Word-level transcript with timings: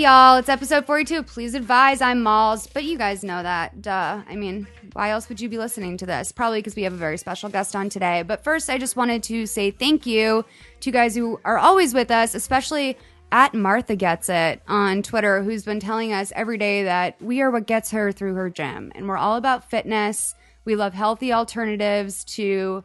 Y'all, 0.00 0.38
it's 0.38 0.48
episode 0.48 0.86
42. 0.86 1.24
Please 1.24 1.52
advise 1.52 2.00
I'm 2.00 2.22
Malls, 2.22 2.66
but 2.66 2.84
you 2.84 2.96
guys 2.96 3.22
know 3.22 3.42
that. 3.42 3.82
Duh. 3.82 4.22
I 4.26 4.34
mean, 4.34 4.66
why 4.94 5.10
else 5.10 5.28
would 5.28 5.38
you 5.38 5.50
be 5.50 5.58
listening 5.58 5.98
to 5.98 6.06
this? 6.06 6.32
Probably 6.32 6.60
because 6.60 6.74
we 6.74 6.84
have 6.84 6.94
a 6.94 6.96
very 6.96 7.18
special 7.18 7.50
guest 7.50 7.76
on 7.76 7.90
today. 7.90 8.22
But 8.22 8.42
first, 8.42 8.70
I 8.70 8.78
just 8.78 8.96
wanted 8.96 9.22
to 9.24 9.44
say 9.44 9.70
thank 9.70 10.06
you 10.06 10.46
to 10.80 10.88
you 10.88 10.92
guys 10.92 11.14
who 11.14 11.38
are 11.44 11.58
always 11.58 11.92
with 11.92 12.10
us, 12.10 12.34
especially 12.34 12.96
at 13.30 13.52
Martha 13.52 13.94
Gets 13.94 14.30
It 14.30 14.62
on 14.66 15.02
Twitter, 15.02 15.42
who's 15.42 15.64
been 15.66 15.80
telling 15.80 16.14
us 16.14 16.32
every 16.34 16.56
day 16.56 16.84
that 16.84 17.20
we 17.20 17.42
are 17.42 17.50
what 17.50 17.66
gets 17.66 17.90
her 17.90 18.10
through 18.10 18.36
her 18.36 18.48
gym. 18.48 18.92
And 18.94 19.06
we're 19.06 19.18
all 19.18 19.36
about 19.36 19.68
fitness. 19.68 20.34
We 20.64 20.76
love 20.76 20.94
healthy 20.94 21.30
alternatives 21.30 22.24
to 22.36 22.84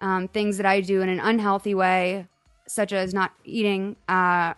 um, 0.00 0.26
things 0.26 0.56
that 0.56 0.66
I 0.66 0.80
do 0.80 1.02
in 1.02 1.08
an 1.08 1.20
unhealthy 1.20 1.76
way, 1.76 2.26
such 2.66 2.92
as 2.92 3.14
not 3.14 3.30
eating 3.44 3.94
uh, 4.08 4.54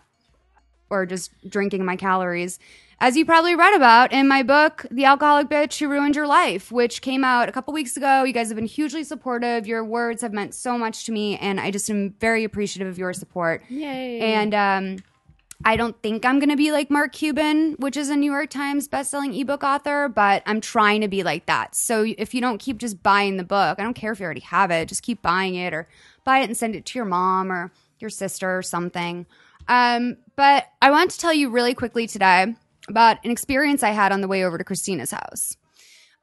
or 0.91 1.05
just 1.05 1.31
drinking 1.49 1.83
my 1.85 1.95
calories. 1.95 2.59
As 2.99 3.17
you 3.17 3.25
probably 3.25 3.55
read 3.55 3.73
about 3.73 4.13
in 4.13 4.27
my 4.27 4.43
book, 4.43 4.85
The 4.91 5.05
Alcoholic 5.05 5.47
Bitch 5.47 5.79
Who 5.79 5.87
Ruined 5.87 6.15
Your 6.15 6.27
Life, 6.27 6.71
which 6.71 7.01
came 7.01 7.23
out 7.23 7.49
a 7.49 7.51
couple 7.51 7.73
weeks 7.73 7.97
ago. 7.97 8.23
You 8.23 8.31
guys 8.31 8.49
have 8.49 8.55
been 8.55 8.67
hugely 8.67 9.03
supportive. 9.03 9.65
Your 9.65 9.83
words 9.83 10.21
have 10.21 10.33
meant 10.33 10.53
so 10.53 10.77
much 10.77 11.05
to 11.05 11.11
me, 11.11 11.35
and 11.37 11.59
I 11.59 11.71
just 11.71 11.89
am 11.89 12.11
very 12.19 12.43
appreciative 12.43 12.87
of 12.87 12.99
your 12.99 13.11
support. 13.13 13.63
Yay. 13.69 14.19
And 14.19 14.53
um, 14.53 14.97
I 15.65 15.77
don't 15.77 15.99
think 16.03 16.25
I'm 16.25 16.37
going 16.37 16.49
to 16.49 16.55
be 16.55 16.71
like 16.71 16.91
Mark 16.91 17.13
Cuban, 17.13 17.73
which 17.79 17.97
is 17.97 18.09
a 18.09 18.15
New 18.15 18.31
York 18.31 18.51
Times 18.51 18.87
bestselling 18.87 19.35
ebook 19.39 19.63
author, 19.63 20.07
but 20.07 20.43
I'm 20.45 20.61
trying 20.61 21.01
to 21.01 21.07
be 21.07 21.23
like 21.23 21.47
that. 21.47 21.75
So 21.75 22.05
if 22.05 22.35
you 22.35 22.41
don't 22.41 22.59
keep 22.59 22.77
just 22.77 23.01
buying 23.01 23.37
the 23.37 23.43
book, 23.43 23.79
I 23.79 23.83
don't 23.83 23.95
care 23.95 24.11
if 24.11 24.19
you 24.19 24.25
already 24.25 24.41
have 24.41 24.69
it, 24.71 24.87
just 24.87 25.01
keep 25.01 25.23
buying 25.23 25.55
it 25.55 25.73
or 25.73 25.87
buy 26.23 26.39
it 26.39 26.45
and 26.45 26.57
send 26.57 26.75
it 26.75 26.85
to 26.85 26.99
your 26.99 27.05
mom 27.05 27.51
or 27.51 27.71
your 27.99 28.09
sister 28.09 28.57
or 28.57 28.61
something. 28.61 29.25
Um, 29.67 30.17
but 30.41 30.65
I 30.81 30.89
want 30.89 31.11
to 31.11 31.19
tell 31.19 31.31
you 31.31 31.51
really 31.51 31.75
quickly 31.75 32.07
today 32.07 32.55
about 32.87 33.23
an 33.23 33.29
experience 33.29 33.83
I 33.83 33.91
had 33.91 34.11
on 34.11 34.21
the 34.21 34.27
way 34.27 34.43
over 34.43 34.57
to 34.57 34.63
Christina's 34.63 35.11
house. 35.11 35.55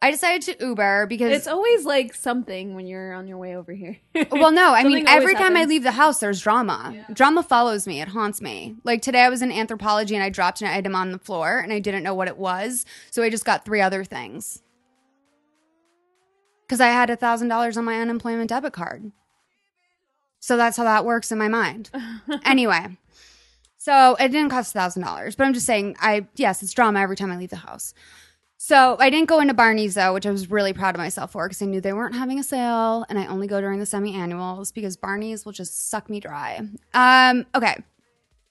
I 0.02 0.10
decided 0.10 0.42
to 0.58 0.66
Uber 0.66 1.06
because 1.06 1.30
it's 1.30 1.46
always 1.46 1.84
like 1.84 2.16
something 2.16 2.74
when 2.74 2.88
you're 2.88 3.12
on 3.12 3.28
your 3.28 3.38
way 3.38 3.54
over 3.54 3.72
here. 3.72 3.96
well, 4.32 4.50
no, 4.50 4.74
I 4.74 4.82
mean, 4.82 5.06
every 5.06 5.36
time 5.36 5.56
I 5.56 5.66
leave 5.66 5.84
the 5.84 5.92
house, 5.92 6.18
there's 6.18 6.40
drama. 6.40 6.96
Drama 7.12 7.44
follows 7.44 7.86
me. 7.86 8.00
It 8.00 8.08
haunts 8.08 8.40
me. 8.40 8.74
Like 8.82 9.02
today, 9.02 9.20
I 9.20 9.28
was 9.28 9.40
in 9.40 9.52
Anthropologie 9.52 10.14
and 10.14 10.22
I 10.24 10.30
dropped 10.30 10.62
an 10.62 10.66
item 10.66 10.96
on 10.96 11.12
the 11.12 11.20
floor 11.20 11.60
and 11.60 11.72
I 11.72 11.78
didn't 11.78 12.02
know 12.02 12.14
what 12.14 12.26
it 12.26 12.38
was. 12.38 12.86
So 13.12 13.22
I 13.22 13.30
just 13.30 13.44
got 13.44 13.64
three 13.64 13.80
other 13.80 14.02
things. 14.02 14.62
Because 16.66 16.80
I 16.80 16.88
had 16.88 17.08
a 17.08 17.16
$1,000 17.16 17.76
on 17.76 17.84
my 17.84 18.00
unemployment 18.00 18.48
debit 18.50 18.72
card. 18.72 19.12
So 20.40 20.56
that's 20.56 20.76
how 20.76 20.84
that 20.84 21.04
works 21.04 21.30
in 21.30 21.38
my 21.38 21.48
mind. 21.48 21.90
anyway, 22.44 22.96
so 23.88 24.16
it 24.16 24.28
didn't 24.28 24.50
cost 24.50 24.74
$1,000, 24.74 25.34
but 25.34 25.44
I'm 25.46 25.54
just 25.54 25.64
saying, 25.64 25.96
I, 25.98 26.26
yes, 26.36 26.62
it's 26.62 26.74
drama 26.74 27.00
every 27.00 27.16
time 27.16 27.32
I 27.32 27.38
leave 27.38 27.48
the 27.48 27.56
house. 27.56 27.94
So 28.58 28.98
I 29.00 29.08
didn't 29.08 29.30
go 29.30 29.40
into 29.40 29.54
Barney's 29.54 29.94
though, 29.94 30.12
which 30.12 30.26
I 30.26 30.30
was 30.30 30.50
really 30.50 30.74
proud 30.74 30.94
of 30.94 30.98
myself 30.98 31.32
for 31.32 31.48
because 31.48 31.62
I 31.62 31.64
knew 31.64 31.80
they 31.80 31.94
weren't 31.94 32.14
having 32.14 32.38
a 32.38 32.42
sale, 32.42 33.06
and 33.08 33.18
I 33.18 33.24
only 33.28 33.46
go 33.46 33.62
during 33.62 33.78
the 33.78 33.86
semi-annuals 33.86 34.72
because 34.72 34.98
Barney's 34.98 35.46
will 35.46 35.52
just 35.52 35.88
suck 35.88 36.10
me 36.10 36.20
dry. 36.20 36.60
Um, 36.92 37.46
okay, 37.54 37.82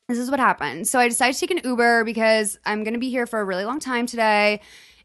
this 0.08 0.18
is 0.18 0.32
what 0.32 0.40
happened. 0.40 0.88
So 0.88 0.98
I 0.98 1.08
decided 1.08 1.36
to 1.36 1.40
take 1.40 1.52
an 1.52 1.70
Uber 1.70 2.04
because 2.04 2.58
I'm 2.66 2.84
to 2.84 2.98
be 2.98 3.12
here 3.12 3.28
for 3.28 3.40
a 3.40 3.46
really 3.46 3.64
long 3.64 3.80
time 3.80 4.08
today. 4.08 4.60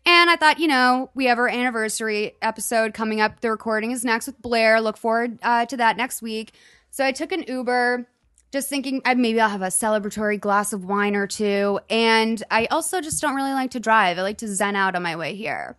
And 0.07 0.31
I 0.31 0.37
thought, 0.37 0.59
you 0.59 0.67
know, 0.67 1.11
we 1.15 1.27
have 1.27 1.39
our 1.39 1.49
anniversary 1.49 2.37
episode 2.41 2.95
coming 2.95 3.21
up. 3.21 3.41
The 3.41 3.51
recording 3.51 3.91
is 3.91 4.03
next 4.03 4.29
with 4.29 4.41
Blair. 4.41 4.81
Look 4.81 4.97
forward 4.97 5.39
uh, 5.43 5.67
to 5.67 5.77
that 5.77 5.99
next 5.99 6.23
week. 6.23 6.55
So 6.91 7.05
I 7.05 7.13
took 7.13 7.33
an 7.33 7.45
Uber, 7.47 8.07
just 8.53 8.69
thinking 8.69 9.03
maybe 9.05 9.41
I'll 9.41 9.49
have 9.49 9.63
a 9.63 9.67
celebratory 9.67 10.39
glass 10.39 10.73
of 10.73 10.85
wine 10.85 11.17
or 11.17 11.27
two. 11.27 11.81
And 11.91 12.43
I 12.51 12.67
also 12.67 13.01
just 13.01 13.21
don't 13.21 13.35
really 13.35 13.53
like 13.53 13.73
to 13.73 13.81
drive. 13.81 14.19
I 14.19 14.23
like 14.23 14.39
to 14.39 14.49
zen 14.49 14.77
out 14.77 14.95
on 14.95 15.03
my 15.03 15.17
way 15.17 15.35
here. 15.35 15.77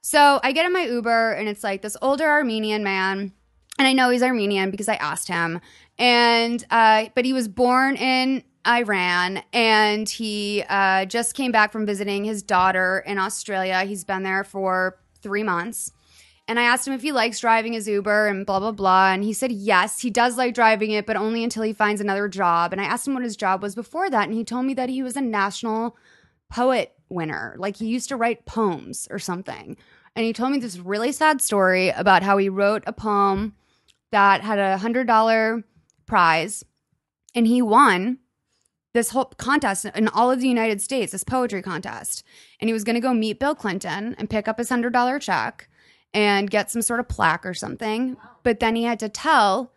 So 0.00 0.40
I 0.42 0.52
get 0.52 0.66
in 0.66 0.72
my 0.72 0.84
Uber, 0.84 1.32
and 1.32 1.48
it's 1.48 1.62
like 1.62 1.82
this 1.82 1.96
older 2.02 2.24
Armenian 2.24 2.82
man 2.82 3.32
and 3.78 3.88
I 3.88 3.92
know 3.92 4.10
he's 4.10 4.22
Armenian 4.22 4.70
because 4.70 4.88
I 4.88 4.94
asked 4.94 5.28
him. 5.28 5.60
And 5.98 6.64
uh, 6.70 7.06
but 7.14 7.24
he 7.24 7.32
was 7.32 7.48
born 7.48 7.96
in 7.96 8.42
Iran, 8.66 9.42
and 9.52 10.08
he 10.08 10.64
uh, 10.68 11.04
just 11.04 11.34
came 11.34 11.52
back 11.52 11.70
from 11.70 11.86
visiting 11.86 12.24
his 12.24 12.42
daughter 12.42 13.02
in 13.06 13.18
Australia. 13.18 13.84
He's 13.84 14.04
been 14.04 14.22
there 14.22 14.42
for 14.42 14.98
three 15.20 15.42
months. 15.42 15.92
And 16.46 16.60
I 16.60 16.64
asked 16.64 16.86
him 16.86 16.92
if 16.92 17.02
he 17.02 17.12
likes 17.12 17.40
driving 17.40 17.72
his 17.72 17.88
Uber 17.88 18.26
and 18.26 18.44
blah, 18.44 18.60
blah, 18.60 18.72
blah. 18.72 19.12
And 19.12 19.24
he 19.24 19.32
said, 19.32 19.50
yes, 19.50 20.00
he 20.00 20.10
does 20.10 20.36
like 20.36 20.54
driving 20.54 20.90
it, 20.90 21.06
but 21.06 21.16
only 21.16 21.42
until 21.42 21.62
he 21.62 21.72
finds 21.72 22.00
another 22.00 22.28
job. 22.28 22.72
And 22.72 22.80
I 22.80 22.84
asked 22.84 23.08
him 23.08 23.14
what 23.14 23.22
his 23.22 23.36
job 23.36 23.62
was 23.62 23.74
before 23.74 24.10
that. 24.10 24.28
And 24.28 24.34
he 24.34 24.44
told 24.44 24.66
me 24.66 24.74
that 24.74 24.90
he 24.90 25.02
was 25.02 25.16
a 25.16 25.22
national 25.22 25.96
poet 26.50 26.92
winner. 27.08 27.54
Like 27.58 27.76
he 27.76 27.86
used 27.86 28.10
to 28.10 28.16
write 28.16 28.44
poems 28.44 29.08
or 29.10 29.18
something. 29.18 29.76
And 30.14 30.24
he 30.24 30.32
told 30.34 30.52
me 30.52 30.58
this 30.58 30.78
really 30.78 31.12
sad 31.12 31.40
story 31.40 31.88
about 31.88 32.22
how 32.22 32.36
he 32.36 32.48
wrote 32.48 32.84
a 32.86 32.92
poem 32.92 33.54
that 34.12 34.42
had 34.42 34.58
a 34.58 34.78
hundred 34.78 35.06
dollar 35.06 35.64
prize 36.06 36.64
and 37.34 37.46
he 37.46 37.60
won 37.62 38.18
this 38.92 39.10
whole 39.10 39.24
contest 39.24 39.86
in 39.86 40.06
all 40.06 40.30
of 40.30 40.40
the 40.40 40.46
United 40.46 40.80
States, 40.80 41.10
this 41.10 41.24
poetry 41.24 41.62
contest. 41.62 42.22
And 42.60 42.68
he 42.68 42.72
was 42.72 42.84
going 42.84 42.94
to 42.94 43.00
go 43.00 43.12
meet 43.12 43.40
Bill 43.40 43.56
Clinton 43.56 44.14
and 44.18 44.30
pick 44.30 44.46
up 44.46 44.58
his 44.58 44.68
hundred 44.68 44.92
dollar 44.92 45.18
check 45.18 45.68
and 46.14 46.48
get 46.48 46.70
some 46.70 46.80
sort 46.80 47.00
of 47.00 47.08
plaque 47.08 47.44
or 47.44 47.52
something. 47.52 48.16
But 48.42 48.60
then 48.60 48.76
he 48.76 48.84
had 48.84 48.98
to 49.00 49.08
tell 49.08 49.72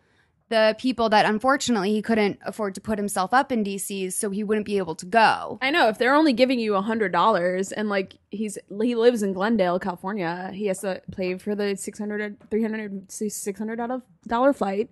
the 0.48 0.74
people 0.78 1.10
that 1.10 1.26
unfortunately 1.26 1.92
he 1.92 2.00
couldn't 2.00 2.38
afford 2.42 2.74
to 2.74 2.80
put 2.80 2.98
himself 2.98 3.34
up 3.34 3.52
in 3.52 3.62
DC, 3.62 4.10
so 4.14 4.30
he 4.30 4.42
wouldn't 4.42 4.64
be 4.64 4.78
able 4.78 4.94
to 4.94 5.04
go. 5.04 5.58
I 5.60 5.70
know 5.70 5.88
if 5.88 5.98
they're 5.98 6.14
only 6.14 6.32
giving 6.32 6.58
you 6.58 6.74
a 6.74 6.80
hundred 6.80 7.12
dollars 7.12 7.70
and 7.70 7.90
like 7.90 8.14
he's 8.30 8.56
he 8.80 8.94
lives 8.94 9.22
in 9.22 9.34
Glendale, 9.34 9.78
California, 9.78 10.50
he 10.54 10.66
has 10.66 10.80
to 10.80 11.02
pay 11.14 11.36
for 11.36 11.54
the 11.54 11.76
600 11.76 12.50
300 12.50 13.12
600 13.12 14.02
dollar 14.26 14.52
flight 14.54 14.88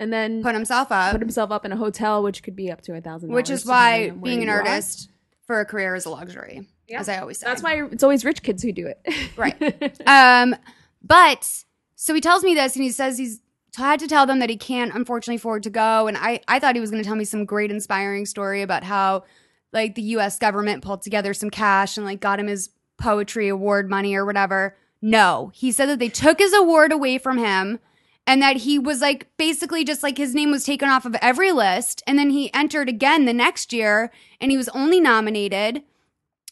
and 0.00 0.12
then 0.12 0.42
Put 0.42 0.54
himself 0.54 0.90
up, 0.90 1.12
put 1.12 1.20
himself 1.20 1.52
up 1.52 1.64
in 1.64 1.72
a 1.72 1.76
hotel 1.76 2.22
which 2.22 2.42
could 2.42 2.56
be 2.56 2.72
up 2.72 2.80
to 2.82 2.94
a 2.96 3.00
thousand 3.00 3.30
which 3.30 3.50
is 3.50 3.64
why 3.66 4.10
being 4.10 4.42
an 4.42 4.48
artist 4.48 5.08
for 5.46 5.60
a 5.60 5.64
career 5.64 5.94
is 5.94 6.04
a 6.06 6.10
luxury, 6.10 6.66
as 6.98 7.08
I 7.08 7.18
always 7.18 7.38
say. 7.38 7.46
that's 7.46 7.62
why 7.62 7.82
it's 7.84 8.02
always 8.02 8.24
rich 8.24 8.42
kids 8.42 8.62
who 8.62 8.72
do 8.72 8.86
it 8.86 9.14
Right. 9.36 10.00
um, 10.06 10.56
but 11.02 11.64
so 11.96 12.14
he 12.14 12.20
tells 12.20 12.42
me 12.42 12.54
this, 12.54 12.76
and 12.76 12.82
he 12.82 12.90
says 12.90 13.18
he's 13.18 13.40
had 13.76 14.00
to 14.00 14.08
tell 14.08 14.26
them 14.26 14.38
that 14.40 14.50
he 14.50 14.56
can't 14.56 14.94
unfortunately 14.94 15.36
afford 15.36 15.62
to 15.64 15.70
go. 15.70 16.06
And 16.06 16.16
I, 16.16 16.40
I 16.48 16.58
thought 16.58 16.74
he 16.74 16.80
was 16.80 16.90
going 16.90 17.02
to 17.02 17.06
tell 17.06 17.16
me 17.16 17.24
some 17.24 17.44
great 17.44 17.70
inspiring 17.70 18.26
story 18.26 18.62
about 18.62 18.84
how 18.84 19.24
like 19.72 19.94
the 19.94 20.02
U.S. 20.02 20.38
government 20.38 20.82
pulled 20.82 21.02
together 21.02 21.32
some 21.34 21.50
cash 21.50 21.96
and 21.96 22.04
like 22.04 22.20
got 22.20 22.40
him 22.40 22.48
his 22.48 22.70
poetry 22.98 23.48
award 23.48 23.88
money 23.88 24.14
or 24.14 24.24
whatever. 24.24 24.76
No, 25.02 25.50
he 25.54 25.72
said 25.72 25.86
that 25.86 25.98
they 25.98 26.08
took 26.08 26.38
his 26.38 26.52
award 26.52 26.92
away 26.92 27.18
from 27.18 27.38
him. 27.38 27.78
And 28.26 28.42
that 28.42 28.58
he 28.58 28.78
was 28.78 29.00
like 29.00 29.26
basically 29.38 29.82
just 29.82 30.02
like 30.02 30.16
his 30.16 30.34
name 30.34 30.52
was 30.52 30.64
taken 30.64 30.88
off 30.88 31.04
of 31.04 31.16
every 31.16 31.50
list. 31.50 32.02
And 32.06 32.18
then 32.18 32.30
he 32.30 32.52
entered 32.54 32.88
again 32.88 33.24
the 33.24 33.32
next 33.32 33.72
year 33.72 34.12
and 34.40 34.50
he 34.50 34.56
was 34.56 34.68
only 34.68 35.00
nominated. 35.00 35.82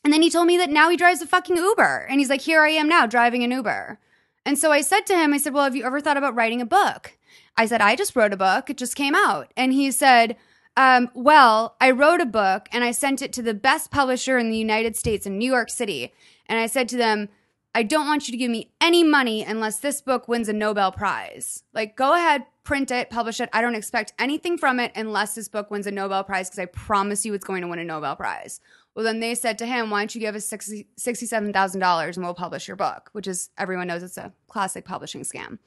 And 0.04 0.12
then 0.12 0.22
he 0.22 0.30
told 0.30 0.46
me 0.46 0.56
that 0.56 0.70
now 0.70 0.90
he 0.90 0.96
drives 0.96 1.20
a 1.20 1.26
fucking 1.26 1.56
Uber. 1.56 2.06
And 2.08 2.20
he's 2.20 2.30
like, 2.30 2.40
here 2.40 2.62
I 2.62 2.70
am 2.70 2.88
now 2.88 3.06
driving 3.06 3.42
an 3.42 3.50
Uber. 3.50 3.98
And 4.46 4.58
so 4.58 4.72
I 4.72 4.80
said 4.80 5.06
to 5.06 5.16
him, 5.16 5.34
I 5.34 5.38
said, 5.38 5.52
well, 5.52 5.64
have 5.64 5.76
you 5.76 5.84
ever 5.84 6.00
thought 6.00 6.16
about 6.16 6.34
writing 6.34 6.60
a 6.60 6.66
book? 6.66 7.18
I 7.56 7.66
said, 7.66 7.80
I 7.80 7.96
just 7.96 8.14
wrote 8.14 8.32
a 8.32 8.36
book. 8.36 8.70
It 8.70 8.78
just 8.78 8.94
came 8.94 9.14
out. 9.14 9.52
And 9.56 9.72
he 9.72 9.90
said, 9.90 10.36
um, 10.76 11.10
well, 11.12 11.76
I 11.80 11.90
wrote 11.90 12.20
a 12.20 12.26
book 12.26 12.68
and 12.70 12.84
I 12.84 12.92
sent 12.92 13.20
it 13.20 13.32
to 13.34 13.42
the 13.42 13.52
best 13.52 13.90
publisher 13.90 14.38
in 14.38 14.50
the 14.50 14.56
United 14.56 14.96
States 14.96 15.26
in 15.26 15.36
New 15.36 15.50
York 15.50 15.70
City. 15.70 16.12
And 16.46 16.58
I 16.58 16.66
said 16.66 16.88
to 16.90 16.96
them, 16.96 17.28
I 17.74 17.82
don't 17.82 18.06
want 18.06 18.28
you 18.28 18.32
to 18.32 18.38
give 18.38 18.50
me 18.50 18.70
any 18.80 19.04
money 19.04 19.44
unless 19.44 19.80
this 19.80 20.00
book 20.00 20.28
wins 20.28 20.48
a 20.48 20.52
Nobel 20.52 20.92
Prize. 20.92 21.64
Like, 21.74 21.96
go 21.96 22.14
ahead, 22.14 22.44
print 22.64 22.90
it, 22.90 23.10
publish 23.10 23.40
it. 23.40 23.50
I 23.52 23.60
don't 23.60 23.74
expect 23.74 24.14
anything 24.18 24.56
from 24.56 24.80
it 24.80 24.92
unless 24.96 25.34
this 25.34 25.48
book 25.48 25.70
wins 25.70 25.86
a 25.86 25.90
Nobel 25.90 26.24
Prize 26.24 26.48
because 26.48 26.60
I 26.60 26.66
promise 26.66 27.26
you 27.26 27.34
it's 27.34 27.44
going 27.44 27.62
to 27.62 27.68
win 27.68 27.78
a 27.78 27.84
Nobel 27.84 28.16
Prize. 28.16 28.60
Well, 28.98 29.04
then 29.04 29.20
they 29.20 29.36
said 29.36 29.58
to 29.58 29.66
him, 29.66 29.90
why 29.90 30.00
don't 30.00 30.12
you 30.12 30.20
give 30.20 30.34
us 30.34 30.44
60, 30.46 30.88
$67,000 30.98 32.16
and 32.16 32.24
we'll 32.24 32.34
publish 32.34 32.66
your 32.66 32.76
book, 32.76 33.10
which 33.12 33.28
is, 33.28 33.50
everyone 33.56 33.86
knows 33.86 34.02
it's 34.02 34.16
a 34.16 34.32
classic 34.48 34.84
publishing 34.84 35.20
scam. 35.22 35.60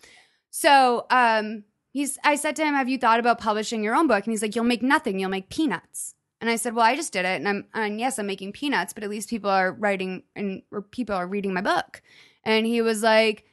So, 0.50 1.06
um, 1.10 1.64
he's, 1.92 2.18
I 2.26 2.36
said 2.36 2.58
to 2.58 2.66
him, 2.66 2.74
have 2.74 2.90
you 2.90 2.98
thought 2.98 3.22
about 3.22 3.40
publishing 3.40 3.86
your 3.86 3.96
own 3.96 4.08
book? 4.08 4.26
And 4.26 4.34
he's 4.34 4.42
like, 4.42 4.54
you'll 4.54 4.66
make 4.66 4.84
nothing. 4.84 5.18
You'll 5.18 5.30
make 5.30 5.48
peanuts. 5.48 6.14
And 6.42 6.50
I 6.50 6.58
said, 6.58 6.76
well, 6.76 6.84
I 6.84 6.98
just 6.98 7.14
did 7.14 7.24
it. 7.24 7.40
And 7.40 7.48
I'm, 7.48 7.68
and 7.74 8.02
yes, 8.02 8.20
I'm 8.20 8.28
making 8.28 8.52
peanuts, 8.52 8.92
but 8.92 9.02
at 9.02 9.10
least 9.10 9.30
people 9.30 9.50
are 9.50 9.72
writing 9.72 10.24
and 10.36 10.62
people 10.92 11.16
are 11.16 11.26
reading 11.26 11.54
my 11.54 11.62
book. 11.62 12.02
And 12.44 12.66
he 12.66 12.82
was 12.82 13.02
like, 13.02 13.46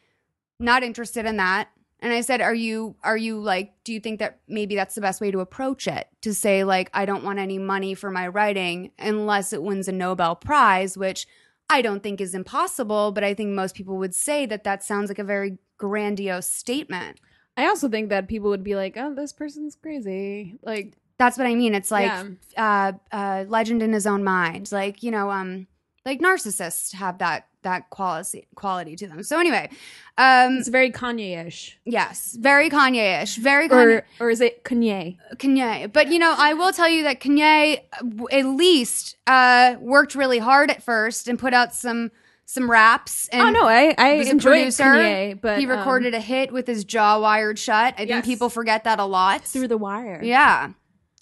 not 0.58 0.82
interested 0.82 1.24
in 1.24 1.36
that. 1.36 1.68
And 2.00 2.12
I 2.12 2.20
said, 2.20 2.40
"Are 2.40 2.54
you 2.54 2.94
are 3.02 3.16
you 3.16 3.40
like 3.40 3.72
do 3.84 3.92
you 3.92 4.00
think 4.00 4.20
that 4.20 4.38
maybe 4.46 4.76
that's 4.76 4.94
the 4.94 5.00
best 5.00 5.20
way 5.20 5.30
to 5.30 5.40
approach 5.40 5.88
it? 5.88 6.06
To 6.22 6.32
say 6.32 6.64
like 6.64 6.90
I 6.94 7.06
don't 7.06 7.24
want 7.24 7.38
any 7.38 7.58
money 7.58 7.94
for 7.94 8.10
my 8.10 8.28
writing 8.28 8.92
unless 8.98 9.52
it 9.52 9.62
wins 9.62 9.88
a 9.88 9.92
Nobel 9.92 10.36
Prize, 10.36 10.96
which 10.96 11.26
I 11.68 11.82
don't 11.82 12.02
think 12.02 12.20
is 12.20 12.34
impossible, 12.34 13.12
but 13.12 13.24
I 13.24 13.34
think 13.34 13.50
most 13.50 13.74
people 13.74 13.98
would 13.98 14.14
say 14.14 14.46
that 14.46 14.64
that 14.64 14.82
sounds 14.84 15.10
like 15.10 15.18
a 15.18 15.24
very 15.24 15.58
grandiose 15.76 16.48
statement. 16.50 17.20
I 17.56 17.66
also 17.66 17.88
think 17.88 18.08
that 18.10 18.28
people 18.28 18.50
would 18.50 18.62
be 18.64 18.76
like, 18.76 18.96
"Oh, 18.96 19.14
this 19.14 19.32
person's 19.32 19.74
crazy." 19.74 20.56
Like, 20.62 20.94
That's 21.18 21.36
what 21.36 21.48
I 21.48 21.56
mean. 21.56 21.74
It's 21.74 21.90
like 21.90 22.12
Yeah. 22.12 22.28
uh, 22.56 22.92
uh, 23.10 23.44
legend 23.48 23.82
in 23.82 23.92
his 23.92 24.06
own 24.06 24.22
mind. 24.22 24.70
Like 24.70 25.02
you 25.02 25.10
know, 25.10 25.32
um, 25.32 25.66
like 26.06 26.20
narcissists 26.20 26.94
have 26.94 27.18
that 27.18 27.47
that 27.62 27.90
quality 27.90 28.46
quality 28.54 28.94
to 28.96 29.06
them. 29.08 29.22
So 29.22 29.38
anyway, 29.40 29.68
um, 30.16 30.58
it's 30.58 30.68
very 30.68 30.90
Kanye-ish, 30.90 31.78
yes, 31.84 32.36
very 32.38 32.70
Kanye-ish, 32.70 33.36
very 33.36 33.68
Kanye. 33.68 34.02
or 34.20 34.26
or 34.26 34.30
is 34.30 34.40
it 34.40 34.64
Kanye? 34.64 35.16
Kanye. 35.36 35.92
But 35.92 36.08
you 36.08 36.18
know, 36.18 36.34
I 36.36 36.54
will 36.54 36.72
tell 36.72 36.88
you 36.88 37.02
that 37.04 37.20
Kanye 37.20 37.80
at 38.32 38.46
least 38.46 39.16
uh, 39.26 39.74
worked 39.80 40.14
really 40.14 40.38
hard 40.38 40.70
at 40.70 40.82
first 40.82 41.28
and 41.28 41.38
put 41.38 41.52
out 41.52 41.74
some 41.74 42.10
some 42.44 42.70
raps. 42.70 43.28
And 43.28 43.42
oh 43.42 43.50
no, 43.50 43.66
I 43.68 43.94
I 43.98 44.08
enjoy. 44.12 44.64
Kanye, 44.66 45.40
but 45.40 45.58
he 45.58 45.66
um, 45.66 45.70
recorded 45.76 46.14
a 46.14 46.20
hit 46.20 46.52
with 46.52 46.66
his 46.66 46.84
jaw 46.84 47.18
wired 47.20 47.58
shut. 47.58 47.94
I 47.94 47.98
think 47.98 48.08
Yes. 48.10 48.24
people 48.24 48.48
forget 48.48 48.84
that 48.84 48.98
a 49.00 49.04
lot. 49.04 49.42
through 49.44 49.68
the 49.68 49.76
wire. 49.78 50.20
yeah, 50.22 50.70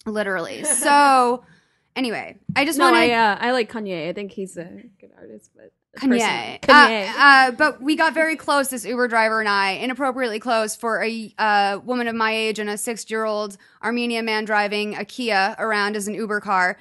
literally. 0.05 0.63
So 0.63 1.43
anyway, 1.95 2.37
I 2.55 2.63
just 2.63 2.77
No, 2.79 2.85
want 2.85 2.95
I 2.97 3.11
uh, 3.11 3.37
I 3.41 3.51
like 3.51 3.71
Kanye. 3.71 4.07
I 4.09 4.13
think 4.13 4.31
he's 4.31 4.55
a 4.57 4.65
good 5.01 5.11
artist, 5.17 5.51
but 5.55 5.71
Kanye. 5.97 6.61
Kanye. 6.61 7.09
Uh, 7.09 7.13
uh, 7.17 7.51
but 7.51 7.81
we 7.81 7.95
got 7.95 8.13
very 8.13 8.35
close, 8.35 8.69
this 8.69 8.85
Uber 8.85 9.07
driver 9.07 9.39
and 9.39 9.49
I, 9.49 9.71
inappropriately 9.73 10.39
close 10.39 10.75
for 10.75 11.03
a 11.03 11.33
uh, 11.37 11.79
woman 11.83 12.07
of 12.07 12.15
my 12.15 12.31
age 12.31 12.59
and 12.59 12.69
a 12.69 12.77
six 12.77 13.09
year 13.09 13.25
old 13.25 13.57
Armenian 13.83 14.25
man 14.25 14.45
driving 14.45 14.95
a 14.95 15.05
Kia 15.05 15.55
around 15.59 15.95
as 15.95 16.07
an 16.07 16.13
Uber 16.13 16.41
car. 16.41 16.77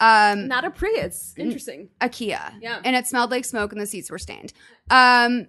Um, 0.00 0.48
Not 0.48 0.64
a 0.64 0.70
Prius. 0.70 1.34
Interesting. 1.36 1.88
a 2.00 2.08
Kia. 2.08 2.52
Yeah. 2.60 2.80
And 2.84 2.94
it 2.94 3.06
smelled 3.06 3.30
like 3.30 3.44
smoke 3.44 3.72
and 3.72 3.80
the 3.80 3.86
seats 3.86 4.10
were 4.10 4.18
stained. 4.18 4.52
Um, 4.90 5.48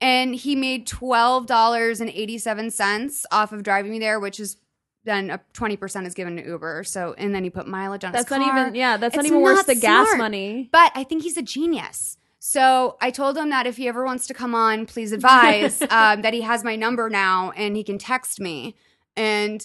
and 0.00 0.34
he 0.34 0.56
made 0.56 0.88
$12.87 0.88 3.24
off 3.30 3.52
of 3.52 3.62
driving 3.62 3.90
me 3.90 3.98
there, 3.98 4.18
which 4.18 4.40
is 4.40 4.56
then 5.04 5.30
a 5.30 5.40
20% 5.54 6.06
is 6.06 6.14
given 6.14 6.36
to 6.36 6.46
Uber. 6.46 6.84
So, 6.84 7.14
and 7.16 7.34
then 7.34 7.44
he 7.44 7.50
put 7.50 7.66
mileage 7.66 8.04
on 8.04 8.12
That's 8.12 8.28
his 8.28 8.38
not 8.38 8.58
even. 8.58 8.74
Yeah, 8.74 8.96
that's 8.96 9.16
not 9.16 9.26
even 9.26 9.42
worth 9.42 9.66
the 9.66 9.74
gas 9.74 10.16
money. 10.16 10.68
But 10.70 10.92
I 10.94 11.04
think 11.04 11.22
he's 11.22 11.36
a 11.36 11.42
genius. 11.42 12.16
So 12.42 12.96
I 13.02 13.10
told 13.10 13.36
him 13.36 13.50
that 13.50 13.66
if 13.66 13.76
he 13.76 13.86
ever 13.86 14.02
wants 14.02 14.26
to 14.26 14.34
come 14.34 14.54
on, 14.54 14.86
please 14.86 15.12
advise 15.12 15.82
um, 15.90 16.22
that 16.22 16.32
he 16.32 16.40
has 16.40 16.64
my 16.64 16.74
number 16.74 17.10
now 17.10 17.52
and 17.54 17.76
he 17.76 17.84
can 17.84 17.98
text 17.98 18.40
me. 18.40 18.74
And 19.14 19.64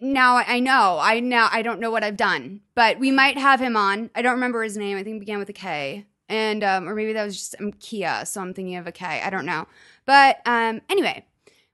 now 0.00 0.36
I 0.36 0.60
know 0.60 0.98
I 1.00 1.18
now 1.18 1.48
I 1.50 1.60
don't 1.60 1.80
know 1.80 1.90
what 1.90 2.04
I've 2.04 2.16
done, 2.16 2.60
but 2.76 3.00
we 3.00 3.10
might 3.10 3.36
have 3.36 3.60
him 3.60 3.76
on. 3.76 4.10
I 4.14 4.22
don't 4.22 4.34
remember 4.34 4.62
his 4.62 4.76
name. 4.76 4.96
I 4.96 5.02
think 5.02 5.16
it 5.16 5.20
began 5.20 5.40
with 5.40 5.48
a 5.48 5.54
K, 5.54 6.06
and 6.28 6.62
um, 6.62 6.88
or 6.88 6.94
maybe 6.94 7.12
that 7.14 7.24
was 7.24 7.36
just 7.36 7.56
um, 7.60 7.72
Kia. 7.72 8.24
So 8.24 8.40
I'm 8.40 8.54
thinking 8.54 8.76
of 8.76 8.86
a 8.86 8.92
K. 8.92 9.04
I 9.04 9.28
don't 9.28 9.44
know. 9.44 9.66
But 10.06 10.40
um, 10.46 10.82
anyway, 10.88 11.24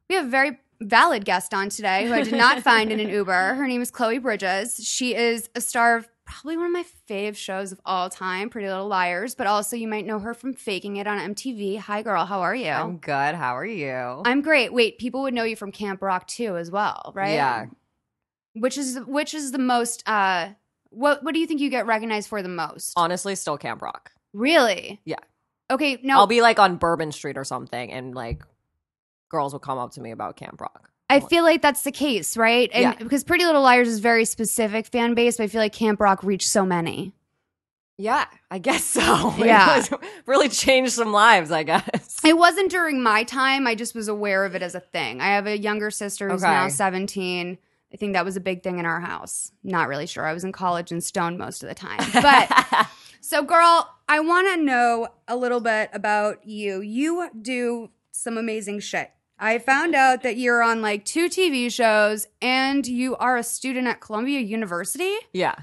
we 0.08 0.14
have 0.16 0.24
a 0.24 0.30
very 0.30 0.58
valid 0.80 1.26
guest 1.26 1.52
on 1.52 1.68
today 1.68 2.06
who 2.06 2.14
I 2.14 2.22
did 2.22 2.34
not 2.34 2.62
find 2.62 2.90
in 2.90 2.98
an 2.98 3.08
Uber. 3.10 3.54
Her 3.54 3.66
name 3.66 3.82
is 3.82 3.90
Chloe 3.90 4.18
Bridges. 4.18 4.80
She 4.82 5.14
is 5.14 5.50
a 5.54 5.60
star 5.60 5.96
of 5.96 6.08
probably 6.34 6.56
one 6.56 6.66
of 6.66 6.72
my 6.72 6.84
fave 7.08 7.36
shows 7.36 7.72
of 7.72 7.80
all 7.84 8.10
time, 8.10 8.50
Pretty 8.50 8.68
Little 8.68 8.88
Liars. 8.88 9.34
But 9.34 9.46
also, 9.46 9.76
you 9.76 9.86
might 9.88 10.06
know 10.06 10.18
her 10.18 10.34
from 10.34 10.54
Faking 10.54 10.96
It 10.96 11.06
on 11.06 11.34
MTV. 11.34 11.78
Hi, 11.78 12.02
girl. 12.02 12.24
How 12.24 12.40
are 12.40 12.54
you? 12.54 12.70
I'm 12.70 12.98
good. 12.98 13.34
How 13.34 13.56
are 13.56 13.66
you? 13.66 14.22
I'm 14.24 14.42
great. 14.42 14.72
Wait, 14.72 14.98
people 14.98 15.22
would 15.22 15.34
know 15.34 15.44
you 15.44 15.56
from 15.56 15.72
Camp 15.72 16.02
Rock 16.02 16.26
too, 16.26 16.56
as 16.56 16.70
well, 16.70 17.12
right? 17.14 17.34
Yeah. 17.34 17.66
Which 18.54 18.78
is 18.78 18.98
which 19.06 19.34
is 19.34 19.52
the 19.52 19.58
most? 19.58 20.08
uh 20.08 20.50
What 20.90 21.22
What 21.24 21.34
do 21.34 21.40
you 21.40 21.46
think 21.46 21.60
you 21.60 21.70
get 21.70 21.86
recognized 21.86 22.28
for 22.28 22.42
the 22.42 22.48
most? 22.48 22.92
Honestly, 22.96 23.34
still 23.34 23.58
Camp 23.58 23.82
Rock. 23.82 24.12
really? 24.32 25.00
Yeah. 25.04 25.16
Okay. 25.70 25.98
No, 26.02 26.18
I'll 26.18 26.26
be 26.26 26.42
like 26.42 26.58
on 26.58 26.76
Bourbon 26.76 27.10
Street 27.10 27.36
or 27.38 27.44
something, 27.44 27.90
and 27.90 28.14
like 28.14 28.42
girls 29.28 29.52
will 29.52 29.60
come 29.60 29.78
up 29.78 29.92
to 29.92 30.00
me 30.00 30.10
about 30.10 30.36
Camp 30.36 30.60
Rock. 30.60 30.90
I 31.14 31.20
feel 31.20 31.44
like 31.44 31.62
that's 31.62 31.82
the 31.82 31.92
case, 31.92 32.36
right? 32.36 32.70
And 32.72 32.82
Yeah. 32.82 32.94
because 32.94 33.24
Pretty 33.24 33.44
Little 33.44 33.62
Liars 33.62 33.88
is 33.88 33.98
very 34.00 34.24
specific 34.24 34.86
fan 34.86 35.14
base, 35.14 35.36
but 35.38 35.44
I 35.44 35.46
feel 35.46 35.60
like 35.60 35.72
Camp 35.72 36.00
Rock 36.00 36.22
reached 36.22 36.48
so 36.48 36.64
many. 36.66 37.12
Yeah, 37.96 38.24
I 38.50 38.58
guess 38.58 38.82
so. 38.84 39.34
It 39.38 39.46
Yeah. 39.46 39.76
was- 39.76 39.90
really 40.26 40.48
changed 40.48 40.92
some 40.92 41.12
lives, 41.12 41.52
I 41.52 41.62
guess. 41.62 42.20
It 42.24 42.36
wasn't 42.36 42.70
during 42.70 43.02
my 43.02 43.22
time. 43.24 43.66
I 43.66 43.74
just 43.74 43.94
was 43.94 44.08
aware 44.08 44.44
of 44.44 44.54
it 44.56 44.62
as 44.62 44.74
a 44.74 44.80
thing. 44.80 45.20
I 45.20 45.28
have 45.28 45.46
a 45.46 45.56
younger 45.58 45.90
sister 45.90 46.28
who's 46.28 46.42
Okay. 46.42 46.52
now 46.52 46.68
17. 46.68 47.58
I 47.92 47.96
think 47.96 48.14
that 48.14 48.24
was 48.24 48.36
a 48.36 48.40
big 48.40 48.64
thing 48.64 48.80
in 48.80 48.86
our 48.86 48.98
house. 49.00 49.52
Not 49.62 49.86
really 49.86 50.06
sure. 50.08 50.26
I 50.26 50.32
was 50.32 50.42
in 50.42 50.50
college 50.50 50.90
and 50.90 51.04
stoned 51.04 51.38
most 51.38 51.62
of 51.62 51.68
the 51.68 51.74
time. 51.76 52.00
But 52.14 52.88
so, 53.20 53.42
girl, 53.42 53.88
I 54.08 54.18
want 54.18 54.48
to 54.52 54.60
know 54.60 55.08
a 55.28 55.36
little 55.36 55.60
bit 55.60 55.90
about 55.92 56.44
you. 56.44 56.80
You 56.80 57.30
do 57.40 57.90
some 58.10 58.36
amazing 58.36 58.80
shit. 58.80 59.12
I 59.38 59.58
found 59.58 59.94
out 59.94 60.22
that 60.22 60.36
you're 60.36 60.62
on 60.62 60.80
like 60.82 61.04
two 61.04 61.28
TV 61.28 61.70
shows 61.72 62.26
and 62.40 62.86
you 62.86 63.16
are 63.16 63.36
a 63.36 63.42
student 63.42 63.86
at 63.88 64.00
Columbia 64.00 64.40
University. 64.40 65.12
yeah. 65.32 65.54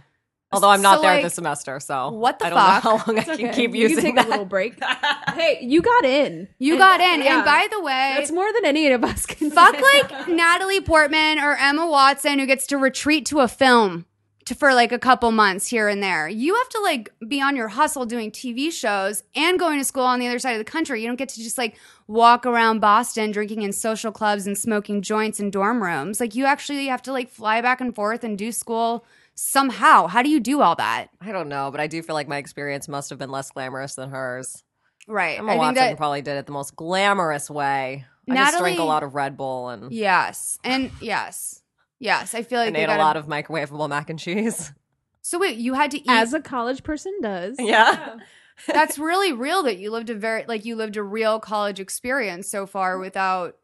Although 0.53 0.67
I'm 0.71 0.81
not 0.81 0.97
So, 0.97 1.03
there 1.03 1.13
like, 1.13 1.23
this 1.23 1.35
semester, 1.35 1.79
so 1.79 2.09
what 2.09 2.37
the 2.39 2.47
I 2.47 2.49
don't 2.49 2.59
fuck? 2.59 2.83
know 2.83 2.97
how 2.97 3.05
long 3.07 3.19
I 3.19 3.23
can 3.23 3.33
okay. 3.35 3.53
keep 3.53 3.73
you 3.73 3.87
using 3.87 3.95
can 3.95 4.03
take 4.03 4.15
that. 4.15 4.25
a 4.27 4.29
little 4.31 4.43
break. 4.43 4.77
hey, 5.33 5.59
you 5.61 5.81
got 5.81 6.03
in. 6.03 6.49
You 6.59 6.73
And- 6.73 6.79
got 6.79 6.99
in. 6.99 7.21
yeah. 7.21 7.37
And 7.37 7.45
by 7.45 7.67
the 7.71 7.81
way, 7.81 8.15
That's 8.17 8.31
more 8.33 8.51
than 8.51 8.65
any 8.65 8.87
of 8.91 9.01
us 9.01 9.25
can. 9.25 9.49
fuck 9.49 9.73
say. 9.73 9.81
like 9.81 10.27
Natalie 10.27 10.81
Portman 10.81 11.39
or 11.39 11.55
Emma 11.55 11.87
Watson 11.87 12.37
who 12.37 12.45
gets 12.45 12.67
to 12.67 12.77
retreat 12.77 13.25
to 13.27 13.39
a 13.39 13.47
film 13.47 14.05
to, 14.45 14.55
for 14.55 14.73
like 14.73 14.91
a 14.91 14.99
couple 14.99 15.31
months 15.31 15.67
here 15.67 15.87
and 15.87 16.01
there. 16.01 16.27
You 16.27 16.55
have 16.55 16.69
to 16.69 16.79
like 16.81 17.13
be 17.27 17.41
on 17.41 17.55
your 17.55 17.69
hustle 17.69 18.05
doing 18.05 18.31
TV 18.31 18.71
shows 18.71 19.23
and 19.35 19.59
going 19.59 19.79
to 19.79 19.85
school 19.85 20.03
on 20.03 20.19
the 20.19 20.27
other 20.27 20.39
side 20.39 20.53
of 20.53 20.57
the 20.57 20.71
country. 20.71 21.01
You 21.01 21.07
don't 21.07 21.15
get 21.15 21.29
to 21.29 21.43
just 21.43 21.57
like 21.57 21.77
walk 22.07 22.45
around 22.45 22.79
Boston 22.79 23.31
drinking 23.31 23.61
in 23.61 23.71
social 23.71 24.11
clubs 24.11 24.47
and 24.47 24.57
smoking 24.57 25.01
joints 25.01 25.39
in 25.39 25.51
dorm 25.51 25.81
rooms. 25.81 26.19
Like 26.19 26.35
you 26.35 26.45
actually 26.45 26.87
have 26.87 27.01
to 27.03 27.11
like 27.11 27.29
fly 27.29 27.61
back 27.61 27.81
and 27.81 27.93
forth 27.93 28.23
and 28.23 28.37
do 28.37 28.51
school 28.51 29.05
somehow. 29.35 30.07
How 30.07 30.21
do 30.21 30.29
you 30.29 30.39
do 30.39 30.61
all 30.61 30.75
that? 30.75 31.07
I 31.19 31.31
don't 31.31 31.49
know, 31.49 31.71
but 31.71 31.79
I 31.79 31.87
do 31.87 32.01
feel 32.01 32.15
like 32.15 32.27
my 32.27 32.37
experience 32.37 32.87
must 32.87 33.09
have 33.09 33.19
been 33.19 33.31
less 33.31 33.51
glamorous 33.51 33.95
than 33.95 34.09
hers. 34.09 34.63
Right. 35.07 35.39
Emma 35.39 35.53
I 35.53 35.55
Watson 35.57 35.75
that 35.75 35.97
probably 35.97 36.21
did 36.21 36.37
it 36.37 36.45
the 36.45 36.51
most 36.51 36.75
glamorous 36.75 37.49
way. 37.49 38.05
I 38.29 38.35
just 38.35 38.59
drank 38.59 38.79
a 38.79 38.83
lot 38.83 39.03
of 39.03 39.15
Red 39.15 39.35
Bull 39.35 39.69
and, 39.69 39.91
yes. 39.91 40.59
And 40.63 40.91
yes. 41.01 41.60
Yes. 42.01 42.33
I 42.35 42.41
feel 42.43 42.59
like 42.59 42.67
and 42.67 42.75
they 42.75 42.83
ate 42.83 42.87
got 42.87 42.99
a 42.99 43.03
lot 43.03 43.15
of 43.15 43.27
microwavable 43.27 43.87
mac 43.87 44.09
and 44.09 44.19
cheese. 44.19 44.73
So 45.23 45.37
wait, 45.37 45.57
you 45.57 45.75
had 45.75 45.91
to 45.91 45.99
eat 45.99 46.09
as 46.09 46.33
a 46.33 46.41
college 46.41 46.81
person 46.81 47.15
does. 47.21 47.55
Yeah. 47.59 48.15
that's 48.67 48.97
really 48.97 49.31
real 49.31 49.61
that 49.63 49.77
you 49.77 49.91
lived 49.91 50.09
a 50.09 50.15
very 50.15 50.45
like 50.47 50.65
you 50.65 50.75
lived 50.75 50.97
a 50.97 51.03
real 51.03 51.39
college 51.39 51.79
experience 51.79 52.49
so 52.49 52.65
far 52.65 52.97
without 52.97 53.55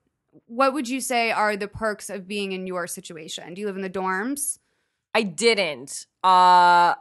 what 0.46 0.74
would 0.74 0.88
you 0.88 1.02
say 1.02 1.32
are 1.32 1.58
the 1.58 1.68
perks 1.68 2.12
of 2.12 2.28
being 2.28 2.52
in 2.52 2.68
your 2.68 2.86
situation 2.86 3.56
do 3.56 3.62
you 3.62 3.66
live 3.68 3.76
in 3.76 3.82
the 3.82 3.90
dorms 3.90 4.60
I 5.16 5.24
didn't. 5.24 6.06
Uh 6.24 6.94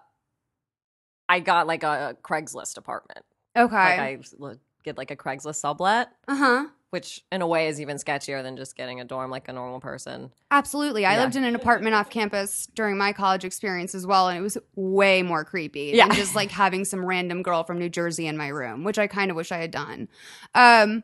I 1.28 1.40
got 1.40 1.66
like 1.66 1.82
a 1.82 2.16
Craigslist 2.22 2.78
apartment. 2.78 3.24
okay 3.56 3.74
Like 3.74 4.00
I 4.00 4.18
l- 4.40 4.56
get 4.84 4.96
like 4.96 5.10
a 5.10 5.16
Craigslist 5.16 5.56
sublet, 5.56 6.08
uh-huh 6.28 6.66
which 6.90 7.22
in 7.32 7.42
a 7.42 7.46
way 7.46 7.66
is 7.68 7.80
even 7.80 7.96
sketchier 7.96 8.42
than 8.42 8.56
just 8.56 8.76
getting 8.76 9.00
a 9.00 9.04
dorm 9.04 9.30
like 9.30 9.48
a 9.48 9.52
normal 9.52 9.80
person. 9.80 10.30
absolutely 10.50 11.04
i 11.04 11.14
Yeah. 11.14 11.22
lived 11.22 11.36
in 11.36 11.44
an 11.44 11.54
apartment 11.54 11.94
off 11.94 12.08
campus 12.10 12.66
during 12.74 12.96
my 12.96 13.12
college 13.12 13.44
experience 13.44 13.94
as 13.94 14.06
well 14.06 14.28
and 14.28 14.38
it 14.38 14.42
was 14.42 14.56
way 14.76 15.22
more 15.22 15.44
creepy 15.44 15.92
Yeah. 15.94 16.06
than 16.08 16.16
just 16.16 16.34
like 16.34 16.50
having 16.50 16.84
some 16.84 17.04
random 17.04 17.42
girl 17.42 17.64
from 17.64 17.78
new 17.78 17.88
jersey 17.88 18.26
in 18.26 18.36
my 18.36 18.48
room 18.48 18.84
which 18.84 18.98
i 18.98 19.06
kind 19.06 19.30
of 19.30 19.36
wish 19.36 19.50
i 19.52 19.58
had 19.58 19.70
done 19.70 20.08
um 20.54 21.02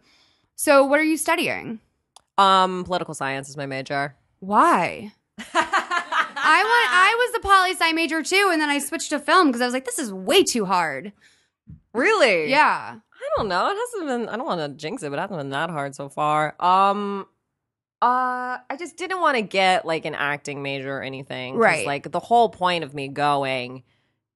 so 0.55 0.85
what 0.85 0.99
are 1.01 1.05
you 1.05 1.17
studying 1.17 1.81
Um 2.39 2.85
political 2.85 3.15
science 3.15 3.49
is 3.49 3.57
my 3.57 3.67
major. 3.67 4.15
why 4.39 5.13
I 5.39 5.45
went. 5.45 6.93
I 6.93 7.15
was 7.19 7.33
the 7.33 7.41
poli 7.49 7.71
sci 7.73 7.93
major 7.93 8.23
too, 8.23 8.49
and 8.53 8.61
then 8.61 8.69
I 8.71 8.79
switched 8.79 9.11
to 9.11 9.19
film 9.19 9.49
because 9.49 9.61
I 9.61 9.65
was 9.65 9.75
like, 9.75 9.85
"This 9.85 9.99
is 9.99 10.13
way 10.13 10.43
too 10.45 10.65
hard." 10.65 11.13
Really? 11.95 12.51
Yeah, 12.51 12.97
don't 13.37 13.49
know. 13.49 13.69
It 13.71 13.77
hasn't 13.77 14.07
been 14.09 14.29
I 14.29 14.37
don't 14.37 14.47
want 14.47 14.61
to 14.61 14.69
jinx 14.77 15.03
it, 15.03 15.11
but 15.11 15.19
it 15.19 15.23
hasn't 15.23 15.39
been 15.39 15.51
that 15.51 15.71
hard 15.71 15.95
so 15.95 16.09
far. 16.09 16.55
Um 16.61 17.27
Uh, 18.01 18.59
I 18.69 18.77
just 18.79 18.97
didn't 18.97 19.21
want 19.21 19.37
to 19.37 19.43
get 19.43 19.87
like 19.87 20.05
an 20.05 20.15
acting 20.17 20.63
major 20.63 20.99
or 20.99 21.03
anything. 21.03 21.55
'cause, 21.55 21.61
Right. 21.63 21.87
Like 21.87 22.11
the 22.11 22.19
whole 22.21 22.49
point 22.49 22.83
of 22.83 22.95
me 22.95 23.07
going 23.09 23.85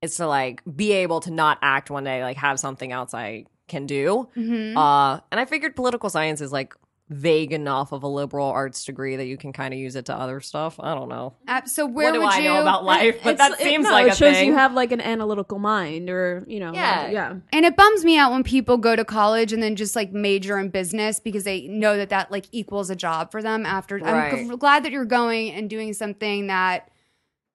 is 0.02 0.16
to 0.16 0.26
like 0.28 0.62
be 0.76 0.92
able 0.92 1.18
to 1.20 1.30
not 1.32 1.58
act 1.62 1.90
one 1.90 2.04
day, 2.04 2.22
like 2.22 2.36
have 2.36 2.60
something 2.60 2.92
else 2.92 3.12
I 3.12 3.44
can 3.66 3.86
do. 3.86 4.28
Mhm. 4.36 4.76
Uh, 4.76 5.20
and 5.32 5.40
I 5.40 5.44
figured 5.46 5.74
political 5.74 6.08
science 6.10 6.40
is 6.40 6.52
like 6.52 6.74
vague 7.08 7.52
enough 7.52 7.92
of 7.92 8.02
a 8.02 8.08
liberal 8.08 8.48
arts 8.48 8.84
degree 8.84 9.14
that 9.14 9.26
you 9.26 9.36
can 9.36 9.52
kind 9.52 9.72
of 9.72 9.78
use 9.78 9.94
it 9.94 10.06
to 10.06 10.12
other 10.14 10.40
stuff. 10.40 10.74
I 10.80 10.92
don't 10.92 11.08
know. 11.08 11.34
Uh, 11.46 11.64
so 11.64 11.86
where 11.86 12.06
what 12.08 12.14
do 12.14 12.20
would 12.20 12.32
I 12.32 12.38
you 12.38 12.48
know 12.48 12.60
about 12.60 12.84
life? 12.84 13.20
But 13.22 13.34
It's- 13.34 13.48
that 13.50 13.60
it- 13.60 13.64
seems 13.64 13.84
no, 13.84 13.92
like 13.92 14.06
it 14.08 14.12
a 14.14 14.16
shows 14.16 14.34
thing. 14.34 14.48
you 14.48 14.54
have 14.54 14.74
like 14.74 14.90
an 14.90 15.00
analytical 15.00 15.60
mind, 15.60 16.10
or 16.10 16.44
you 16.48 16.58
know, 16.58 16.72
Yeah. 16.72 17.08
yeah. 17.10 17.34
And 17.52 17.64
it 17.64 17.76
bums 17.76 18.04
me 18.04 18.18
out 18.18 18.32
when 18.32 18.42
people 18.42 18.76
go 18.76 18.96
to 18.96 19.04
college 19.04 19.52
and 19.52 19.62
then 19.62 19.76
just 19.76 19.94
like 19.94 20.12
major 20.12 20.58
in 20.58 20.68
business 20.70 21.20
because 21.20 21.44
they 21.44 21.68
know 21.68 21.96
that 21.96 22.08
that 22.08 22.32
like 22.32 22.46
equals 22.50 22.90
a 22.90 22.96
job 22.96 23.30
for 23.30 23.40
them 23.40 23.64
after. 23.64 24.04
I'm 24.04 24.48
g- 24.50 24.56
glad 24.56 24.82
that 24.84 24.90
you're 24.90 25.04
going 25.04 25.52
and 25.52 25.70
doing 25.70 25.92
something 25.92 26.48
that 26.48 26.90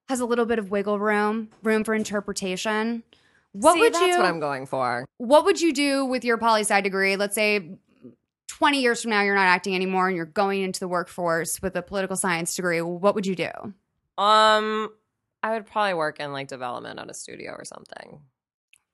has 0.08 0.20
a 0.20 0.24
little 0.24 0.46
bit 0.46 0.58
of 0.58 0.70
wiggle 0.70 0.98
room, 0.98 1.48
room 1.62 1.84
for 1.84 1.94
interpretation. 1.94 3.02
What 3.52 3.74
See, 3.74 3.80
would 3.80 3.92
that's 3.92 4.06
you 4.06 4.16
what 4.16 4.24
I'm 4.24 4.40
going 4.40 4.64
for. 4.64 5.04
what 5.18 5.44
would 5.44 5.60
you 5.60 5.74
do 5.74 6.06
with 6.06 6.24
your 6.24 6.38
poli 6.38 6.62
sci 6.62 6.80
degree? 6.80 7.16
Let's 7.16 7.34
say 7.34 7.76
20 8.62 8.80
years 8.80 9.02
from 9.02 9.10
now 9.10 9.22
you're 9.22 9.34
not 9.34 9.48
acting 9.48 9.74
anymore 9.74 10.06
and 10.06 10.16
you're 10.16 10.24
going 10.24 10.62
into 10.62 10.78
the 10.78 10.86
workforce 10.86 11.60
with 11.60 11.74
a 11.74 11.82
political 11.82 12.14
science 12.14 12.54
degree. 12.54 12.80
What 12.80 13.16
would 13.16 13.26
you 13.26 13.34
do? 13.34 13.50
Um, 14.16 14.88
I 15.42 15.50
would 15.50 15.66
probably 15.66 15.94
work 15.94 16.20
in 16.20 16.32
like 16.32 16.46
development 16.46 17.00
at 17.00 17.10
a 17.10 17.12
studio 17.12 17.56
or 17.58 17.64
something. 17.64 18.20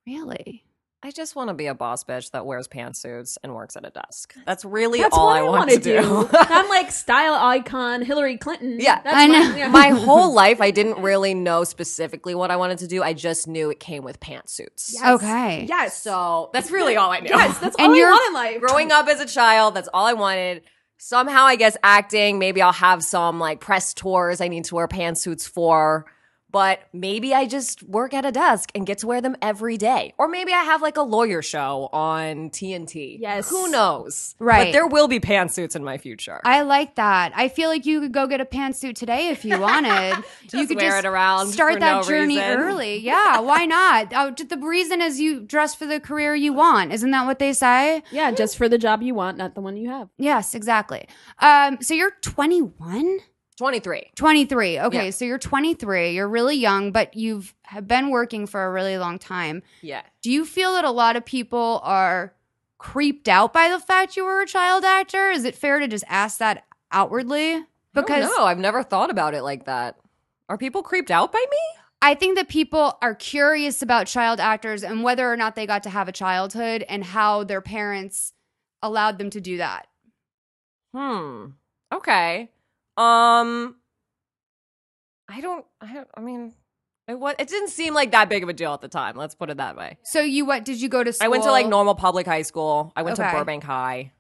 Really? 0.07 0.65
I 1.01 1.13
just 1.13 1.37
want 1.37 1.47
to 1.47 1.55
be 1.55 1.67
a 1.69 1.75
boss 1.75 2.03
bitch 2.03 2.33
that 2.33 2.45
wears 2.45 2.67
pantsuits 2.67 3.39
and 3.45 3.55
works 3.55 3.77
at 3.77 3.87
a 3.87 3.91
desk. 3.91 4.35
That's 4.45 4.65
really 4.65 4.99
That's 5.01 5.17
all 5.17 5.27
what 5.27 5.37
I, 5.37 5.43
want 5.43 5.59
wanna 5.71 5.77
to 5.77 5.81
do. 5.81 6.29
I'm 6.33 6.69
like 6.69 6.91
style 6.91 7.35
icon 7.35 8.03
Hillary 8.03 8.37
Clinton. 8.37 8.79
Yeah. 8.81 9.01
That's 9.03 9.15
I 9.17 9.27
my- 9.29 9.33
know. 9.39 9.57
yeah. 9.57 9.69
My 9.69 9.91
whole 9.91 10.33
life, 10.35 10.61
I 10.61 10.73
didn't 10.73 11.01
really 11.01 11.35
know 11.35 11.63
specifically 11.63 12.35
what 12.35 12.51
I 12.51 12.57
wanted 12.57 12.79
to 12.79 12.89
do. 12.89 13.05
I 13.05 13.13
just 13.13 13.47
knew 13.47 13.71
it 13.71 13.79
came 13.79 14.03
with 14.03 14.19
pantsuits. 14.19 14.91
Yes. 14.95 15.05
Okay. 15.23 15.67
Yes. 15.69 16.03
So 16.03 16.51
that's 16.53 16.73
really 16.73 16.97
all 16.97 17.13
I 17.13 17.21
knew. 17.21 17.29
yes, 17.31 17.57
that's 17.59 17.77
And 17.79 17.91
all 17.91 17.95
I 17.95 17.97
you're- 17.97 18.11
want 18.11 18.27
in 18.27 18.35
life. 18.35 18.61
Growing 18.61 18.91
up 18.91 19.07
as 19.07 19.21
a 19.21 19.27
child, 19.27 19.75
that's 19.75 19.89
all 19.95 20.05
I 20.05 20.15
wanted. 20.15 20.63
Somehow, 20.97 21.45
I 21.45 21.55
guess 21.55 21.77
acting. 21.85 22.41
Maybe 22.41 22.61
I'll 22.61 22.73
have 22.73 23.05
some 23.05 23.39
like 23.39 23.61
press 23.61 23.95
tours 23.95 24.41
I 24.41 24.49
need 24.49 24.65
to 24.65 24.75
wear 24.75 24.89
pantsuits 24.89 25.49
for. 25.49 26.07
But 26.51 26.81
maybe 26.95 27.35
I 27.35 27.47
just 27.47 27.83
work 27.83 28.15
at 28.15 28.25
a 28.25 28.33
desk 28.33 28.71
and 28.75 28.87
get 28.87 28.99
to 28.99 29.07
wear 29.07 29.21
them 29.21 29.37
every 29.43 29.77
day. 29.77 30.15
Or 30.17 30.29
maybe 30.29 30.53
I 30.53 30.63
have 30.63 30.81
like 30.81 30.97
a 30.97 31.03
lawyer 31.03 31.43
show 31.43 31.91
on 31.93 32.49
TNT. 32.51 33.19
Yes. 33.21 33.51
Who 33.51 33.71
knows? 33.71 34.35
Right. 34.39 34.67
But 34.67 34.73
there 34.73 34.87
will 34.87 35.09
be 35.09 35.21
pantsuits 35.21 35.77
in 35.77 35.85
my 35.85 35.99
future. 35.99 36.41
I 36.45 36.63
like 36.63 36.95
that. 36.95 37.33
I 37.37 37.49
feel 37.49 37.69
like 37.69 37.85
you 37.85 38.01
could 38.01 38.13
go 38.13 38.27
get 38.27 38.41
a 38.41 38.47
pantsuit 38.47 38.95
today 38.95 39.29
if 39.29 39.45
you 39.45 39.61
wanted. 39.61 40.17
you 40.53 40.67
could 40.67 40.77
wear 40.79 40.91
just 40.91 41.05
it 41.05 41.09
around 41.09 41.49
start 41.49 41.75
for 41.75 41.81
that 41.81 41.97
no 41.97 42.03
journey 42.03 42.37
reason. 42.39 42.59
early. 42.59 42.99
Yeah, 43.09 43.41
why 43.41 43.65
not? 43.65 44.13
Oh, 44.15 44.31
the 44.31 44.59
reason 44.59 45.01
is 45.01 45.19
you 45.21 45.41
dress 45.41 45.75
for 45.75 45.87
the 45.87 45.99
career 46.01 46.35
you 46.35 46.53
want. 46.53 46.93
Isn't 46.93 47.11
that 47.13 47.27
what 47.27 47.39
they 47.39 47.53
say? 47.53 48.03
yeah, 48.11 48.31
just 48.33 48.57
for 48.57 48.69
the 48.69 48.77
job 48.79 49.03
you 49.03 49.15
want, 49.15 49.37
not 49.39 49.55
the 49.55 49.61
one 49.61 49.77
you 49.77 49.89
have. 49.89 50.09
Yes, 50.19 50.55
exactly. 50.55 51.07
Um, 51.39 51.79
so 51.81 51.95
you're 51.95 52.13
21? 52.23 53.21
23. 53.59 54.13
23. 54.15 54.81
Okay, 54.81 55.05
Yeah. 55.07 55.11
so 55.11 55.25
you're 55.25 55.39
23. 55.39 56.11
You're 56.13 56.29
really 56.29 56.57
young, 56.57 56.93
but 56.93 57.15
you've 57.17 57.55
have 57.65 57.89
been 57.89 58.11
working 58.11 58.47
for 58.47 58.65
a 58.65 58.71
really 58.71 58.97
long 58.99 59.19
time. 59.19 59.63
Yeah. 59.83 60.03
Do 60.23 60.31
you 60.31 60.45
feel 60.45 60.75
that 60.75 60.85
a 60.85 60.91
lot 60.91 61.17
of 61.17 61.25
people 61.25 61.81
are 61.83 62.35
creeped 62.79 63.27
out 63.29 63.53
by 63.53 63.69
the 63.69 63.81
fact 63.81 64.17
you 64.17 64.25
were 64.25 64.41
a 64.41 64.47
child 64.47 64.85
actor? 64.85 65.31
Is 65.31 65.45
it 65.45 65.57
fair 65.57 65.81
to 65.81 65.89
just 65.89 66.05
ask 66.09 66.39
that 66.39 66.65
outwardly? 66.93 67.65
Because 67.95 68.31
no, 68.37 68.45
I've 68.45 68.59
never 68.59 68.85
thought 68.85 69.11
about 69.11 69.35
it 69.35 69.43
like 69.43 69.65
that. 69.65 69.99
Are 70.49 70.57
people 70.57 70.83
creeped 70.85 71.11
out 71.11 71.33
by 71.33 71.45
me? 71.51 71.59
I 72.01 72.15
think 72.15 72.37
that 72.37 72.49
people 72.49 72.97
are 73.03 73.15
curious 73.17 73.83
about 73.83 74.07
child 74.07 74.39
actors 74.39 74.85
and 74.85 75.03
whether 75.03 75.31
or 75.31 75.37
not 75.37 75.57
they 75.57 75.67
got 75.67 75.83
to 75.83 75.91
have 75.91 76.07
a 76.07 76.13
childhood 76.13 76.85
and 76.89 77.03
how 77.03 77.43
their 77.43 77.61
parents 77.61 78.33
allowed 78.83 79.19
them 79.19 79.31
to 79.31 79.41
do 79.41 79.57
that. 79.57 79.89
Hmm. 80.95 81.47
Okay. 81.93 82.51
Um. 82.99 83.77
I 85.31 85.41
don't. 85.41 85.65
I 85.81 85.93
don't. 85.93 86.09
I 86.15 86.21
mean, 86.21 86.55
it 87.07 87.19
was. 87.19 87.35
It 87.39 87.49
didn't 87.49 87.69
seem 87.69 87.95
like 87.95 88.13
that 88.13 88.29
big 88.29 88.43
of 88.43 88.49
a 88.49 88.53
deal 88.53 88.73
at 88.75 88.81
the 88.81 88.89
time. 88.89 89.15
Let's 89.17 89.35
put 89.35 89.51
it 89.51 89.59
that 89.59 89.77
way. 89.77 89.99
So 90.03 90.21
you 90.21 90.45
what 90.47 90.65
did 90.65 90.81
you 90.81 90.89
go 90.89 91.05
to 91.05 91.13
school? 91.13 91.25
I 91.25 91.29
went 91.29 91.45
to 91.45 91.51
like 91.51 91.67
normal 91.67 91.95
public 91.95 92.27
high 92.27 92.43
school. 92.43 92.93
I 92.97 93.03
went 93.03 93.19
Okay. 93.19 93.31
to 93.31 93.37
Burbank 93.37 93.63
High. 93.65 94.13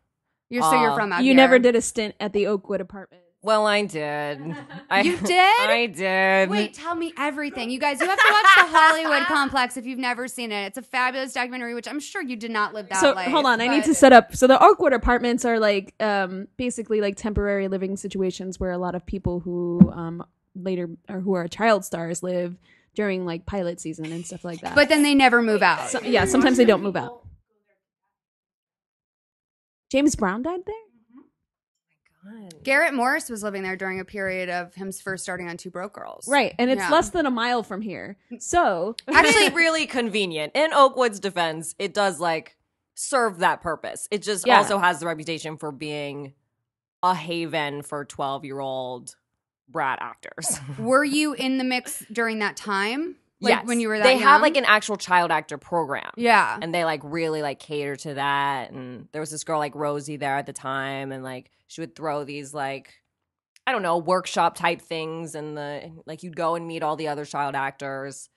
You're 0.51 0.63
so 0.63 0.81
you're 0.81 0.91
uh, 0.93 0.95
from 0.97 1.13
out 1.13 1.21
you 1.21 1.27
here. 1.29 1.35
never 1.35 1.59
did 1.59 1.77
a 1.77 1.81
stint 1.83 2.15
at 2.21 2.33
the 2.33 2.47
Oakwood 2.47 2.81
apartment. 2.81 3.23
Well, 3.49 3.67
I 3.67 3.87
did. 3.87 4.55
I, 4.91 5.01
You 5.01 5.17
did? 5.17 5.31
I 5.71 5.87
did. 5.87 6.51
Wait, 6.51 6.75
tell 6.75 6.95
me 6.95 7.15
everything. 7.17 7.71
You 7.71 7.79
guys, 7.79 7.99
you 7.99 8.07
have 8.07 8.19
to 8.19 8.29
watch 8.31 8.45
the 8.59 8.77
Hollywood 8.77 9.23
Complex 9.27 9.79
if 9.79 9.87
you've 9.87 9.99
never 9.99 10.29
seen 10.29 10.53
it. 10.53 10.67
It's 10.67 10.77
a 10.77 10.83
fabulous 10.83 11.33
documentary, 11.33 11.73
which 11.73 11.89
I'm 11.89 11.99
sure 11.99 12.21
you 12.21 12.37
did 12.37 12.51
not 12.51 12.75
live 12.75 12.91
that 12.91 13.01
so 13.01 13.13
life. 13.13 13.31
hold 13.31 13.47
on, 13.47 13.63
I 13.63 13.69
need 13.69 13.85
to 13.85 13.95
set 13.95 14.13
up. 14.13 14.37
So 14.37 14.47
the 14.49 14.63
Oakwood 14.63 14.93
apartments 14.93 15.47
are 15.47 15.59
like 15.59 15.95
um, 15.99 16.49
basically 16.59 17.01
like 17.01 17.17
temporary 17.17 17.69
living 17.69 17.97
situations 17.97 18.61
where 18.61 18.71
a 18.73 18.77
lot 18.77 18.95
of 18.95 19.07
people 19.07 19.41
who 19.41 19.91
um, 19.95 20.23
later 20.55 20.91
or 21.09 21.21
who 21.21 21.33
are 21.33 21.49
child 21.49 21.87
stars 21.87 22.23
live 22.23 22.55
during 22.95 23.25
like 23.25 23.47
pilot 23.47 23.81
season 23.81 24.13
and 24.13 24.27
stuff 24.27 24.45
like 24.45 24.61
that. 24.61 24.75
But 24.75 24.91
then 24.91 25.03
they 25.03 25.15
never 25.15 25.41
move 25.41 25.63
out. 25.63 25.89
So- 25.89 26.03
yeah, 26.03 26.27
sometimes 26.27 26.59
they 26.59 26.67
don't 26.67 26.83
move 26.83 26.97
out. 26.97 27.25
James 29.91 30.17
Brown 30.17 30.43
died 30.43 30.61
there. 30.67 30.75
Garrett 32.63 32.95
Morris 32.95 33.29
was 33.31 33.43
living 33.43 33.63
there 33.63 33.77
during 33.77 34.01
a 34.01 34.05
period 34.05 34.49
of 34.49 34.75
him 34.75 34.93
first 34.93 35.23
starting 35.23 35.49
on 35.49 35.57
Two 35.57 35.71
Broke 35.71 35.93
Girls. 35.95 36.27
Right, 36.29 36.55
and 36.59 36.71
it's 36.71 36.81
Yeah. 36.81 36.91
less 36.91 37.11
than 37.11 37.27
a 37.27 37.31
mile 37.31 37.63
from 37.63 37.81
here. 37.83 38.17
So 38.39 38.97
Actually, 39.09 39.51
really 39.51 39.87
convenient. 39.87 40.53
In 40.55 40.73
Oakwood's 40.73 41.21
defense, 41.21 41.75
it 41.79 41.95
does 41.95 42.21
like 42.21 42.57
serve 42.95 43.39
that 43.39 43.61
purpose. 43.61 44.09
It 44.11 44.23
just 44.23 44.47
Yeah. 44.47 44.59
also 44.59 44.79
has 44.79 45.01
the 45.01 45.07
reputation 45.07 45.57
for 45.57 45.71
being 45.73 46.35
a 47.03 47.15
haven 47.15 47.83
for 47.83 48.05
12 48.05 48.45
year 48.45 48.59
old 48.61 49.15
brat 49.69 49.99
actors. 50.01 50.59
Were 50.79 51.05
you 51.05 51.33
in 51.39 51.59
the 51.59 51.65
mix 51.65 52.05
during 52.11 52.39
that 52.41 52.57
time? 52.57 53.17
Like 53.41 53.51
yes. 53.53 53.67
when 53.67 53.79
you 53.79 53.89
were 53.89 53.99
that 53.99 54.05
They 54.05 54.15
young? 54.15 54.23
have 54.23 54.43
like 54.43 54.57
an 54.57 54.65
actual 54.65 54.97
child 54.97 55.31
actor 55.31 55.59
program. 55.59 56.11
Yeah. 56.17 56.59
And 56.61 56.75
they 56.75 56.85
like 56.85 57.01
really 57.05 57.41
like 57.41 57.61
cater 57.61 57.95
to 57.97 58.15
that. 58.15 58.73
And 58.73 59.09
there 59.13 59.21
was 59.21 59.31
this 59.31 59.45
girl 59.45 59.59
like 59.61 59.75
Rosie 59.77 60.17
there 60.17 60.37
at 60.37 60.47
the 60.47 60.53
time, 60.53 61.13
and 61.13 61.23
like 61.23 61.51
she 61.69 61.81
would 61.81 61.95
throw 61.95 62.25
these 62.25 62.53
like 62.53 62.95
I 63.67 63.73
don't 63.73 63.83
know 63.83 63.99
workshop 63.99 64.57
type 64.57 64.81
things, 64.83 65.35
and 65.35 65.57
the 65.57 65.93
like 66.07 66.23
you'd 66.23 66.37
go 66.37 66.55
and 66.57 66.67
meet 66.67 66.83
all 66.83 66.97
the 66.97 67.09
other 67.09 67.25
child 67.25 67.55
actors 67.55 68.29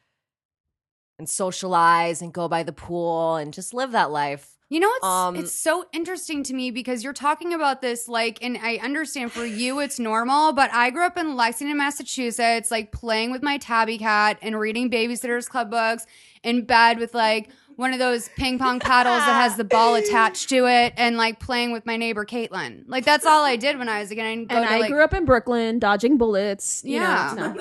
and 1.18 1.28
socialize 1.30 2.22
and 2.22 2.34
go 2.34 2.48
by 2.48 2.64
the 2.64 2.74
pool 2.74 3.36
and 3.36 3.54
just 3.54 3.74
live 3.74 3.92
that 3.94 4.12
life. 4.12 4.58
You 4.72 4.80
know, 4.80 4.90
it's 4.96 5.06
Um, 5.06 5.36
it's 5.36 5.52
so 5.52 5.86
interesting 5.92 6.44
to 6.44 6.54
me 6.54 6.72
because 6.72 7.04
you're 7.04 7.12
talking 7.12 7.54
about 7.54 7.82
this 7.82 8.08
like, 8.08 8.42
and 8.42 8.58
I 8.58 8.78
understand 8.78 9.34
for 9.34 9.46
you 9.46 9.82
it's 9.82 10.00
normal, 10.00 10.54
but 10.54 10.72
I 10.72 10.92
grew 10.92 11.06
up 11.06 11.18
in 11.18 11.36
Lexington, 11.36 11.76
Massachusetts, 11.78 12.72
like 12.72 12.94
playing 12.94 13.32
with 13.32 13.44
my 13.44 13.58
tabby 13.58 13.98
cat 13.98 14.38
and 14.42 14.58
reading 14.58 14.90
Babysitters 14.90 15.50
Club 15.50 15.70
books 15.72 16.06
in 16.42 16.64
bed 16.64 17.00
with 17.00 17.14
like 17.14 17.50
one 17.76 17.92
of 17.92 18.00
those 18.00 18.30
ping 18.38 18.60
pong 18.60 18.80
paddles 18.80 19.26
that 19.26 19.36
has 19.42 19.58
the 19.58 19.66
ball 19.66 19.96
attached 19.96 20.48
to 20.48 20.68
it, 20.68 20.94
and 20.96 21.18
like 21.18 21.42
playing 21.42 21.74
with 21.74 21.86
my 21.86 21.98
neighbor 21.98 22.26
Caitlin. 22.26 22.84
Like 22.88 23.04
that's 23.04 23.26
all 23.26 23.44
I 23.44 23.58
did 23.58 23.78
when 23.78 23.90
I 23.90 24.00
was 24.00 24.10
a 24.12 24.16
kid. 24.16 24.24
I 24.24 24.36
go 24.36 24.56
and 24.56 24.66
to, 24.66 24.74
I 24.74 24.80
like, 24.80 24.90
grew 24.90 25.04
up 25.04 25.14
in 25.14 25.26
Brooklyn, 25.26 25.80
dodging 25.80 26.18
bullets. 26.18 26.82
You 26.86 26.96
Yeah. 26.96 27.34
know, 27.36 27.54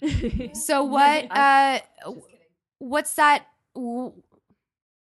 no. 0.00 0.48
So 0.54 0.84
what? 0.84 1.26
Uh, 1.36 1.80
what's 2.78 3.12
that? 3.16 3.44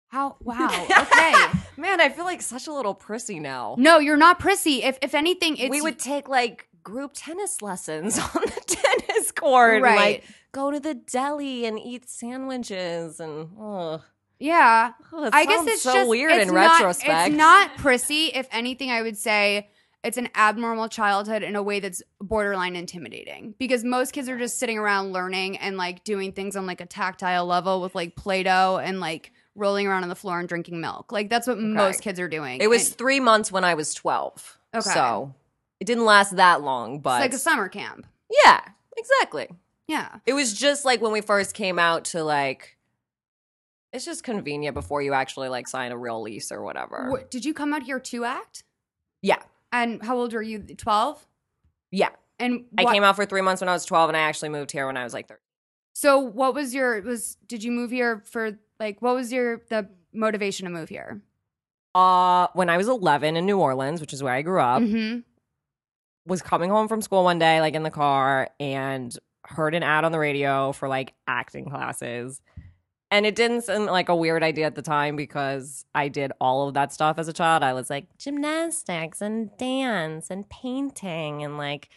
How? 0.10 0.36
Wow. 0.44 0.68
Okay. 0.68 1.34
Man, 1.78 2.02
I 2.02 2.10
feel 2.10 2.26
like 2.26 2.42
such 2.42 2.68
a 2.68 2.74
little 2.74 2.94
prissy 2.94 3.40
now. 3.40 3.76
No, 3.78 4.00
you're 4.00 4.18
not 4.18 4.40
prissy. 4.40 4.84
If 4.84 4.98
if 5.02 5.14
anything, 5.16 5.58
it's 5.58 5.70
we 5.70 5.82
would 5.82 5.98
take 6.00 6.28
like 6.28 6.68
group 6.84 7.12
tennis 7.14 7.62
lessons 7.62 8.18
on 8.36 8.42
the 8.42 8.62
tennis 8.68 9.32
court 9.32 9.82
Right. 9.84 9.96
like 9.96 10.24
go 10.52 10.72
to 10.72 10.80
the 10.80 10.96
deli 10.96 11.66
and 11.66 11.78
eat 11.80 12.10
sandwiches 12.10 13.20
and 13.20 13.50
ugh. 13.62 14.02
yeah. 14.40 14.94
Oh, 15.14 15.30
I 15.32 15.46
guess 15.46 15.68
it's 15.68 15.84
so 15.84 15.94
just 15.94 16.10
weird 16.10 16.32
it's 16.32 16.48
in 16.50 16.56
not, 16.56 16.80
retrospect. 16.80 17.28
It's 17.30 17.38
not 17.38 17.78
prissy. 17.78 18.28
If 18.34 18.48
anything, 18.52 18.90
I 18.92 19.02
would 19.04 19.18
say 19.18 19.70
it's 20.04 20.18
an 20.18 20.30
abnormal 20.36 20.88
childhood 20.88 21.44
in 21.44 21.56
a 21.56 21.62
way 21.62 21.80
that's 21.82 22.02
borderline 22.22 22.76
intimidating 22.76 23.54
because 23.60 23.84
most 23.84 24.12
kids 24.14 24.30
are 24.30 24.38
just 24.40 24.58
sitting 24.58 24.78
around 24.78 25.12
learning 25.12 25.58
and 25.58 25.78
like 25.78 26.04
doing 26.04 26.32
things 26.32 26.56
on 26.56 26.66
like 26.66 26.82
a 26.82 26.86
tactile 26.86 27.46
level 27.46 27.82
with 27.82 27.94
like 27.94 28.16
Play-Doh 28.16 28.80
and 28.82 29.00
like 29.02 29.32
rolling 29.60 29.88
around 29.88 30.04
on 30.04 30.10
the 30.10 30.16
floor 30.16 30.40
and 30.40 30.48
drinking 30.50 30.80
milk. 30.82 31.12
Like 31.12 31.30
that's 31.30 31.48
what 31.48 31.60
most 31.60 32.02
kids 32.02 32.20
are 32.20 32.28
doing. 32.28 32.62
It 32.62 32.68
was 32.70 32.88
And 32.88 32.98
three 32.98 33.20
months 33.20 33.52
when 33.52 33.64
I 33.64 33.74
was 33.76 33.94
12. 33.94 34.58
Okay. 34.76 34.90
So 34.90 35.34
it 35.80 35.86
didn't 35.86 36.06
last 36.06 36.36
that 36.38 36.62
long, 36.62 37.00
but 37.00 37.22
it's 37.22 37.32
like 37.32 37.34
a 37.34 37.38
summer 37.38 37.70
camp. 37.70 38.06
yeah, 38.46 38.62
exactly. 38.98 39.50
Yeah. 39.88 40.18
It 40.26 40.34
was 40.34 40.54
just 40.54 40.86
like 40.86 41.02
when 41.02 41.12
we 41.12 41.22
first 41.22 41.54
came 41.54 41.80
out 41.80 42.06
to 42.06 42.24
like, 42.24 42.78
it's 43.92 44.06
just 44.06 44.24
convenient 44.24 44.76
before 44.76 45.02
you 45.02 45.14
actually 45.14 45.50
like 45.50 45.68
sign 45.68 45.92
a 45.92 45.98
real 45.98 46.22
lease 46.22 46.52
or 46.52 46.62
whatever. 46.64 47.10
What, 47.10 47.32
did 47.32 47.44
you 47.44 47.54
come 47.54 47.74
out 47.74 47.84
here 47.84 48.00
to 48.00 48.24
act? 48.26 48.64
Yeah. 49.22 49.42
And 49.72 50.04
how 50.04 50.18
old 50.18 50.34
were 50.34 50.42
you? 50.44 50.60
12? 50.60 51.26
Yeah. 51.92 52.10
And 52.38 52.66
I 52.78 52.86
came 52.86 53.04
out 53.04 53.16
for 53.16 53.26
three 53.26 53.42
months 53.42 53.62
when 53.62 53.68
I 53.70 53.74
was 53.74 53.84
12, 53.86 54.10
and 54.12 54.16
I 54.18 54.22
actually 54.22 54.50
moved 54.50 54.72
here 54.72 54.86
when 54.88 54.96
I 54.96 55.04
was 55.04 55.14
like 55.14 55.28
13. 55.28 55.40
So 55.94 56.20
what 56.20 56.54
was 56.54 56.74
your 56.74 57.02
was 57.02 57.36
did 57.48 57.64
you 57.64 57.72
move 57.72 57.92
here 57.92 58.24
for 58.26 58.58
like 58.80 59.02
what 59.02 59.16
was 59.16 59.32
your 59.32 59.62
the 59.70 59.88
motivation 60.14 60.66
to 60.66 60.72
move 60.72 60.90
here? 60.90 61.22
Uh, 61.96 62.48
when 62.54 62.70
I 62.70 62.78
was 62.78 62.88
11 62.88 63.36
in 63.36 63.46
New 63.46 63.58
Orleans, 63.60 64.00
which 64.02 64.14
is 64.14 64.22
where 64.24 64.34
I 64.34 64.42
grew 64.42 64.62
up, 64.62 64.82
Mhm. 64.82 65.24
was 66.26 66.42
coming 66.42 66.70
home 66.70 66.88
from 66.88 67.02
school 67.02 67.24
one 67.24 67.40
day, 67.40 67.62
like 67.62 67.74
in 67.74 67.84
the 67.84 67.90
car, 67.92 68.50
and 68.60 69.16
heard 69.46 69.74
an 69.74 69.82
ad 69.84 70.04
on 70.06 70.12
the 70.12 70.20
radio 70.20 70.72
for 70.72 70.88
like 70.88 71.14
acting 71.28 71.70
classes. 71.70 72.42
And 73.12 73.26
it 73.26 73.36
didn't 73.36 73.62
seem 73.64 73.86
like 73.88 74.08
a 74.10 74.16
weird 74.16 74.44
idea 74.44 74.68
at 74.68 74.76
the 74.76 74.84
time 74.84 75.16
because 75.16 75.84
I 75.96 76.10
did 76.10 76.32
all 76.40 76.68
of 76.68 76.76
that 76.76 76.94
stuff 76.94 77.18
as 77.18 77.28
a 77.28 77.34
child. 77.34 77.64
I 77.64 77.74
was 77.74 77.90
like 77.90 78.06
gymnastics 78.20 79.20
and 79.20 79.50
dance 79.58 80.30
and 80.30 80.48
painting 80.50 81.44
and 81.44 81.58
like 81.58 81.90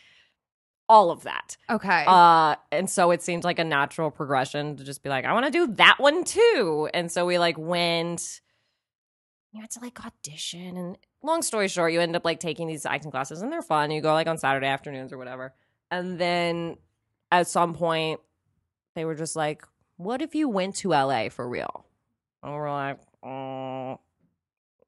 all 0.88 1.10
of 1.10 1.22
that. 1.22 1.56
Okay. 1.70 2.04
Uh, 2.06 2.56
and 2.70 2.88
so 2.88 3.10
it 3.10 3.22
seemed 3.22 3.44
like 3.44 3.58
a 3.58 3.64
natural 3.64 4.10
progression 4.10 4.76
to 4.76 4.84
just 4.84 5.02
be 5.02 5.08
like, 5.08 5.24
I 5.24 5.32
want 5.32 5.46
to 5.46 5.50
do 5.50 5.66
that 5.74 5.96
one 5.98 6.24
too. 6.24 6.88
And 6.92 7.10
so 7.10 7.24
we 7.24 7.38
like 7.38 7.56
went, 7.58 8.40
you 9.52 9.60
had 9.60 9.70
to 9.70 9.80
like 9.80 10.04
audition. 10.04 10.76
And 10.76 10.98
long 11.22 11.42
story 11.42 11.68
short, 11.68 11.92
you 11.92 12.00
end 12.00 12.16
up 12.16 12.24
like 12.24 12.40
taking 12.40 12.66
these 12.66 12.84
acting 12.84 13.10
classes 13.10 13.42
and 13.42 13.52
they're 13.52 13.62
fun. 13.62 13.90
You 13.90 14.00
go 14.00 14.12
like 14.12 14.26
on 14.26 14.38
Saturday 14.38 14.66
afternoons 14.66 15.12
or 15.12 15.18
whatever. 15.18 15.54
And 15.90 16.18
then 16.18 16.76
at 17.30 17.46
some 17.46 17.74
point, 17.74 18.20
they 18.94 19.04
were 19.04 19.14
just 19.14 19.36
like, 19.36 19.64
what 19.96 20.20
if 20.20 20.34
you 20.34 20.48
went 20.48 20.76
to 20.76 20.90
LA 20.90 21.28
for 21.28 21.48
real? 21.48 21.86
And 22.42 22.52
we're 22.52 22.70
like, 22.70 22.98
oh, 23.22 24.00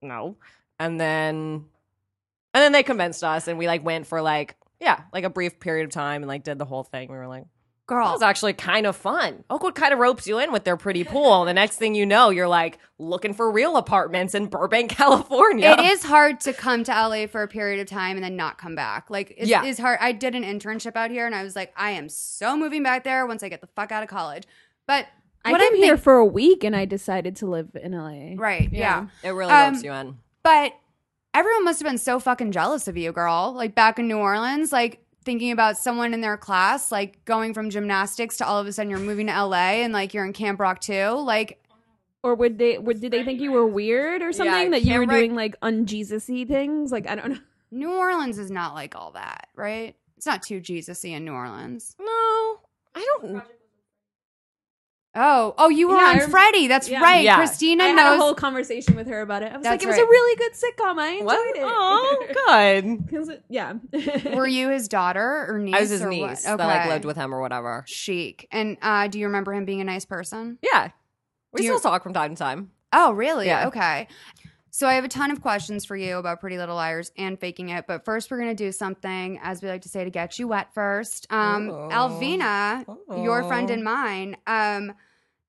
no. 0.02 0.36
And 0.78 1.00
then, 1.00 1.64
and 2.52 2.62
then 2.62 2.72
they 2.72 2.82
convinced 2.82 3.22
us 3.22 3.48
and 3.48 3.58
we 3.58 3.66
like 3.66 3.84
went 3.84 4.06
for 4.06 4.20
like, 4.20 4.56
yeah, 4.80 5.02
like 5.12 5.24
a 5.24 5.30
brief 5.30 5.60
period 5.60 5.84
of 5.84 5.90
time 5.90 6.22
and 6.22 6.28
like 6.28 6.44
did 6.44 6.58
the 6.58 6.64
whole 6.64 6.82
thing. 6.84 7.10
We 7.10 7.16
were 7.16 7.28
like, 7.28 7.44
that 7.44 7.94
Girl. 7.94 8.12
was 8.12 8.22
actually 8.22 8.54
kind 8.54 8.86
of 8.86 8.96
fun. 8.96 9.44
Oakwood 9.50 9.74
kind 9.74 9.92
of 9.92 9.98
ropes 9.98 10.26
you 10.26 10.38
in 10.38 10.52
with 10.52 10.64
their 10.64 10.76
pretty 10.78 11.04
pool. 11.04 11.44
The 11.44 11.52
next 11.52 11.76
thing 11.76 11.94
you 11.94 12.06
know, 12.06 12.30
you're 12.30 12.48
like 12.48 12.78
looking 12.98 13.34
for 13.34 13.50
real 13.50 13.76
apartments 13.76 14.34
in 14.34 14.46
Burbank, 14.46 14.90
California. 14.96 15.70
It 15.78 15.80
is 15.80 16.02
hard 16.02 16.40
to 16.40 16.52
come 16.54 16.82
to 16.84 16.90
LA 16.92 17.26
for 17.26 17.42
a 17.42 17.48
period 17.48 17.80
of 17.80 17.86
time 17.86 18.16
and 18.16 18.24
then 18.24 18.36
not 18.36 18.56
come 18.56 18.74
back. 18.74 19.10
Like 19.10 19.34
it's, 19.36 19.48
Yeah. 19.50 19.64
it's 19.64 19.78
hard. 19.78 19.98
I 20.00 20.12
did 20.12 20.34
an 20.34 20.44
internship 20.44 20.96
out 20.96 21.10
here 21.10 21.26
and 21.26 21.34
I 21.34 21.42
was 21.42 21.54
like, 21.54 21.74
I 21.76 21.90
am 21.90 22.08
so 22.08 22.56
moving 22.56 22.82
back 22.82 23.04
there 23.04 23.26
once 23.26 23.42
I 23.42 23.50
get 23.50 23.60
the 23.60 23.66
fuck 23.68 23.92
out 23.92 24.02
of 24.02 24.08
college. 24.08 24.44
But 24.86 25.06
I 25.44 25.50
what 25.52 25.60
came 25.60 25.72
I'm 25.72 25.76
here 25.76 25.96
think- 25.96 26.04
for 26.04 26.14
a 26.16 26.24
week 26.24 26.64
and 26.64 26.74
I 26.74 26.86
decided 26.86 27.36
to 27.36 27.46
live 27.46 27.68
in 27.74 27.92
LA. 27.92 28.32
right, 28.42 28.70
yeah. 28.72 29.08
It 29.22 29.30
really 29.30 29.52
Um, 29.52 29.74
ropes 29.74 29.84
you 29.84 29.92
in. 29.92 30.16
But 30.42 30.72
everyone 31.34 31.64
must 31.64 31.80
have 31.80 31.88
been 31.90 31.98
so 31.98 32.18
fucking 32.20 32.52
jealous 32.52 32.88
of 32.88 32.96
you, 32.96 33.12
girl. 33.12 33.52
Like 33.54 33.74
back 33.74 33.98
in 33.98 34.08
New 34.08 34.18
Orleans, 34.18 34.72
like 34.72 35.04
thinking 35.24 35.50
about 35.50 35.76
someone 35.76 36.14
in 36.14 36.20
their 36.20 36.36
class, 36.36 36.92
like 36.92 37.24
going 37.24 37.52
from 37.54 37.70
gymnastics 37.70 38.36
to 38.38 38.46
all 38.46 38.58
of 38.58 38.66
a 38.66 38.72
sudden 38.72 38.90
you're 38.90 38.98
moving 39.00 39.26
to 39.26 39.32
LA 39.44 39.82
and 39.82 39.92
like 39.92 40.14
you're 40.14 40.24
in 40.24 40.32
Camp 40.32 40.60
Rock 40.60 40.80
too. 40.80 41.10
Like, 41.10 41.62
Or 42.22 42.34
would 42.34 42.58
they? 42.58 42.78
Would 42.78 43.00
did 43.00 43.12
they 43.12 43.24
think 43.24 43.40
you 43.40 43.52
were 43.52 43.66
weird 43.66 44.22
or 44.22 44.32
something 44.32 44.70
that 44.70 44.82
you 44.82 44.98
were 44.98 45.06
doing 45.06 45.34
like 45.34 45.58
unJesusy 45.60 46.46
things? 46.46 46.92
Like 46.92 47.08
I 47.08 47.14
don't 47.16 47.32
know. 47.32 47.38
New 47.70 47.92
Orleans 47.92 48.38
is 48.38 48.50
not 48.50 48.74
like 48.74 48.94
all 48.94 49.10
that, 49.12 49.48
right? 49.56 49.96
It's 50.16 50.26
not 50.26 50.42
too 50.42 50.60
Jesus-y 50.60 51.10
in 51.10 51.24
New 51.24 51.32
Orleans. 51.32 51.96
No, 51.98 52.06
I 52.94 53.06
don't. 53.20 53.42
Oh, 55.16 55.54
oh, 55.58 55.68
you 55.68 55.88
were 55.88 55.94
Yeah, 55.96 56.06
on 56.08 56.18
rem- 56.18 56.30
Freddie. 56.30 56.66
That's 56.66 56.88
Yeah. 56.88 57.00
right. 57.00 57.22
Yeah. 57.22 57.36
Christina 57.36 57.84
I 57.84 57.86
had 57.88 57.96
knows. 57.96 58.18
a 58.18 58.20
whole 58.20 58.34
conversation 58.34 58.96
with 58.96 59.06
her 59.06 59.20
about 59.20 59.42
it. 59.42 59.52
I 59.52 59.56
was 59.56 59.62
That's 59.64 59.74
like, 59.74 59.82
it 59.82 59.86
was 59.86 59.96
right. 59.96 60.02
a 60.04 60.10
really 60.10 60.36
good 60.36 60.52
sitcom. 60.54 60.98
I 60.98 61.08
enjoyed 61.12 61.26
What? 61.26 61.56
it. 61.56 61.62
Oh, 61.64 62.26
good. 62.46 63.08
'Cause 63.10 63.28
it- 63.28 63.44
yeah. 63.48 63.74
were 64.34 64.46
you 64.46 64.70
his 64.70 64.88
daughter 64.88 65.46
or 65.48 65.58
niece? 65.60 65.74
I 65.76 65.80
was 65.80 65.90
his 65.90 66.02
or 66.02 66.08
niece 66.08 66.44
What? 66.46 66.58
that 66.58 66.66
like 66.66 66.88
lived 66.88 67.04
with 67.04 67.16
him 67.16 67.32
or 67.34 67.40
whatever. 67.40 67.84
Chic. 67.86 68.48
And 68.50 68.76
uh, 68.82 69.06
do 69.06 69.18
you 69.20 69.26
remember 69.26 69.54
him 69.54 69.64
being 69.64 69.80
a 69.80 69.84
nice 69.84 70.04
person? 70.04 70.58
Yeah, 70.62 70.88
we 71.52 71.58
Do 71.58 71.64
you- 71.64 71.78
still 71.78 71.90
talk 71.92 72.02
from 72.02 72.12
time 72.12 72.34
to 72.34 72.38
time. 72.38 72.70
Oh, 72.92 73.12
really? 73.12 73.46
Yeah. 73.46 73.68
Okay. 73.68 74.08
So 74.70 74.88
I 74.88 74.94
have 74.94 75.04
a 75.04 75.08
ton 75.08 75.30
of 75.30 75.40
questions 75.40 75.84
for 75.84 75.94
you 75.96 76.16
about 76.16 76.40
Pretty 76.40 76.58
Little 76.58 76.74
Liars 76.74 77.12
and 77.16 77.38
faking 77.38 77.68
it, 77.68 77.86
but 77.86 78.04
first 78.04 78.28
we're 78.28 78.38
gonna 78.40 78.56
do 78.56 78.72
something, 78.72 79.38
as 79.40 79.62
we 79.62 79.68
like 79.68 79.82
to 79.82 79.88
say, 79.88 80.02
to 80.02 80.10
get 80.10 80.36
you 80.40 80.48
wet. 80.48 80.74
First, 80.74 81.28
um, 81.30 81.70
Uh-oh. 81.70 81.88
Alvina, 81.92 82.84
your 83.24 83.44
friend 83.44 83.70
and 83.70 83.84
mine, 83.84 84.36
um, 84.48 84.92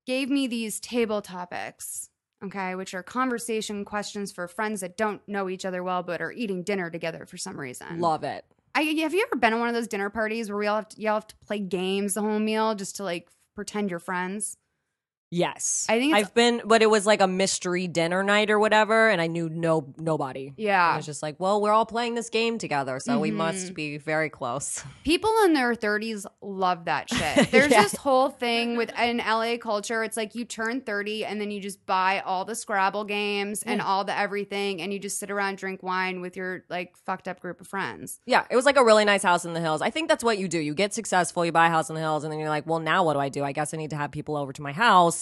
gave 0.06 0.30
me 0.30 0.46
these 0.46 0.80
table 0.80 1.20
topics. 1.20 2.10
Okay, 2.44 2.74
which 2.74 2.94
are 2.94 3.02
conversation 3.02 3.84
questions 3.84 4.30
for 4.30 4.46
friends 4.46 4.80
that 4.82 4.96
don't 4.96 5.26
know 5.26 5.48
each 5.48 5.64
other 5.64 5.82
well, 5.82 6.02
but 6.02 6.20
are 6.20 6.32
eating 6.32 6.62
dinner 6.62 6.90
together 6.90 7.24
for 7.24 7.38
some 7.38 7.58
reason. 7.58 7.98
Love 7.98 8.24
it. 8.24 8.44
I, 8.74 8.82
have 8.82 9.14
you 9.14 9.26
ever 9.26 9.36
been 9.36 9.54
on 9.54 9.60
one 9.60 9.70
of 9.70 9.74
those 9.74 9.88
dinner 9.88 10.10
parties 10.10 10.50
where 10.50 10.58
we 10.58 10.66
all 10.66 10.76
have 10.76 10.88
to, 10.90 11.00
you 11.00 11.08
all 11.08 11.14
have 11.14 11.26
to 11.28 11.36
play 11.46 11.58
games 11.58 12.12
the 12.12 12.20
whole 12.20 12.38
meal 12.38 12.74
just 12.74 12.96
to 12.96 13.04
like 13.04 13.28
pretend 13.54 13.88
you're 13.90 13.98
friends? 13.98 14.58
Yes, 15.30 15.86
I 15.88 15.98
think 15.98 16.14
I've 16.14 16.32
been, 16.34 16.62
but 16.64 16.82
it 16.82 16.86
was 16.90 17.04
like 17.04 17.20
a 17.20 17.26
mystery 17.26 17.88
dinner 17.88 18.22
night 18.22 18.48
or 18.48 18.60
whatever, 18.60 19.08
and 19.10 19.20
I 19.20 19.26
knew 19.26 19.48
no 19.48 19.92
nobody. 19.98 20.52
Yeah. 20.56 20.92
I 20.92 20.96
was 20.96 21.04
just 21.04 21.20
like, 21.22 21.40
well, 21.40 21.60
we're 21.60 21.72
all 21.72 21.84
playing 21.84 22.14
this 22.14 22.30
game 22.30 22.58
together, 22.58 23.00
so 23.00 23.18
we 23.18 23.30
Mhm. 23.32 23.34
must 23.34 23.74
be 23.74 23.98
very 23.98 24.30
close. 24.30 24.84
People 25.04 25.32
in 25.44 25.52
their 25.52 25.74
30s 25.74 26.26
love 26.40 26.84
that 26.84 27.10
shit. 27.10 27.50
There's 27.50 27.72
Yeah. 27.72 27.82
this 27.82 27.96
whole 27.96 28.30
thing 28.30 28.76
with 28.76 28.92
in 28.98 29.18
LA 29.18 29.56
culture. 29.58 30.04
It's 30.04 30.16
like 30.16 30.36
you 30.36 30.44
turn 30.44 30.80
30 30.80 31.24
and 31.24 31.40
then 31.40 31.50
you 31.50 31.60
just 31.60 31.84
buy 31.86 32.20
all 32.24 32.44
the 32.44 32.54
Scrabble 32.54 33.04
games 33.04 33.64
and 33.64 33.82
all 33.82 34.04
the 34.04 34.16
everything 34.16 34.80
and 34.80 34.92
you 34.92 34.98
just 35.00 35.18
sit 35.18 35.30
around 35.30 35.58
drink 35.58 35.82
wine 35.82 36.20
with 36.20 36.36
your 36.36 36.64
like 36.70 36.96
fucked 37.04 37.26
up 37.26 37.40
group 37.40 37.60
of 37.60 37.66
friends. 37.66 38.20
Yeah, 38.26 38.44
it 38.48 38.54
was 38.54 38.64
like 38.64 38.76
a 38.76 38.84
really 38.84 39.04
nice 39.04 39.24
house 39.24 39.44
in 39.44 39.54
the 39.54 39.60
hills. 39.60 39.82
I 39.82 39.90
think 39.90 40.08
that's 40.08 40.22
what 40.22 40.38
you 40.38 40.46
do. 40.46 40.58
You 40.60 40.72
get 40.72 40.94
successful, 40.94 41.44
you 41.44 41.50
buy 41.52 41.66
a 41.66 41.70
house 41.70 41.88
in 41.88 41.94
the 41.96 42.00
hills, 42.00 42.22
and 42.22 42.32
then 42.32 42.38
you're 42.38 42.48
like, 42.48 42.66
well, 42.66 42.78
now 42.78 43.02
what 43.04 43.14
do 43.14 43.18
I 43.18 43.28
do? 43.28 43.42
I 43.42 43.50
guess 43.52 43.74
I 43.74 43.76
need 43.76 43.90
to 43.90 43.96
have 43.96 44.12
people 44.12 44.36
over 44.36 44.52
to 44.52 44.62
my 44.62 44.72
house. 44.72 45.16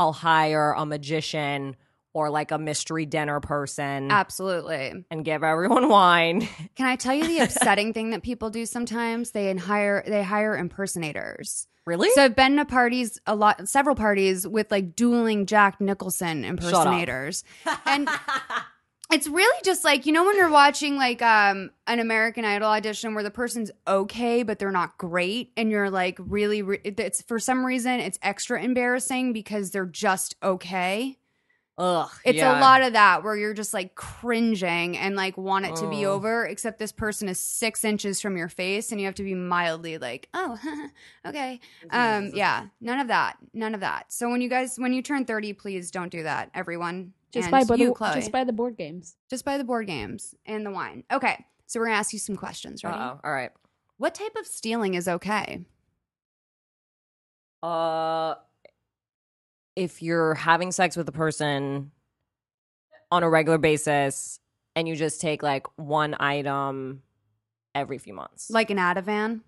I'll 0.00 0.14
hire 0.14 0.72
a 0.72 0.86
magician 0.86 1.76
or 2.14 2.30
like 2.30 2.52
a 2.52 2.58
mystery 2.58 3.04
dinner 3.04 3.38
person 3.38 4.10
Absolutely. 4.10 5.04
and 5.10 5.24
give 5.26 5.44
everyone 5.44 5.88
wine. 5.90 6.48
Can 6.74 6.86
I 6.86 6.96
tell 6.96 7.12
you 7.12 7.26
the 7.26 7.40
upsetting 7.40 7.92
thing 7.92 8.08
that 8.10 8.22
people 8.22 8.48
do 8.48 8.64
sometimes? 8.64 9.32
They 9.32 9.54
hire 9.54 10.02
they 10.06 10.22
hire 10.22 10.56
impersonators. 10.56 11.66
Really? 11.84 12.08
So 12.12 12.24
I've 12.24 12.34
been 12.34 12.56
to 12.56 12.64
parties 12.64 13.18
a 13.26 13.34
lot, 13.34 13.68
several 13.68 13.94
parties 13.94 14.48
with 14.48 14.70
like 14.70 14.96
dueling 14.96 15.44
Jack 15.44 15.82
Nicholson 15.82 16.46
impersonators, 16.46 17.44
and 17.84 18.08
it's 19.12 19.26
really 19.26 19.60
just 19.64 19.84
like 19.84 20.06
you 20.06 20.12
know 20.12 20.24
when 20.24 20.36
you're 20.36 20.50
watching 20.50 20.96
like 20.96 21.22
um 21.22 21.70
an 21.86 22.00
American 22.00 22.44
Idol 22.44 22.68
audition 22.68 23.14
where 23.14 23.24
the 23.24 23.30
person's 23.30 23.70
okay 23.86 24.42
but 24.42 24.58
they're 24.58 24.70
not 24.70 24.98
great, 24.98 25.52
and 25.56 25.70
you're 25.70 25.90
like 25.90 26.18
really, 26.20 26.62
re- 26.62 26.80
it's 26.84 27.22
for 27.22 27.38
some 27.38 27.64
reason 27.64 28.00
it's 28.00 28.18
extra 28.22 28.62
embarrassing 28.62 29.32
because 29.32 29.70
they're 29.70 29.86
just 29.86 30.36
okay. 30.42 31.18
Ugh. 31.80 32.10
It's 32.26 32.36
yeah. 32.36 32.58
a 32.58 32.60
lot 32.60 32.82
of 32.82 32.92
that 32.92 33.24
where 33.24 33.34
you're 33.34 33.54
just 33.54 33.72
like 33.72 33.94
cringing 33.94 34.98
and 34.98 35.16
like 35.16 35.38
want 35.38 35.64
it 35.64 35.76
to 35.76 35.88
be 35.88 36.04
over, 36.04 36.44
except 36.44 36.78
this 36.78 36.92
person 36.92 37.26
is 37.26 37.40
six 37.40 37.84
inches 37.84 38.20
from 38.20 38.36
your 38.36 38.50
face 38.50 38.92
and 38.92 39.00
you 39.00 39.06
have 39.06 39.14
to 39.14 39.22
be 39.22 39.34
mildly 39.34 39.96
like, 39.96 40.28
oh, 40.34 40.58
okay. 41.26 41.58
Um, 41.88 42.32
yeah, 42.34 42.66
none 42.82 43.00
of 43.00 43.08
that. 43.08 43.38
None 43.54 43.74
of 43.74 43.80
that. 43.80 44.12
So 44.12 44.28
when 44.28 44.42
you 44.42 44.50
guys, 44.50 44.76
when 44.76 44.92
you 44.92 45.00
turn 45.00 45.24
30, 45.24 45.54
please 45.54 45.90
don't 45.90 46.12
do 46.12 46.22
that, 46.24 46.50
everyone. 46.52 47.14
Just 47.32 47.44
And 47.46 47.52
buy, 47.52 47.64
the, 47.64 47.78
you, 47.82 47.94
Chloe. 47.94 48.14
just 48.14 48.32
buy 48.32 48.44
the 48.44 48.52
board 48.52 48.76
games. 48.76 49.16
just 49.28 49.44
by 49.44 49.56
the 49.56 49.64
board 49.64 49.86
games 49.86 50.34
and 50.46 50.66
the 50.66 50.70
wine. 50.70 51.04
Okay. 51.12 51.44
So 51.66 51.78
we're 51.78 51.86
going 51.86 51.94
to 51.94 51.98
ask 52.00 52.12
you 52.12 52.18
some 52.18 52.36
questions, 52.36 52.82
right? 52.82 52.92
Uh-oh. 52.94 53.20
All 53.22 53.32
right. 53.32 53.50
What 53.98 54.14
type 54.14 54.32
of 54.38 54.46
stealing 54.46 54.94
is 54.94 55.06
okay? 55.06 55.64
Uh, 57.62 58.34
if 59.76 60.02
you're 60.02 60.34
having 60.34 60.72
sex 60.72 60.96
with 60.96 61.08
a 61.08 61.12
person 61.12 61.90
on 63.12 63.22
a 63.22 63.28
regular 63.30 63.58
basis 63.58 64.40
and 64.74 64.88
you 64.88 64.96
just 64.96 65.20
take 65.20 65.42
like 65.42 65.66
one 65.76 66.16
item 66.18 67.02
every 67.74 67.98
few 67.98 68.14
months, 68.14 68.50
Like 68.50 68.70
an 68.70 68.78
Ativan? 68.78 69.40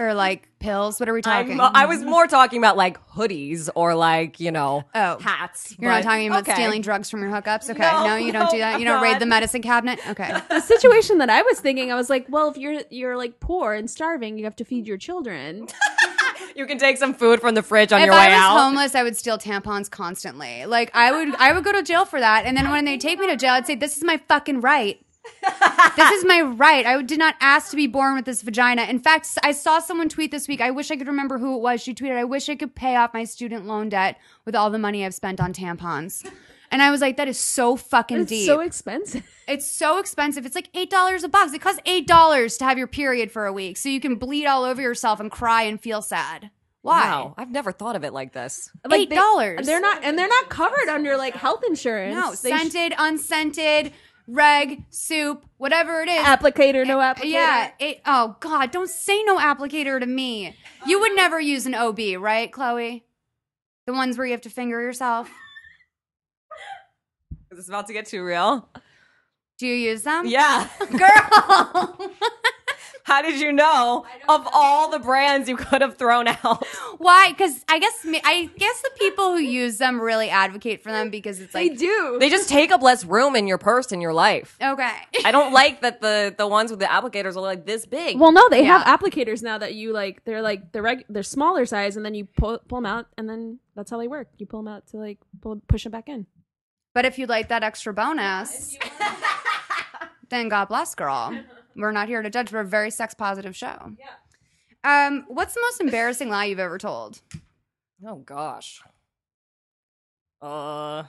Or 0.00 0.14
like 0.14 0.48
pills? 0.58 0.98
What 0.98 1.08
are 1.08 1.12
we 1.12 1.22
talking? 1.22 1.60
I'm, 1.60 1.70
I 1.74 1.86
was 1.86 2.02
more 2.02 2.26
talking 2.26 2.58
about 2.58 2.76
like 2.76 3.04
hoodies 3.08 3.68
or 3.74 3.94
like 3.94 4.40
you 4.40 4.50
know 4.50 4.84
oh. 4.94 5.18
hats. 5.18 5.76
You're 5.78 5.90
not 5.90 6.02
talking 6.02 6.26
about 6.26 6.42
okay. 6.42 6.54
stealing 6.54 6.82
drugs 6.82 7.10
from 7.10 7.22
your 7.22 7.30
hookups? 7.30 7.70
Okay. 7.70 7.80
No, 7.80 8.06
No, 8.06 8.16
you 8.16 8.32
don't 8.32 8.50
do 8.50 8.58
that. 8.58 8.78
You 8.78 8.86
don't 8.86 9.02
raid 9.02 9.18
the 9.18 9.26
medicine 9.26 9.62
cabinet? 9.62 10.00
Okay. 10.08 10.38
The 10.50 10.60
situation 10.60 11.18
that 11.18 11.30
I 11.30 11.42
was 11.42 11.60
thinking, 11.60 11.92
I 11.92 11.94
was 11.94 12.10
like, 12.10 12.26
well, 12.28 12.50
if 12.50 12.56
you're 12.56 12.82
you're 12.90 13.16
like 13.16 13.40
poor 13.40 13.72
and 13.72 13.88
starving, 13.90 14.36
you 14.38 14.44
have 14.44 14.56
to 14.56 14.64
feed 14.64 14.86
your 14.86 14.96
children. 14.96 15.68
You 16.56 16.66
can 16.66 16.78
take 16.78 16.96
some 16.96 17.14
food 17.14 17.40
from 17.40 17.54
the 17.54 17.62
fridge 17.62 17.92
on 17.92 18.00
if 18.00 18.06
your 18.06 18.14
I 18.14 18.26
way 18.26 18.32
was 18.32 18.42
out. 18.42 18.58
homeless, 18.58 18.94
I 18.94 19.02
would 19.02 19.16
steal 19.16 19.38
tampons 19.38 19.90
constantly. 19.90 20.66
Like 20.66 20.90
I 20.94 21.12
would 21.12 21.34
I 21.36 21.52
would 21.52 21.64
go 21.64 21.72
to 21.72 21.82
jail 21.82 22.04
for 22.04 22.20
that. 22.20 22.44
And 22.44 22.56
then 22.56 22.70
when 22.70 22.84
they 22.84 22.98
take 22.98 23.18
me 23.18 23.26
to 23.28 23.36
jail, 23.36 23.52
I'd 23.52 23.66
say, 23.66 23.74
This 23.74 23.96
is 23.96 24.04
my 24.04 24.18
fucking 24.28 24.60
right. 24.60 25.00
This 25.96 26.10
is 26.12 26.24
my 26.24 26.40
right. 26.42 26.84
I 26.86 27.00
did 27.02 27.18
not 27.18 27.34
ask 27.40 27.70
to 27.70 27.76
be 27.76 27.86
born 27.86 28.14
with 28.14 28.24
this 28.24 28.42
vagina. 28.42 28.82
In 28.82 28.98
fact, 28.98 29.28
I 29.42 29.52
saw 29.52 29.78
someone 29.78 30.08
tweet 30.08 30.30
this 30.30 30.48
week. 30.48 30.60
I 30.60 30.70
wish 30.70 30.90
I 30.90 30.96
could 30.96 31.06
remember 31.06 31.38
who 31.38 31.54
it 31.56 31.60
was. 31.60 31.82
She 31.82 31.94
tweeted, 31.94 32.16
I 32.16 32.24
wish 32.24 32.48
I 32.48 32.56
could 32.56 32.74
pay 32.74 32.96
off 32.96 33.14
my 33.14 33.24
student 33.24 33.66
loan 33.66 33.88
debt 33.88 34.18
with 34.44 34.54
all 34.54 34.70
the 34.70 34.78
money 34.78 35.04
I've 35.04 35.14
spent 35.14 35.40
on 35.40 35.52
tampons. 35.52 36.26
And 36.72 36.80
I 36.82 36.90
was 36.92 37.00
like, 37.00 37.16
that 37.16 37.26
is 37.28 37.38
so 37.38 37.76
fucking 37.76 38.20
It's 38.20 38.28
deep. 38.30 38.46
so 38.46 38.60
expensive. 38.60 39.24
it's 39.48 39.68
so 39.70 39.98
expensive. 39.98 40.46
It's 40.46 40.54
like 40.54 40.72
$8 40.72 41.24
a 41.24 41.28
box. 41.28 41.52
It 41.52 41.60
costs 41.60 41.80
$8 41.84 42.58
to 42.58 42.64
have 42.64 42.78
your 42.78 42.86
period 42.86 43.32
for 43.32 43.46
a 43.46 43.52
week 43.52 43.76
so 43.76 43.88
you 43.88 44.00
can 44.00 44.14
bleed 44.16 44.46
all 44.46 44.64
over 44.64 44.80
yourself 44.80 45.18
and 45.20 45.30
cry 45.30 45.62
and 45.62 45.80
feel 45.80 46.00
sad. 46.00 46.50
Why? 46.82 47.00
Wow, 47.10 47.34
I've 47.36 47.50
never 47.50 47.72
thought 47.72 47.94
of 47.96 48.04
it 48.04 48.12
like 48.14 48.32
this. 48.32 48.70
Like 48.88 49.00
Eight 49.00 49.10
they- 49.10 49.16
dollars. 49.16 49.66
They're 49.66 49.80
not, 49.82 50.02
and 50.02 50.18
they're 50.18 50.28
not 50.28 50.48
covered 50.48 50.88
under 50.88 51.16
like 51.18 51.34
health 51.34 51.62
insurance. 51.66 52.14
No, 52.14 52.30
They 52.30 52.56
sh- 52.56 52.70
scented, 52.70 52.94
unscented, 52.96 53.92
reg, 54.30 54.84
soup, 54.90 55.44
whatever 55.58 56.02
it 56.02 56.08
is. 56.08 56.24
applicator, 56.24 56.86
no 56.86 57.00
eh, 57.00 57.14
applicator. 57.14 57.24
Yeah. 57.24 57.70
It, 57.78 58.00
oh 58.06 58.36
God! 58.40 58.70
Don't 58.70 58.88
say 58.88 59.22
no 59.24 59.38
applicator 59.38 60.00
to 60.00 60.06
me. 60.06 60.56
You 60.86 61.00
would 61.00 61.14
never 61.14 61.40
use 61.40 61.66
an 61.66 61.74
OB, 61.74 61.98
right, 62.18 62.50
Chloe? 62.50 63.04
The 63.86 63.92
ones 63.92 64.16
where 64.16 64.26
you 64.26 64.32
have 64.32 64.42
to 64.42 64.50
finger 64.50 64.80
yourself. 64.80 65.28
Is 67.50 67.58
this 67.58 67.68
about 67.68 67.88
to 67.88 67.92
get 67.92 68.06
too 68.06 68.24
real? 68.24 68.68
Do 69.58 69.66
you 69.66 69.74
use 69.74 70.02
them? 70.02 70.26
Yeah. 70.26 70.68
Girl. 70.90 72.10
How 73.10 73.22
did 73.22 73.40
you 73.40 73.50
know 73.52 74.06
of 74.28 74.46
all 74.52 74.88
the 74.88 75.00
brands 75.00 75.48
you 75.48 75.56
could 75.56 75.82
have 75.82 75.96
thrown 75.96 76.28
out? 76.28 76.64
Why? 76.98 77.30
Because 77.30 77.64
I 77.68 77.80
guess 77.80 78.06
I 78.24 78.48
guess 78.56 78.80
the 78.82 78.90
people 78.96 79.32
who 79.32 79.40
use 79.40 79.78
them 79.78 80.00
really 80.00 80.30
advocate 80.30 80.80
for 80.84 80.92
them 80.92 81.10
because 81.10 81.40
it's 81.40 81.52
like 81.52 81.72
they 81.72 81.76
do. 81.76 82.18
They 82.20 82.30
just 82.30 82.48
take 82.48 82.70
up 82.70 82.82
less 82.82 83.04
room 83.04 83.34
in 83.34 83.48
your 83.48 83.58
purse 83.58 83.90
in 83.90 84.00
your 84.00 84.12
life. 84.12 84.56
okay. 84.62 84.92
I 85.24 85.32
don't 85.32 85.52
like 85.52 85.80
that 85.80 86.00
the 86.00 86.32
the 86.38 86.46
ones 86.46 86.70
with 86.70 86.78
the 86.78 86.86
applicators 86.86 87.34
are 87.34 87.40
like 87.40 87.66
this 87.66 87.84
big. 87.84 88.16
well, 88.20 88.30
no, 88.30 88.48
they 88.48 88.62
Yeah. 88.62 88.78
have 88.78 89.00
applicators 89.00 89.42
now 89.42 89.58
that 89.58 89.74
you 89.74 89.92
like. 89.92 90.24
They're 90.24 90.40
like 90.40 90.70
they're 90.70 90.82
reg- 90.82 91.06
they're 91.08 91.24
smaller 91.24 91.66
size, 91.66 91.96
and 91.96 92.06
then 92.06 92.14
you 92.14 92.26
pull 92.26 92.58
pull 92.68 92.78
them 92.78 92.86
out, 92.86 93.06
and 93.18 93.28
then 93.28 93.58
that's 93.74 93.90
how 93.90 93.98
they 93.98 94.06
work. 94.06 94.28
You 94.38 94.46
pull 94.46 94.62
them 94.62 94.68
out 94.72 94.86
to 94.92 94.98
like 94.98 95.18
pull, 95.40 95.60
push 95.68 95.82
them 95.82 95.90
back 95.90 96.08
in. 96.08 96.26
But 96.94 97.06
if 97.06 97.18
you'd 97.18 97.28
like 97.28 97.48
that 97.48 97.64
extra 97.64 97.92
bonus, 97.92 98.76
then 100.28 100.48
God 100.48 100.66
bless, 100.66 100.94
girl. 100.94 101.36
We're 101.80 101.92
not 101.92 102.08
here 102.08 102.22
to 102.22 102.30
judge. 102.30 102.52
We're 102.52 102.60
a 102.60 102.64
very 102.64 102.90
sex 102.90 103.14
positive 103.14 103.56
show. 103.56 103.92
Yeah. 103.98 105.06
Um, 105.06 105.24
what's 105.28 105.54
the 105.54 105.60
most 105.60 105.80
embarrassing 105.80 106.28
lie 106.28 106.46
you've 106.46 106.58
ever 106.58 106.78
told? 106.78 107.20
oh 108.06 108.16
gosh. 108.16 108.80
Uh. 110.40 111.04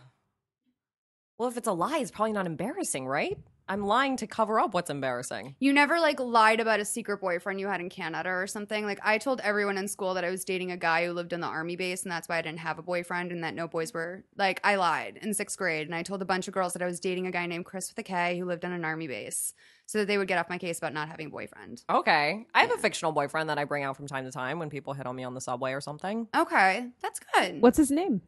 Well, 1.38 1.50
if 1.50 1.58
it's 1.58 1.68
a 1.68 1.74
lie, 1.74 2.00
it's 2.00 2.12
probably 2.12 2.34
not 2.34 2.46
embarrassing, 2.46 3.08
right? 3.08 3.38
I'm 3.68 3.86
lying 3.86 4.18
to 4.18 4.28
cover 4.28 4.60
up 4.60 4.74
what's 4.74 4.90
embarrassing. 4.90 5.56
You 5.60 5.72
never 5.72 6.00
like 6.00 6.20
lied 6.20 6.60
about 6.60 6.80
a 6.80 6.86
secret 6.86 7.22
boyfriend 7.22 7.60
you 7.60 7.68
had 7.68 7.80
in 7.80 7.90
Canada 7.90 8.30
or 8.30 8.48
something. 8.48 8.86
Like 8.86 9.00
I 9.04 9.18
told 9.18 9.40
everyone 9.42 9.78
in 9.78 9.88
school 9.88 10.14
that 10.16 10.24
I 10.24 10.30
was 10.30 10.44
dating 10.44 10.72
a 10.72 10.78
guy 10.78 11.06
who 11.06 11.14
lived 11.14 11.34
in 11.34 11.42
the 11.42 11.48
army 11.48 11.76
base, 11.76 12.04
and 12.04 12.12
that's 12.12 12.28
why 12.28 12.38
I 12.38 12.42
didn't 12.42 12.60
have 12.60 12.80
a 12.80 12.84
boyfriend, 12.84 13.32
and 13.32 13.44
that 13.44 13.54
no 13.56 13.68
boys 13.68 13.94
were 13.94 14.24
like 14.38 14.60
I 14.64 14.76
lied 14.76 15.20
in 15.22 15.34
sixth 15.34 15.58
grade, 15.58 15.88
and 15.88 15.96
I 15.96 16.04
told 16.04 16.22
a 16.22 16.26
bunch 16.26 16.48
of 16.48 16.54
girls 16.54 16.74
that 16.74 16.82
I 16.82 16.86
was 16.86 17.00
dating 17.00 17.28
a 17.28 17.32
guy 17.32 17.46
named 17.46 17.66
Chris 17.66 17.90
with 17.90 17.98
a 18.00 18.04
K 18.04 18.38
who 18.38 18.46
lived 18.46 18.66
on 18.66 18.72
an 18.72 18.84
army 18.84 19.08
base, 19.08 19.54
so 19.86 20.00
that 20.00 20.08
they 20.08 20.18
would 20.18 20.28
get 20.28 20.38
off 20.38 20.50
my 20.50 20.58
case 20.58 20.78
about 20.78 20.94
not 20.94 21.08
having 21.08 21.28
a 21.28 21.30
boyfriend. 21.30 21.84
Okay. 21.90 22.46
I 22.54 22.62
have 22.62 22.72
a 22.72 22.78
fictional 22.78 23.12
boyfriend 23.12 23.50
that 23.50 23.58
I 23.58 23.66
bring 23.66 23.84
out 23.84 23.96
from 23.96 24.08
time 24.08 24.26
to 24.26 24.32
time 24.32 24.60
when 24.60 24.70
people 24.70 24.94
hit 24.94 25.06
on 25.06 25.16
me 25.16 25.24
on 25.24 25.34
the 25.34 25.42
subway 25.42 25.74
or 25.74 25.82
something. 25.82 26.28
Okay, 26.36 26.88
that's 27.02 27.20
good. 27.36 27.62
What's 27.62 27.78
his 27.78 27.92
name? 27.92 28.22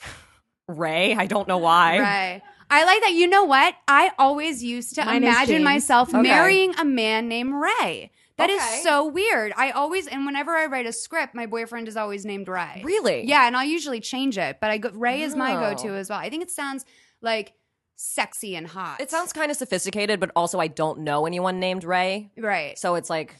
Ray, 0.68 1.14
I 1.14 1.26
don't 1.26 1.48
know 1.48 1.58
why. 1.58 1.98
Right. 1.98 2.42
I 2.70 2.84
like 2.84 3.00
that. 3.02 3.12
You 3.12 3.26
know 3.26 3.44
what? 3.44 3.74
I 3.88 4.12
always 4.18 4.62
used 4.62 4.94
to 4.94 5.04
Mine 5.04 5.24
imagine 5.24 5.64
myself 5.64 6.08
Okay. 6.10 6.22
marrying 6.22 6.74
a 6.78 6.84
man 6.84 7.28
named 7.28 7.54
Ray. 7.54 8.10
That 8.36 8.48
is 8.48 8.62
Okay. 8.62 8.80
so 8.82 9.04
weird. 9.06 9.52
I 9.56 9.70
always 9.72 10.06
and 10.06 10.24
whenever 10.24 10.56
I 10.56 10.66
write 10.66 10.86
a 10.86 10.92
script, 10.92 11.34
my 11.34 11.46
boyfriend 11.46 11.88
is 11.88 11.96
always 11.96 12.24
named 12.24 12.48
Ray. 12.48 12.80
Really? 12.84 13.26
Yeah, 13.26 13.46
and 13.46 13.56
I'll 13.56 13.66
usually 13.66 14.00
change 14.00 14.38
it, 14.38 14.58
but 14.60 14.70
I 14.70 14.78
go 14.78 14.90
Ray 14.90 15.22
is 15.22 15.34
my 15.36 15.56
Oh. 15.56 15.60
go-to 15.74 15.94
as 15.94 16.08
well. 16.08 16.18
I 16.18 16.30
think 16.30 16.42
it 16.42 16.50
sounds 16.50 16.84
like 17.20 17.52
sexy 17.96 18.56
and 18.56 18.66
hot. 18.66 18.98
It 19.00 19.10
sounds 19.10 19.32
kind 19.34 19.50
of 19.50 19.56
sophisticated, 19.58 20.20
but 20.20 20.30
also 20.34 20.58
I 20.58 20.68
don't 20.68 21.00
know 21.00 21.26
anyone 21.26 21.60
named 21.60 21.84
Ray. 21.84 22.30
right. 22.38 22.78
So 22.78 22.94
it's 22.94 23.10
like, 23.10 23.34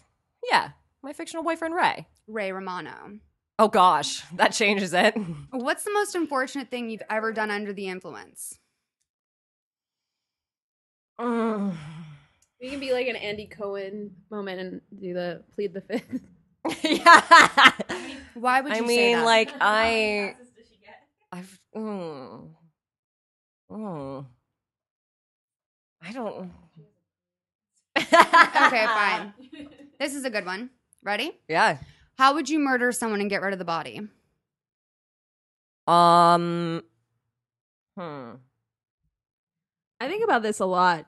yeah, 0.50 0.70
my 1.02 1.12
fictional 1.14 1.42
boyfriend 1.44 1.74
Ray. 1.74 2.06
Ray 2.26 2.52
Romano. 2.52 3.20
Oh 3.58 3.68
gosh, 3.68 4.22
that 4.36 4.52
changes 4.52 4.92
it. 4.92 5.14
What's 5.50 5.84
the 5.84 5.92
most 5.92 6.14
unfortunate 6.14 6.70
thing 6.70 6.90
you've 6.90 7.02
ever 7.08 7.32
done 7.32 7.50
under 7.50 7.72
the 7.72 7.88
influence? 7.88 8.58
Mm. 11.20 11.76
We 12.60 12.70
can 12.70 12.80
be 12.80 12.92
like 12.92 13.06
an 13.06 13.16
Andy 13.16 13.46
Cohen 13.46 14.14
moment 14.30 14.60
and 14.60 14.80
do 15.00 15.12
the 15.12 15.42
plead 15.54 15.74
the 15.74 15.80
fifth. 15.82 16.20
yeah. 16.82 17.72
Why 18.34 18.60
would 18.60 18.76
you 18.76 18.84
I 18.84 18.86
say 18.86 18.96
mean, 18.96 19.18
that? 19.18 19.24
like 19.24 19.52
I, 19.60 20.36
I've, 21.32 21.60
mm, 21.76 22.48
mm, 23.70 24.26
I 26.02 26.12
don't. 26.12 26.50
Okay, 27.96 28.06
fine. 28.86 29.34
This 29.98 30.14
is 30.14 30.24
a 30.24 30.30
good 30.30 30.46
one. 30.46 30.70
Ready? 31.02 31.32
Yeah. 31.46 31.76
How 32.16 32.32
would 32.32 32.48
you 32.48 32.58
murder 32.58 32.90
someone 32.90 33.20
and 33.20 33.28
get 33.28 33.42
rid 33.42 33.52
of 33.52 33.58
the 33.58 33.66
body? 33.66 34.00
Um. 35.86 36.82
Hmm. 37.98 38.30
I 40.00 40.08
think 40.08 40.24
about 40.24 40.42
this 40.42 40.60
a 40.60 40.66
lot. 40.66 41.06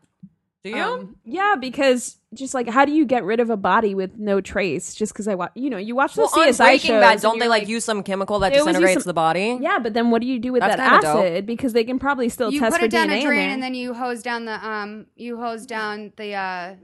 Do 0.64 0.70
you? 0.70 0.76
Um, 0.80 1.16
yeah, 1.24 1.56
because 1.58 2.18
just 2.34 2.54
like 2.54 2.68
how 2.68 2.84
do 2.84 2.92
you 2.92 3.04
get 3.04 3.24
rid 3.24 3.40
of 3.40 3.50
a 3.50 3.56
body 3.56 3.96
with 3.96 4.16
no 4.16 4.40
trace? 4.40 4.94
Just 4.94 5.12
because 5.12 5.26
I 5.26 5.34
watch, 5.34 5.50
you 5.56 5.70
know, 5.70 5.76
you 5.76 5.96
watch 5.96 6.14
the 6.14 6.20
well, 6.20 6.30
on 6.40 6.48
CSI 6.48 6.56
Breaking 6.58 6.88
shows. 6.88 7.00
Bad, 7.00 7.20
don't 7.20 7.38
they 7.40 7.46
you're 7.46 7.50
like, 7.50 7.66
use 7.68 7.84
some 7.84 8.04
chemical 8.04 8.38
that 8.38 8.52
They 8.52 8.60
always 8.60 8.74
use 8.74 8.80
disintegrates 8.80 9.02
some- 9.04 9.10
the 9.10 9.14
body? 9.14 9.58
Yeah, 9.60 9.80
but 9.80 9.92
then 9.94 10.10
what 10.10 10.20
do 10.22 10.28
you 10.28 10.38
do 10.38 10.52
with 10.52 10.60
That's 10.60 10.76
that 10.76 10.88
kinda 11.02 11.06
dope. 11.14 11.24
acid? 11.24 11.46
Because 11.46 11.72
they 11.72 11.82
can 11.82 11.98
probably 11.98 12.28
still 12.28 12.52
you 12.52 12.60
test 12.60 12.72
put 12.74 12.80
for 12.80 12.84
it 12.86 12.90
down 12.92 13.08
DNA 13.08 13.22
a 13.22 13.24
drain 13.24 13.50
and 13.50 13.60
then 13.62 13.74
you 13.74 13.92
hose 13.94 14.22
down 14.22 14.44
the 14.44 14.64
um 14.64 15.06
you 15.16 15.36
hose 15.38 15.66
down 15.66 16.12
the 16.16 16.34
uh 16.34 16.74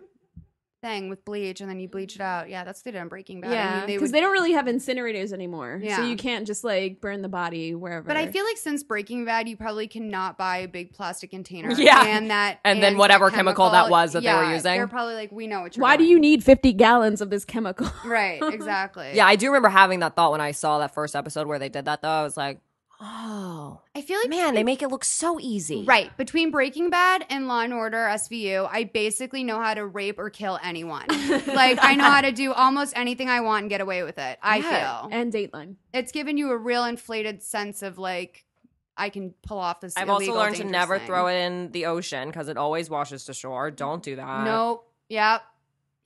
thing 0.80 1.08
with 1.08 1.24
bleach 1.24 1.60
and 1.60 1.68
then 1.68 1.80
you 1.80 1.88
bleach 1.88 2.14
it 2.14 2.20
out. 2.20 2.48
Yeah, 2.48 2.64
that's 2.64 2.78
what 2.80 2.84
they 2.84 2.90
did 2.92 3.00
on 3.00 3.08
Breaking 3.08 3.40
Bad. 3.40 3.50
I 3.50 3.54
yeah, 3.54 3.70
mean, 3.78 3.80
they 3.80 3.86
because 3.94 4.02
would- 4.08 4.14
they 4.14 4.20
don't 4.20 4.32
really 4.32 4.52
have 4.52 4.66
incinerators 4.66 5.32
anymore. 5.32 5.80
Yeah. 5.82 5.96
so 5.96 6.02
you 6.04 6.16
can't 6.16 6.46
just 6.46 6.64
like 6.64 7.00
burn 7.00 7.22
the 7.22 7.28
body 7.28 7.74
wherever. 7.74 8.06
But 8.06 8.16
I 8.16 8.26
feel 8.30 8.44
like 8.44 8.56
since 8.56 8.82
Breaking 8.82 9.24
Bad, 9.24 9.48
you 9.48 9.56
probably 9.56 9.88
cannot 9.88 10.38
buy 10.38 10.58
a 10.58 10.68
big 10.68 10.92
plastic 10.92 11.30
container. 11.30 11.72
Yeah. 11.78 12.04
and 12.06 12.30
that 12.30 12.60
And 12.64 12.82
then 12.82 12.96
whatever 12.96 13.30
chemical 13.30 13.70
that 13.70 13.90
was 13.90 14.12
that 14.12 14.22
they 14.22 14.32
were 14.34 14.52
using. 14.52 14.74
They're 14.74 14.88
probably 14.88 15.14
like, 15.14 15.32
we 15.32 15.46
know 15.46 15.60
what 15.62 15.76
you're. 15.76 15.82
why 15.82 15.96
do 15.96 16.04
you 16.04 16.18
need 16.18 16.44
fifty 16.44 16.72
gallons 16.72 17.20
of 17.20 17.30
this 17.30 17.44
chemical? 17.44 17.88
Right, 18.04 18.40
exactly. 18.52 19.10
Yeah, 19.14 19.26
I 19.26 19.36
do 19.36 19.46
remember 19.48 19.68
having 19.68 20.00
that 20.00 20.16
thought 20.16 20.32
when 20.32 20.40
I 20.40 20.52
saw 20.52 20.78
that 20.78 20.94
first 20.94 21.14
episode 21.16 21.46
where 21.46 21.58
they 21.58 21.68
did 21.68 21.84
that. 21.86 22.02
Though 22.02 22.08
I 22.08 22.22
was 22.22 22.36
like, 22.36 22.60
oh 23.00 23.80
I 23.94 24.02
feel 24.02 24.18
like 24.20 24.28
man, 24.30 24.54
they 24.54 24.64
make 24.64 24.82
it 24.82 24.88
look 24.88 25.04
so 25.04 25.38
easy. 25.40 25.84
Right. 25.84 26.16
Between 26.16 26.50
Breaking 26.50 26.90
Bad 26.90 27.24
and 27.30 27.48
Law 27.48 27.60
and 27.60 27.72
Order 27.72 27.96
SVU, 27.98 28.68
I 28.70 28.84
basically 28.84 29.44
know 29.44 29.60
how 29.60 29.74
to 29.74 29.86
rape 29.86 30.18
or 30.18 30.30
kill 30.30 30.58
anyone. 30.62 31.06
like 31.46 31.78
I 31.80 31.94
know 31.96 32.04
how 32.04 32.20
to 32.20 32.32
do 32.32 32.52
almost 32.52 32.92
anything 32.96 33.28
I 33.28 33.40
want 33.40 33.62
and 33.62 33.70
get 33.70 33.80
away 33.80 34.02
with 34.02 34.18
it. 34.18 34.38
I 34.42 34.58
Yeah. 34.58 35.00
feel. 35.02 35.08
and 35.12 35.32
Dateline. 35.32 35.76
It's 35.92 36.12
given 36.12 36.36
you 36.36 36.50
a 36.50 36.56
real 36.56 36.84
inflated 36.84 37.42
sense 37.42 37.82
of 37.82 37.98
like 37.98 38.44
I 38.96 39.10
can 39.10 39.32
pull 39.46 39.58
off 39.58 39.80
this. 39.80 39.96
I've 39.96 40.10
also 40.10 40.34
learned 40.34 40.56
to 40.56 40.64
never 40.64 40.98
thing. 40.98 41.06
throw 41.06 41.28
it 41.28 41.36
in 41.36 41.70
the 41.70 41.86
ocean 41.86 42.28
because 42.28 42.48
it 42.48 42.56
always 42.56 42.90
washes 42.90 43.24
to 43.26 43.34
shore. 43.34 43.70
Don't 43.70 44.02
do 44.02 44.16
that. 44.16 44.44
Nope. 44.44 44.84
Yep. 45.08 45.42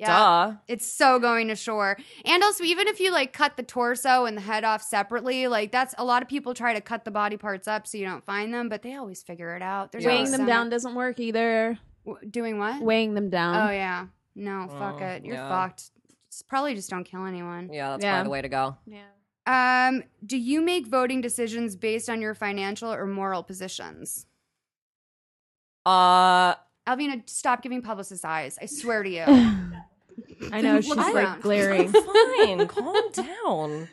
Yep. 0.03 0.09
Duh. 0.09 0.53
It's 0.67 0.85
so 0.87 1.19
going 1.21 1.47
to 1.49 1.55
shore. 1.55 1.97
And 2.25 2.43
also, 2.43 2.65
even 2.65 2.89
if 2.89 2.99
you 2.99 3.13
like 3.13 3.33
cut 3.33 3.57
the 3.57 3.63
torso 3.63 4.25
and 4.25 4.37
the 4.37 4.41
head 4.41 4.65
off 4.65 4.83
separately, 4.83 5.47
like 5.47 5.71
that's 5.71 5.95
a 5.97 6.05
lot 6.05 6.23
of 6.23 6.29
people 6.29 6.55
try 6.55 6.75
to 6.75 6.81
cut 6.81 7.05
the 7.05 7.11
body 7.13 7.37
parts 7.37 7.69
up 7.69 7.87
so 7.87 7.99
you 7.99 8.05
don't 8.05 8.25
find 8.25 8.53
them, 8.53 8.69
but 8.69 8.83
they 8.83 8.97
always 8.97 9.23
figure 9.23 9.55
it 9.55 9.63
out. 9.63 9.93
There's 9.93 10.03
Yeah. 10.03 10.09
Weighing 10.11 10.19
always 10.21 10.31
them 10.33 10.41
some- 10.41 10.47
down 10.49 10.71
doesn't 10.71 10.95
work 10.97 11.21
either. 11.21 11.79
W- 12.05 12.29
Doing 12.29 12.59
what? 12.59 12.83
Weighing 12.83 13.15
them 13.15 13.31
down. 13.31 13.69
Oh 13.69 13.73
yeah. 13.73 14.07
No, 14.35 14.67
fuck 14.69 14.99
Oh, 15.01 15.05
it. 15.07 15.25
You're 15.25 15.37
yeah. 15.37 15.49
fucked. 15.49 15.91
Just- 16.31 16.49
probably 16.49 16.75
just 16.75 16.91
don't 16.91 17.05
kill 17.05 17.25
anyone. 17.27 17.71
Yeah, 17.73 17.91
that's 17.91 18.03
Yeah. 18.03 18.15
probably 18.15 18.25
the 18.25 18.31
way 18.31 18.43
to 18.43 18.49
go. 18.49 18.77
yeah. 18.87 19.03
Um, 19.89 20.03
do 20.27 20.37
you 20.37 20.61
make 20.63 20.87
voting 20.87 21.21
decisions 21.21 21.77
based 21.77 22.09
on 22.11 22.21
your 22.21 22.35
financial 22.35 22.93
or 22.93 23.07
moral 23.07 23.43
positions? 23.43 24.27
Uh, 25.85 26.55
Alvina, 26.89 27.29
stop 27.29 27.63
giving 27.63 27.83
publicist 27.83 28.25
eyes. 28.25 28.59
I 28.61 28.67
swear 28.67 29.03
to 29.03 29.11
you. 29.11 29.25
I 30.53 30.61
know 30.61 30.81
she's 30.81 30.97
like 30.97 31.15
around. 31.15 31.41
glaring. 31.43 31.89
fine. 31.93 32.67
calm 32.69 33.11
down. 33.13 33.89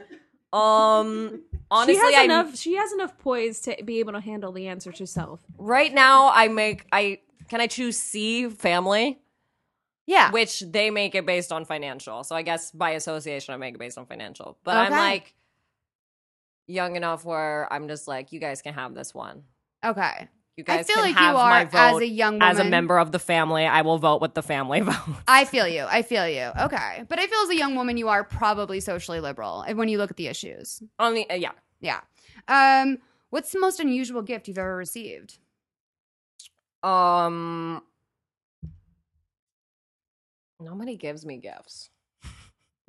Um, 0.51 1.43
honestly, 1.69 1.93
she 1.93 1.99
has 1.99 2.15
I 2.15 2.23
enough. 2.23 2.58
She 2.58 2.75
has 2.75 2.91
enough 2.93 3.17
poise 3.19 3.62
to 3.62 3.77
be 3.86 3.99
able 3.99 4.13
to 4.13 4.19
handle 4.21 4.51
the 4.51 4.67
answers 4.67 4.99
herself. 4.99 5.41
right 5.58 5.93
now 5.93 6.32
I 6.34 6.47
make 6.47 6.86
I 6.91 7.19
can 7.49 7.62
I 7.62 7.67
choose 7.67 7.97
C 7.97 8.49
family, 8.49 9.19
yeah. 10.08 10.32
which 10.32 10.62
they 10.62 10.89
make 10.91 11.13
it 11.15 11.25
based 11.25 11.51
on 11.51 11.65
financial. 11.65 12.23
So 12.23 12.36
I 12.36 12.41
guess 12.41 12.71
by 12.71 12.91
association 12.91 13.53
I 13.53 13.58
make 13.58 13.75
it 13.75 13.79
based 13.79 13.97
on 13.97 14.05
financial. 14.08 14.58
But 14.63 14.77
I'm 14.77 14.91
Okay. 14.93 15.01
like 15.01 15.36
young 16.67 16.95
enough 16.95 17.25
where 17.25 17.71
I'm 17.71 17.88
just 17.88 18.08
like 18.08 18.32
you 18.32 18.39
guys 18.39 18.62
can 18.62 18.73
have 18.73 18.93
this 18.93 19.13
one. 19.13 19.43
Okay. 19.86 20.27
You 20.60 20.65
I 20.67 20.84
feel 20.84 20.98
like 21.00 21.15
you 21.15 21.26
are 21.26 21.69
as 21.74 21.98
a 22.02 22.08
young 22.08 22.36
woman. 22.36 22.48
as 22.48 22.60
a 22.60 22.63
member 22.63 23.00
of 23.00 23.12
the 23.12 23.19
family. 23.19 23.65
I 23.65 23.82
will 23.82 23.98
vote 23.98 24.22
with 24.22 24.34
the 24.34 24.43
family 24.43 24.82
vote. 24.91 24.95
I 25.28 25.45
feel 25.45 25.67
you. 25.67 25.86
I 25.88 26.02
feel 26.02 26.28
you. 26.28 26.52
Okay. 26.60 27.06
But 27.08 27.19
I 27.19 27.28
feel 27.28 27.39
as 27.39 27.50
a 27.50 27.56
young 27.56 27.76
woman, 27.76 27.98
you 27.98 28.10
are 28.10 28.24
probably 28.24 28.80
socially 28.80 29.19
liberal 29.19 29.65
when 29.74 29.88
you 29.88 29.98
look 29.98 30.12
at 30.12 30.17
the 30.17 30.28
issues. 30.28 30.84
on 30.98 31.13
the 31.13 31.30
uh, 31.30 31.36
yeah. 31.36 31.52
Yeah. 31.82 32.02
Um, 32.48 32.98
What's 33.30 33.52
the 33.52 33.60
most 33.60 33.80
unusual 33.80 34.22
gift 34.22 34.48
you've 34.48 34.58
ever 34.58 34.76
received? 34.76 35.38
Um, 36.82 37.84
nobody 40.60 40.95
gives 40.95 41.26
me 41.26 41.38
gifts. 41.38 41.89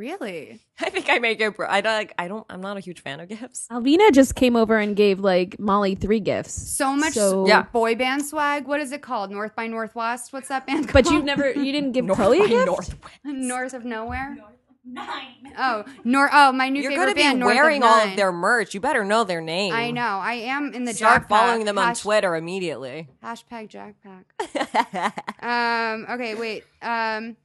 Really? 0.01 0.59
I 0.81 0.89
think 0.89 1.11
I 1.11 1.19
make 1.19 1.43
it. 1.43 1.55
I 1.61 1.83
don't. 1.83 1.93
Like, 1.93 2.15
I 2.19 2.27
don't. 2.27 2.47
I'm 2.49 2.63
not 2.63 2.79
a 2.79 2.81
huge 2.81 3.03
fan 3.03 3.21
of 3.21 3.29
gifts. 3.29 3.67
Alvina 3.71 4.11
just 4.13 4.35
came 4.35 4.57
over 4.57 4.79
and 4.79 4.97
gave 4.97 5.21
like 5.21 5.61
Molly 5.61 5.95
three 5.95 6.21
gifts. 6.21 6.55
So 6.55 6.97
much 6.97 7.13
So- 7.13 7.47
Yeah. 7.47 7.65
boy 7.65 7.97
band 7.97 8.25
swag. 8.25 8.67
What 8.67 8.81
is 8.81 8.91
it 8.93 9.03
called? 9.03 9.31
North 9.31 9.55
by 9.55 9.67
Northwest? 9.67 10.33
What's 10.33 10.49
that 10.49 10.67
band 10.67 10.89
called? 10.89 11.05
But 11.05 11.13
you've 11.13 11.25
never, 11.25 11.51
you 11.51 11.71
didn't 11.71 11.93
give 11.93 12.05
North 12.07 12.19
Chloe 12.19 12.39
a 12.39 12.43
by 12.45 12.49
gift? 12.49 12.67
North. 12.67 12.95
North 13.25 13.75
of 13.75 13.85
Nowhere? 13.85 14.39
Nine. 14.83 15.53
Oh, 15.59 15.85
nor 16.05 16.31
oh, 16.33 16.53
my 16.53 16.71
new 16.71 16.81
You're 16.81 16.93
favorite 16.93 17.05
gonna 17.05 17.15
be 17.15 17.21
band, 17.21 17.41
North 17.41 17.55
wearing 17.55 17.83
of 17.83 17.91
all 17.91 17.97
Nine. 17.99 18.11
of 18.13 18.17
their 18.17 18.33
merch. 18.33 18.73
You 18.73 18.81
better 18.81 19.05
know 19.05 19.25
their 19.25 19.43
name. 19.43 19.75
I 19.75 19.91
know. 19.91 20.01
I 20.01 20.33
am 20.33 20.73
in 20.73 20.85
the 20.87 20.95
Start 20.95 21.25
Jackpack. 21.25 21.29
following 21.29 21.65
them 21.67 21.77
on 21.79 21.95
Twitter 21.95 22.35
immediately. 22.35 23.07
Hashtag 23.23 23.69
Jackpack. 23.71 25.13
Um. 25.43 26.07
Okay. 26.11 26.35
Wait. 26.35 26.65
Um. 26.81 27.37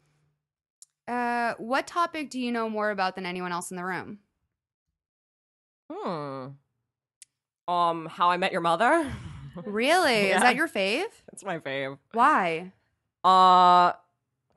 Uh. 1.07 1.53
What 1.57 1.87
topic 1.87 2.29
do 2.29 2.39
you 2.39 2.51
know 2.51 2.69
more 2.69 2.89
about 2.89 3.15
than 3.15 3.25
anyone 3.25 3.51
else 3.51 3.71
in 3.71 3.77
the 3.77 3.85
room? 3.85 4.19
hmm. 5.91 6.47
Um, 7.67 8.05
How 8.05 8.29
I 8.29 8.37
Met 8.37 8.51
Your 8.51 8.61
Mother. 8.61 9.11
Really? 9.65 10.27
Yeah. 10.27 10.35
Is 10.35 10.41
that 10.41 10.55
your 10.57 10.67
fave? 10.67 11.05
It's 11.31 11.45
my 11.45 11.59
fave. 11.59 11.97
Why? 12.11 12.73
Uh, 13.23 13.93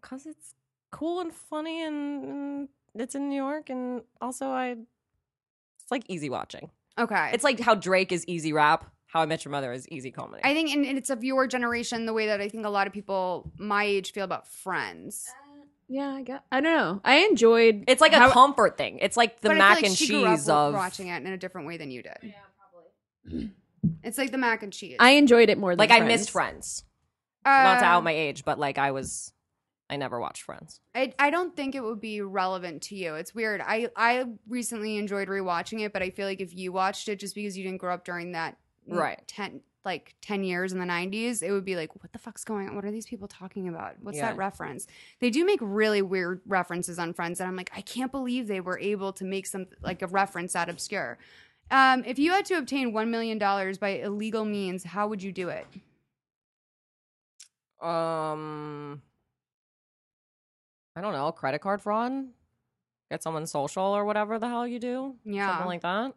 cause 0.00 0.26
it's 0.26 0.54
cool 0.90 1.20
and 1.20 1.32
funny, 1.32 1.84
and, 1.84 2.24
and 2.24 2.68
it's 2.96 3.14
in 3.14 3.28
New 3.28 3.36
York, 3.36 3.70
and 3.70 4.02
also 4.20 4.48
I, 4.48 4.70
it's 4.70 5.90
like 5.92 6.02
easy 6.08 6.28
watching. 6.28 6.70
Okay. 6.98 7.30
It's 7.32 7.44
like 7.44 7.60
how 7.60 7.76
Drake 7.76 8.10
is 8.10 8.24
easy 8.26 8.52
rap. 8.52 8.90
How 9.06 9.20
I 9.20 9.26
Met 9.26 9.44
Your 9.44 9.52
Mother 9.52 9.72
is 9.72 9.88
easy 9.88 10.10
comedy. 10.10 10.42
I 10.44 10.52
think, 10.52 10.74
and 10.74 10.84
it's 10.84 11.10
of 11.10 11.22
your 11.22 11.46
generation, 11.46 12.04
the 12.04 12.12
way 12.12 12.26
that 12.26 12.40
I 12.40 12.48
think 12.48 12.66
a 12.66 12.68
lot 12.68 12.88
of 12.88 12.92
people 12.92 13.52
my 13.56 13.84
age 13.84 14.10
feel 14.10 14.24
about 14.24 14.48
Friends. 14.48 15.28
Yeah, 15.88 16.10
I 16.10 16.22
got. 16.22 16.44
I 16.52 16.60
don't 16.60 16.72
know. 16.74 17.00
I 17.04 17.26
enjoyed. 17.26 17.84
it's 17.88 18.00
like 18.00 18.12
a 18.12 18.18
how- 18.18 18.30
comfort 18.30 18.76
thing. 18.76 18.98
It's 19.00 19.16
like 19.16 19.40
the 19.40 19.48
but 19.48 19.54
I 19.56 19.58
mac 19.58 19.76
feel 19.78 19.82
like 19.82 19.88
and 19.90 19.98
she 19.98 20.08
grew 20.08 20.24
up 20.26 20.36
cheese 20.36 20.48
of 20.48 20.74
watching 20.74 21.08
it 21.08 21.16
in 21.24 21.32
a 21.32 21.38
different 21.38 21.66
way 21.66 21.76
than 21.78 21.90
you 21.90 22.02
did. 22.02 22.16
Yeah, 22.22 22.32
probably. 22.58 23.50
It's 24.02 24.18
like 24.18 24.32
the 24.32 24.38
mac 24.38 24.62
and 24.62 24.72
cheese. 24.72 24.96
I 24.98 25.10
enjoyed 25.12 25.48
it 25.50 25.56
more. 25.58 25.72
Than 25.72 25.78
like 25.78 25.90
I 25.90 25.98
Friends. 25.98 26.08
missed 26.20 26.30
Friends. 26.30 26.84
Um, 27.44 27.52
Not 27.52 27.78
to 27.80 27.84
out 27.84 28.04
my 28.04 28.12
age, 28.12 28.44
but 28.44 28.58
like 28.58 28.76
I 28.76 28.90
was, 28.90 29.32
I 29.88 29.96
never 29.96 30.18
watched 30.20 30.42
Friends. 30.42 30.80
I, 30.94 31.14
I 31.18 31.30
don't 31.30 31.54
think 31.56 31.74
it 31.74 31.82
would 31.82 32.00
be 32.00 32.20
relevant 32.20 32.82
to 32.84 32.96
you. 32.96 33.14
It's 33.14 33.34
weird. 33.34 33.60
I, 33.64 33.88
I 33.96 34.24
recently 34.48 34.96
enjoyed 34.96 35.28
rewatching 35.28 35.80
it, 35.84 35.92
but 35.92 36.02
I 36.02 36.10
feel 36.10 36.26
like 36.26 36.40
if 36.40 36.54
you 36.54 36.72
watched 36.72 37.08
it 37.08 37.18
just 37.20 37.34
because 37.34 37.56
you 37.56 37.64
didn't 37.64 37.78
grow 37.78 37.94
up 37.94 38.04
during 38.04 38.32
that 38.32 38.56
Right. 38.86 39.20
ten 39.26 39.60
like 39.84 40.14
ten 40.20 40.44
years 40.44 40.72
in 40.72 40.78
the 40.78 40.84
nineties, 40.86 41.40
it 41.42 41.50
would 41.50 41.64
be 41.64 41.76
like, 41.76 41.94
what 41.94 42.12
the 42.12 42.18
fuck's 42.18 42.44
going 42.44 42.68
on? 42.68 42.74
What 42.74 42.84
are 42.84 42.90
these 42.90 43.06
people 43.06 43.28
talking 43.28 43.68
about? 43.68 43.94
What's 44.00 44.18
Yeah. 44.18 44.30
that 44.30 44.36
reference? 44.36 44.86
They 45.20 45.30
do 45.30 45.44
make 45.46 45.60
really 45.62 46.02
weird 46.02 46.40
references 46.46 46.98
on 46.98 47.12
Friends, 47.14 47.40
and 47.40 47.48
I'm 47.48 47.56
like, 47.56 47.70
I 47.74 47.80
can't 47.80 48.10
believe 48.12 48.46
they 48.48 48.60
were 48.60 48.78
able 48.78 49.12
to 49.14 49.24
make 49.24 49.46
some 49.46 49.66
like 49.80 50.02
a 50.02 50.06
reference 50.06 50.52
that 50.54 50.68
obscure. 50.68 51.18
Um, 51.70 52.02
if 52.06 52.18
you 52.18 52.32
had 52.32 52.44
to 52.46 52.54
obtain 52.54 52.92
one 52.92 53.10
million 53.10 53.38
dollars 53.38 53.78
by 53.78 53.90
illegal 53.90 54.44
means, 54.44 54.84
how 54.84 55.06
would 55.08 55.22
you 55.22 55.32
do 55.32 55.48
it? 55.48 55.66
Um, 57.80 59.00
I 60.96 61.00
don't 61.00 61.12
know, 61.12 61.30
credit 61.32 61.60
card 61.60 61.80
fraud. 61.80 62.12
Get 63.10 63.22
someone's 63.22 63.50
social 63.52 63.82
or 63.84 64.04
whatever 64.04 64.38
the 64.38 64.48
hell 64.48 64.66
you 64.66 64.78
do. 64.78 65.14
Yeah. 65.24 65.48
something 65.50 65.66
like 65.66 65.82
that. 65.82 66.12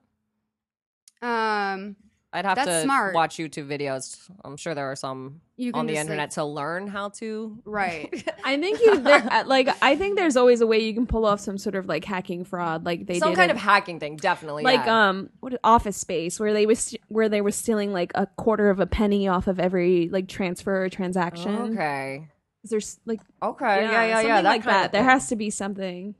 Um, 1.21 1.95
I'd 2.33 2.45
have 2.45 2.55
That's 2.55 2.67
to 2.69 2.81
smart. 2.83 3.13
watch 3.13 3.35
YouTube 3.35 3.67
videos. 3.67 4.17
I'm 4.45 4.55
sure 4.55 4.73
there 4.73 4.89
are 4.89 4.95
some 4.95 5.41
you 5.57 5.73
can 5.73 5.79
on 5.81 5.85
the 5.85 5.93
just, 5.93 5.97
like- 5.97 6.05
internet 6.05 6.31
to 6.31 6.45
learn 6.45 6.87
how 6.87 7.09
to. 7.09 7.57
right? 7.65 8.09
I 8.45 8.57
think 8.57 8.79
you 8.79 8.99
there, 8.99 9.27
uh, 9.29 9.43
like. 9.45 9.67
I 9.81 9.97
think 9.97 10.17
there's 10.17 10.37
always 10.37 10.61
a 10.61 10.65
way 10.67 10.79
you 10.79 10.93
can 10.93 11.05
pull 11.07 11.25
off 11.25 11.41
some 11.41 11.57
sort 11.57 11.75
of 11.75 11.87
like 11.87 12.05
hacking 12.05 12.45
fraud, 12.45 12.85
like 12.85 13.05
they 13.05 13.19
Some 13.19 13.31
did 13.31 13.35
kind 13.35 13.51
in- 13.51 13.57
of 13.57 13.61
hacking 13.61 13.99
thing, 13.99 14.15
definitely. 14.15 14.63
like 14.63 14.85
yeah. 14.85 15.09
um 15.09 15.29
what 15.41 15.59
Office 15.63 15.97
Space, 15.97 16.39
where 16.39 16.53
they 16.53 16.65
was 16.65 16.95
where 17.09 17.27
they 17.27 17.41
were 17.41 17.51
stealing 17.51 17.91
like 17.91 18.11
a 18.15 18.25
quarter 18.27 18.69
of 18.69 18.79
a 18.79 18.85
penny 18.87 19.27
off 19.27 19.47
of 19.47 19.59
every 19.59 20.07
like 20.09 20.27
transfer 20.29 20.85
or 20.85 20.89
transaction. 20.89 21.53
Okay. 21.73 22.29
There's 22.63 22.99
like 23.05 23.19
Okay. 23.43 23.81
Yeah. 23.83 23.91
Yeah. 23.91 24.05
Yeah. 24.05 24.15
something 24.15 24.27
that 24.35 24.43
like 24.45 24.63
kind 24.63 24.75
that. 24.75 24.85
Of 24.85 24.91
There 24.93 25.01
thing. 25.01 25.09
has 25.09 25.27
to 25.29 25.35
be 25.35 25.49
something. 25.49 26.15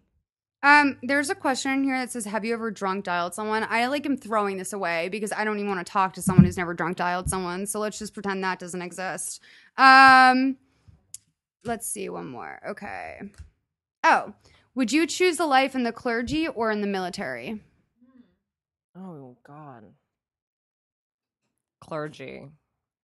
Um, 0.64 0.98
there's 1.02 1.30
a 1.30 1.36
question 1.36 1.72
in 1.72 1.84
here 1.84 1.98
that 1.98 2.12
says, 2.12 2.26
"Have 2.26 2.46
you 2.46 2.54
ever 2.54 2.70
drunk 2.70 3.06
dialed 3.06 3.34
someone?" 3.34 3.66
I 3.68 3.88
like 3.88 4.06
am 4.06 4.16
throwing 4.16 4.58
this 4.58 4.74
away 4.74 5.10
because 5.10 5.32
I 5.32 5.44
don't 5.44 5.58
even 5.58 5.70
want 5.70 5.86
to 5.86 5.92
talk 5.92 6.14
to 6.14 6.22
someone 6.22 6.46
who's 6.46 6.58
never 6.58 6.74
drunk 6.74 6.98
dialed 6.98 7.30
someone. 7.30 7.66
So 7.66 7.80
let's 7.80 7.98
just 7.98 8.14
pretend 8.14 8.44
that 8.44 8.60
doesn't 8.60 8.82
exist. 8.82 9.42
Um, 9.78 10.58
let's 11.64 11.88
see 11.88 12.10
one 12.10 12.28
more. 12.28 12.60
Okay. 12.70 13.22
Oh, 14.04 14.34
would 14.76 14.92
you 14.92 15.08
choose 15.08 15.38
the 15.38 15.48
life 15.48 15.74
in 15.74 15.84
the 15.84 15.92
clergy 15.92 16.48
or 16.48 16.70
in 16.72 16.82
the 16.82 16.88
military? 16.88 17.60
Oh 18.96 19.38
God. 19.44 19.86
Clergy. 21.82 22.50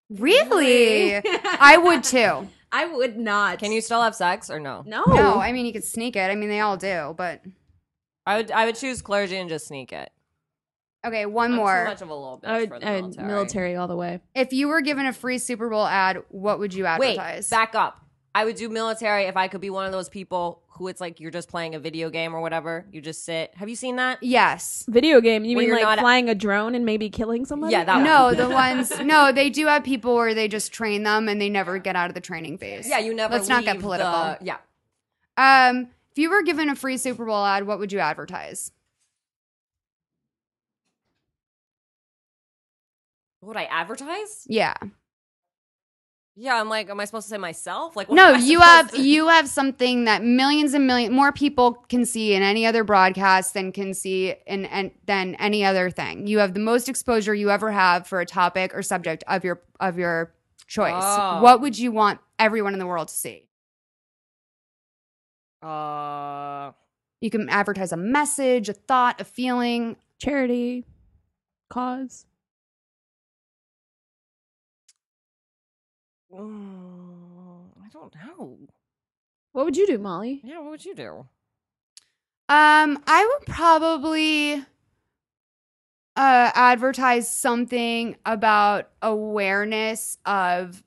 Really? 0.10 1.16
I 1.16 1.78
would 1.78 2.04
too. 2.04 2.48
I 2.82 2.86
would 2.86 3.18
not. 3.18 3.60
Can 3.60 3.72
you 3.72 3.82
still 3.82 4.02
have 4.02 4.16
sex 4.16 4.50
or 4.50 4.60
no? 4.60 4.84
No. 4.86 5.04
No, 5.08 5.40
I 5.40 5.52
mean 5.52 5.66
you 5.66 5.74
could 5.74 5.84
sneak 5.84 6.16
it. 6.16 6.30
I 6.30 6.36
mean 6.36 6.50
they 6.50 6.60
all 6.60 6.78
do, 6.78 7.14
but 7.18 7.42
I 8.26 8.38
would. 8.38 8.52
I 8.52 8.66
would 8.66 8.76
choose 8.76 9.02
clergy 9.02 9.38
and 9.38 9.50
just 9.50 9.68
sneak 9.68 9.92
it. 9.94 10.12
okay. 11.06 11.26
One 11.26 11.52
I'm 11.52 11.58
more. 11.58 11.84
Too 11.84 11.90
much 11.90 12.02
of 12.02 12.10
a 12.10 12.14
little 12.14 12.40
bitch 12.44 12.48
I 12.50 12.60
would, 12.60 12.70
for 12.70 12.80
the 12.80 12.88
I 12.88 12.92
would- 12.96 13.02
military. 13.04 13.28
military 13.28 13.76
all 13.76 13.88
the 13.88 13.96
way. 13.96 14.20
If 14.36 14.54
you 14.54 14.68
were 14.68 14.82
given 14.82 15.06
a 15.06 15.14
free 15.14 15.38
Super 15.38 15.70
Bowl 15.70 15.86
ad, 15.86 16.24
what 16.30 16.60
would 16.60 16.74
you 16.74 16.84
Wait, 16.84 17.18
advertise? 17.18 17.50
back 17.50 17.74
up. 17.76 18.02
I 18.36 18.46
would 18.46 18.56
do 18.56 18.70
military 18.70 19.24
if 19.24 19.36
I 19.38 19.48
could 19.48 19.62
be 19.62 19.70
one 19.72 19.86
of 19.88 19.92
those 19.92 20.10
people 20.10 20.62
who 20.78 20.88
it's 20.88 21.02
like 21.02 21.20
you're 21.20 21.32
just 21.32 21.50
playing 21.50 21.76
a 21.76 21.80
video 21.80 22.10
game 22.10 22.36
or 22.36 22.42
whatever. 22.42 22.86
You 22.92 23.02
just 23.02 23.26
sit. 23.26 23.54
Have 23.56 23.68
you 23.70 23.76
seen 23.76 23.96
that? 23.98 24.20
yes. 24.22 24.86
Video 24.88 25.20
game. 25.22 25.44
You 25.46 25.56
Where 25.56 25.62
mean 25.64 25.68
you're 25.70 25.78
like 25.78 25.98
not- 25.98 26.00
flying 26.00 26.30
a 26.30 26.36
drone 26.36 26.76
and 26.76 26.86
maybe 26.86 27.10
killing 27.10 27.46
somebody? 27.46 27.72
Yeah, 27.74 27.84
that 27.84 27.96
one. 27.96 28.04
No, 28.06 28.34
the 28.34 28.50
ones 28.54 28.98
no, 29.00 29.32
they 29.32 29.50
do 29.50 29.66
have 29.68 29.84
people 29.84 30.16
where 30.16 30.34
they 30.34 30.48
just 30.48 30.72
train 30.72 31.04
them 31.04 31.28
and 31.28 31.42
they 31.42 31.50
never 31.50 31.80
get 31.80 31.96
out 31.96 32.10
of 32.10 32.14
the 32.16 32.22
training 32.22 32.58
phase. 32.58 32.88
Yeah, 32.88 33.00
you 33.00 33.14
never. 33.14 33.34
Let's 33.34 33.50
not 33.50 33.64
get 33.64 33.74
leave 33.74 33.82
political. 33.82 34.12
the- 34.12 34.38
yeah. 34.42 34.58
Um, 35.38 35.90
if 36.12 36.18
you 36.18 36.30
were 36.30 36.42
given 36.44 36.70
a 36.70 36.76
free 36.76 36.98
Super 36.98 37.26
Bowl 37.26 37.46
ad, 37.46 37.68
what 37.68 37.80
would 37.80 37.92
you 37.92 38.00
advertise? 38.00 38.72
Would 43.42 43.58
I 43.58 43.64
advertise? 43.66 44.46
Yeah. 44.50 44.74
Yeah, 46.40 46.60
I'm 46.62 46.70
like, 46.70 46.88
am 46.92 47.00
I 47.00 47.06
supposed 47.06 47.26
to 47.26 47.32
say 47.32 47.40
myself? 47.40 47.96
Like, 47.96 48.10
what 48.10 48.16
No, 48.16 48.28
am 48.28 48.36
I 48.36 48.38
you 48.40 48.60
have 48.60 48.92
to- 48.92 49.02
you 49.02 49.28
have 49.28 49.50
something 49.50 50.06
that 50.06 50.24
millions 50.24 50.76
and 50.76 50.86
million 50.86 51.12
more 51.12 51.32
people 51.32 51.84
can 51.90 52.06
see 52.06 52.36
in 52.36 52.44
any 52.44 52.64
other 52.64 52.84
broadcast 52.84 53.56
than 53.56 53.72
can 53.72 53.96
see 53.96 54.36
in 54.46 54.66
and 54.66 54.92
than 55.08 55.34
any 55.36 55.66
other 55.66 55.90
thing. 55.90 56.28
You 56.28 56.38
have 56.38 56.54
the 56.54 56.60
most 56.60 56.90
exposure 56.90 57.34
you 57.34 57.50
ever 57.50 57.72
have 57.72 58.06
for 58.06 58.20
a 58.22 58.26
topic 58.26 58.76
or 58.76 58.84
subject 58.84 59.24
of 59.28 59.44
your 59.44 59.64
of 59.80 59.98
your 59.98 60.32
choice. 60.68 60.94
Oh. 60.96 61.42
What 61.42 61.60
would 61.62 61.80
you 61.80 61.92
want 61.92 62.20
everyone 62.38 62.74
in 62.74 62.80
the 62.80 62.86
world 62.86 63.08
to 63.08 63.16
see? 63.16 63.48
Uh, 65.64 66.72
You 67.20 67.32
can 67.32 67.50
advertise 67.50 67.92
a 67.92 67.98
message, 67.98 68.70
a 68.70 68.74
thought, 68.74 69.20
a 69.20 69.24
feeling. 69.24 69.96
Charity. 70.20 70.86
Cause. 71.72 72.27
Mm, 76.32 77.70
I 77.84 77.90
don't 77.92 78.14
know. 78.16 78.58
What 79.52 79.66
would 79.66 79.78
you 79.78 79.88
do, 79.88 79.98
Molly? 79.98 80.42
Yeah, 80.44 80.60
what 80.60 80.72
would 80.72 80.86
you 80.86 80.96
do? 80.96 81.28
Um, 82.50 83.00
I 83.08 83.26
would 83.26 83.48
probably 83.48 84.64
uh 86.16 86.52
advertise 86.56 87.30
something 87.30 88.16
about 88.26 88.90
awareness 89.04 90.18
of 90.26 90.82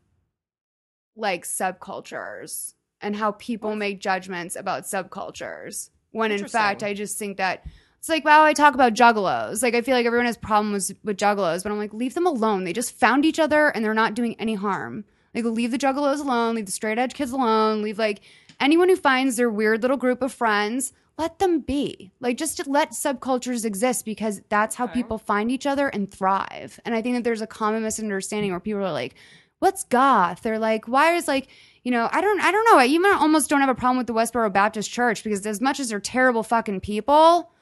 like 1.17 1.45
subcultures 1.45 2.75
and 3.01 3.15
how 3.15 3.33
people 3.33 3.77
make 3.77 4.01
judgments 4.01 4.57
about 4.57 4.85
subcultures. 4.85 5.91
When 6.13 6.33
in 6.33 6.49
fact, 6.49 6.83
I 6.83 6.95
just 6.95 7.19
think 7.19 7.37
that 7.37 7.65
it's 7.99 8.09
like, 8.09 8.25
wow, 8.25 8.45
I 8.45 8.55
talk 8.55 8.75
about 8.75 8.95
juggalos. 8.95 9.63
Like, 9.63 9.75
I 9.75 9.83
feel 9.83 9.95
like 9.95 10.07
everyone 10.07 10.27
has 10.27 10.39
problems 10.39 10.91
with 11.05 11.19
juggalos, 11.19 11.63
but 11.63 11.71
I'm 11.71 11.79
like, 11.79 11.93
leave 11.93 12.15
them 12.15 12.27
alone. 12.27 12.65
They 12.65 12.73
just 12.73 12.99
found 12.99 13.27
each 13.27 13.39
other 13.39 13.69
and 13.69 13.85
they're 13.85 13.95
not 13.95 14.15
doing 14.15 14.35
any 14.39 14.55
harm. 14.55 15.05
Like, 15.35 15.45
leave 15.45 15.71
the 15.71 15.79
juggalos 15.79 16.21
alone, 16.21 16.57
leave 16.57 16.67
the 16.67 16.73
straight 16.73 16.99
edge 16.99 17.15
kids 17.15 17.33
alone, 17.33 17.83
leave 17.83 17.99
like 17.99 18.21
anyone 18.59 18.89
who 18.89 18.97
finds 18.97 19.37
their 19.37 19.51
weird 19.51 19.83
little 19.83 19.97
group 19.97 20.23
of 20.23 20.33
friends, 20.33 20.93
let 21.19 21.39
them 21.39 21.61
be. 21.61 22.13
Like, 22.21 22.37
just 22.37 22.57
to 22.57 22.69
let 22.69 22.93
subcultures 22.93 23.65
exist 23.65 24.05
because 24.05 24.41
that's 24.49 24.75
how 24.75 24.87
people 24.87 25.19
find 25.19 25.53
each 25.53 25.67
other 25.67 25.89
and 25.89 26.11
thrive. 26.11 26.81
And 26.85 26.95
I 26.95 27.03
think 27.03 27.17
that 27.17 27.25
there's 27.25 27.43
a 27.43 27.47
common 27.47 27.83
misunderstanding 27.83 28.51
where 28.51 28.61
people 28.61 28.81
are 28.81 28.93
like, 28.93 29.15
what's 29.59 29.85
goth? 29.85 30.41
They're 30.43 30.59
like, 30.59 30.89
why 30.89 31.15
is 31.15 31.29
like, 31.29 31.49
you 31.85 31.91
know, 31.91 32.09
I 32.11 32.21
don't, 32.21 32.41
I 32.41 32.51
don't 32.51 32.65
know. 32.65 32.79
I 32.79 32.87
even 32.87 33.13
almost 33.13 33.51
don't 33.51 33.61
have 33.61 33.69
a 33.69 33.75
problem 33.75 33.99
with 33.99 34.07
the 34.07 34.15
Westboro 34.15 34.53
Baptist 34.53 34.91
Church 34.91 35.23
because 35.23 35.47
as 35.47 35.61
much 35.61 35.79
as 35.79 35.91
they're 35.91 36.01
terrible 36.01 36.43
fucking 36.43 36.81
people, 36.81 37.53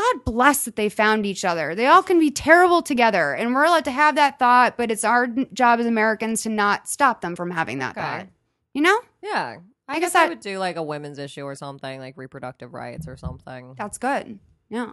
God 0.00 0.24
bless 0.24 0.64
that 0.64 0.76
they 0.76 0.88
found 0.88 1.26
each 1.26 1.44
other. 1.44 1.74
They 1.74 1.86
all 1.86 2.02
can 2.02 2.18
be 2.18 2.30
terrible 2.30 2.80
together, 2.80 3.34
and 3.34 3.54
we're 3.54 3.64
allowed 3.64 3.84
to 3.84 3.90
have 3.90 4.14
that 4.14 4.38
thought, 4.38 4.76
but 4.78 4.90
it's 4.90 5.04
our 5.04 5.26
job 5.52 5.78
as 5.78 5.84
Americans 5.86 6.42
to 6.44 6.48
not 6.48 6.88
stop 6.88 7.20
them 7.20 7.36
from 7.36 7.50
having 7.50 7.80
that 7.80 7.90
Okay. 7.98 8.00
thought. 8.00 8.26
You 8.72 8.82
know? 8.82 8.98
Yeah. 9.22 9.58
I, 9.88 9.96
I 9.96 10.00
guess 10.00 10.12
guess 10.12 10.24
I 10.24 10.28
would 10.28 10.40
do 10.40 10.58
like 10.58 10.76
a 10.76 10.82
women's 10.82 11.18
issue 11.18 11.42
or 11.42 11.54
something, 11.54 11.98
like 12.00 12.16
reproductive 12.16 12.72
rights 12.72 13.06
or 13.08 13.16
something. 13.16 13.74
That's 13.76 13.98
good. 13.98 14.38
Yeah. 14.70 14.92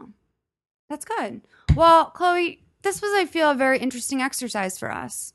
That's 0.90 1.06
good. 1.06 1.42
Well, 1.76 2.06
Chloe, 2.10 2.64
this 2.82 3.02
was, 3.02 3.12
I 3.16 3.26
feel, 3.26 3.52
a 3.52 3.56
very 3.56 3.78
interesting 3.80 4.22
exercise 4.22 4.78
for 4.80 4.92
us. 4.92 5.34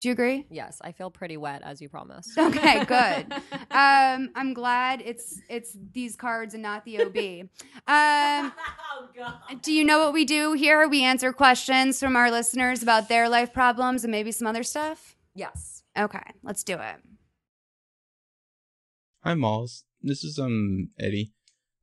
Do 0.00 0.08
you 0.08 0.12
agree? 0.12 0.46
Yes, 0.50 0.78
I 0.82 0.92
feel 0.92 1.10
pretty 1.10 1.36
wet 1.38 1.62
as 1.64 1.80
you 1.80 1.88
promised. 1.88 2.30
Okay, 2.38 2.84
good. 2.84 3.32
um, 3.70 4.30
I'm 4.34 4.54
glad 4.54 5.02
it's 5.04 5.40
it's 5.48 5.76
these 5.92 6.16
cards 6.16 6.54
and 6.54 6.62
not 6.62 6.84
the 6.84 7.02
OB. 7.02 7.48
Um, 7.88 8.52
do 9.62 9.72
you 9.72 9.84
know 9.84 9.98
what 9.98 10.12
we 10.12 10.24
do 10.24 10.52
here? 10.52 10.86
We 10.86 11.02
answer 11.02 11.32
questions 11.32 11.98
from 11.98 12.14
our 12.14 12.30
listeners 12.30 12.82
about 12.82 13.08
their 13.08 13.28
life 13.28 13.52
problems 13.52 14.04
and 14.04 14.10
maybe 14.10 14.32
some 14.32 14.46
other 14.46 14.62
stuff. 14.62 15.16
Yes. 15.34 15.82
Okay, 15.98 16.20
let's 16.42 16.62
do 16.62 16.74
it. 16.74 16.96
Hi, 19.24 19.34
Malls. 19.34 19.84
This 20.02 20.22
is 20.22 20.38
um 20.38 20.90
Eddie. 21.00 21.32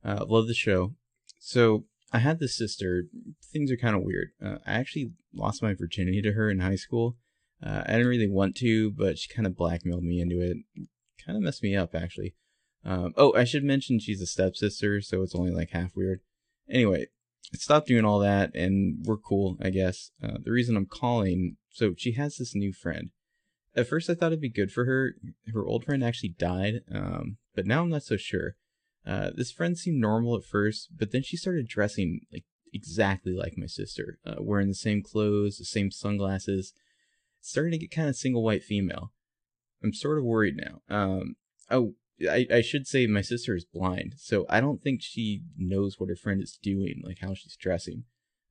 Uh, 0.04 0.24
love 0.26 0.46
the 0.46 0.54
show. 0.54 0.94
So 1.38 1.84
I 2.12 2.18
had 2.18 2.38
this 2.38 2.56
sister. 2.56 3.04
Things 3.52 3.72
are 3.72 3.76
kind 3.76 3.96
of 3.96 4.02
weird. 4.02 4.28
Uh, 4.42 4.58
I 4.66 4.74
actually 4.74 5.12
lost 5.34 5.62
my 5.62 5.74
virginity 5.74 6.22
to 6.22 6.32
her 6.32 6.48
in 6.48 6.60
high 6.60 6.76
school. 6.76 7.16
Uh, 7.64 7.82
I 7.86 7.92
didn't 7.92 8.08
really 8.08 8.28
want 8.28 8.56
to, 8.56 8.90
but 8.90 9.18
she 9.18 9.32
kind 9.32 9.46
of 9.46 9.56
blackmailed 9.56 10.02
me 10.02 10.20
into 10.20 10.40
it. 10.40 10.58
Kind 11.24 11.36
of 11.36 11.42
messed 11.42 11.62
me 11.62 11.74
up, 11.74 11.94
actually. 11.94 12.34
Um, 12.84 13.14
oh, 13.16 13.34
I 13.34 13.44
should 13.44 13.64
mention 13.64 13.98
she's 13.98 14.20
a 14.20 14.26
stepsister, 14.26 15.00
so 15.00 15.22
it's 15.22 15.34
only 15.34 15.50
like 15.50 15.70
half 15.70 15.96
weird. 15.96 16.20
Anyway, 16.68 17.06
I 17.52 17.56
stopped 17.56 17.88
doing 17.88 18.04
all 18.04 18.18
that, 18.18 18.54
and 18.54 19.04
we're 19.06 19.16
cool, 19.16 19.56
I 19.62 19.70
guess. 19.70 20.10
Uh, 20.22 20.38
the 20.42 20.50
reason 20.50 20.76
I'm 20.76 20.86
calling, 20.86 21.56
so 21.70 21.94
she 21.96 22.12
has 22.12 22.36
this 22.36 22.54
new 22.54 22.72
friend. 22.72 23.10
At 23.74 23.88
first, 23.88 24.10
I 24.10 24.14
thought 24.14 24.28
it'd 24.32 24.40
be 24.40 24.50
good 24.50 24.70
for 24.70 24.84
her. 24.84 25.14
Her 25.52 25.64
old 25.64 25.84
friend 25.84 26.04
actually 26.04 26.34
died, 26.38 26.82
um, 26.92 27.38
but 27.54 27.66
now 27.66 27.82
I'm 27.82 27.90
not 27.90 28.02
so 28.02 28.16
sure. 28.16 28.56
Uh, 29.06 29.30
this 29.34 29.50
friend 29.50 29.76
seemed 29.76 30.00
normal 30.00 30.36
at 30.36 30.44
first, 30.44 30.88
but 30.96 31.12
then 31.12 31.22
she 31.22 31.36
started 31.36 31.66
dressing 31.66 32.20
like 32.32 32.44
exactly 32.72 33.32
like 33.32 33.54
my 33.56 33.66
sister, 33.66 34.18
uh, 34.26 34.36
wearing 34.38 34.68
the 34.68 34.74
same 34.74 35.02
clothes, 35.02 35.58
the 35.58 35.64
same 35.64 35.90
sunglasses. 35.90 36.72
Starting 37.46 37.72
to 37.72 37.78
get 37.78 37.90
kind 37.90 38.08
of 38.08 38.16
single 38.16 38.42
white 38.42 38.62
female. 38.62 39.12
I'm 39.82 39.92
sort 39.92 40.16
of 40.16 40.24
worried 40.24 40.56
now. 40.56 40.80
Um, 40.88 41.36
oh, 41.70 41.92
I, 42.22 42.46
I 42.50 42.62
should 42.62 42.86
say 42.86 43.06
my 43.06 43.20
sister 43.20 43.54
is 43.54 43.66
blind, 43.66 44.14
so 44.16 44.46
I 44.48 44.62
don't 44.62 44.82
think 44.82 45.02
she 45.02 45.42
knows 45.54 46.00
what 46.00 46.08
her 46.08 46.16
friend 46.16 46.42
is 46.42 46.58
doing, 46.62 47.02
like 47.04 47.18
how 47.20 47.34
she's 47.34 47.54
dressing. 47.54 48.04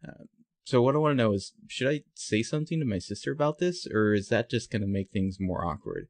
Uh, 0.08 0.26
so 0.64 0.84
what 0.84 0.94
I 0.94 1.00
want 1.00 1.14
to 1.14 1.24
know 1.24 1.34
is, 1.34 1.54
should 1.68 1.90
I 1.90 2.02
say 2.14 2.44
something 2.44 2.80
to 2.80 2.86
my 2.86 3.00
sister 3.00 3.32
about 3.32 3.58
this, 3.58 3.88
or 3.88 4.14
is 4.14 4.30
that 4.30 4.52
just 4.52 4.70
gonna 4.70 4.86
make 4.86 5.10
things 5.10 5.38
more 5.40 5.66
awkward? 5.66 6.08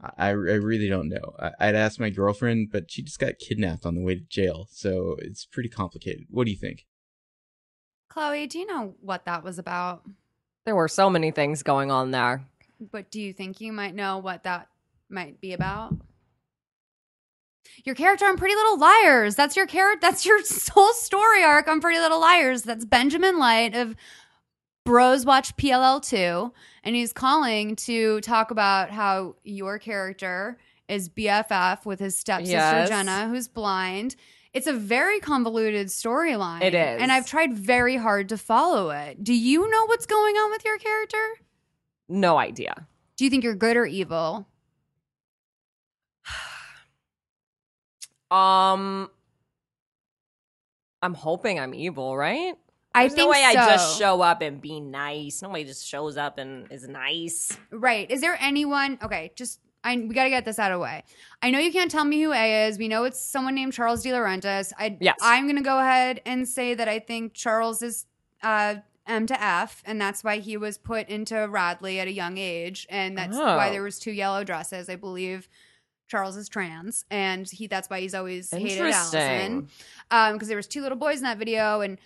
I, 0.00 0.30
I 0.30 0.30
really 0.30 0.88
don't 0.88 1.08
know. 1.08 1.36
I, 1.38 1.52
I'd 1.60 1.76
ask 1.76 2.00
my 2.00 2.10
girlfriend, 2.10 2.72
but 2.72 2.90
she 2.90 3.02
just 3.02 3.20
got 3.20 3.38
kidnapped 3.38 3.86
on 3.86 3.94
the 3.94 4.02
way 4.02 4.16
to 4.16 4.20
jail, 4.22 4.66
so 4.72 5.14
it's 5.20 5.46
pretty 5.46 5.68
complicated. 5.68 6.26
What 6.30 6.46
do 6.46 6.50
you 6.50 6.58
think? 6.58 6.84
Chloe, 8.08 8.48
do 8.48 8.58
you 8.58 8.66
know 8.66 8.96
what 9.00 9.24
that 9.24 9.44
was 9.44 9.56
about? 9.56 10.02
There 10.68 10.76
were 10.76 10.86
so 10.86 11.08
many 11.08 11.30
things 11.30 11.62
going 11.62 11.90
on 11.90 12.10
there. 12.10 12.44
But 12.92 13.10
do 13.10 13.22
you 13.22 13.32
think 13.32 13.62
you 13.62 13.72
might 13.72 13.94
know 13.94 14.18
what 14.18 14.42
that 14.42 14.68
might 15.08 15.40
be 15.40 15.54
about? 15.54 15.94
Your 17.86 17.94
character 17.94 18.26
on 18.26 18.36
Pretty 18.36 18.54
Little 18.54 18.78
Liars. 18.78 19.34
That's 19.34 19.56
your 19.56 19.66
character. 19.66 20.00
That's 20.02 20.26
your 20.26 20.40
whole 20.72 20.92
story 20.92 21.42
arc 21.42 21.68
on 21.68 21.80
Pretty 21.80 21.98
Little 21.98 22.20
Liars. 22.20 22.64
That's 22.64 22.84
Benjamin 22.84 23.38
Light 23.38 23.74
of 23.74 23.96
Bros 24.84 25.24
Watch 25.24 25.56
PLL 25.56 26.06
2. 26.06 26.52
And 26.84 26.94
he's 26.94 27.14
calling 27.14 27.74
to 27.76 28.20
talk 28.20 28.50
about 28.50 28.90
how 28.90 29.36
your 29.44 29.78
character 29.78 30.58
is 30.86 31.08
BFF 31.08 31.86
with 31.86 31.98
his 31.98 32.18
stepsister 32.18 32.52
Yes. 32.52 32.90
Jenna, 32.90 33.26
who's 33.30 33.48
blind. 33.48 34.16
It's 34.52 34.66
a 34.66 34.72
very 34.72 35.20
convoluted 35.20 35.88
storyline. 35.88 36.62
It 36.62 36.74
is. 36.74 37.02
And 37.02 37.12
I've 37.12 37.26
tried 37.26 37.54
very 37.54 37.96
hard 37.96 38.30
to 38.30 38.38
follow 38.38 38.90
it. 38.90 39.22
Do 39.22 39.34
you 39.34 39.70
know 39.70 39.86
what's 39.86 40.06
going 40.06 40.36
on 40.36 40.50
with 40.50 40.64
your 40.64 40.78
character? 40.78 41.24
No 42.08 42.38
idea. 42.38 42.86
Do 43.16 43.24
you 43.24 43.30
think 43.30 43.44
you're 43.44 43.54
good 43.54 43.76
or 43.76 43.86
evil? 43.86 44.46
Um, 48.30 49.08
I'm 51.00 51.14
hoping 51.14 51.58
I'm 51.58 51.72
evil, 51.72 52.14
right? 52.14 52.52
I 52.94 53.04
There's 53.04 53.14
think 53.14 53.26
no 53.26 53.30
way 53.30 53.42
I 53.42 53.54
just 53.54 53.98
show 53.98 54.20
up 54.20 54.42
and 54.42 54.60
be 54.60 54.80
nice. 54.80 55.40
Nobody 55.40 55.64
just 55.64 55.86
shows 55.86 56.18
up 56.18 56.36
and 56.36 56.70
is 56.70 56.86
nice. 56.86 57.56
Right. 57.70 58.10
Is 58.10 58.20
there 58.20 58.36
anyone? 58.40 58.98
Okay, 59.02 59.32
just 59.34 59.60
I 59.84 59.96
we 59.96 60.08
got 60.14 60.24
to 60.24 60.30
get 60.30 60.44
this 60.44 60.58
out 60.58 60.72
of 60.72 60.78
the 60.78 60.82
way. 60.82 61.04
I 61.42 61.50
know 61.50 61.58
you 61.58 61.72
can't 61.72 61.90
tell 61.90 62.04
me 62.04 62.20
who 62.22 62.32
A 62.32 62.66
is. 62.66 62.78
We 62.78 62.88
know 62.88 63.04
it's 63.04 63.20
someone 63.20 63.54
named 63.54 63.72
Charles 63.72 64.04
DiLaurentis. 64.04 64.72
I 64.78 64.96
Yes. 65.00 65.16
I'm 65.22 65.44
going 65.44 65.56
to 65.56 65.62
go 65.62 65.78
ahead 65.78 66.20
and 66.26 66.46
say 66.48 66.74
that 66.74 66.88
I 66.88 66.98
think 66.98 67.34
Charles 67.34 67.82
is 67.82 68.06
uh 68.42 68.76
M 69.06 69.26
to 69.26 69.42
F, 69.42 69.82
and 69.86 69.98
that's 70.00 70.22
why 70.22 70.38
he 70.38 70.56
was 70.58 70.76
put 70.76 71.08
into 71.08 71.34
Radley 71.48 71.98
at 71.98 72.08
a 72.08 72.12
young 72.12 72.36
age, 72.36 72.86
and 72.90 73.16
that's 73.16 73.36
why 73.36 73.68
Oh. 73.68 73.72
there 73.72 73.82
was 73.82 73.98
two 73.98 74.12
yellow 74.12 74.44
dresses. 74.44 74.88
I 74.90 74.96
believe 74.96 75.48
Charles 76.08 76.36
is 76.36 76.48
trans, 76.48 77.04
and 77.10 77.48
he 77.48 77.66
that's 77.68 77.88
why 77.88 78.00
he's 78.00 78.14
always 78.14 78.50
hated. 78.50 78.80
Alison, 78.80 79.68
um, 80.10 80.34
because 80.34 80.48
there 80.48 80.56
was 80.58 80.66
two 80.66 80.82
little 80.82 80.98
boys 80.98 81.18
in 81.18 81.22
that 81.22 81.38
video, 81.38 81.80
and 81.80 81.98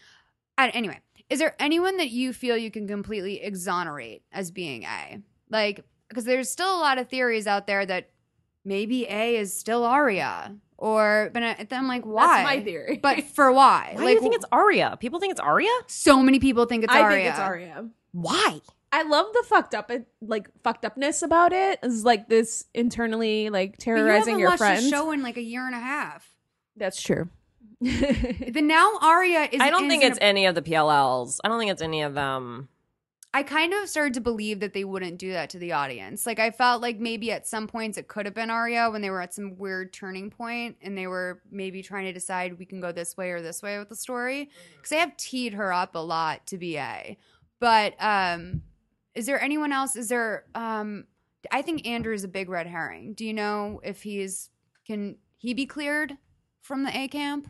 and 0.59 0.71
anyway, 0.75 1.01
is 1.29 1.39
there 1.41 1.57
anyone 1.59 1.97
that 1.97 2.11
you 2.11 2.33
feel 2.33 2.57
you 2.57 2.71
can 2.71 2.87
completely 2.87 3.43
exonerate 3.43 4.23
as 4.31 4.51
being 4.53 4.85
A? 4.85 5.21
Like, 5.51 5.85
because 6.13 6.25
there's 6.25 6.51
still 6.51 6.75
a 6.77 6.81
lot 6.81 6.99
of 6.99 7.09
theories 7.09 7.47
out 7.47 7.67
there 7.67 7.85
that 7.87 8.11
maybe 8.65 9.07
A 9.09 9.37
is 9.37 9.57
still 9.57 9.85
Aria, 9.85 10.55
or 10.79 11.31
but 11.33 11.43
I, 11.43 11.67
then 11.69 11.81
I'm 11.81 11.89
like, 11.89 12.05
why? 12.05 12.27
That's 12.27 12.45
my 12.45 12.63
theory. 12.63 12.99
But 13.03 13.25
for 13.25 13.51
why? 13.53 13.93
Why 13.95 13.99
do 13.99 14.05
like, 14.05 14.15
you 14.17 14.21
think 14.21 14.35
it's 14.35 14.45
Aria? 14.53 14.97
People 15.01 15.19
think 15.21 15.31
it's 15.33 15.41
Aria? 15.41 15.71
so 15.87 16.23
many 16.23 16.39
people 16.39 16.67
think 16.67 16.85
it's 16.85 16.93
I 16.93 17.01
Aria. 17.01 17.17
think 17.17 17.31
it's 17.31 17.39
Aria. 17.41 17.89
Why? 18.13 18.61
I 18.95 19.05
love 19.05 19.27
the 19.33 19.43
fucked 19.49 19.75
up, 19.75 19.91
like 20.21 20.51
fucked 20.63 20.85
upness 20.85 21.23
about 21.23 21.53
it. 21.55 21.79
it. 21.83 21.87
Is 21.87 22.05
like 22.05 22.29
this 22.29 22.67
internally, 22.75 23.49
like 23.49 23.79
terrorizing 23.79 24.05
But 24.05 24.07
you 24.07 24.07
terrorizing 24.07 24.29
haven't 24.33 24.41
your 24.41 24.49
watched 24.51 24.59
friends. 24.59 24.85
the 24.85 24.91
show 24.91 25.11
in 25.13 25.23
like 25.23 25.39
a 25.39 25.43
year 25.43 25.65
and 25.67 25.75
a 25.75 25.81
half. 25.81 26.29
That's 26.77 27.01
true. 27.01 27.29
But 27.81 28.63
now 28.65 28.99
Aria 29.01 29.49
is. 29.51 29.61
I 29.61 29.71
don't 29.71 29.85
is 29.85 29.91
think 29.91 30.05
it's 30.05 30.19
a- 30.19 30.23
any 30.23 30.47
of 30.47 30.55
the 30.55 30.63
PLLs. 30.63 31.41
I 31.43 31.49
don't 31.49 31.59
think 31.59 31.71
it's 31.73 31.83
any 31.83 32.03
of 32.03 32.15
them. 32.15 32.69
I 33.35 33.43
kind 33.43 33.73
of 33.73 33.89
started 33.89 34.15
to 34.15 34.21
believe 34.21 34.61
that 34.61 34.75
they 34.75 34.85
wouldn't 34.85 35.19
do 35.19 35.33
that 35.33 35.49
to 35.51 35.59
the 35.59 35.73
audience. 35.73 36.27
Like 36.27 36.39
I 36.39 36.51
felt 36.51 36.83
like 36.83 36.99
maybe 36.99 37.33
at 37.33 37.47
some 37.47 37.67
points 37.67 37.97
it 37.97 38.07
could 38.07 38.27
have 38.27 38.35
been 38.35 38.51
Aria 38.51 38.91
when 38.91 39.01
they 39.01 39.09
were 39.09 39.23
at 39.23 39.33
some 39.33 39.57
weird 39.57 39.93
turning 39.93 40.31
point 40.31 40.77
and 40.83 40.97
they 40.99 41.07
were 41.07 41.41
maybe 41.51 41.83
trying 41.83 42.05
to 42.05 42.13
decide 42.13 42.59
we 42.59 42.67
can 42.67 42.81
go 42.81 42.93
this 42.93 43.17
way 43.17 43.31
or 43.31 43.41
this 43.41 43.63
way 43.63 43.79
with 43.79 43.89
the 43.89 43.97
story 43.97 44.51
because 44.77 44.91
they 44.91 44.99
have 44.99 45.17
teed 45.17 45.55
her 45.55 45.73
up 45.73 45.95
a 45.95 45.99
lot 45.99 46.47
to 46.49 46.59
be 46.59 46.77
A. 46.77 47.17
But 47.59 47.95
um, 48.01 48.63
is 49.15 49.25
there 49.27 49.41
anyone 49.41 49.73
else? 49.73 49.97
Is 49.97 50.09
there? 50.09 50.45
Um, 50.55 51.05
I 51.51 51.63
think 51.63 51.87
Andrew 51.87 52.15
is 52.15 52.25
a 52.25 52.29
big 52.29 52.49
red 52.49 52.67
herring. 52.67 53.15
Do 53.15 53.25
you 53.25 53.33
know 53.33 53.81
if 53.83 54.03
he's 54.03 54.51
can 54.87 55.17
he 55.39 55.55
be 55.55 55.67
cleared 55.67 56.17
from 56.61 56.85
the 56.85 56.97
A 56.97 57.09
camp? 57.09 57.49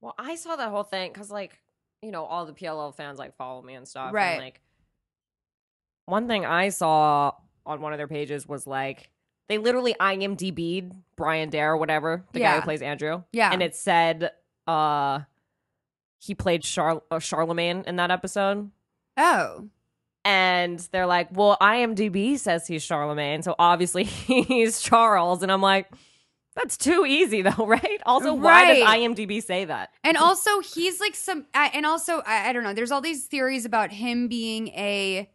Well, 0.00 0.14
I 0.18 0.36
saw 0.36 0.56
that 0.56 0.70
whole 0.70 0.82
thing 0.82 1.12
because, 1.12 1.30
like, 1.30 1.58
you 2.02 2.10
know, 2.10 2.24
all 2.24 2.44
the 2.46 2.52
PLL 2.52 2.94
fans 2.94 3.18
like 3.18 3.36
follow 3.36 3.62
me 3.62 3.74
and 3.74 3.88
stuff. 3.88 4.12
Right. 4.12 4.32
And, 4.32 4.42
like, 4.42 4.60
one 6.06 6.28
thing 6.28 6.44
I 6.44 6.68
saw 6.70 7.32
on 7.66 7.80
one 7.80 7.92
of 7.92 7.98
their 7.98 8.08
pages 8.08 8.46
was 8.46 8.66
like 8.66 9.10
they 9.48 9.58
literally 9.58 9.94
IMDb'd 10.00 10.92
Brian 11.16 11.50
Dare 11.50 11.72
or 11.72 11.76
whatever 11.76 12.24
the 12.32 12.40
guy 12.40 12.44
Yeah. 12.44 12.56
who 12.56 12.62
plays 12.62 12.82
Andrew. 12.82 13.22
Yeah. 13.32 13.52
and 13.52 13.62
it 13.62 13.74
said 13.74 14.30
uh 14.66 15.20
he 16.18 16.34
played 16.34 16.62
Char- 16.62 17.02
uh, 17.10 17.18
Charlemagne 17.18 17.84
in 17.86 17.96
that 17.96 18.10
episode. 18.10 18.70
Oh, 19.16 19.68
And 20.24 20.78
they're 20.90 21.06
like, 21.06 21.28
well, 21.32 21.58
IMDb 21.60 22.38
says 22.38 22.66
he's 22.66 22.82
Charlemagne, 22.82 23.42
so 23.42 23.54
obviously 23.58 24.04
he's 24.04 24.80
Charles. 24.80 25.42
And 25.42 25.52
I'm 25.52 25.60
like, 25.60 25.90
that's 26.56 26.78
too 26.78 27.04
easy, 27.04 27.42
though, 27.42 27.66
right? 27.66 28.00
Also, 28.06 28.32
why 28.32 28.72
does 28.74 28.82
Right. 28.84 29.00
IMDb 29.00 29.42
say 29.42 29.66
that? 29.66 29.90
And 30.02 30.16
also, 30.16 30.60
he's 30.60 30.98
like 30.98 31.14
some, 31.14 31.44
I- 31.52 31.70
and 31.74 31.84
also, 31.84 32.22
I, 32.24 32.48
I 32.48 32.52
don't 32.54 32.62
know. 32.64 32.72
There's 32.72 32.90
all 32.90 33.02
these 33.02 33.26
theories 33.26 33.66
about 33.66 33.92
him 33.92 34.26
being 34.28 34.68
a 34.68 35.28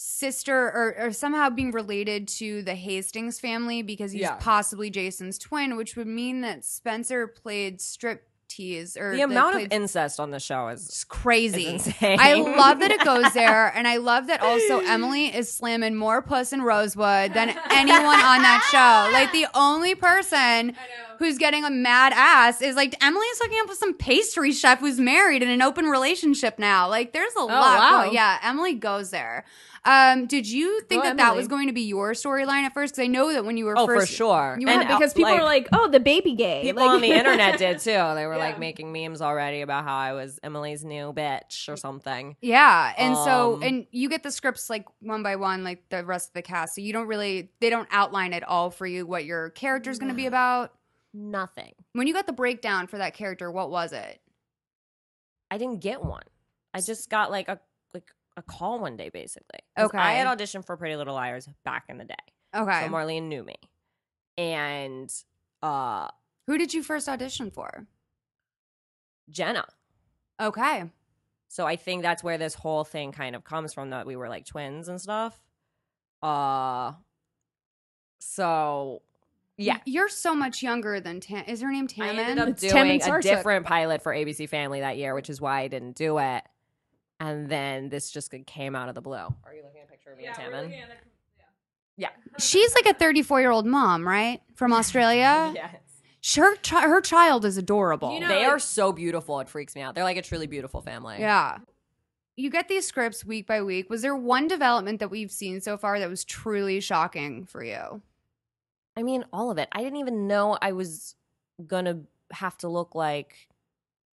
sister 0.00 0.56
or, 0.56 0.94
or 0.98 1.12
somehow 1.12 1.50
being 1.50 1.72
related 1.72 2.28
to 2.28 2.62
the 2.62 2.74
Hastings 2.76 3.40
family 3.40 3.82
because 3.82 4.12
he's 4.12 4.22
Yeah. 4.22 4.36
possibly 4.36 4.90
Jason's 4.90 5.38
twin, 5.38 5.76
which 5.76 5.96
would 5.96 6.06
mean 6.06 6.40
that 6.42 6.64
Spencer 6.64 7.26
played 7.26 7.80
strip 7.80 8.24
tease 8.48 8.96
or 8.96 9.14
The 9.14 9.22
amount 9.22 9.56
of 9.60 9.72
incest 9.72 10.18
on 10.20 10.30
the 10.30 10.38
show 10.40 10.68
is 10.68 10.86
it's 10.86 11.04
crazy. 11.04 11.66
is. 11.66 11.92
I 12.00 12.34
love 12.34 12.78
that 12.78 12.90
it 12.92 13.04
goes 13.04 13.32
there, 13.34 13.72
and 13.76 13.86
I 13.88 13.96
love 13.98 14.28
that 14.28 14.40
also 14.40 14.78
Emily 14.78 15.26
is 15.34 15.52
slamming 15.52 15.96
more 15.96 16.22
puss 16.22 16.52
in 16.52 16.62
Rosewood 16.62 17.34
than 17.34 17.50
anyone 17.70 18.20
on 18.20 18.40
that 18.42 18.66
show. 18.70 19.12
Like 19.12 19.32
the 19.32 19.46
only 19.52 19.94
person 19.96 20.76
who's 21.18 21.38
getting 21.38 21.64
a 21.64 21.70
mad 21.70 22.12
ass 22.14 22.60
is 22.62 22.76
like 22.76 22.94
Emily 23.02 23.26
is 23.26 23.38
hooking 23.40 23.58
up 23.62 23.68
with 23.68 23.78
some 23.78 23.94
pastry 23.94 24.52
chef 24.52 24.80
who's 24.80 24.98
married 25.00 25.42
in 25.42 25.48
an 25.48 25.62
open 25.62 25.86
relationship 25.86 26.58
now. 26.58 26.88
Like 26.88 27.12
there's 27.12 27.34
a 27.34 27.40
lot. 27.44 27.48
wow. 27.78 28.02
going- 28.04 28.14
Yeah, 28.14 28.38
Emily 28.42 28.74
goes 28.74 29.10
there. 29.10 29.44
Um, 29.84 30.26
did 30.26 30.46
you 30.46 30.80
think 30.82 31.02
Go 31.02 31.08
that 31.08 31.16
that 31.18 31.36
was 31.36 31.48
going 31.48 31.68
to 31.68 31.72
be 31.72 31.82
your 31.82 32.12
storyline 32.12 32.62
at 32.64 32.74
first? 32.74 32.94
Because 32.94 33.04
I 33.04 33.06
know 33.06 33.32
that 33.32 33.44
when 33.44 33.56
you 33.56 33.64
were 33.64 33.78
Oh, 33.78 33.86
first, 33.86 34.10
for 34.10 34.14
sure. 34.16 34.56
You 34.60 34.68
And, 34.68 34.86
because 34.86 35.12
uh, 35.12 35.14
people 35.14 35.30
like- 35.30 35.40
are 35.40 35.44
like, 35.44 35.68
"Oh, 35.72 35.88
the 35.88 36.00
baby 36.00 36.34
gay." 36.34 36.62
People 36.62 36.84
Like- 36.84 36.96
on 36.96 37.00
the 37.00 37.10
internet 37.12 37.58
did 37.58 37.78
too. 37.78 37.90
They 38.14 38.26
were 38.26 38.36
like 38.36 38.58
making 38.58 38.92
memes 38.92 39.22
already 39.22 39.60
about 39.62 39.84
how 39.84 39.96
I 39.96 40.12
was 40.12 40.38
Emily's 40.42 40.84
new 40.84 41.12
bitch 41.14 41.68
or 41.68 41.76
something. 41.76 42.36
Yeah, 42.42 42.92
and 42.98 43.16
so 43.16 43.54
Um, 43.54 43.62
and 43.62 43.86
you 43.90 44.08
get 44.10 44.22
the 44.24 44.32
scripts 44.32 44.68
like 44.68 44.84
one 45.00 45.22
by 45.22 45.36
one, 45.36 45.64
like 45.64 45.84
the 45.90 46.04
rest 46.04 46.30
of 46.30 46.34
the 46.34 46.42
cast. 46.42 46.74
So 46.74 46.80
you 46.82 46.92
don't 46.92 47.06
really 47.06 47.50
they 47.60 47.70
don't 47.70 47.88
outline 47.90 48.34
at 48.34 48.42
all 48.42 48.70
for 48.70 48.86
you 48.86 49.06
what 49.06 49.24
your 49.24 49.50
character's 49.50 49.98
going 49.98 50.10
to 50.10 50.16
be 50.16 50.26
about. 50.26 50.72
Nothing. 51.14 51.72
When 51.94 52.06
you 52.06 52.14
got 52.14 52.26
the 52.26 52.32
breakdown 52.32 52.86
for 52.86 52.98
that 52.98 53.14
character, 53.14 53.50
what 53.50 53.70
was 53.70 53.92
it? 53.92 54.20
I 55.50 55.58
didn't 55.58 55.80
get 55.80 56.02
one. 56.04 56.22
I 56.74 56.80
just 56.80 57.08
got 57.08 57.30
like 57.30 57.48
a 57.48 57.58
like 57.94 58.10
a 58.36 58.42
call 58.42 58.78
one 58.78 58.96
day 58.96 59.08
basically. 59.08 59.60
Okay. 59.78 59.98
I 59.98 60.12
had 60.12 60.26
auditioned 60.26 60.66
for 60.66 60.76
Pretty 60.76 60.96
Little 60.96 61.14
Liars 61.14 61.48
back 61.64 61.84
in 61.88 61.98
the 61.98 62.04
day. 62.04 62.14
Okay, 62.54 62.82
So 62.84 62.92
Marlene 62.92 63.24
knew 63.24 63.42
me. 63.42 63.56
And 64.36 65.10
uh 65.62 66.08
who 66.46 66.58
did 66.58 66.72
you 66.74 66.82
first 66.82 67.08
audition 67.08 67.50
for? 67.50 67.86
Jenna. 69.30 69.66
Okay, 70.40 70.84
So 71.48 71.66
I 71.66 71.76
think 71.76 72.02
that's 72.02 72.22
where 72.22 72.38
this 72.38 72.54
whole 72.54 72.84
thing 72.84 73.10
kind 73.12 73.34
of 73.34 73.44
comes 73.44 73.72
from 73.74 73.90
that 73.90 74.06
we 74.06 74.14
were 74.16 74.28
like 74.28 74.44
twins 74.46 74.88
and 74.88 75.00
stuff. 75.00 75.40
Uh 76.22 76.92
so 78.20 79.02
yeah. 79.58 79.78
you're 79.84 80.08
so 80.08 80.34
much 80.34 80.62
younger 80.62 81.00
than 81.00 81.20
Tam. 81.20 81.44
Is 81.46 81.60
her 81.60 81.70
name 81.70 81.84
I 81.84 81.86
Tammin? 81.92 82.18
ended 82.20 82.38
up 82.38 82.48
It's 82.48 82.60
doing 82.62 82.72
Tammin 82.72 83.00
a 83.02 83.04
Sursok. 83.04 83.22
different 83.22 83.66
pilot 83.66 84.02
for 84.02 84.12
ABC 84.14 84.48
Family 84.48 84.80
that 84.80 84.96
year, 84.96 85.14
which 85.14 85.28
is 85.28 85.40
why 85.40 85.60
I 85.60 85.68
didn't 85.68 85.96
do 85.96 86.18
it. 86.18 86.42
And 87.20 87.48
then 87.50 87.88
this 87.88 88.10
just 88.10 88.32
came 88.46 88.74
out 88.76 88.88
of 88.88 88.94
the 88.94 89.00
blue. 89.02 89.16
Are 89.16 89.54
you 89.54 89.62
looking 89.64 89.80
at 89.80 89.88
a 89.88 89.90
picture 89.90 90.12
of 90.12 90.18
me 90.18 90.26
and 90.26 90.34
Tammin? 90.36 90.72
Yeah. 91.96 92.08
She's 92.38 92.74
like 92.74 92.86
a 92.86 92.94
34 92.98 93.40
year 93.40 93.50
old 93.50 93.66
mom, 93.66 94.06
right, 94.06 94.40
from 94.54 94.72
Australia. 94.72 95.52
Yes. 95.54 95.74
Her 96.36 96.56
chi- 96.56 96.82
her 96.86 97.00
child 97.00 97.44
is 97.44 97.56
adorable. 97.56 98.12
You 98.12 98.20
know- 98.20 98.28
they 98.28 98.38
like- 98.44 98.48
are 98.48 98.58
so 98.58 98.92
beautiful. 98.92 99.38
It 99.40 99.48
freaks 99.48 99.74
me 99.74 99.82
out. 99.82 99.94
They're 99.94 100.04
like 100.04 100.16
a 100.16 100.22
truly 100.22 100.46
beautiful 100.46 100.82
family. 100.82 101.16
Yeah. 101.20 101.58
You 102.36 102.50
get 102.50 102.68
these 102.68 102.86
scripts 102.86 103.24
week 103.24 103.46
by 103.46 103.62
week. 103.62 103.88
Was 103.90 104.02
there 104.02 104.14
one 104.14 104.46
development 104.46 105.00
that 105.00 105.10
we've 105.10 105.30
seen 105.30 105.60
so 105.60 105.76
far 105.76 105.98
that 105.98 106.08
was 106.10 106.24
truly 106.24 106.80
shocking 106.80 107.46
for 107.46 107.64
you? 107.64 108.02
I 108.98 109.02
mean, 109.04 109.24
all 109.32 109.50
of 109.52 109.58
it. 109.58 109.68
I 109.70 109.82
didn't 109.82 109.98
even 110.00 110.26
know 110.26 110.58
I 110.60 110.72
was 110.72 111.14
gonna 111.64 112.00
have 112.32 112.58
to 112.58 112.68
look 112.68 112.94
like 112.96 113.48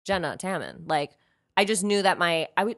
Jenna 0.05 0.37
Tammin. 0.37 0.85
Like, 0.87 1.13
I 1.57 1.65
just 1.65 1.83
knew 1.83 2.03
that 2.03 2.19
my 2.19 2.49
I 2.57 2.65
would. 2.65 2.77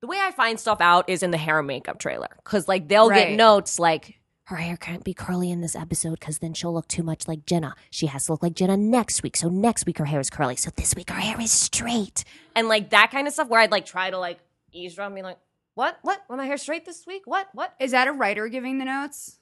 The 0.00 0.08
way 0.08 0.18
I 0.20 0.32
find 0.32 0.58
stuff 0.60 0.80
out 0.80 1.08
is 1.08 1.22
in 1.22 1.30
the 1.30 1.38
hair 1.38 1.58
and 1.60 1.66
makeup 1.68 1.98
trailer 1.98 2.28
because 2.44 2.66
like 2.68 2.88
they'll 2.88 3.08
Right. 3.08 3.28
get 3.28 3.36
notes 3.36 3.78
like 3.78 4.18
her 4.48 4.56
hair 4.56 4.76
can't 4.76 5.04
be 5.04 5.14
curly 5.14 5.50
in 5.50 5.62
this 5.62 5.74
episode 5.74 6.18
because 6.20 6.38
then 6.40 6.52
she'll 6.52 6.74
look 6.74 6.88
too 6.88 7.02
much 7.02 7.26
like 7.26 7.46
Jenna. 7.46 7.74
She 7.90 8.06
has 8.08 8.26
to 8.26 8.32
look 8.32 8.42
like 8.42 8.54
Jenna 8.54 8.76
next 8.76 9.22
week. 9.22 9.36
So 9.36 9.48
next 9.48 9.86
week 9.86 9.96
her 9.98 10.04
hair 10.04 10.20
is 10.20 10.28
curly. 10.28 10.56
So 10.56 10.70
this 10.76 10.94
week 10.94 11.08
her 11.10 11.20
hair 11.20 11.40
is 11.40 11.52
straight. 11.52 12.24
And 12.54 12.68
like 12.68 12.90
that 12.90 13.10
kind 13.12 13.26
of 13.26 13.32
stuff 13.32 13.48
where 13.48 13.60
I'd 13.60 13.70
like 13.70 13.86
try 13.86 14.10
to 14.10 14.18
like 14.18 14.40
eavesdrop 14.72 15.06
and 15.06 15.14
be 15.16 15.22
like, 15.22 15.38
what? 15.74 15.98
What? 16.02 16.22
When 16.26 16.36
my 16.38 16.44
hair 16.46 16.58
straight 16.58 16.84
this 16.84 17.06
week? 17.06 17.22
What? 17.24 17.48
What? 17.54 17.74
Is 17.80 17.92
that 17.92 18.06
a 18.08 18.12
writer 18.12 18.48
giving 18.48 18.78
the 18.78 18.84
notes? 18.84 19.38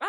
Uh, 0.00 0.06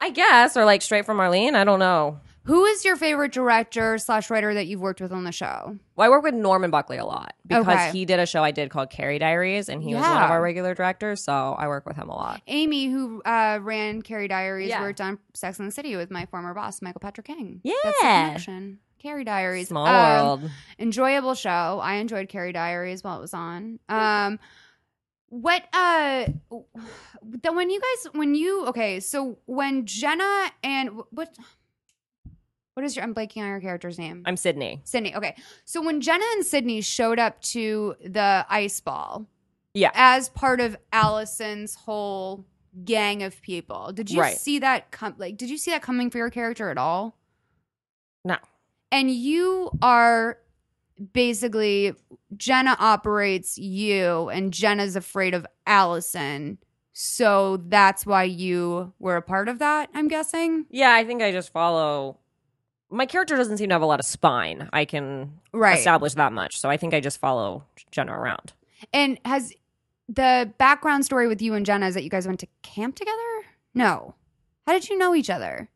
I 0.00 0.10
guess. 0.12 0.56
Or 0.56 0.64
like 0.64 0.82
straight 0.82 1.06
from 1.06 1.18
Marlene. 1.18 1.54
I 1.54 1.64
don't 1.64 1.78
know. 1.78 2.20
Who 2.44 2.64
is 2.66 2.84
your 2.84 2.94
favorite 2.94 3.32
director 3.32 3.98
slash 3.98 4.30
writer 4.30 4.54
that 4.54 4.68
you've 4.68 4.80
worked 4.80 5.00
with 5.00 5.10
on 5.10 5.24
the 5.24 5.32
show? 5.32 5.76
Well, 5.96 6.06
I 6.06 6.08
work 6.08 6.22
with 6.22 6.34
Norman 6.34 6.70
Buckley 6.70 6.96
a 6.96 7.04
lot 7.04 7.34
because 7.44 7.66
Okay. 7.66 7.90
he 7.90 8.04
did 8.04 8.20
a 8.20 8.26
show 8.26 8.44
I 8.44 8.52
did 8.52 8.70
called 8.70 8.88
Carrie 8.88 9.18
Diaries, 9.18 9.68
and 9.68 9.82
he 9.82 9.94
was 9.96 10.02
one 10.04 10.22
of 10.22 10.30
our 10.30 10.40
regular 10.40 10.72
directors. 10.72 11.24
So 11.24 11.56
I 11.58 11.66
work 11.66 11.86
with 11.86 11.96
him 11.96 12.08
a 12.08 12.14
lot. 12.14 12.40
Amy, 12.46 12.86
who 12.86 13.20
uh, 13.24 13.58
ran 13.60 14.00
Carrie 14.02 14.28
Diaries, 14.28 14.68
Yeah. 14.68 14.80
worked 14.80 15.00
on 15.00 15.18
Sex 15.34 15.58
and 15.58 15.66
the 15.66 15.72
City 15.72 15.96
with 15.96 16.12
my 16.12 16.26
former 16.26 16.54
boss, 16.54 16.80
Michael 16.82 17.00
Patrick 17.00 17.26
King. 17.26 17.60
Yeah. 17.64 17.74
That's 17.82 17.98
the 17.98 18.02
connection. 18.04 18.78
Carrie 19.00 19.24
Diaries. 19.24 19.66
Small 19.68 19.86
Um, 19.88 19.94
world. 20.40 20.50
enjoyable 20.78 21.34
show. 21.34 21.80
I 21.82 21.94
enjoyed 21.94 22.28
Carrie 22.28 22.52
Diaries 22.52 23.02
while 23.02 23.18
it 23.18 23.22
was 23.22 23.34
on. 23.34 23.80
Um, 23.88 24.38
what 25.28 25.64
uh, 25.72 26.26
the 27.22 27.52
when 27.52 27.70
you 27.70 27.80
guys 27.80 28.12
when 28.12 28.34
you 28.34 28.66
okay, 28.66 29.00
so 29.00 29.38
when 29.46 29.86
Jenna 29.86 30.50
and 30.62 30.90
what 31.10 31.36
what 32.74 32.84
is 32.84 32.94
your 32.96 33.04
I'm 33.04 33.14
blanking 33.14 33.42
on 33.42 33.48
your 33.48 33.60
character's 33.60 33.98
name. 33.98 34.22
I'm 34.26 34.36
Sydney. 34.36 34.82
Sydney. 34.84 35.14
Okay, 35.16 35.34
so 35.64 35.82
when 35.82 36.00
Jenna 36.00 36.24
and 36.34 36.44
Sydney 36.44 36.80
showed 36.82 37.18
up 37.18 37.40
to 37.42 37.94
the 38.04 38.44
ice 38.48 38.80
ball, 38.80 39.26
Yeah. 39.74 39.90
as 39.94 40.28
part 40.28 40.60
of 40.60 40.76
Alison's 40.92 41.74
whole 41.74 42.44
gang 42.84 43.22
of 43.22 43.40
people, 43.40 43.92
did 43.92 44.10
you 44.10 44.20
Right. 44.20 44.36
see 44.36 44.58
that 44.58 44.90
come? 44.90 45.14
Like, 45.16 45.38
did 45.38 45.48
you 45.48 45.56
see 45.56 45.70
that 45.70 45.80
coming 45.82 46.10
for 46.10 46.18
your 46.18 46.28
character 46.30 46.68
at 46.70 46.76
all? 46.76 47.16
No. 48.24 48.36
And 48.92 49.10
you 49.10 49.70
are 49.80 50.38
basically 51.12 51.94
Jenna 52.36 52.76
operates 52.78 53.58
you, 53.58 54.28
and 54.28 54.52
Jenna's 54.52 54.96
afraid 54.96 55.34
of 55.34 55.46
Alison. 55.66 56.58
So 56.92 57.58
that's 57.68 58.06
why 58.06 58.22
you 58.24 58.92
were 58.98 59.16
a 59.16 59.22
part 59.22 59.48
of 59.48 59.58
that, 59.58 59.90
I'm 59.94 60.08
guessing. 60.08 60.64
Yeah, 60.70 60.94
I 60.94 61.04
think 61.04 61.22
I 61.22 61.30
just 61.30 61.52
follow. 61.52 62.18
My 62.90 63.04
character 63.04 63.36
doesn't 63.36 63.58
seem 63.58 63.68
to 63.68 63.74
have 63.74 63.82
a 63.82 63.86
lot 63.86 64.00
of 64.00 64.06
spine. 64.06 64.68
I 64.72 64.84
can 64.84 65.32
Right. 65.52 65.76
establish 65.78 66.14
that 66.14 66.32
much. 66.32 66.58
So 66.58 66.70
I 66.70 66.76
think 66.76 66.94
I 66.94 67.00
just 67.00 67.18
follow 67.18 67.64
Jenna 67.90 68.18
around. 68.18 68.52
And 68.92 69.18
has 69.24 69.52
the 70.08 70.52
background 70.56 71.04
story 71.04 71.26
with 71.26 71.42
you 71.42 71.52
and 71.54 71.66
Jenna 71.66 71.86
is 71.86 71.94
that 71.94 72.04
you 72.04 72.10
guys 72.10 72.26
went 72.26 72.40
to 72.40 72.46
camp 72.62 72.94
together? 72.94 73.44
No. 73.74 74.14
How 74.66 74.72
did 74.72 74.88
you 74.88 74.96
know 74.96 75.14
each 75.14 75.28
other? 75.30 75.68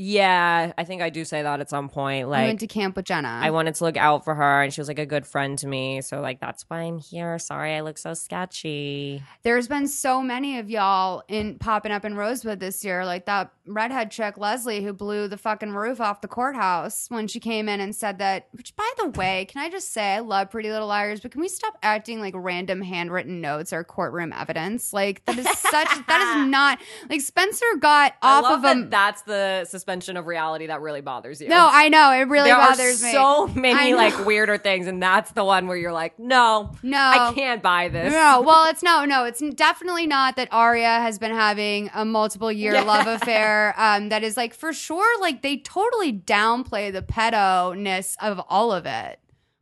Yeah, 0.00 0.72
I 0.78 0.84
think 0.84 1.02
I 1.02 1.10
do 1.10 1.24
say 1.24 1.42
that 1.42 1.58
at 1.58 1.68
some 1.68 1.88
point. 1.88 2.28
Like, 2.28 2.42
I 2.42 2.46
went 2.46 2.60
to 2.60 2.68
camp 2.68 2.94
with 2.94 3.04
Jenna. 3.04 3.40
I 3.42 3.50
wanted 3.50 3.74
to 3.74 3.84
look 3.84 3.96
out 3.96 4.24
for 4.24 4.32
her, 4.32 4.62
and 4.62 4.72
she 4.72 4.80
was 4.80 4.86
like 4.86 5.00
a 5.00 5.06
good 5.06 5.26
friend 5.26 5.58
to 5.58 5.66
me. 5.66 6.02
So, 6.02 6.20
like, 6.20 6.38
that's 6.38 6.64
why 6.68 6.82
I'm 6.82 6.98
here. 6.98 7.36
Sorry, 7.40 7.74
I 7.74 7.80
look 7.80 7.98
so 7.98 8.14
sketchy. 8.14 9.24
There's 9.42 9.66
been 9.66 9.88
so 9.88 10.22
many 10.22 10.60
of 10.60 10.70
y'all 10.70 11.24
in 11.26 11.58
popping 11.58 11.90
up 11.90 12.04
in 12.04 12.14
Rosewood 12.14 12.60
this 12.60 12.84
year, 12.84 13.04
like 13.04 13.26
that 13.26 13.50
redhead 13.66 14.12
chick 14.12 14.38
Leslie 14.38 14.84
who 14.84 14.92
blew 14.92 15.26
the 15.26 15.36
fucking 15.36 15.72
roof 15.72 16.00
off 16.00 16.20
the 16.20 16.28
courthouse 16.28 17.06
when 17.08 17.26
she 17.26 17.40
came 17.40 17.68
in 17.68 17.80
and 17.80 17.92
said 17.92 18.18
that. 18.18 18.46
Which, 18.52 18.76
by 18.76 18.88
the 18.98 19.08
way, 19.08 19.46
can 19.46 19.62
I 19.62 19.68
just 19.68 19.92
say 19.92 20.14
I 20.14 20.20
love 20.20 20.52
Pretty 20.52 20.70
Little 20.70 20.86
Liars, 20.86 21.18
but 21.18 21.32
can 21.32 21.40
we 21.40 21.48
stop 21.48 21.76
acting 21.82 22.20
like 22.20 22.34
random 22.36 22.82
handwritten 22.82 23.40
notes 23.40 23.72
are 23.72 23.82
courtroom 23.82 24.32
evidence? 24.32 24.92
Like 24.92 25.24
that 25.24 25.36
is 25.38 25.48
such 25.58 26.06
that 26.06 26.36
is 26.38 26.48
not 26.50 26.78
like 27.10 27.20
Spencer 27.20 27.66
got 27.80 28.14
off 28.22 28.44
of 28.44 28.62
that 28.62 28.76
a. 28.76 28.84
that's 28.84 29.22
the 29.22 29.66
suspension 29.88 30.18
of 30.18 30.26
reality 30.26 30.66
that 30.66 30.82
really 30.82 31.00
bothers 31.00 31.40
you. 31.40 31.48
no, 31.48 31.66
I 31.72 31.88
know 31.88 32.12
it 32.12 32.28
really 32.28 32.50
there 32.50 32.56
bothers 32.58 33.02
are 33.02 33.06
me. 33.06 33.12
so 33.12 33.46
many 33.48 33.94
like 33.94 34.26
weirder 34.26 34.58
things, 34.58 34.86
and 34.86 35.02
that's 35.02 35.30
the 35.32 35.42
one 35.44 35.66
where 35.66 35.78
you're 35.78 35.92
like, 35.94 36.18
no, 36.18 36.72
no, 36.82 36.98
I 36.98 37.32
can't 37.34 37.62
buy 37.62 37.88
this. 37.88 38.12
No, 38.12 38.42
well, 38.44 38.68
it's 38.68 38.82
no, 38.82 39.06
no, 39.06 39.24
it's 39.24 39.40
definitely 39.54 40.06
not 40.06 40.36
that 40.36 40.48
Aria 40.52 41.00
has 41.00 41.18
been 41.18 41.30
having 41.30 41.88
a 41.94 42.04
multiple 42.04 42.52
year 42.52 42.74
Yeah. 42.74 42.82
love 42.82 43.06
affair. 43.22 43.74
Um, 43.78 44.10
that 44.10 44.22
is 44.22 44.36
like 44.36 44.52
for 44.52 44.74
sure, 44.74 45.20
like 45.22 45.40
they 45.40 45.56
totally 45.56 46.12
downplay 46.12 46.92
the 46.92 47.00
pedo 47.02 47.76
ness 47.78 48.14
of 48.20 48.40
all 48.50 48.70
of 48.72 48.84
it. 48.84 49.18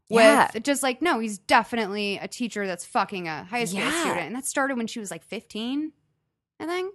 With 0.09 0.23
Yeah. 0.23 0.51
just 0.61 0.83
like, 0.83 1.01
no, 1.03 1.21
he's 1.21 1.39
definitely 1.39 2.19
a 2.19 2.27
teacher 2.29 2.67
that's 2.67 2.85
fucking 2.85 3.29
a 3.29 3.45
high 3.45 3.65
school 3.65 3.81
Yeah. 3.81 4.01
student. 4.01 4.27
And 4.27 4.35
that 4.37 4.45
started 4.47 4.77
when 4.77 4.87
she 4.89 4.99
was 5.01 5.11
like 5.13 5.23
15, 5.23 5.93
I 6.61 6.67
think. 6.67 6.95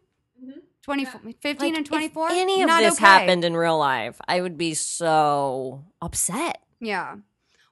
20, 0.84 1.05
15 1.05 1.34
Like, 1.43 1.61
and 1.61 1.77
if 1.77 1.89
24. 1.89 2.29
any 2.32 2.63
of 2.63 2.69
this 2.69 2.95
okay. 2.95 3.05
happened 3.05 3.45
in 3.45 3.55
real 3.55 3.77
life, 3.77 4.19
I 4.27 4.41
would 4.41 4.57
be 4.57 4.73
so 4.73 5.86
upset. 6.01 6.61
Yeah. 6.79 7.17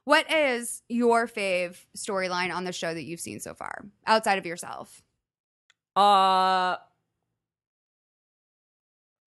What 0.04 0.30
is 0.32 0.82
your 0.88 1.26
fave 1.26 1.76
storyline 1.96 2.54
on 2.54 2.64
the 2.64 2.72
show 2.72 2.94
that 2.94 3.02
you've 3.02 3.20
seen 3.20 3.40
so 3.40 3.54
far 3.54 3.84
outside 4.06 4.38
of 4.38 4.46
yourself? 4.46 5.02
Uh, 5.96 6.76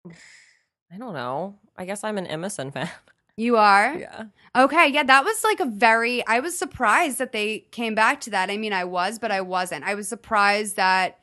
I 0.06 0.98
don't 0.98 1.14
know. 1.14 1.58
I 1.76 1.84
guess 1.84 2.04
I'm 2.04 2.18
an 2.18 2.26
Emison 2.26 2.72
fan. 2.72 2.90
You 3.36 3.56
are? 3.56 3.96
yeah. 3.96 4.26
Okay, 4.54 4.86
yeah, 4.86 5.02
that 5.02 5.24
was 5.24 5.42
like 5.42 5.58
a 5.58 5.64
very 5.64 6.24
I 6.24 6.38
was 6.38 6.56
surprised 6.56 7.18
that 7.18 7.32
they 7.32 7.66
came 7.72 7.96
back 7.96 8.20
to 8.20 8.30
that. 8.30 8.48
I 8.48 8.56
mean, 8.56 8.72
I 8.72 8.84
was, 8.84 9.18
but 9.18 9.32
I 9.32 9.40
wasn't. 9.40 9.84
I 9.84 9.96
was 9.96 10.06
surprised 10.06 10.76
that 10.76 11.18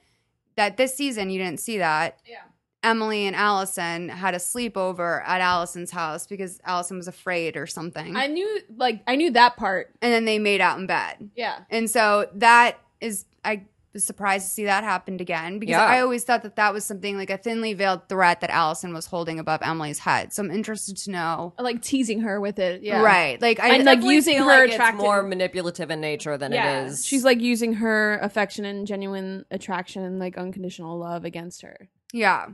that 0.58 0.76
this 0.76 0.94
season 0.94 1.30
you 1.30 1.40
didn't 1.40 1.62
see 1.62 1.78
that. 1.78 2.20
Yeah. 2.28 2.42
Emily 2.84 3.28
and 3.28 3.36
Alison 3.36 4.10
had 4.10 4.34
a 4.34 4.38
sleepover 4.38 5.22
at 5.26 5.40
Alison's 5.42 5.92
house 5.92 6.26
because 6.26 6.60
Alison 6.66 6.98
was 6.98 7.08
afraid 7.08 7.56
or 7.56 7.68
something. 7.68 8.16
I 8.16 8.28
knew, 8.28 8.60
like, 8.76 9.02
I 9.08 9.16
knew 9.16 9.32
that 9.32 9.56
part. 9.58 9.94
and 10.02 10.12
then 10.12 10.26
they 10.26 10.40
made 10.40 10.62
out 10.62 10.80
in 10.80 10.88
bed. 10.88 11.30
Yeah. 11.36 11.60
And 11.70 11.90
so 11.90 12.28
that 12.36 12.80
is 13.00 13.26
I 13.46 13.64
was 13.94 14.06
surprised 14.06 14.48
to 14.48 14.54
see 14.54 14.64
that 14.64 14.84
happened 14.86 15.20
again 15.20 15.60
because 15.60 15.72
Yeah. 15.74 15.86
I 15.86 16.00
always 16.00 16.24
thought 16.24 16.44
that 16.44 16.56
that 16.56 16.74
was 16.74 16.86
something 16.86 17.18
like 17.18 17.30
a 17.30 17.38
thinly 17.38 17.74
veiled 17.74 18.08
threat 18.08 18.40
that 18.40 18.50
Alison 18.50 18.94
was 18.94 19.06
holding 19.08 19.38
above 19.38 19.60
Emily's 19.64 20.00
head. 20.00 20.32
So 20.32 20.42
I'm 20.44 20.50
interested 20.50 20.96
to 20.98 21.12
know. 21.12 21.54
like 21.60 21.82
teasing 21.82 22.22
her 22.22 22.40
with 22.40 22.58
it. 22.58 22.84
Yeah. 22.84 23.02
Right. 23.02 23.42
Like 23.42 23.60
I 23.60 23.76
And, 23.76 23.84
like, 23.86 24.02
using 24.02 24.38
her 24.38 24.46
like 24.46 24.72
attractive- 24.72 25.00
it's 25.02 25.04
more 25.04 25.24
manipulative 25.24 25.92
in 25.92 26.00
nature 26.00 26.38
than 26.38 26.54
Yeah. 26.54 26.84
it 26.84 26.88
is. 26.88 27.06
She's 27.06 27.26
like 27.26 27.42
using 27.42 27.74
her 27.74 28.18
affection 28.22 28.64
and 28.66 28.88
genuine 28.88 29.46
attraction 29.52 30.04
and 30.04 30.20
like 30.20 30.38
unconditional 30.38 30.98
love 30.98 31.26
against 31.26 31.62
her. 31.64 31.90
Yeah. 32.14 32.48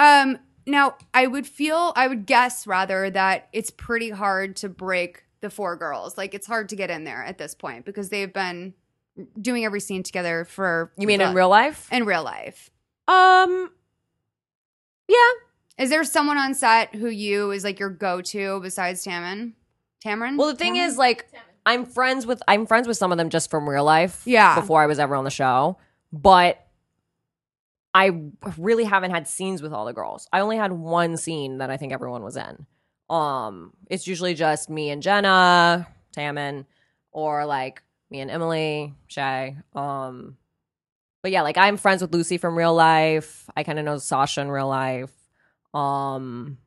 Um 0.00 0.38
now 0.66 0.96
I 1.14 1.26
would 1.26 1.46
feel 1.46 1.92
I 1.96 2.08
would 2.08 2.26
guess 2.26 2.66
rather 2.66 3.10
that 3.10 3.48
it's 3.52 3.70
pretty 3.70 4.10
hard 4.10 4.56
to 4.56 4.68
break 4.68 5.24
the 5.40 5.50
four 5.50 5.76
girls. 5.76 6.16
Like 6.18 6.34
it's 6.34 6.46
hard 6.46 6.68
to 6.70 6.76
get 6.76 6.90
in 6.90 7.04
there 7.04 7.22
at 7.24 7.38
this 7.38 7.54
point 7.54 7.84
because 7.84 8.08
they've 8.08 8.32
been 8.32 8.74
doing 9.40 9.64
every 9.64 9.80
scene 9.80 10.02
together 10.02 10.44
for 10.44 10.92
you 10.96 11.06
mean 11.06 11.18
the- 11.18 11.28
in 11.28 11.34
real 11.34 11.48
life? 11.48 11.88
in 11.92 12.04
real 12.04 12.22
life. 12.24 12.70
Um, 13.08 13.70
yeah. 15.08 15.16
Is 15.78 15.90
there 15.90 16.04
someone 16.04 16.38
on 16.38 16.54
set 16.54 16.94
who 16.94 17.08
you 17.08 17.50
is 17.50 17.64
like 17.64 17.78
your 17.80 17.90
go-to 17.90 18.60
besides 18.60 19.04
Tamron? 19.04 19.54
Tamron? 20.04 20.36
Well, 20.36 20.48
the 20.48 20.54
thing 20.54 20.74
Tamron? 20.74 20.86
is, 20.86 20.96
like, 20.98 21.26
I'm 21.66 21.86
friends 21.86 22.26
with 22.26 22.42
I'm 22.46 22.66
friends 22.66 22.86
with 22.86 22.96
some 22.96 23.10
of 23.12 23.18
them 23.18 23.30
just 23.30 23.50
from 23.50 23.68
real 23.68 23.84
life. 23.84 24.22
Yeah. 24.26 24.54
Before 24.60 24.80
I 24.82 24.86
was 24.86 24.98
ever 24.98 25.16
on 25.16 25.24
the 25.24 25.30
show, 25.30 25.78
but 26.12 26.64
I 27.92 28.22
really 28.56 28.84
haven't 28.84 29.10
had 29.10 29.26
scenes 29.26 29.62
with 29.62 29.72
all 29.72 29.84
the 29.84 29.92
girls. 29.92 30.28
I 30.32 30.40
only 30.40 30.56
had 30.56 30.72
one 30.72 31.16
scene 31.16 31.58
that 31.58 31.70
I 31.70 31.76
think 31.76 31.92
everyone 31.92 32.22
was 32.22 32.36
in. 32.36 32.66
Um, 33.08 33.72
it's 33.88 34.06
usually 34.06 34.34
just 34.34 34.70
me 34.70 34.90
and 34.90 35.02
Jenna, 35.02 35.88
Tammin, 36.12 36.66
or 37.10 37.44
like 37.46 37.82
me 38.10 38.20
and 38.20 38.30
Emily, 38.30 38.94
Shay. 39.08 39.56
Um, 39.74 40.36
but 41.22 41.32
yeah, 41.32 41.42
like 41.42 41.58
I'm 41.58 41.76
friends 41.76 42.00
with 42.02 42.14
Lucy 42.14 42.38
from 42.38 42.56
real 42.56 42.74
life. 42.74 43.50
I 43.56 43.64
kind 43.64 43.78
of 43.80 43.84
know 43.84 43.98
Sasha 43.98 44.40
in 44.40 44.50
real 44.50 44.68
life. 44.68 45.12
Um, 45.74 46.58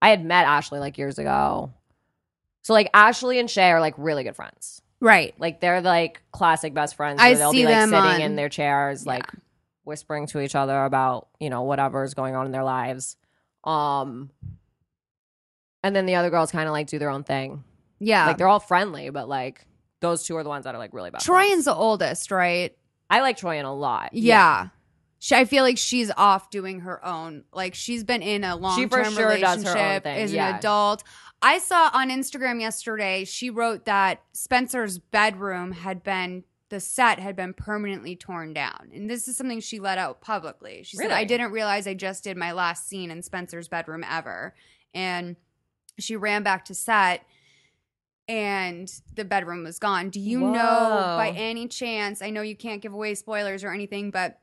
I 0.00 0.10
had 0.10 0.24
met 0.24 0.46
Ashley 0.46 0.78
like 0.78 0.98
years 0.98 1.18
ago. 1.18 1.72
So 2.62 2.72
like 2.72 2.90
Ashley 2.94 3.38
and 3.40 3.50
Shay 3.50 3.70
are 3.70 3.80
like 3.80 3.94
really 3.96 4.22
good 4.24 4.36
friends. 4.36 4.80
right. 5.00 5.34
Like 5.38 5.60
they're 5.60 5.80
like 5.80 6.22
classic 6.32 6.74
best 6.74 6.94
friends. 6.94 7.20
I 7.20 7.34
they'll 7.34 7.50
see 7.52 7.58
be 7.62 7.64
like 7.66 7.74
them 7.74 7.88
sitting 7.90 8.04
on- 8.04 8.20
in 8.20 8.36
their 8.36 8.48
chairs, 8.48 9.04
like 9.06 9.26
whispering 9.86 10.26
to 10.26 10.40
each 10.40 10.54
other 10.54 10.84
about 10.84 11.28
you 11.40 11.48
know 11.48 11.62
whatever 11.62 12.02
is 12.04 12.14
going 12.14 12.34
on 12.34 12.46
in 12.46 12.52
their 12.52 12.64
lives. 12.64 13.16
Um, 13.64 14.30
and 15.82 15.94
then 15.94 16.06
the 16.06 16.16
other 16.16 16.30
girls 16.30 16.50
kind 16.50 16.66
of 16.66 16.72
like 16.72 16.88
do 16.88 16.98
their 16.98 17.10
own 17.10 17.24
thing. 17.24 17.62
Yeah. 17.98 18.26
Like 18.26 18.38
they're 18.38 18.48
all 18.48 18.60
friendly, 18.60 19.10
but 19.10 19.28
like 19.28 19.66
those 20.00 20.24
two 20.24 20.36
are 20.36 20.42
the 20.42 20.48
ones 20.48 20.64
that 20.64 20.74
are 20.74 20.78
like 20.78 20.92
really 20.92 21.10
best. 21.10 21.26
Troian's 21.26 21.64
the 21.64 21.74
oldest, 21.74 22.30
right? 22.30 22.76
I 23.08 23.20
like 23.20 23.38
Troian 23.38 23.64
a 23.64 23.68
lot. 23.68 24.10
Yeah. 24.12 24.68
She, 25.18 25.34
I 25.34 25.44
feel 25.44 25.62
like 25.62 25.78
she's 25.78 26.10
off 26.16 26.50
doing 26.50 26.80
her 26.80 27.04
own. 27.04 27.44
Like 27.52 27.74
she's 27.74 28.04
been 28.04 28.22
in 28.22 28.44
a 28.44 28.56
long 28.56 28.88
term 28.88 29.12
sure 29.14 29.38
does 29.38 29.62
her 29.64 29.70
own 29.70 29.76
relationship 29.76 30.02
thing, 30.02 30.16
as 30.18 30.32
yeah. 30.32 30.50
an 30.50 30.54
adult. 30.56 31.04
I 31.40 31.58
saw 31.58 31.90
on 31.92 32.10
Instagram 32.10 32.60
yesterday. 32.60 33.24
She 33.24 33.50
wrote 33.50 33.86
that 33.86 34.22
Spencer's 34.32 34.98
bedroom 34.98 35.72
had 35.72 36.02
been 36.02 36.44
the 36.68 36.80
set 36.80 37.18
had 37.18 37.36
been 37.36 37.54
permanently 37.54 38.16
torn 38.16 38.52
down, 38.52 38.90
and 38.92 39.08
this 39.08 39.28
is 39.28 39.36
something 39.36 39.60
she 39.60 39.78
let 39.78 39.98
out 39.98 40.20
publicly. 40.20 40.82
She 40.82 40.96
said, 40.96 41.10
"I 41.10 41.24
didn't 41.24 41.52
realize 41.52 41.86
I 41.86 41.94
just 41.94 42.24
did 42.24 42.36
my 42.36 42.52
last 42.52 42.88
scene 42.88 43.10
in 43.10 43.22
Spencer's 43.22 43.68
bedroom 43.68 44.04
ever," 44.08 44.54
and 44.92 45.36
she 45.98 46.16
ran 46.16 46.42
back 46.42 46.64
to 46.66 46.74
set. 46.74 47.24
And 48.28 48.92
the 49.14 49.24
bedroom 49.24 49.62
was 49.62 49.78
gone. 49.78 50.10
Do 50.10 50.18
you 50.18 50.40
know 50.40 51.14
by 51.16 51.32
any 51.36 51.68
chance? 51.68 52.20
I 52.20 52.30
know 52.30 52.42
you 52.42 52.56
can't 52.56 52.82
give 52.82 52.92
away 52.92 53.14
spoilers 53.14 53.62
or 53.62 53.72
anything, 53.72 54.10
but 54.10 54.40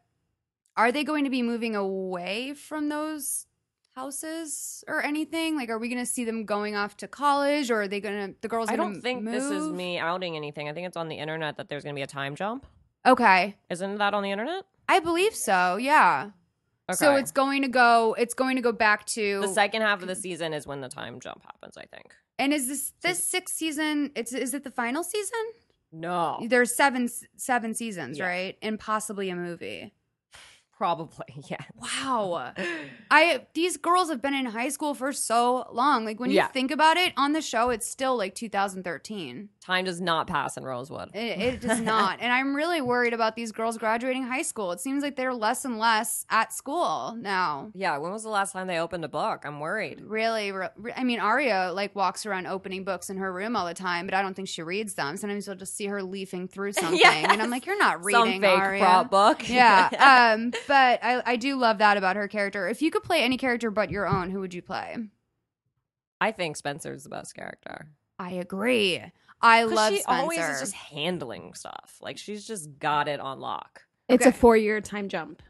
are 0.77 0.89
they 0.89 1.03
going 1.03 1.25
to 1.25 1.29
be 1.29 1.41
moving 1.41 1.75
away 1.75 2.53
from 2.53 2.87
those 2.87 3.45
houses 3.95 4.83
or 4.87 5.03
anything? 5.03 5.55
Like, 5.55 5.69
are 5.69 5.77
we 5.79 5.89
going 5.89 6.01
to 6.03 6.05
see 6.05 6.25
them 6.25 6.45
going 6.45 6.75
off 6.75 6.97
to 6.97 7.07
college, 7.07 7.71
or 7.71 7.83
are 7.83 7.87
they 7.87 7.99
going 7.99 8.33
to 8.33 8.35
the 8.41 8.47
girls? 8.47 8.69
I 8.69 8.75
don't 8.75 9.01
think 9.01 9.25
this 9.25 9.43
is 9.43 9.67
me 9.69 9.97
outing 9.99 10.35
anything. 10.35 10.69
I 10.69 10.73
think 10.73 10.87
it's 10.87 10.97
on 10.97 11.07
the 11.09 11.17
internet 11.17 11.57
that 11.57 11.69
there's 11.69 11.83
going 11.83 11.95
to 11.95 11.99
be 11.99 12.03
a 12.03 12.07
time 12.07 12.35
jump. 12.35 12.65
Okay, 13.05 13.57
Isn't 13.69 13.97
that 13.97 14.13
on 14.13 14.23
the 14.23 14.31
internet? 14.31 14.63
I 14.87 14.99
believe 14.99 15.35
so. 15.35 15.75
Yeah. 15.75 16.31
Okay. 16.89 16.95
So 16.95 17.15
it's 17.15 17.31
going 17.31 17.61
to 17.61 17.67
go. 17.67 18.13
It's 18.17 18.33
going 18.33 18.55
to 18.57 18.61
go 18.61 18.71
back 18.71 19.05
to 19.07 19.41
the 19.41 19.47
second 19.47 19.81
half 19.81 20.01
of 20.01 20.07
the 20.07 20.15
season 20.15 20.53
is 20.53 20.67
when 20.67 20.81
the 20.81 20.89
time 20.89 21.19
jump 21.19 21.43
happens. 21.43 21.77
I 21.77 21.85
think. 21.85 22.13
And 22.39 22.53
is 22.53 22.67
this 22.67 22.93
this 23.01 23.23
sixth 23.23 23.55
season? 23.55 24.11
It's 24.15 24.33
is 24.33 24.53
it 24.53 24.63
the 24.63 24.71
final 24.71 25.03
season? 25.03 25.39
No, 25.95 26.39
There's 26.49 26.75
seven 26.75 27.07
seven 27.37 27.73
seasons, 27.73 28.17
Yeah. 28.17 28.25
right? 28.27 28.57
And 28.61 28.79
possibly 28.79 29.29
a 29.29 29.35
movie. 29.35 29.93
Probably 30.77 31.25
yeah. 31.49 31.57
Wow. 31.75 32.51
I 33.11 33.45
these 33.53 33.77
girls 33.77 34.09
have 34.09 34.21
been 34.21 34.33
in 34.33 34.45
high 34.45 34.69
school 34.69 34.93
for 34.93 35.13
so 35.13 35.67
long. 35.71 36.05
Like 36.05 36.19
when 36.19 36.29
you 36.29 36.37
Yeah. 36.37 36.47
think 36.47 36.71
about 36.71 36.97
it 36.97 37.13
on 37.17 37.33
the 37.33 37.41
show, 37.41 37.69
it's 37.69 37.87
still 37.87 38.17
like 38.17 38.35
2013. 38.35 39.49
Time 39.63 39.85
does 39.85 40.01
not 40.01 40.27
pass 40.27 40.57
in 40.57 40.63
Rosewood. 40.65 41.11
It, 41.15 41.39
it 41.41 41.61
does 41.61 41.79
not. 41.79 42.19
And 42.21 42.33
I'm 42.33 42.53
really 42.55 42.81
worried 42.81 43.13
about 43.13 43.35
these 43.35 43.51
girls 43.51 43.77
graduating 43.77 44.23
high 44.23 44.41
school. 44.41 44.71
It 44.73 44.81
seems 44.81 45.03
like 45.03 45.15
they're 45.15 45.33
less 45.33 45.63
and 45.63 45.79
less 45.79 46.25
at 46.29 46.51
school 46.51 47.15
now. 47.17 47.71
Yeah, 47.73 47.97
when 47.97 48.11
was 48.11 48.23
the 48.23 48.29
last 48.29 48.51
time 48.51 48.67
they 48.67 48.79
opened 48.79 49.05
a 49.05 49.09
book? 49.09 49.43
I'm 49.45 49.59
worried. 49.61 50.01
Really, 50.01 50.51
re- 50.51 50.67
re- 50.75 50.93
I 50.97 51.03
mean, 51.03 51.19
Aria 51.19 51.71
like 51.73 51.95
walks 51.95 52.25
around 52.25 52.47
opening 52.47 52.83
books 52.83 53.09
in 53.09 53.17
her 53.17 53.31
room 53.31 53.55
all 53.55 53.65
the 53.65 53.73
time, 53.73 54.05
but 54.05 54.13
I 54.13 54.21
don't 54.21 54.33
think 54.33 54.47
she 54.49 54.63
reads 54.63 54.95
them. 54.95 55.15
Sometimes 55.17 55.47
you'll 55.47 55.55
just 55.55 55.75
see 55.77 55.85
her 55.85 56.03
leafing 56.03 56.47
through 56.47 56.73
something, 56.73 57.01
and 57.05 57.41
I'm 57.41 57.49
like, 57.49 57.65
"You're 57.65 57.79
not 57.79 58.03
reading, 58.03 58.33
Some 58.33 58.41
fake 58.41 58.59
Aria." 58.59 58.81
prop 58.83 59.09
book. 59.11 59.47
yeah. 59.49 60.33
Um, 60.33 60.51
but 60.67 60.99
I, 61.03 61.21
I 61.25 61.35
do 61.35 61.55
love 61.55 61.77
that 61.79 61.97
about 61.97 62.15
her 62.15 62.27
character. 62.27 62.67
If 62.67 62.81
you 62.81 62.91
could 62.91 63.03
play 63.03 63.21
any 63.23 63.37
character 63.37 63.71
but 63.71 63.89
your 63.91 64.07
own, 64.07 64.29
who 64.29 64.39
would 64.39 64.53
you 64.53 64.61
play? 64.61 64.97
I 66.21 66.31
think 66.31 66.55
Spencer's 66.57 67.03
the 67.03 67.09
best 67.09 67.35
character. 67.35 67.87
I 68.19 68.31
agree. 68.31 69.01
I 69.41 69.63
love 69.63 69.91
she 69.93 70.01
Spencer. 70.01 70.21
always 70.21 70.39
is 70.39 70.59
just 70.61 70.73
handling 70.73 71.53
stuff. 71.53 71.97
Like 72.01 72.17
she's 72.17 72.47
just 72.47 72.79
got 72.79 73.07
it 73.07 73.19
on 73.19 73.39
lock. 73.39 73.83
It's 74.07 74.21
Okay. 74.25 74.29
a 74.29 74.33
four 74.33 74.55
year 74.55 74.79
time 74.81 75.09
jump. 75.09 75.41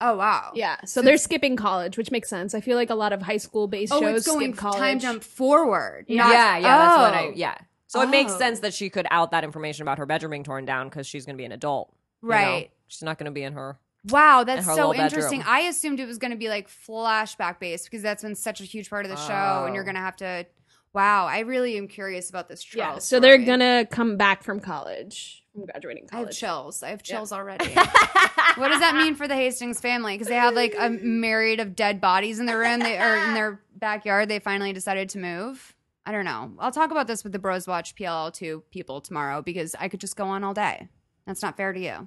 oh 0.00 0.16
wow. 0.16 0.52
Yeah. 0.54 0.80
So, 0.80 0.86
So 0.86 1.02
they're 1.02 1.18
skipping 1.18 1.56
college, 1.56 1.98
which 1.98 2.10
makes 2.10 2.28
sense. 2.30 2.54
I 2.54 2.60
feel 2.60 2.76
like 2.76 2.90
a 2.90 2.94
lot 2.94 3.12
of 3.12 3.22
high 3.22 3.36
school 3.36 3.68
based 3.68 3.92
Oh, 3.92 4.00
shows 4.00 4.16
it's 4.18 4.26
going 4.26 4.52
skip 4.52 4.60
college. 4.60 4.78
time 4.78 4.98
jump 4.98 5.22
forward. 5.22 6.06
Yeah. 6.08 6.22
not- 6.22 6.32
yeah, 6.32 6.56
yeah, 6.58 6.78
that's 6.78 6.98
what 6.98 7.14
I 7.14 7.26
Oh. 7.26 7.32
yeah. 7.34 7.58
So 7.86 8.00
it 8.00 8.08
makes 8.08 8.32
Oh. 8.32 8.38
sense 8.38 8.60
that 8.60 8.72
she 8.72 8.88
could 8.88 9.06
out 9.10 9.32
that 9.32 9.44
information 9.44 9.82
about 9.82 9.98
her 9.98 10.06
bedroom 10.06 10.30
being 10.30 10.44
torn 10.44 10.64
down 10.64 10.88
because 10.88 11.06
she's 11.06 11.26
going 11.26 11.36
to 11.36 11.40
be 11.40 11.44
an 11.44 11.52
adult. 11.52 11.92
you 12.22 12.28
know? 12.30 12.34
Right. 12.34 12.70
She's 12.86 13.02
not 13.02 13.18
going 13.18 13.26
to 13.26 13.32
be 13.32 13.42
in 13.42 13.52
her. 13.52 13.78
Wow, 14.08 14.44
that's 14.44 14.66
her 14.66 14.74
so 14.74 14.94
interesting. 14.94 15.40
bedroom. 15.40 15.54
I 15.54 15.60
assumed 15.62 16.00
it 16.00 16.06
was 16.06 16.18
going 16.18 16.32
to 16.32 16.36
be 16.36 16.48
like 16.48 16.68
flashback 16.68 17.60
based 17.60 17.84
because 17.84 18.02
that's 18.02 18.22
been 18.22 18.34
such 18.34 18.60
a 18.60 18.64
huge 18.64 18.90
part 18.90 19.04
of 19.04 19.10
the 19.10 19.16
show, 19.16 19.64
and 19.64 19.74
you're 19.74 19.84
Oh. 19.84 19.86
going 19.86 19.94
to 19.94 20.00
have 20.00 20.16
to. 20.16 20.46
Wow, 20.94 21.24
I 21.26 21.38
really 21.40 21.78
am 21.78 21.88
curious 21.88 22.28
about 22.28 22.48
this 22.48 22.62
Yeah. 22.74 22.84
Charles. 22.84 23.04
So 23.04 23.18
they're 23.18 23.38
gonna 23.38 23.86
come 23.90 24.18
back 24.18 24.42
from 24.42 24.60
college, 24.60 25.42
from 25.54 25.64
graduating 25.64 26.06
college. 26.06 26.24
I 26.26 26.28
have 26.28 26.36
chills. 26.36 26.82
I 26.82 26.90
have 26.90 27.00
Yeah. 27.06 27.16
chills 27.16 27.32
already. 27.32 27.64
what 28.56 28.68
does 28.68 28.80
that 28.80 28.94
mean 28.96 29.14
for 29.14 29.26
the 29.26 29.34
Hastings 29.34 29.80
family? 29.80 30.12
Because 30.12 30.28
they 30.28 30.34
have 30.34 30.52
like 30.52 30.74
a 30.78 30.90
myriad 30.90 31.60
of 31.60 31.74
dead 31.74 31.98
bodies 31.98 32.40
in 32.40 32.44
their 32.44 32.58
room, 32.58 32.80
they, 32.80 32.98
or 32.98 33.16
in 33.16 33.32
their 33.32 33.62
backyard. 33.74 34.28
They 34.28 34.38
finally 34.38 34.74
decided 34.74 35.08
to 35.10 35.18
move. 35.18 35.74
I 36.04 36.12
don't 36.12 36.26
know. 36.26 36.52
I'll 36.58 36.72
talk 36.72 36.90
about 36.90 37.06
this 37.06 37.24
with 37.24 37.32
the 37.32 37.38
Bros 37.38 37.66
Watch 37.66 37.94
PLL 37.94 38.30
two 38.30 38.62
people 38.70 39.00
tomorrow 39.00 39.40
because 39.40 39.74
I 39.80 39.88
could 39.88 40.00
just 40.00 40.14
go 40.16 40.26
on 40.26 40.44
all 40.44 40.52
day. 40.52 40.88
That's 41.26 41.40
not 41.40 41.56
fair 41.56 41.72
to 41.72 41.80
you. 41.80 42.06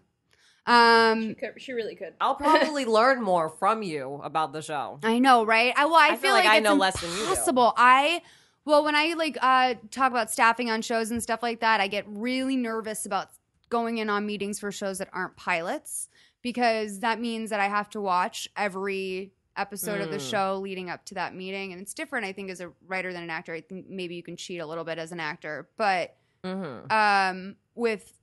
Um, 0.67 1.21
She, 1.29 1.33
could, 1.35 1.61
she 1.61 1.73
really 1.73 1.95
could. 1.95 2.13
I'll 2.19 2.35
probably 2.47 2.85
learn 2.85 3.21
more 3.21 3.49
from 3.49 3.83
you 3.83 4.19
about 4.23 4.51
the 4.53 4.61
show. 4.61 4.99
I 5.03 5.19
know, 5.19 5.45
right? 5.45 5.73
I 5.77 5.85
well, 5.85 5.95
I, 5.95 6.09
feel 6.09 6.17
feel, 6.17 6.31
like 6.33 6.45
like, 6.45 6.53
I 6.53 6.57
it's 6.57 6.63
know 6.63 6.75
less 6.75 6.99
than 7.01 7.09
you 7.11 7.17
do. 7.17 7.21
impossible. 7.23 7.73
I 7.77 8.21
well, 8.65 8.83
when 8.83 8.95
I 8.95 9.13
like 9.13 9.37
uh 9.41 9.75
talk 9.91 10.11
about 10.11 10.31
staffing 10.31 10.71
on 10.71 10.81
shows 10.81 11.11
and 11.11 11.21
stuff 11.21 11.43
like 11.43 11.59
that, 11.59 11.81
I 11.81 11.87
get 11.87 12.05
really 12.07 12.55
nervous 12.55 13.05
about 13.05 13.29
going 13.69 13.97
in 13.99 14.09
on 14.09 14.25
meetings 14.25 14.59
for 14.59 14.71
shows 14.71 14.97
that 14.97 15.09
aren't 15.13 15.35
pilots 15.35 16.09
because 16.41 16.99
that 17.01 17.19
means 17.19 17.49
that 17.49 17.59
I 17.59 17.67
have 17.67 17.89
to 17.91 18.01
watch 18.01 18.47
every 18.55 19.33
episode 19.57 20.01
of 20.01 20.11
the 20.11 20.17
Mm. 20.17 20.29
show 20.31 20.59
leading 20.61 20.89
up 20.89 21.05
to 21.05 21.13
that 21.15 21.33
meeting 21.33 21.71
and 21.73 21.81
it's 21.81 21.93
different 21.93 22.25
I 22.25 22.33
think 22.33 22.49
as 22.49 22.59
a 22.59 22.71
writer 22.87 23.13
than 23.13 23.23
an 23.23 23.29
actor. 23.29 23.53
I 23.53 23.61
think 23.61 23.87
maybe 23.87 24.15
you 24.15 24.23
can 24.23 24.35
cheat 24.35 24.59
a 24.59 24.65
little 24.65 24.83
bit 24.83 24.97
as 24.97 25.11
an 25.11 25.19
actor, 25.19 25.69
but 25.77 26.15
Mm-hmm. 26.43 26.91
um 26.91 27.55
with 27.75 28.13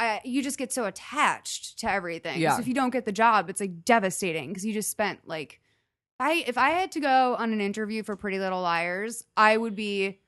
uh, 0.00 0.18
you 0.24 0.42
just 0.42 0.58
get 0.58 0.72
so 0.72 0.86
attached 0.86 1.78
to 1.80 1.90
everything. 1.90 2.40
Yeah. 2.40 2.54
So 2.54 2.60
if 2.60 2.68
you 2.68 2.74
don't 2.74 2.90
get 2.90 3.04
the 3.04 3.12
job, 3.12 3.50
it's 3.50 3.60
like 3.60 3.84
devastating 3.84 4.48
because 4.48 4.64
you 4.64 4.72
just 4.72 4.90
spent 4.90 5.28
like 5.28 5.60
I 6.18 6.44
if 6.46 6.56
I 6.56 6.70
had 6.70 6.92
to 6.92 7.00
go 7.00 7.36
on 7.36 7.52
an 7.52 7.60
interview 7.60 8.02
for 8.02 8.16
Pretty 8.16 8.38
Little 8.38 8.62
Liars, 8.62 9.24
I 9.36 9.56
would 9.56 9.76
be 9.76 10.18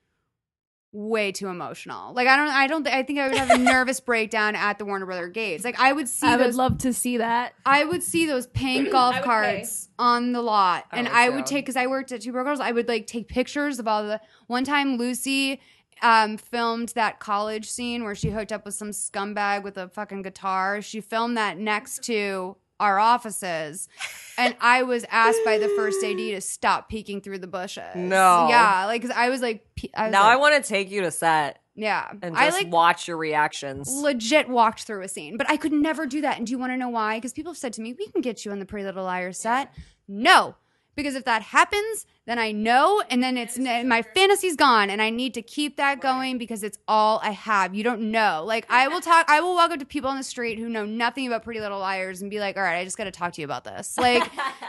way 0.93 1.33
too 1.33 1.49
emotional. 1.49 2.13
Like 2.13 2.29
I 2.29 2.37
don't 2.37 2.49
I 2.49 2.67
don't 2.67 2.87
I 2.87 3.03
think 3.03 3.19
I 3.19 3.29
would 3.29 3.39
have 3.39 3.51
a 3.51 3.59
nervous 3.73 3.99
breakdown 3.99 4.55
at 4.55 4.79
the 4.79 4.85
Warner 4.85 5.07
Brother 5.07 5.29
gates. 5.29 5.65
Like 5.65 5.81
I 5.81 5.93
would 5.93 6.09
see 6.09 6.27
I 6.27 6.37
would 6.37 6.55
love 6.55 6.79
to 6.79 6.93
see 6.93 7.17
that. 7.17 7.55
I 7.65 7.85
would 7.85 8.03
see 8.03 8.27
those 8.27 8.47
pink 8.49 8.91
golf 8.93 9.15
I 9.15 9.19
would 9.21 9.25
carts 9.25 9.89
on 9.99 10.33
the 10.33 10.43
lot, 10.43 10.85
I 10.93 10.99
and 10.99 11.09
would 11.09 11.17
I 11.17 11.29
would 11.31 11.47
take 11.47 11.65
because 11.65 11.77
I 11.77 11.87
worked 11.87 12.13
at 12.13 12.21
Two 12.21 12.33
Broke 12.33 12.47
Girls. 12.47 12.61
I 12.61 12.73
would 12.73 12.89
like 12.89 13.07
take 13.07 13.29
pictures 13.29 13.79
of 13.79 13.89
all 13.89 14.05
the. 14.05 14.21
One 14.49 14.65
time, 14.65 14.99
Lucy 14.99 15.61
um, 16.03 16.37
filmed 16.37 16.91
that 16.91 17.21
college 17.21 17.71
scene 17.71 18.05
where 18.05 18.15
she 18.15 18.31
hooked 18.31 18.53
up 18.53 18.65
with 18.65 18.75
some 18.75 18.91
scumbag 18.91 19.63
with 19.63 19.79
a 19.79 19.89
fucking 19.89 20.23
guitar. 20.23 20.83
She 20.83 21.01
filmed 21.01 21.37
that 21.37 21.59
next 21.59 22.03
to 22.05 22.57
our 22.81 22.99
offices, 22.99 23.89
and 24.37 24.57
I 24.61 24.83
was 24.83 25.05
asked 25.09 25.39
by 25.45 25.59
the 25.59 25.69
first 25.77 26.03
AD 26.03 26.17
to 26.17 26.41
stop 26.41 26.89
peeking 26.89 27.21
through 27.21 27.39
the 27.39 27.47
bushes. 27.47 27.95
No. 27.95 28.49
yeah, 28.51 28.87
like 28.87 29.03
'cause 29.03 29.13
I 29.15 29.29
was 29.29 29.41
like, 29.41 29.65
I 29.95 30.05
was 30.05 30.13
now 30.13 30.25
I 30.25 30.35
want 30.37 30.61
to 30.61 30.69
take 30.69 30.91
you 30.91 31.03
to 31.03 31.13
set 31.13 31.61
yeah, 31.77 32.11
and 32.23 32.37
I 32.37 32.47
just 32.47 32.59
like 32.65 32.73
watch 32.73 33.07
your 33.09 33.17
reactions. 33.19 33.89
legit 33.89 34.49
walked 34.49 34.83
through 34.83 35.03
a 35.03 35.09
scene, 35.09 35.37
but 35.37 35.49
I 35.49 35.57
could 35.57 35.73
never 35.73 36.07
do 36.07 36.21
that. 36.23 36.37
And 36.39 36.47
do 36.47 36.51
you 36.51 36.59
want 36.59 36.73
to 36.73 36.77
know 36.77 36.89
why? 36.89 37.17
Because 37.19 37.33
people 37.33 37.53
have 37.53 37.59
said 37.59 37.73
to 37.75 37.81
me, 37.81 37.95
"We 37.97 38.09
can 38.09 38.21
get 38.21 38.45
you 38.45 38.51
on 38.51 38.59
the 38.59 38.67
Pretty 38.67 38.85
Little 38.85 39.05
Liars 39.05 39.39
set." 39.39 39.73
No, 40.09 40.57
because 40.95 41.15
if 41.15 41.25
that 41.25 41.43
happens, 41.43 42.07
then 42.27 42.39
I 42.39 42.53
know, 42.53 43.03
and 43.11 43.23
then 43.23 43.37
it's 43.37 43.59
my 43.59 44.03
fantasy's 44.03 44.57
gone, 44.57 44.91
and 44.91 45.03
I 45.03 45.11
need 45.11 45.35
to 45.35 45.43
keep 45.43 45.77
that 45.77 46.01
going 46.01 46.39
because 46.39 46.63
it's 46.63 46.79
all 46.87 47.19
I 47.23 47.31
have. 47.31 47.75
You 47.75 47.83
don't 47.83 48.13
know. 48.13 48.45
Like 48.47 48.67
I 48.71 48.89
will 48.89 49.01
talk, 49.01 49.27
I 49.29 49.41
will 49.41 49.55
walk 49.55 49.71
up 49.71 49.81
to 49.81 49.85
people 49.85 50.11
on 50.11 50.17
the 50.17 50.23
street 50.23 50.59
who 50.59 50.69
know 50.69 50.85
nothing 50.85 51.27
about 51.27 51.43
Pretty 51.43 51.61
Little 51.61 51.81
Liars 51.81 52.23
and 52.23 52.31
be 52.31 52.39
like, 52.39 52.57
"All 52.57 52.63
right, 52.63 52.79
I 52.79 52.85
just 52.85 52.97
got 52.97 53.05
to 53.05 53.11
talk 53.11 53.33
to 53.35 53.41
you 53.41 53.45
about 53.45 53.65
this." 53.65 53.97
Like, 53.99 54.23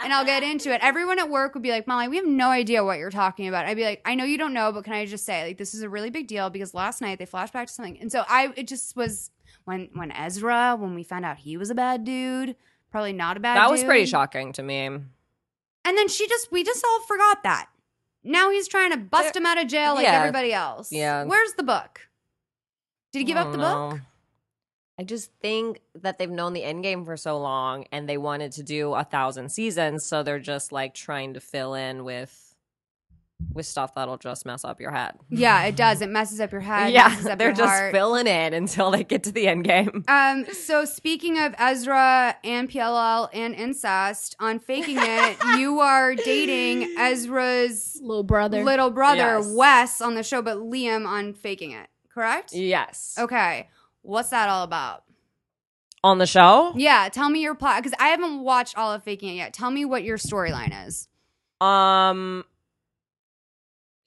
and 0.03 0.13
I'll 0.13 0.25
get 0.25 0.43
into 0.43 0.73
it. 0.73 0.79
Everyone 0.83 1.19
at 1.19 1.29
work 1.29 1.53
would 1.53 1.63
be 1.63 1.71
like, 1.71 1.87
"Molly, 1.87 2.07
we 2.07 2.15
have 2.15 2.25
no 2.27 2.49
idea 2.49 2.83
what 2.83 2.97
you're 2.99 3.11
talking 3.11 3.47
about." 3.47 3.65
I'd 3.65 3.77
be 3.77 3.83
like, 3.83 4.01
"I 4.05 4.15
know 4.15 4.23
you 4.23 4.37
don't 4.37 4.53
know, 4.53 4.71
but 4.71 4.83
can 4.85 4.93
I 4.93 5.05
just 5.05 5.25
say, 5.25 5.43
like, 5.43 5.57
this 5.57 5.73
is 5.73 5.81
a 5.81 5.89
really 5.89 6.09
big 6.09 6.27
deal 6.27 6.49
because 6.49 6.73
last 6.73 7.01
night 7.01 7.19
they 7.19 7.25
flashed 7.25 7.53
back 7.53 7.67
to 7.67 7.73
something." 7.73 7.99
And 7.99 8.11
so 8.11 8.23
I, 8.27 8.51
it 8.55 8.67
just 8.67 8.95
was 8.95 9.29
when 9.65 9.89
when 9.93 10.11
Ezra, 10.11 10.75
when 10.77 10.95
we 10.95 11.03
found 11.03 11.25
out 11.25 11.37
he 11.37 11.57
was 11.57 11.69
a 11.69 11.75
bad 11.75 12.03
dude, 12.03 12.55
probably 12.91 13.13
not 13.13 13.37
a 13.37 13.39
bad. 13.39 13.57
that 13.57 13.69
was 13.69 13.83
pretty 13.83 14.05
shocking 14.05 14.53
to 14.53 14.63
me. 14.63 14.89
And 15.85 15.97
then 15.97 16.07
she 16.07 16.27
just, 16.27 16.51
we 16.51 16.63
just 16.63 16.83
all 16.83 17.01
forgot 17.01 17.43
that. 17.43 17.69
Now 18.23 18.51
he's 18.51 18.67
trying 18.67 18.91
to 18.91 18.97
bust 18.97 19.35
him 19.35 19.45
out 19.45 19.61
of 19.61 19.67
jail 19.67 19.95
like 19.95 20.05
yeah. 20.05 20.19
everybody 20.19 20.53
else. 20.53 20.91
Yeah. 20.91 21.25
Where's 21.25 21.53
the 21.53 21.63
book? 21.63 22.07
Did 23.11 23.19
he 23.19 23.25
give 23.25 23.37
up 23.37 23.47
oh, 23.47 23.51
the 23.51 23.57
don't 23.57 23.89
book? 23.91 24.01
I 24.97 25.03
just 25.03 25.31
think 25.41 25.81
that 25.95 26.17
they've 26.17 26.29
known 26.29 26.53
the 26.53 26.63
end 26.63 26.83
game 26.83 27.03
for 27.03 27.17
so 27.17 27.37
long 27.39 27.85
and 27.91 28.07
they 28.07 28.17
wanted 28.17 28.51
to 28.53 28.63
do 28.63 28.93
a 28.93 29.03
thousand 29.03 29.49
seasons, 29.49 30.05
so 30.05 30.23
they're 30.23 30.39
just 30.39 30.71
like 30.71 30.93
trying 30.93 31.33
to 31.33 31.39
fill 31.39 31.73
in 31.73 32.03
with 32.03 32.42
with 33.51 33.65
stuff 33.65 33.95
that'll 33.95 34.17
just 34.17 34.45
mess 34.45 34.63
up 34.63 34.79
your 34.79 34.91
head. 34.91 35.13
Yeah, 35.29 35.63
it 35.65 35.75
does. 35.75 36.01
It 36.01 36.09
messes 36.09 36.39
up 36.39 36.51
your 36.51 36.61
head. 36.71 36.91
yeah, 36.93 37.07
messes 37.09 37.25
up 37.27 37.37
they're 37.39 37.49
your 37.49 37.55
just 37.55 37.69
heart. 37.69 37.91
filling 37.93 38.27
in 38.27 38.53
until 38.53 38.91
they 38.91 39.03
get 39.03 39.23
to 39.23 39.31
the 39.31 39.47
end 39.47 39.63
game. 39.65 40.03
Um, 40.09 40.45
so 40.53 40.85
speaking 40.85 41.39
of 41.39 41.53
Ezra 41.57 42.35
and 42.43 42.69
PLL 42.69 43.29
and 43.33 43.55
incest, 43.55 44.35
on 44.39 44.59
faking 44.59 44.97
it, 44.99 45.37
you 45.59 45.79
are 45.79 46.15
dating 46.15 46.95
Ezra's 46.97 47.99
Little 48.01 48.23
brother. 48.23 48.63
little 48.63 48.89
brother 48.91 49.39
Yes. 49.39 49.51
Wes 49.51 50.01
on 50.01 50.15
the 50.15 50.23
show, 50.23 50.41
but 50.41 50.57
Liam 50.57 51.07
on 51.07 51.33
faking 51.33 51.71
it. 51.71 51.87
Correct? 52.13 52.53
Yes. 52.53 53.15
Okay. 53.17 53.69
What's 54.03 54.29
that 54.29 54.49
all 54.49 54.63
about? 54.63 55.03
On 56.03 56.17
the 56.17 56.27
show, 56.27 56.73
Yeah, 56.75 57.07
tell 57.09 57.29
me 57.29 57.39
your 57.41 57.55
plot 57.55 57.81
because 57.81 57.97
I 57.99 58.09
haven't 58.09 58.41
watched 58.41 58.77
all 58.77 58.91
of 58.91 59.03
faking 59.03 59.29
it 59.29 59.35
yet. 59.35 59.53
Tell 59.53 59.71
me 59.71 59.85
what 59.85 60.03
your 60.03 60.17
storyline 60.17 60.87
is. 60.87 61.07
um 61.61 62.43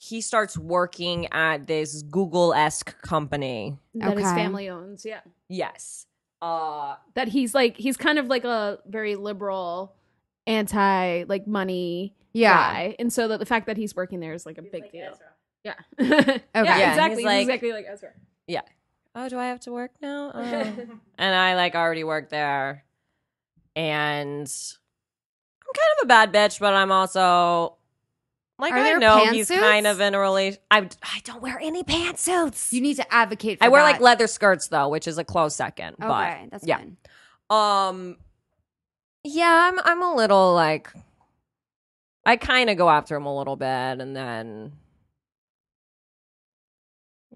he 0.08 0.20
starts 0.20 0.56
working 0.56 1.26
at 1.32 1.66
this 1.66 2.02
Google-esque 2.02 3.00
company. 3.02 3.76
that 3.94 4.16
his 4.16 4.30
family 4.32 4.68
owns. 4.68 5.04
Yeah. 5.04 5.20
Yes. 5.48 6.06
Uh 6.42 6.96
That 7.14 7.28
he's 7.28 7.54
like 7.54 7.76
he's 7.76 7.96
kind 7.96 8.18
of 8.18 8.26
like 8.26 8.44
a 8.44 8.78
very 8.86 9.16
liberal, 9.16 9.94
anti 10.46 11.24
like 11.28 11.46
money 11.46 12.14
Yeah. 12.32 12.54
guy, 12.54 12.96
and 12.98 13.12
so 13.12 13.28
that 13.28 13.38
the 13.38 13.46
fact 13.46 13.66
that 13.66 13.76
he's 13.76 13.96
working 13.96 14.20
there 14.20 14.34
is 14.34 14.44
like 14.46 14.58
a 14.58 14.62
big 14.62 14.90
deal. 14.92 15.12
Yeah. 15.64 15.74
yeah, 15.98 16.38
Yeah, 16.54 16.90
exactly. 16.92 17.08
he's 17.08 17.16
He's 17.16 17.24
like- 17.24 17.40
exactly 17.42 17.72
like 17.72 17.86
Ezra. 17.90 18.10
Yeah. 18.46 18.60
Oh, 19.16 19.28
do 19.28 19.36
I 19.38 19.46
have 19.46 19.58
to 19.60 19.72
work 19.72 19.90
now? 20.00 20.30
Oh. 20.34 20.86
and 21.18 21.34
I 21.34 21.56
like 21.56 21.74
already 21.74 22.04
work 22.04 22.28
there. 22.28 22.84
And 23.74 24.46
I'm 24.46 25.72
kind 25.74 25.92
of 25.98 26.04
a 26.04 26.06
bad 26.06 26.32
bitch, 26.32 26.60
but 26.60 26.72
I'm 26.74 26.92
also 26.92 27.76
like 28.58 28.72
Are 28.72 28.78
I 28.78 28.92
know 28.94 29.30
he's 29.30 29.48
kind 29.48 29.86
of 29.86 30.00
in 30.00 30.14
a 30.14 30.18
relation. 30.18 30.60
I 30.70 30.88
I 31.02 31.20
don't 31.24 31.42
wear 31.42 31.58
any 31.60 31.82
pantsuits. 31.82 32.72
You 32.72 32.80
need 32.80 32.96
to 32.96 33.14
advocate 33.14 33.58
for 33.58 33.64
I 33.64 33.68
wear 33.68 33.82
that. 33.82 33.92
like 33.92 34.00
leather 34.00 34.26
skirts 34.26 34.68
though, 34.68 34.88
which 34.88 35.06
is 35.06 35.18
a 35.18 35.24
close 35.24 35.54
second. 35.54 35.96
Okay, 36.02 36.48
that's 36.50 36.66
yeah. 36.66 36.78
fine. 36.78 36.96
Um 37.50 38.16
yeah, 39.24 39.70
I'm 39.72 39.80
I'm 39.84 40.02
a 40.02 40.14
little 40.14 40.54
like 40.54 40.90
I 42.24 42.36
kind 42.36 42.70
of 42.70 42.76
go 42.76 42.88
after 42.88 43.14
him 43.16 43.26
a 43.26 43.36
little 43.36 43.56
bit 43.56 43.66
and 43.66 44.16
then 44.16 44.72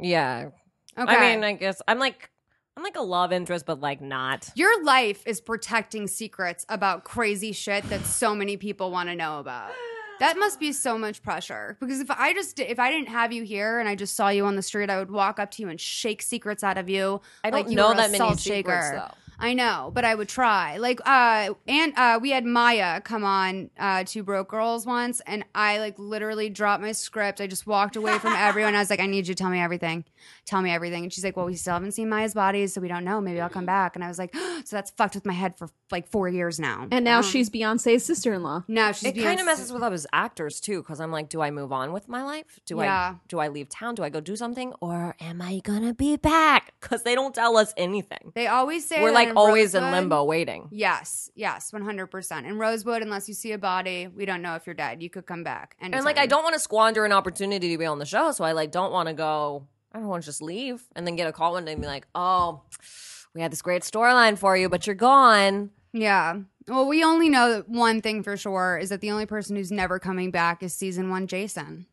yeah, 0.01 0.51
Okay. 0.99 1.15
I 1.15 1.35
mean, 1.35 1.45
I 1.45 1.53
guess 1.53 1.81
I'm 1.87 1.99
like 1.99 2.31
I'm 2.77 2.83
like 2.83 2.97
a 2.97 3.03
love 3.03 3.33
interest, 3.33 3.67
but 3.67 3.81
like 3.81 4.01
not. 4.01 4.49
your 4.55 4.85
life 4.85 5.23
is 5.27 5.41
protecting 5.41 6.07
secrets 6.07 6.65
about 6.69 7.05
crazy 7.05 7.53
shit 7.53 7.85
that 7.91 8.07
so 8.07 8.35
many 8.35 8.57
people 8.57 8.91
want 8.91 9.09
to 9.09 9.15
know 9.15 9.39
about. 9.39 9.73
That 10.21 10.39
must 10.39 10.61
be 10.61 10.73
so 10.73 10.99
much 10.99 11.23
pressure 11.23 11.79
because 11.81 11.99
if 11.99 12.11
I 12.11 12.35
just 12.35 12.61
if 12.61 12.79
I 12.79 12.91
didn't 12.91 13.09
have 13.09 13.33
you 13.33 13.43
here 13.43 13.81
and 13.81 13.89
I 13.89 13.95
just 13.95 14.15
saw 14.15 14.29
you 14.29 14.45
on 14.45 14.55
the 14.55 14.63
street, 14.63 14.91
I 14.91 14.99
would 14.99 15.11
walk 15.11 15.39
up 15.41 15.51
to 15.53 15.63
you 15.63 15.69
and 15.71 15.81
shake 15.81 16.21
secrets 16.21 16.63
out 16.63 16.77
of 16.77 16.91
you. 16.91 17.23
I 17.43 17.51
don't 17.51 17.61
like 17.61 17.71
you 17.71 17.77
know 17.77 17.95
that 17.95 18.11
many 18.11 18.19
salt 18.19 18.39
secrets 18.39 18.89
shaker. 18.89 19.07
though. 19.09 19.15
I 19.41 19.55
know, 19.55 19.91
but 19.95 20.05
I 20.05 20.15
would 20.15 20.29
try. 20.29 20.77
Like, 20.77 21.01
uh, 21.07 21.55
and 21.67 21.93
uh, 21.97 22.19
we 22.21 22.31
had 22.31 22.45
Maya 22.45 23.01
come 23.01 23.25
on 23.25 23.71
uh, 23.79 24.05
Two 24.07 24.23
Broke 24.23 24.49
Girls 24.51 24.87
once, 24.87 25.21
and 25.27 25.45
I 25.55 25.79
like 25.79 25.99
literally 25.99 26.51
dropped 26.51 26.83
my 26.83 26.93
script. 26.93 27.41
I 27.41 27.47
just 27.47 27.67
walked 27.67 27.97
away 27.97 28.19
from 28.19 28.33
everyone. 28.35 28.75
I 28.75 28.79
was 28.81 28.91
like, 28.91 29.01
I 29.01 29.07
need 29.07 29.27
you 29.29 29.35
to 29.35 29.43
tell 29.43 29.51
me 29.51 29.61
everything. 29.61 30.05
Tell 30.47 30.61
me 30.63 30.71
everything. 30.71 31.05
And 31.05 31.13
she's 31.13 31.25
like, 31.25 31.37
Well, 31.37 31.47
we 31.47 31.57
still 31.57 31.73
haven't 31.75 31.93
seen 31.93 32.09
Maya's 32.09 32.35
body, 32.35 32.67
so 32.67 32.81
we 32.81 32.89
don't 32.89 33.05
know. 33.05 33.21
Maybe 33.21 33.41
I'll 33.41 33.49
come 33.49 33.67
back. 33.67 33.95
And 33.97 34.05
I 34.05 34.09
was 34.09 34.19
like, 34.19 34.35
So 34.65 34.77
that's 34.77 34.91
fucked 34.91 35.15
with 35.15 35.25
my 35.25 35.33
head 35.33 35.57
for 35.57 35.69
like 35.91 36.09
four 36.09 36.29
years 36.29 36.61
now. 36.61 36.87
And 36.91 37.05
now 37.05 37.19
Um, 37.19 37.25
she's 37.25 37.49
Beyonce's 37.51 38.05
sister-in-law. 38.05 38.65
now 38.69 38.93
she's 38.93 39.11
It 39.11 39.23
kind 39.23 39.41
of 39.41 39.47
messes 39.47 39.73
with 39.73 39.83
us 39.83 40.07
actors 40.13 40.61
too, 40.61 40.83
because 40.83 41.01
I'm 41.01 41.11
like, 41.11 41.29
do 41.29 41.41
I 41.41 41.51
move 41.51 41.73
on 41.73 41.93
with 41.93 42.09
my 42.09 42.23
life? 42.23 42.61
Do 42.67 42.77
Yeah. 42.79 43.15
I 43.15 43.19
do 43.29 43.39
I 43.39 43.49
leave 43.49 43.69
town? 43.71 43.95
Do 43.95 44.03
I 44.03 44.11
go 44.11 44.21
do 44.21 44.37
something, 44.37 44.73
or 44.81 45.17
am 45.21 45.41
I 45.41 45.61
gonna 45.65 45.95
be 45.95 46.17
back? 46.17 46.75
Because 46.81 47.03
they 47.05 47.15
don't 47.15 47.35
tell 47.35 47.57
us 47.57 47.73
anything. 47.77 48.33
They 48.35 48.47
always 48.47 48.87
say 48.87 49.01
We're 49.03 49.13
that 49.13 49.30
like 49.31 49.39
always 49.39 49.75
in 49.75 49.91
limbo, 49.91 50.25
waiting. 50.25 50.69
Yes, 50.71 51.31
yes, 51.35 51.73
one 51.73 51.83
hundred 51.83 52.09
percent. 52.09 52.47
In 52.47 52.59
Rosewood, 52.59 53.03
unless 53.03 53.29
you 53.29 53.35
see 53.35 53.53
a 53.53 53.59
body, 53.59 54.07
we 54.07 54.25
don't 54.25 54.43
know 54.43 54.55
if 54.55 54.67
you're 54.67 54.75
dead. 54.75 55.03
You 55.03 55.11
could 55.11 55.27
come 55.27 55.43
back. 55.45 55.77
And 55.81 55.95
like, 56.05 56.19
I 56.19 56.27
don't 56.27 56.43
want 56.43 56.55
to 56.55 56.61
squander 56.61 57.05
an 57.05 57.13
opportunity 57.13 57.71
to 57.71 57.79
be 57.79 57.87
on 57.87 57.99
the 57.99 58.07
show, 58.07 58.33
so 58.33 58.45
I 58.45 58.53
like 58.53 58.71
don't 58.71 58.93
want 58.93 59.09
to 59.09 59.15
go. 59.15 59.67
I 59.93 59.99
don't 59.99 60.09
want 60.09 60.23
to 60.23 60.27
just 60.27 60.43
leave 60.43 60.83
and 60.95 61.07
then 61.07 61.17
get 61.17 61.27
a 61.27 61.33
call 61.33 61.53
one 61.53 61.65
day 61.65 61.73
and 61.73 61.81
be 61.81 61.87
like, 61.87 62.07
"Oh, 62.15 62.63
we 63.35 63.41
had 63.41 63.51
this 63.51 63.63
great 63.63 63.83
storyline 63.83 64.39
for 64.39 64.57
you, 64.57 64.69
but 64.69 64.87
you're 64.87 64.95
gone." 64.95 65.71
Yeah. 65.93 66.37
Well, 66.69 66.87
we 66.87 67.03
only 67.03 67.29
know 67.29 67.65
one 67.67 68.01
thing 68.01 68.23
for 68.23 68.37
sure 68.37 68.79
is 68.79 68.91
that 68.91 69.01
the 69.01 69.11
only 69.11 69.27
person 69.27 69.57
who's 69.57 69.73
never 69.73 69.99
coming 69.99 70.31
back 70.31 70.63
is 70.63 70.73
season 70.73 71.11
one 71.11 71.27
Jason. 71.27 71.87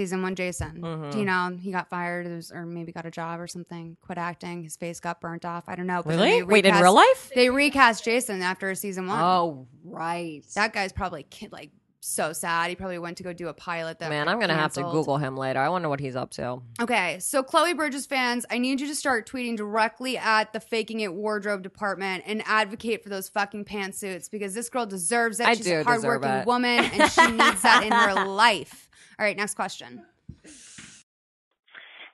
Season 0.00 0.22
one 0.22 0.34
Jason. 0.34 0.80
Do 0.80 0.88
you 0.88 0.94
mm-hmm. 0.96 1.24
know 1.24 1.58
he 1.60 1.70
got 1.70 1.90
fired 1.90 2.26
or 2.26 2.36
was- 2.36 2.50
or 2.50 2.64
maybe 2.64 2.90
got 2.90 3.04
a 3.04 3.10
job 3.10 3.38
or 3.38 3.46
something? 3.46 3.98
Quit 4.00 4.16
acting. 4.16 4.62
His 4.64 4.74
face 4.74 4.98
got 4.98 5.20
burnt 5.20 5.44
off. 5.44 5.64
I 5.68 5.76
don't 5.76 5.86
know. 5.86 6.02
but 6.02 6.14
Really? 6.14 6.40
they 6.40 6.42
Wait, 6.42 6.64
in 6.64 6.74
real 6.74 6.94
life? 6.94 7.30
They 7.34 7.50
recast 7.50 8.02
Jason 8.02 8.40
after 8.40 8.74
season 8.74 9.06
one. 9.06 9.20
Oh, 9.20 9.66
right. 9.84 10.42
That 10.54 10.72
guy's 10.72 10.90
probably 10.90 11.24
ki- 11.24 11.48
like 11.52 11.70
so 12.00 12.32
sad. 12.32 12.70
He 12.70 12.76
probably 12.76 12.98
went 12.98 13.18
to 13.18 13.22
go 13.22 13.34
do 13.34 13.48
a 13.48 13.52
pilot. 13.52 13.98
That 13.98 14.08
Man, 14.08 14.26
I'm 14.26 14.40
gonna 14.40 14.54
have 14.54 14.72
to. 14.72 14.82
Google 14.82 15.18
him 15.18 15.36
later. 15.36 15.60
I 15.60 15.68
wonder 15.68 15.90
what 15.90 16.00
he's 16.00 16.16
up 16.16 16.30
to. 16.32 16.62
Okay, 16.80 17.18
so 17.20 17.42
Chloe 17.42 17.74
Bridges 17.74 18.06
fans, 18.06 18.46
I 18.50 18.56
need 18.56 18.80
you 18.80 18.86
to 18.86 18.94
start 18.94 19.30
tweeting 19.30 19.56
directly 19.56 20.16
at 20.16 20.52
the 20.54 20.60
Faking 20.60 21.00
It 21.00 21.12
wardrobe 21.12 21.62
department 21.62 22.24
and 22.26 22.42
advocate 22.46 23.02
for 23.02 23.10
those 23.10 23.28
fucking 23.28 23.66
pantsuits 23.66 24.30
because 24.30 24.54
this 24.54 24.70
girl 24.70 24.86
deserves 24.86 25.40
it. 25.40 25.46
I 25.46 25.54
She's 25.54 25.66
do 25.66 25.80
a 25.80 25.84
hardworking 25.84 26.44
woman 26.46 26.84
and 26.84 27.12
she 27.12 27.26
needs 27.30 27.62
that 27.62 27.82
in 27.84 27.92
her 27.92 28.24
life. 28.26 28.88
All 29.20 29.26
right, 29.26 29.36
next 29.36 29.54
question. 29.54 30.02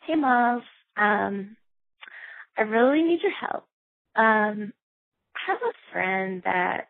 Hey, 0.02 0.16
Miles. 0.16 0.64
Um, 0.96 1.56
I 2.58 2.62
really 2.62 3.04
need 3.04 3.20
your 3.22 3.30
help. 3.30 3.68
Um, 4.16 4.72
I 5.36 5.40
have 5.46 5.58
a 5.58 5.92
friend 5.92 6.42
that 6.44 6.88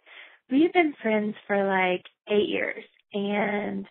we've 0.51 0.73
been 0.73 0.95
friends 1.03 1.35
for 1.47 1.67
like 1.67 2.07
eight 2.31 2.49
years, 2.49 2.83
and 3.13 3.85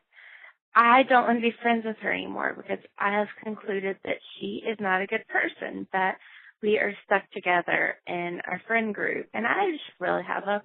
I 0.73 1.03
don't 1.03 1.27
want 1.27 1.37
to 1.37 1.47
be 1.47 1.53
friends 1.61 1.85
with 1.85 1.97
her 2.01 2.11
anymore 2.11 2.55
because 2.57 2.83
I 2.97 3.11
have 3.19 3.27
concluded 3.43 3.97
that 4.03 4.17
she 4.39 4.63
is 4.67 4.77
not 4.79 5.03
a 5.03 5.07
good 5.07 5.25
person. 5.27 5.87
That 5.93 6.17
we 6.63 6.79
are 6.79 6.93
stuck 7.05 7.29
together 7.33 7.97
in 8.07 8.41
our 8.47 8.59
friend 8.65 8.95
group, 8.95 9.27
and 9.35 9.45
I 9.45 9.69
just 9.69 9.83
really 9.99 10.23
have 10.23 10.47
a 10.47 10.63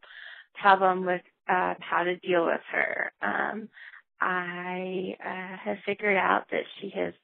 problem 0.59 1.05
with 1.05 1.21
uh, 1.51 1.75
how 1.81 2.05
to 2.05 2.17
deal 2.17 2.47
with 2.47 2.63
her. 2.73 3.13
Um, 3.21 3.69
I 4.21 5.17
uh, 5.25 5.57
have 5.65 5.79
figured 5.87 6.17
out 6.17 6.45
that 6.51 6.65
she 6.81 6.91
has 6.95 7.15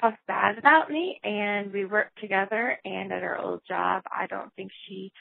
talked 0.00 0.24
bad 0.26 0.58
about 0.58 0.90
me 0.90 1.20
and 1.24 1.72
we 1.72 1.84
worked 1.84 2.18
together 2.20 2.78
and 2.84 3.12
at 3.12 3.22
our 3.22 3.38
old 3.38 3.60
job 3.66 4.02
I 4.12 4.26
don't 4.26 4.52
think 4.54 4.70
she 4.86 5.12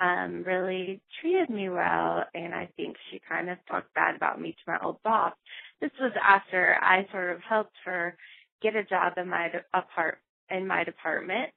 um 0.00 0.44
really 0.46 1.00
treated 1.20 1.50
me 1.50 1.68
well 1.68 2.24
and 2.34 2.54
I 2.54 2.68
think 2.76 2.96
she 3.10 3.20
kind 3.28 3.50
of 3.50 3.58
talked 3.68 3.92
bad 3.94 4.14
about 4.16 4.40
me 4.40 4.52
to 4.52 4.72
my 4.72 4.78
old 4.82 5.02
boss. 5.02 5.34
This 5.80 5.90
was 6.00 6.12
after 6.22 6.76
I 6.80 7.06
sort 7.12 7.34
of 7.34 7.40
helped 7.42 7.76
her 7.84 8.16
get 8.62 8.76
a 8.76 8.84
job 8.84 9.14
in 9.16 9.28
my 9.28 9.50
apart 9.74 10.18
in 10.50 10.66
my 10.66 10.84
department. 10.84 11.50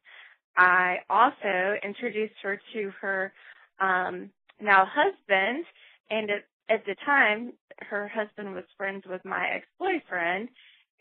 I 0.57 0.97
also 1.09 1.76
introduced 1.84 2.36
her 2.41 2.59
to 2.74 2.91
her 3.01 3.34
um, 3.80 4.30
now 4.61 4.86
husband, 4.89 5.66
and 6.09 6.30
at, 6.32 6.43
at 6.70 6.86
the 6.86 6.95
time, 7.05 7.53
her 7.80 8.07
husband 8.07 8.55
was 8.55 8.63
friends 8.78 9.03
with 9.07 9.24
my 9.26 9.47
ex-boyfriend, 9.49 10.49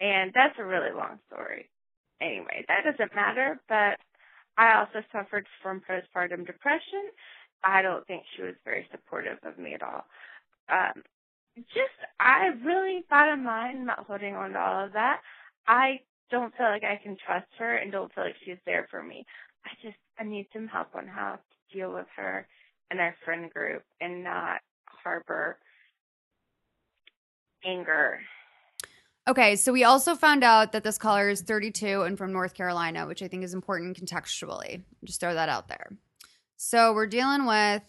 and 0.01 0.33
that's 0.35 0.59
a 0.59 0.65
really 0.65 0.93
long 0.95 1.19
story. 1.33 1.71
Anyway, 2.21 2.65
that 2.69 2.85
doesn't 2.85 3.15
matter, 3.15 3.61
but 3.69 3.99
I 4.57 4.79
also 4.79 5.05
suffered 5.13 5.47
from 5.63 5.83
postpartum 5.89 6.47
depression. 6.47 7.11
I 7.63 7.83
don't 7.83 8.07
think 8.07 8.23
she 8.37 8.43
was 8.43 8.55
very 8.65 8.87
supportive 8.91 9.39
of 9.43 9.59
me 9.59 9.75
at 9.75 9.83
all. 9.83 10.05
Um, 10.69 11.03
just, 11.57 11.97
I 12.21 12.51
really 12.65 13.05
bottom 13.09 13.45
line, 13.45 13.87
not 13.87 14.07
holding 14.07 14.35
on 14.35 14.53
to 14.53 14.59
all 14.59 14.85
of 14.87 14.93
that. 14.93 15.21
I 15.67 16.01
don't 16.31 16.55
feel 16.57 16.67
like 16.67 16.85
I 16.85 17.01
can 17.03 17.17
trust 17.25 17.47
her 17.59 17.77
and 17.77 17.93
don't 17.93 18.13
feel 18.15 18.25
like 18.25 18.37
she's 18.45 18.59
there 18.67 18.87
for 18.91 19.03
me. 19.03 19.25
I 19.65 19.71
just, 19.83 19.97
I 20.19 20.25
need 20.25 20.47
some 20.53 20.69
help 20.69 20.89
on 20.95 21.07
how 21.07 21.37
to 21.37 21.77
deal 21.77 21.93
with 21.93 22.07
her 22.17 22.47
and 22.91 23.01
our 23.01 23.15
friend 23.25 23.51
group 23.51 23.83
and 24.01 24.23
not 24.23 24.61
harbor 25.05 25.59
anger. 27.65 28.21
Okay, 29.27 29.57
so 29.57 29.73
we 29.73 29.85
also 29.85 30.15
found 30.15 30.45
out 30.45 30.73
that 30.73 30.85
this 30.85 30.99
caller 30.99 31.31
is 31.31 31.41
32 31.41 32.03
and 32.03 32.19
from 32.19 32.31
North 32.31 32.53
Carolina, 32.53 33.07
which 33.07 33.23
I 33.23 33.29
think 33.29 33.43
is 33.43 33.55
important 33.55 33.99
contextually. 33.99 34.83
Just 35.03 35.21
throw 35.21 35.33
that 35.33 35.49
out 35.49 35.69
there. 35.69 35.93
So 36.57 36.93
we're 36.93 37.07
dealing 37.07 37.47
with 37.47 37.83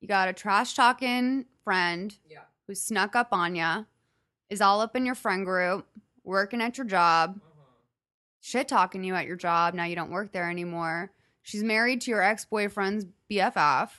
you 0.00 0.08
got 0.08 0.28
a 0.28 0.32
trash 0.32 0.74
talking 0.74 1.44
friend 1.64 2.16
Yeah. 2.28 2.42
who 2.66 2.74
snuck 2.74 3.14
up 3.16 3.28
on 3.32 3.54
you, 3.54 3.86
is 4.48 4.60
all 4.60 4.80
up 4.80 4.96
in 4.96 5.04
your 5.04 5.14
friend 5.14 5.44
group, 5.44 5.86
working 6.24 6.62
at 6.62 6.78
your 6.78 6.86
job, 6.86 7.36
mm-hmm. 7.36 7.62
shit 8.40 8.68
talking 8.68 9.04
you 9.04 9.14
at 9.14 9.26
your 9.26 9.36
job. 9.36 9.74
Now 9.74 9.84
you 9.84 9.96
don't 9.96 10.10
work 10.10 10.32
there 10.32 10.48
anymore. 10.48 11.12
She's 11.42 11.62
married 11.62 12.00
to 12.02 12.10
your 12.10 12.22
ex 12.22 12.46
boyfriend's 12.46 13.06
BFF, 13.30 13.90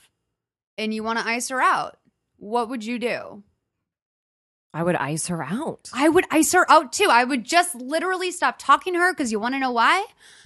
and 0.78 0.92
you 0.94 1.04
want 1.04 1.20
to 1.20 1.28
ice 1.28 1.50
her 1.50 1.62
out. 1.62 1.99
What 2.40 2.70
would 2.70 2.84
you 2.84 3.00
do? 3.00 3.44
I 4.74 4.84
would 4.84 4.96
ice 4.96 5.28
her 5.28 5.44
out. 5.44 5.90
I 5.94 6.10
would 6.10 6.26
ice 6.30 6.52
her 6.54 6.70
out 6.72 6.94
too. 6.94 7.08
I 7.10 7.24
would 7.24 7.44
just 7.44 7.74
literally 7.74 8.32
stop 8.32 8.58
talking 8.60 8.94
to 8.94 9.00
her 9.00 9.14
because 9.14 9.32
you 9.32 9.40
want 9.40 9.56
to 9.56 9.60
know 9.60 9.72
why? 9.72 10.06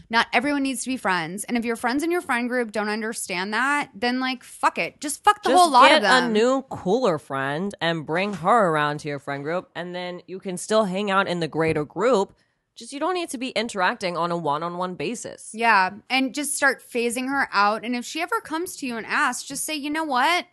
Not 0.09 0.27
everyone 0.31 0.63
needs 0.63 0.83
to 0.83 0.89
be 0.89 0.95
friends. 0.97 1.43
And 1.43 1.57
if 1.57 1.65
your 1.65 1.75
friends 1.75 2.03
in 2.03 2.11
your 2.11 2.21
friend 2.21 2.47
group 2.47 2.71
don't 2.71 2.87
understand 2.87 3.53
that, 3.53 3.89
then 3.93 4.19
like 4.21 4.43
fuck 4.43 4.77
it. 4.77 5.01
Just 5.01 5.23
fuck 5.25 5.43
the 5.43 5.49
Just 5.49 5.61
whole 5.61 5.71
lot 5.71 5.91
of 5.91 6.01
them. 6.03 6.23
a 6.25 6.29
new 6.29 6.61
cooler 6.69 7.17
friend 7.17 7.75
and 7.81 8.05
bring 8.05 8.33
her 8.35 8.69
around 8.69 8.99
to 9.01 9.09
your 9.09 9.19
friend 9.19 9.43
group, 9.43 9.69
and 9.75 9.93
then 9.93 10.21
you 10.25 10.39
can 10.39 10.55
still 10.57 10.85
hang 10.85 11.11
out 11.11 11.27
in 11.27 11.41
the 11.41 11.47
greater 11.49 11.83
group. 11.83 12.33
Just 12.75 12.93
you 12.93 12.99
don't 12.99 13.13
need 13.15 13.29
to 13.29 13.37
be 13.37 13.49
interacting 13.49 14.15
on 14.17 14.31
a 14.31 14.37
one-on-one 14.37 14.95
basis. 14.95 15.51
yeah. 15.53 15.91
And 16.09 16.33
just 16.33 16.55
start 16.55 16.81
phasing 16.81 17.27
her 17.27 17.47
out. 17.51 17.83
And 17.83 17.93
if 17.95 18.05
she 18.05 18.21
ever 18.21 18.39
comes 18.39 18.77
to 18.77 18.87
you 18.87 18.95
and 18.97 19.05
asks, 19.05 19.43
just 19.47 19.63
say, 19.65 19.75
you 19.75 19.89
know 19.91 20.03
what? 20.05 20.45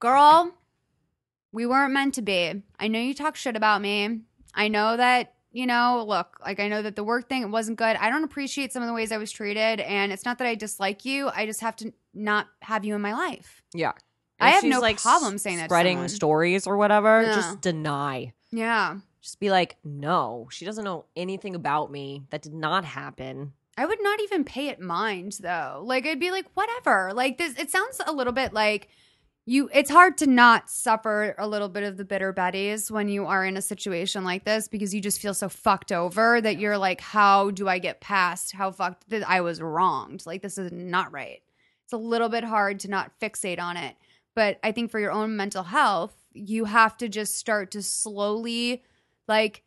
Girl, 0.00 0.54
we 1.52 1.66
weren't 1.66 1.92
meant 1.92 2.14
to 2.14 2.22
be. 2.22 2.62
I 2.78 2.88
know 2.88 2.98
you 2.98 3.14
talk 3.14 3.36
shit 3.36 3.56
about 3.56 3.80
me. 3.80 4.20
I 4.54 4.68
know 4.68 4.96
that, 4.96 5.34
you 5.52 5.66
know, 5.66 6.04
look, 6.06 6.38
like 6.44 6.60
I 6.60 6.68
know 6.68 6.82
that 6.82 6.96
the 6.96 7.04
work 7.04 7.28
thing 7.28 7.42
it 7.42 7.50
wasn't 7.50 7.78
good. 7.78 7.96
I 7.96 8.10
don't 8.10 8.24
appreciate 8.24 8.72
some 8.72 8.82
of 8.82 8.86
the 8.86 8.94
ways 8.94 9.12
I 9.12 9.18
was 9.18 9.30
treated. 9.30 9.80
And 9.80 10.12
it's 10.12 10.24
not 10.24 10.38
that 10.38 10.46
I 10.46 10.54
dislike 10.54 11.04
you. 11.04 11.28
I 11.34 11.46
just 11.46 11.60
have 11.60 11.76
to 11.76 11.92
not 12.14 12.46
have 12.62 12.84
you 12.84 12.94
in 12.94 13.00
my 13.00 13.14
life. 13.14 13.62
Yeah. 13.74 13.92
I 14.40 14.50
have 14.50 14.64
no 14.64 14.80
like, 14.80 15.00
problem 15.00 15.36
saying 15.38 15.56
that 15.56 15.68
Spreading 15.68 16.06
stories 16.08 16.66
or 16.66 16.76
whatever, 16.76 17.22
No. 17.22 17.34
just 17.34 17.60
deny. 17.60 18.32
Yeah. 18.50 18.98
Just 19.20 19.40
be 19.40 19.50
like, 19.50 19.76
no, 19.84 20.46
she 20.50 20.64
doesn't 20.64 20.84
know 20.84 21.06
anything 21.16 21.54
about 21.56 21.90
me. 21.90 22.22
That 22.30 22.42
did 22.42 22.54
not 22.54 22.84
happen. 22.84 23.52
I 23.76 23.84
would 23.84 24.02
not 24.02 24.20
even 24.22 24.44
pay 24.44 24.68
it 24.68 24.80
mind 24.80 25.38
though. 25.40 25.82
Like 25.84 26.06
I'd 26.06 26.20
be 26.20 26.30
like, 26.30 26.46
whatever. 26.54 27.12
Like 27.14 27.38
this 27.38 27.58
it 27.58 27.70
sounds 27.70 28.00
a 28.06 28.12
little 28.12 28.32
bit 28.32 28.52
like 28.52 28.88
you 29.48 29.70
it's 29.72 29.90
hard 29.90 30.18
to 30.18 30.26
not 30.26 30.68
suffer 30.68 31.34
a 31.38 31.48
little 31.48 31.70
bit 31.70 31.82
of 31.82 31.96
the 31.96 32.04
bitter 32.04 32.34
betties 32.34 32.90
when 32.90 33.08
you 33.08 33.24
are 33.24 33.44
in 33.46 33.56
a 33.56 33.62
situation 33.62 34.22
like 34.22 34.44
this 34.44 34.68
because 34.68 34.94
you 34.94 35.00
just 35.00 35.20
feel 35.20 35.32
so 35.32 35.48
fucked 35.48 35.90
over 35.90 36.40
that 36.40 36.58
you're 36.58 36.76
like, 36.76 37.00
how 37.00 37.50
do 37.50 37.66
I 37.66 37.78
get 37.78 38.00
past 38.00 38.52
how 38.52 38.70
fucked 38.70 39.08
that 39.08 39.28
I 39.28 39.40
was 39.40 39.62
wronged? 39.62 40.26
Like 40.26 40.42
this 40.42 40.58
is 40.58 40.70
not 40.70 41.12
right. 41.12 41.40
It's 41.84 41.94
a 41.94 41.98
little 41.98 42.28
bit 42.28 42.44
hard 42.44 42.80
to 42.80 42.90
not 42.90 43.12
fixate 43.20 43.58
on 43.58 43.78
it. 43.78 43.96
But 44.34 44.58
I 44.62 44.70
think 44.70 44.90
for 44.90 45.00
your 45.00 45.12
own 45.12 45.34
mental 45.36 45.62
health, 45.62 46.14
you 46.34 46.66
have 46.66 46.98
to 46.98 47.08
just 47.08 47.36
start 47.36 47.70
to 47.70 47.82
slowly 47.82 48.82
like 49.26 49.62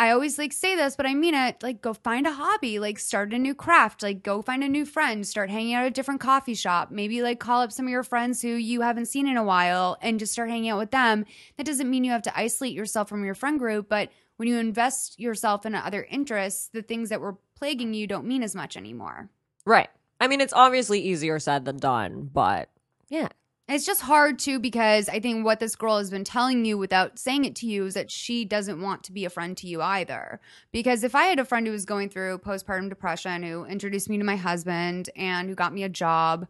I 0.00 0.10
always 0.10 0.38
like 0.38 0.52
say 0.52 0.76
this, 0.76 0.94
but 0.94 1.06
I 1.06 1.14
mean 1.14 1.34
it. 1.34 1.60
Like, 1.60 1.82
go 1.82 1.92
find 1.92 2.24
a 2.24 2.32
hobby, 2.32 2.78
like 2.78 3.00
start 3.00 3.34
a 3.34 3.38
new 3.38 3.54
craft, 3.54 4.04
like 4.04 4.22
go 4.22 4.42
find 4.42 4.62
a 4.62 4.68
new 4.68 4.86
friend, 4.86 5.26
start 5.26 5.50
hanging 5.50 5.74
out 5.74 5.82
at 5.82 5.88
a 5.88 5.90
different 5.90 6.20
coffee 6.20 6.54
shop. 6.54 6.92
Maybe 6.92 7.20
like 7.20 7.40
call 7.40 7.62
up 7.62 7.72
some 7.72 7.86
of 7.86 7.90
your 7.90 8.04
friends 8.04 8.40
who 8.40 8.50
you 8.50 8.82
haven't 8.82 9.06
seen 9.06 9.26
in 9.26 9.36
a 9.36 9.42
while 9.42 9.96
and 10.00 10.20
just 10.20 10.32
start 10.32 10.50
hanging 10.50 10.70
out 10.70 10.78
with 10.78 10.92
them. 10.92 11.24
That 11.56 11.66
doesn't 11.66 11.90
mean 11.90 12.04
you 12.04 12.12
have 12.12 12.22
to 12.22 12.38
isolate 12.38 12.74
yourself 12.74 13.08
from 13.08 13.24
your 13.24 13.34
friend 13.34 13.58
group, 13.58 13.88
but 13.88 14.10
when 14.36 14.48
you 14.48 14.56
invest 14.56 15.18
yourself 15.18 15.66
in 15.66 15.74
other 15.74 16.04
interests, 16.04 16.68
the 16.72 16.82
things 16.82 17.08
that 17.08 17.20
were 17.20 17.36
plaguing 17.56 17.92
you 17.92 18.06
don't 18.06 18.26
mean 18.26 18.44
as 18.44 18.54
much 18.54 18.76
anymore. 18.76 19.30
Right. 19.66 19.88
I 20.20 20.28
mean, 20.28 20.40
it's 20.40 20.52
obviously 20.52 21.00
easier 21.00 21.40
said 21.40 21.64
than 21.64 21.78
done, 21.78 22.30
but 22.32 22.70
yeah. 23.08 23.28
It's 23.68 23.84
just 23.84 24.00
hard 24.00 24.38
too 24.38 24.58
because 24.58 25.10
I 25.10 25.20
think 25.20 25.44
what 25.44 25.60
this 25.60 25.76
girl 25.76 25.98
has 25.98 26.10
been 26.10 26.24
telling 26.24 26.64
you 26.64 26.78
without 26.78 27.18
saying 27.18 27.44
it 27.44 27.54
to 27.56 27.66
you 27.66 27.84
is 27.84 27.94
that 27.94 28.10
she 28.10 28.46
doesn't 28.46 28.80
want 28.80 29.04
to 29.04 29.12
be 29.12 29.26
a 29.26 29.30
friend 29.30 29.56
to 29.58 29.66
you 29.66 29.82
either. 29.82 30.40
Because 30.72 31.04
if 31.04 31.14
I 31.14 31.24
had 31.24 31.38
a 31.38 31.44
friend 31.44 31.66
who 31.66 31.72
was 31.72 31.84
going 31.84 32.08
through 32.08 32.38
postpartum 32.38 32.88
depression, 32.88 33.42
who 33.42 33.66
introduced 33.66 34.08
me 34.08 34.16
to 34.16 34.24
my 34.24 34.36
husband 34.36 35.10
and 35.14 35.50
who 35.50 35.54
got 35.54 35.74
me 35.74 35.82
a 35.82 35.88
job, 35.90 36.46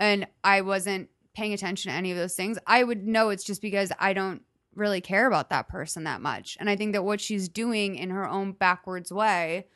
and 0.00 0.26
I 0.42 0.62
wasn't 0.62 1.10
paying 1.32 1.52
attention 1.52 1.92
to 1.92 1.96
any 1.96 2.10
of 2.10 2.16
those 2.16 2.34
things, 2.34 2.58
I 2.66 2.82
would 2.82 3.06
know 3.06 3.28
it's 3.28 3.44
just 3.44 3.62
because 3.62 3.92
I 4.00 4.12
don't 4.12 4.42
really 4.74 5.00
care 5.00 5.28
about 5.28 5.50
that 5.50 5.68
person 5.68 6.04
that 6.04 6.20
much. 6.20 6.56
And 6.58 6.68
I 6.68 6.74
think 6.74 6.92
that 6.92 7.04
what 7.04 7.20
she's 7.20 7.48
doing 7.48 7.94
in 7.94 8.10
her 8.10 8.28
own 8.28 8.50
backwards 8.52 9.12
way 9.12 9.66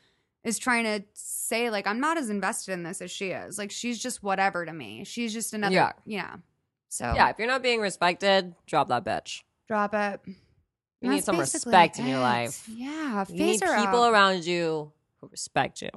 is 0.42 0.58
trying 0.58 0.84
to 0.84 1.04
say 1.14 1.70
like 1.70 1.86
I'm 1.86 2.00
not 2.00 2.18
as 2.18 2.30
invested 2.30 2.72
in 2.72 2.82
this 2.82 3.00
as 3.00 3.10
she 3.12 3.30
is. 3.30 3.58
Like 3.58 3.70
she's 3.70 4.02
just 4.02 4.22
whatever 4.22 4.66
to 4.66 4.72
me. 4.72 5.04
She's 5.04 5.32
just 5.32 5.54
another 5.54 5.74
Yeah. 5.74 5.92
yeah. 6.04 6.36
So 6.92 7.10
Yeah, 7.14 7.30
if 7.30 7.38
you're 7.38 7.48
not 7.48 7.62
being 7.62 7.80
respected, 7.80 8.54
drop 8.66 8.88
that 8.88 9.02
bitch. 9.02 9.44
drop 9.66 9.94
it. 9.94 10.20
You 10.26 10.34
And 11.08 11.12
need 11.12 11.24
some 11.24 11.40
respect 11.40 11.98
in 11.98 12.06
your 12.06 12.18
life. 12.18 12.68
Yeah, 12.68 13.24
You 13.30 13.34
need 13.34 13.60
people 13.60 14.04
around 14.06 14.44
you 14.44 14.92
who 15.20 15.28
respect 15.28 15.80
you. 15.80 15.88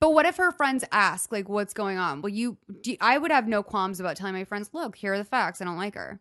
But 0.00 0.14
what 0.14 0.24
if 0.24 0.36
her 0.38 0.50
friends 0.50 0.84
ask, 0.90 1.30
like, 1.30 1.50
what's 1.50 1.74
going 1.74 1.98
on? 1.98 2.22
Well, 2.22 2.30
you, 2.30 2.56
do, 2.80 2.96
I 3.00 3.18
would 3.18 3.30
have 3.30 3.46
no 3.46 3.62
qualms 3.62 4.00
about 4.00 4.16
telling 4.16 4.32
my 4.32 4.44
friends, 4.44 4.70
look, 4.72 4.96
here 4.96 5.12
are 5.12 5.18
the 5.18 5.24
facts. 5.24 5.60
I 5.60 5.66
don't 5.66 5.76
like 5.76 5.94
her. 5.94 6.18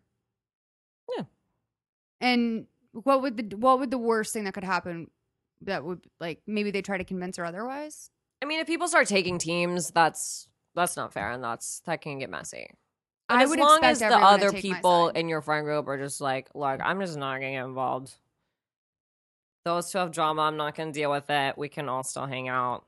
Yeah. 1.16 1.24
And 2.20 2.68
what 2.92 3.22
would 3.22 3.38
the 3.38 3.56
what 3.56 3.80
would 3.80 3.92
the 3.92 3.98
worst 3.98 4.34
thing 4.34 4.44
that 4.44 4.54
could 4.54 4.66
happen? 4.66 5.10
That 5.62 5.86
would 5.86 6.02
like 6.20 6.42
maybe 6.46 6.70
they 6.72 6.82
try 6.82 6.98
to 6.98 7.06
convince 7.06 7.38
her 7.38 7.46
otherwise. 7.46 8.10
I 8.42 8.46
mean, 8.46 8.60
if 8.60 8.68
people 8.68 8.88
start 8.90 9.08
taking 9.08 9.38
teams, 9.38 9.92
that's 9.92 10.48
that's 10.76 10.98
not 10.98 11.14
fair, 11.14 11.32
and 11.32 11.42
that's 11.44 11.80
that 11.86 12.02
can 12.02 12.20
get 12.20 12.30
messy. 12.30 12.72
But 13.32 13.40
I 13.40 13.44
as 13.44 13.50
would 13.50 13.60
long 13.60 13.78
expect 13.78 14.02
as 14.02 14.12
the 14.12 14.18
other 14.18 14.52
people 14.52 15.08
in 15.08 15.30
your 15.30 15.40
friend 15.40 15.64
group 15.64 15.88
are 15.88 15.98
just 15.98 16.20
like, 16.20 16.50
look, 16.54 16.82
mm. 16.82 16.86
I'm 16.86 17.00
just 17.00 17.18
not 17.18 17.36
gonna 17.36 17.52
get 17.52 17.64
involved. 17.64 18.14
Those 19.64 19.90
two 19.90 20.00
have 20.00 20.12
drama. 20.12 20.42
I'm 20.42 20.58
not 20.58 20.76
gonna 20.76 20.92
deal 20.92 21.10
with 21.10 21.30
it. 21.30 21.58
We 21.58 21.70
can 21.70 21.88
all 21.88 22.04
still 22.04 22.26
hang 22.26 22.50
out. 22.50 22.84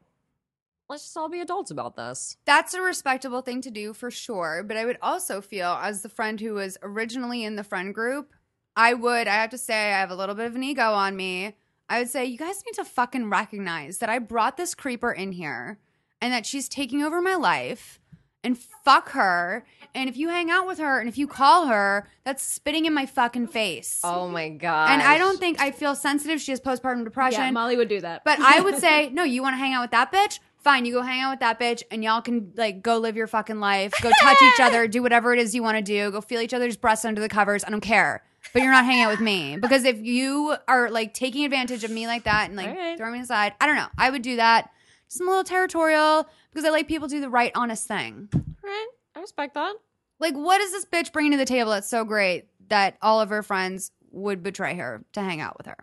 Let's 0.89 1.03
just 1.03 1.15
all 1.15 1.29
be 1.29 1.39
adults 1.39 1.71
about 1.71 1.95
this. 1.95 2.35
That's 2.43 2.73
a 2.73 2.81
respectable 2.81 3.41
thing 3.41 3.61
to 3.61 3.71
do 3.71 3.93
for 3.93 4.11
sure. 4.11 4.63
But 4.67 4.75
I 4.75 4.83
would 4.83 4.97
also 5.01 5.39
feel, 5.39 5.79
as 5.81 6.01
the 6.01 6.09
friend 6.09 6.41
who 6.41 6.55
was 6.55 6.77
originally 6.83 7.45
in 7.45 7.55
the 7.55 7.63
friend 7.63 7.95
group, 7.95 8.33
I 8.75 8.95
would, 8.95 9.29
I 9.29 9.35
have 9.35 9.51
to 9.51 9.57
say, 9.57 9.93
I 9.93 9.99
have 9.99 10.11
a 10.11 10.15
little 10.15 10.35
bit 10.35 10.47
of 10.47 10.57
an 10.57 10.63
ego 10.63 10.91
on 10.91 11.15
me. 11.15 11.55
I 11.87 11.99
would 11.99 12.09
say, 12.09 12.25
you 12.25 12.37
guys 12.37 12.61
need 12.65 12.75
to 12.75 12.85
fucking 12.85 13.29
recognize 13.29 13.99
that 13.99 14.09
I 14.09 14.19
brought 14.19 14.57
this 14.57 14.75
creeper 14.75 15.13
in 15.13 15.31
here 15.31 15.79
and 16.19 16.33
that 16.33 16.45
she's 16.45 16.67
taking 16.67 17.01
over 17.01 17.21
my 17.21 17.35
life 17.35 18.01
and 18.43 18.57
fuck 18.57 19.09
her. 19.09 19.65
And 19.95 20.09
if 20.09 20.17
you 20.17 20.29
hang 20.29 20.49
out 20.49 20.65
with 20.65 20.79
her 20.79 20.99
and 20.99 21.07
if 21.07 21.17
you 21.17 21.27
call 21.27 21.67
her, 21.67 22.09
that's 22.23 22.43
spitting 22.43 22.85
in 22.85 22.93
my 22.93 23.05
fucking 23.05 23.47
face. 23.47 24.01
Oh 24.03 24.27
my 24.27 24.49
god! 24.49 24.89
and 24.89 25.01
I 25.01 25.17
don't 25.17 25.39
think 25.39 25.61
I 25.61 25.71
feel 25.71 25.95
sensitive. 25.95 26.41
She 26.41 26.51
has 26.51 26.59
postpartum 26.59 27.03
depression. 27.03 27.41
Yeah, 27.41 27.51
Molly 27.51 27.77
would 27.77 27.89
do 27.89 28.01
that. 28.01 28.23
But 28.23 28.39
I 28.39 28.59
would 28.59 28.77
say, 28.79 29.09
no, 29.09 29.23
you 29.23 29.41
want 29.41 29.53
to 29.53 29.57
hang 29.57 29.73
out 29.73 29.81
with 29.81 29.91
that 29.91 30.11
bitch? 30.11 30.39
Fine, 30.57 30.85
you 30.85 30.93
go 30.93 31.01
hang 31.01 31.21
out 31.21 31.31
with 31.31 31.41
that 31.41 31.59
bitch 31.59 31.83
and 31.91 32.03
y'all 32.03 32.21
can 32.21 32.53
like 32.55 32.81
go 32.81 32.97
live 32.97 33.17
your 33.17 33.27
fucking 33.27 33.59
life, 33.59 33.91
go 34.01 34.09
touch 34.21 34.41
each 34.41 34.61
other, 34.61 34.87
do 34.87 35.03
whatever 35.03 35.33
it 35.33 35.39
is 35.39 35.53
you 35.53 35.61
want 35.61 35.77
to 35.77 35.83
do, 35.83 36.09
go 36.09 36.21
feel 36.21 36.39
each 36.39 36.53
other's 36.53 36.77
breasts 36.77 37.03
under 37.03 37.19
the 37.19 37.27
covers. 37.29 37.65
I 37.65 37.69
don't 37.69 37.81
care. 37.81 38.23
But 38.53 38.61
you're 38.61 38.71
not 38.71 38.85
hanging 38.85 39.03
out 39.03 39.11
with 39.11 39.19
me. 39.19 39.57
Because 39.57 39.83
if 39.83 39.99
you 39.99 40.55
are 40.67 40.89
like 40.89 41.13
taking 41.13 41.43
advantage 41.45 41.83
of 41.83 41.91
me 41.91 42.07
like 42.07 42.23
that 42.23 42.47
and 42.47 42.55
like 42.55 42.69
All 42.69 42.75
right. 42.75 42.97
throwing 42.97 43.13
me 43.13 43.19
aside, 43.19 43.53
I 43.59 43.65
don't 43.65 43.75
know. 43.75 43.87
I 43.97 44.09
would 44.09 44.21
do 44.21 44.37
that. 44.37 44.69
Just 45.13 45.21
I'm 45.21 45.27
a 45.27 45.29
little 45.29 45.43
territorial 45.43 46.27
because 46.51 46.65
I 46.65 46.71
like 46.71 46.87
people 46.87 47.07
to 47.07 47.13
do 47.13 47.21
the 47.21 47.29
right, 47.29 47.51
honest 47.53 47.87
thing. 47.87 48.29
Right? 48.63 48.87
I 49.15 49.19
respect 49.19 49.53
that. 49.53 49.75
Like, 50.19 50.33
what 50.33 50.59
is 50.59 50.71
this 50.71 50.85
bitch 50.85 51.11
bringing 51.11 51.33
to 51.33 51.37
the 51.37 51.45
table 51.45 51.69
that's 51.69 51.87
so 51.87 52.03
great 52.03 52.47
that 52.69 52.97
all 52.99 53.21
of 53.21 53.29
her 53.29 53.43
friends 53.43 53.91
would 54.09 54.41
betray 54.41 54.73
her 54.73 55.05
to 55.13 55.21
hang 55.21 55.39
out 55.39 55.55
with 55.59 55.67
her? 55.67 55.77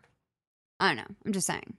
I 0.81 0.89
don't 0.89 0.97
know. 0.97 1.16
I'm 1.24 1.33
just 1.33 1.47
saying. 1.47 1.76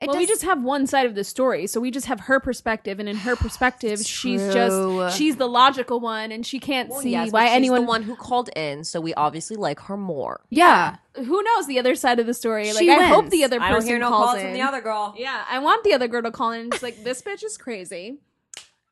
It 0.00 0.06
well, 0.08 0.16
we 0.16 0.26
just 0.26 0.42
have 0.44 0.62
one 0.62 0.86
side 0.86 1.06
of 1.06 1.16
the 1.16 1.24
story, 1.24 1.66
so 1.66 1.80
we 1.80 1.90
just 1.90 2.06
have 2.06 2.20
her 2.20 2.38
perspective, 2.38 3.00
and 3.00 3.08
in 3.08 3.16
her 3.16 3.34
perspective, 3.44 3.98
she's 4.00 4.40
just 4.54 5.16
she's 5.18 5.36
the 5.36 5.48
logical 5.48 5.98
one, 5.98 6.30
and 6.30 6.46
she 6.46 6.60
can't 6.60 6.88
Well, 6.88 7.00
see 7.00 7.10
yes, 7.10 7.32
why 7.32 7.46
she's 7.46 7.54
anyone. 7.56 7.80
the 7.80 7.86
one 7.88 8.02
who 8.04 8.14
called 8.14 8.48
in, 8.54 8.84
so 8.84 9.00
we 9.00 9.12
obviously 9.14 9.56
like 9.56 9.80
her 9.80 9.96
more. 9.96 10.40
yeah. 10.50 10.96
Who 11.16 11.42
knows 11.42 11.66
the 11.66 11.80
other 11.80 11.96
side 11.96 12.20
of 12.20 12.26
the 12.26 12.34
story? 12.34 12.68
Like, 12.72 12.78
She 12.78 12.90
I 12.92 13.02
hope 13.06 13.28
the 13.30 13.42
other 13.42 13.60
I 13.60 13.70
person 13.70 13.80
don't 13.80 13.86
hear 13.88 13.98
no 13.98 14.08
calls 14.10 14.24
calls 14.26 14.36
in. 14.38 14.42
from 14.44 14.52
the 14.52 14.60
other 14.62 14.80
girl. 14.80 15.14
Yeah, 15.18 15.42
I 15.50 15.58
want 15.58 15.82
the 15.82 15.92
other 15.94 16.06
girl 16.06 16.22
to 16.22 16.30
call 16.30 16.52
in. 16.52 16.60
and 16.60 16.72
It's 16.74 16.80
like 16.82 17.02
this 17.02 17.20
bitch 17.26 17.42
is 17.42 17.58
crazy. 17.58 18.18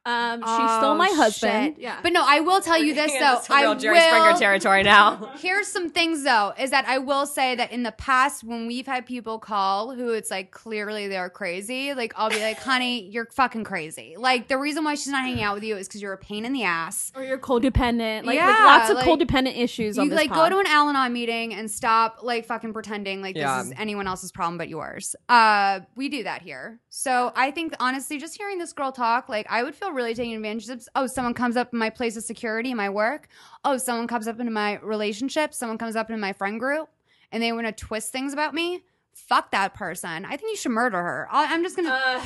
Um, 0.07 0.41
she 0.41 0.45
Oh, 0.47 0.79
stole 0.79 0.95
my 0.95 1.09
husband. 1.09 1.75
shit. 1.75 1.83
Yeah, 1.83 1.99
But 2.03 2.13
no, 2.13 2.25
I 2.27 2.41
will 2.41 2.61
tell 2.61 2.79
you 2.83 2.95
this 3.03 3.13
Yeah, 3.13 3.21
though. 3.21 3.35
this 3.37 3.45
is 3.45 3.51
real 3.51 3.71
I 3.73 3.75
Jerry 3.75 4.01
Springer 4.01 4.33
will. 4.33 4.39
territory 4.39 4.83
now. 4.85 5.33
Here's 5.39 5.67
some 5.67 5.91
things 5.91 6.23
though, 6.23 6.53
is 6.59 6.71
that 6.71 6.87
I 6.87 6.99
will 6.99 7.27
say 7.27 7.55
that 7.57 7.73
in 7.73 7.83
the 7.83 7.93
past 7.93 8.45
when 8.45 8.67
we've 8.67 8.87
had 8.87 9.05
people 9.05 9.39
call 9.39 9.95
who 9.95 10.11
it's 10.13 10.31
like 10.31 10.53
clearly 10.53 11.09
they're 11.09 11.29
crazy, 11.29 11.93
like 11.93 12.13
I'll 12.17 12.31
be 12.31 12.41
like, 12.41 12.59
honey, 12.59 13.03
you're 13.11 13.27
fucking 13.33 13.65
crazy. 13.65 14.15
Like 14.17 14.47
the 14.49 14.57
reason 14.59 14.85
why 14.85 14.95
she's 14.95 15.09
not 15.09 15.23
hanging 15.25 15.43
out 15.43 15.55
with 15.57 15.65
you 15.65 15.77
is 15.77 15.89
because 15.89 16.01
you're 16.01 16.13
a 16.13 16.19
pain 16.19 16.45
in 16.45 16.53
the 16.53 16.63
ass. 16.63 17.11
or 17.17 17.25
you're 17.25 17.39
codependent. 17.39 18.25
Like, 18.25 18.37
Yeah, 18.37 18.47
like 18.47 18.59
lots 18.65 18.91
of 18.91 18.97
like, 18.99 19.07
codependent 19.07 19.59
issues 19.59 19.99
on 19.99 20.07
You 20.07 20.13
like 20.13 20.29
pod. 20.31 20.51
go 20.51 20.57
to 20.57 20.61
an 20.61 20.67
Al-Anon 20.69 21.13
meeting 21.13 21.53
and 21.53 21.69
stop 21.71 22.21
like 22.23 22.47
fucking 22.47 22.73
pretending 22.73 23.23
like 23.23 23.37
Yeah. 23.37 23.59
this 23.59 23.67
is 23.69 23.75
anyone 23.77 24.07
else's 24.07 24.31
problem 24.31 24.57
but 24.57 24.69
yours. 24.69 25.17
Uh, 25.29 25.81
we 25.97 26.09
do 26.09 26.23
that 26.23 26.43
here. 26.43 26.79
So 26.91 27.33
I 27.35 27.51
think 27.51 27.75
honestly, 27.81 28.19
just 28.19 28.37
hearing 28.37 28.59
this 28.59 28.73
girl 28.73 28.93
talk, 28.93 29.29
like 29.29 29.47
I 29.51 29.63
would 29.63 29.75
feel 29.75 29.93
really 29.97 30.15
taking 30.15 30.35
advantage 30.35 30.69
of. 30.69 30.87
Oh, 30.95 31.07
someone 31.07 31.35
comes 31.35 31.57
up 31.57 31.73
in 31.73 31.79
my 31.79 31.91
place 31.91 32.17
of 32.17 32.23
security, 32.23 32.73
my 32.75 32.89
work. 32.89 33.29
Oh, 33.65 33.77
someone 33.79 34.07
comes 34.07 34.29
up 34.29 34.39
into 34.39 34.53
my 34.53 34.79
relationship. 34.81 35.53
Someone 35.53 35.79
comes 35.79 35.97
up 35.97 36.11
in 36.11 36.21
my 36.21 36.33
friend 36.33 36.61
group, 36.61 36.89
and 37.33 37.43
they 37.43 37.53
want 37.53 37.67
to 37.67 37.73
twist 37.73 38.13
things 38.13 38.33
about 38.33 38.55
me. 38.55 38.85
Fuck 39.29 39.51
that 39.53 39.75
person. 39.75 40.25
I 40.27 40.37
think 40.37 40.51
you 40.51 40.57
should 40.57 40.73
murder 40.73 40.99
her. 41.03 41.27
I- 41.33 41.53
I'm 41.55 41.63
just 41.63 41.75
gonna 41.75 42.21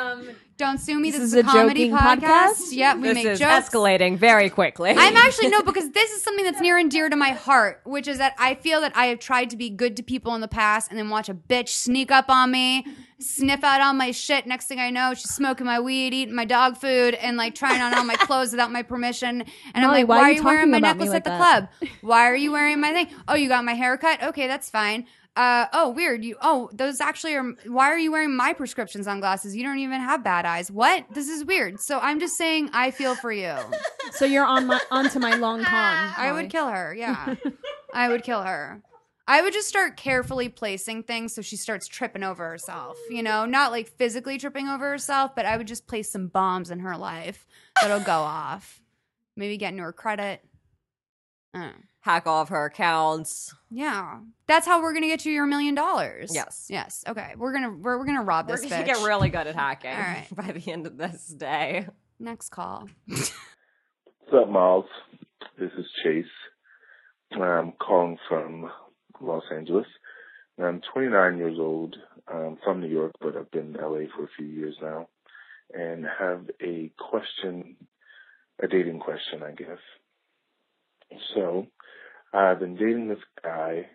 um, 0.00 0.28
don't 0.58 0.78
sue 0.78 0.98
me. 0.98 1.10
this 1.10 1.20
This, 1.20 1.28
is 1.28 1.34
is, 1.34 1.44
a 1.44 1.48
a 1.48 1.50
comedy 1.50 1.88
podcast. 1.88 2.18
podcast? 2.20 2.56
Yeah, 2.72 2.94
we 2.96 3.02
this 3.04 3.14
make 3.14 3.26
is 3.26 3.38
jokes. 3.38 3.68
escalating 3.70 4.18
very 4.18 4.50
quickly. 4.50 4.90
I'm 4.90 5.16
actually 5.16 5.48
no, 5.48 5.62
because 5.62 5.90
this 5.92 6.10
is 6.10 6.22
something 6.22 6.44
that's 6.44 6.60
near 6.60 6.76
and 6.76 6.90
dear 6.90 7.08
to 7.08 7.16
my 7.16 7.30
heart, 7.30 7.80
which 7.84 8.08
is 8.08 8.18
that 8.18 8.34
I 8.38 8.56
feel 8.56 8.80
that 8.82 8.92
I 8.96 9.06
have 9.06 9.20
tried 9.20 9.50
to 9.50 9.56
be 9.56 9.70
good 9.70 9.96
to 9.98 10.02
people 10.02 10.34
in 10.34 10.40
the 10.40 10.48
past 10.48 10.90
and 10.90 10.98
then 10.98 11.08
watch 11.10 11.28
a 11.28 11.34
bitch 11.34 11.68
sneak 11.68 12.10
up 12.10 12.28
on 12.28 12.50
me, 12.50 12.86
sniff 13.20 13.62
out 13.64 13.80
all 13.80 13.94
my 13.94 14.10
shit. 14.10 14.44
Next 14.46 14.66
thing 14.66 14.80
I 14.80 14.90
know, 14.90 15.14
she's 15.14 15.30
smoking 15.32 15.64
my 15.64 15.78
weed, 15.80 16.12
eating 16.12 16.34
my 16.34 16.44
dog 16.44 16.76
food, 16.76 17.14
and 17.14 17.36
like 17.36 17.54
trying 17.54 17.80
on 17.80 17.94
all 17.94 18.04
my 18.04 18.16
clothes 18.16 18.50
without 18.50 18.70
my 18.72 18.82
permission. 18.82 19.44
And 19.74 19.84
I'm 19.84 19.90
like, 19.92 20.06
why 20.08 20.16
why, 20.16 20.22
are 20.22 20.24
are 20.24 20.30
you 20.32 20.38
you 20.38 20.44
wearing 20.44 20.70
my 20.72 20.80
necklace 20.80 21.08
like 21.10 21.18
at 21.18 21.24
the 21.24 21.30
that?" 21.30 21.70
club? 21.78 21.90
Why 22.02 22.26
are 22.26 22.36
you 22.36 22.50
wearing 22.52 22.80
my 22.80 22.92
thing? 22.92 23.08
Oh, 23.28 23.34
you 23.36 23.48
got 23.48 23.64
my 23.64 23.74
haircut? 23.74 24.22
Okay, 24.24 24.48
that's 24.48 24.68
fine. 24.68 25.06
Uh, 25.34 25.66
oh, 25.72 25.88
weird. 25.88 26.24
You 26.24 26.36
oh, 26.42 26.68
those 26.74 27.00
actually 27.00 27.34
are. 27.34 27.54
Why 27.66 27.86
are 27.86 27.98
you 27.98 28.12
wearing 28.12 28.36
my 28.36 28.52
prescription 28.52 29.02
sunglasses? 29.02 29.56
You 29.56 29.62
don't 29.62 29.78
even 29.78 30.00
have 30.00 30.22
bad 30.22 30.44
eyes. 30.44 30.70
What? 30.70 31.06
This 31.10 31.28
is 31.28 31.44
weird. 31.44 31.80
So 31.80 31.98
I'm 32.00 32.20
just 32.20 32.36
saying, 32.36 32.68
I 32.74 32.90
feel 32.90 33.14
for 33.14 33.32
you. 33.32 33.56
so 34.12 34.26
you're 34.26 34.44
on 34.44 34.66
my 34.66 34.80
onto 34.90 35.18
my 35.18 35.34
long 35.36 35.64
con. 35.64 36.12
I 36.16 36.32
would 36.32 36.50
kill 36.50 36.68
her. 36.68 36.94
Yeah. 36.94 37.36
I 37.94 38.08
would 38.08 38.22
kill 38.22 38.42
her. 38.42 38.82
I 39.26 39.40
would 39.40 39.54
just 39.54 39.68
start 39.68 39.96
carefully 39.96 40.50
placing 40.50 41.04
things 41.04 41.34
so 41.34 41.40
she 41.40 41.56
starts 41.56 41.88
tripping 41.88 42.24
over 42.24 42.46
herself. 42.46 42.98
You 43.08 43.22
know, 43.22 43.46
not 43.46 43.70
like 43.70 43.88
physically 43.88 44.36
tripping 44.36 44.68
over 44.68 44.90
herself, 44.90 45.34
but 45.34 45.46
I 45.46 45.56
would 45.56 45.68
just 45.68 45.86
place 45.86 46.10
some 46.10 46.26
bombs 46.26 46.70
in 46.70 46.80
her 46.80 46.96
life 46.98 47.46
that'll 47.80 48.00
go 48.00 48.20
off. 48.20 48.82
Maybe 49.34 49.56
get 49.56 49.70
into 49.70 49.84
her 49.84 49.92
credit. 49.92 50.44
I 51.54 51.58
don't 51.58 51.68
know. 51.68 51.74
Hack 52.02 52.26
off 52.26 52.48
her 52.48 52.66
accounts. 52.66 53.54
Yeah, 53.70 54.18
that's 54.48 54.66
how 54.66 54.82
we're 54.82 54.92
gonna 54.92 55.06
get 55.06 55.24
you 55.24 55.32
your 55.32 55.46
million 55.46 55.74
dollars. 55.74 56.32
Yes. 56.34 56.66
yes. 56.68 57.04
Okay, 57.06 57.34
we're 57.36 57.52
gonna 57.52 57.70
we're, 57.70 57.96
we're 57.96 58.04
gonna 58.04 58.22
rob 58.22 58.48
this. 58.48 58.62
We're 58.62 58.70
gonna 58.70 58.82
bitch. 58.82 58.86
get 58.86 59.06
really 59.06 59.28
good 59.28 59.46
at 59.46 59.54
hacking 59.54 59.92
All 59.92 59.98
right. 59.98 60.26
by 60.34 60.50
the 60.50 60.70
end 60.70 60.86
of 60.86 60.98
this 60.98 61.28
day. 61.28 61.86
Next 62.18 62.50
call. 62.50 62.88
What's 63.06 63.32
up, 64.34 64.48
Miles? 64.48 64.86
This 65.58 65.70
is 65.78 65.86
Chase. 66.02 66.24
I'm 67.40 67.72
calling 67.80 68.18
from 68.28 68.68
Los 69.20 69.44
Angeles. 69.54 69.86
I'm 70.62 70.80
29 70.92 71.38
years 71.38 71.56
old. 71.58 71.96
I'm 72.26 72.58
from 72.64 72.80
New 72.80 72.88
York, 72.88 73.12
but 73.20 73.36
I've 73.36 73.50
been 73.50 73.74
in 73.76 73.80
LA 73.80 74.06
for 74.14 74.24
a 74.24 74.28
few 74.36 74.46
years 74.46 74.74
now, 74.82 75.08
and 75.72 76.04
have 76.18 76.50
a 76.60 76.90
question, 76.98 77.76
a 78.60 78.66
dating 78.66 79.00
question, 79.00 79.42
I 79.42 79.52
guess. 79.52 79.78
So, 81.34 81.66
I've 82.32 82.60
been 82.60 82.76
dating 82.76 83.08
this 83.08 83.24
guy 83.42 83.86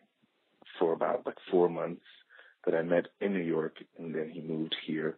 for 0.79 0.93
about 0.93 1.25
like 1.25 1.37
four 1.49 1.69
months 1.69 2.05
that 2.65 2.75
I 2.75 2.81
met 2.83 3.07
in 3.21 3.33
New 3.33 3.43
York, 3.43 3.77
and 3.97 4.13
then 4.13 4.29
he 4.31 4.41
moved 4.41 4.75
here 4.85 5.17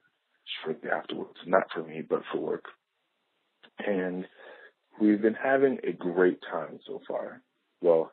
shortly 0.63 0.89
afterwards. 0.89 1.38
Not 1.45 1.67
for 1.74 1.84
me, 1.84 2.01
but 2.07 2.22
for 2.32 2.39
work. 2.39 2.65
And 3.86 4.26
we've 4.99 5.22
been 5.22 5.36
having 5.36 5.80
a 5.84 5.91
great 5.91 6.39
time 6.51 6.80
so 6.86 7.01
far. 7.07 7.41
Well, 7.82 8.11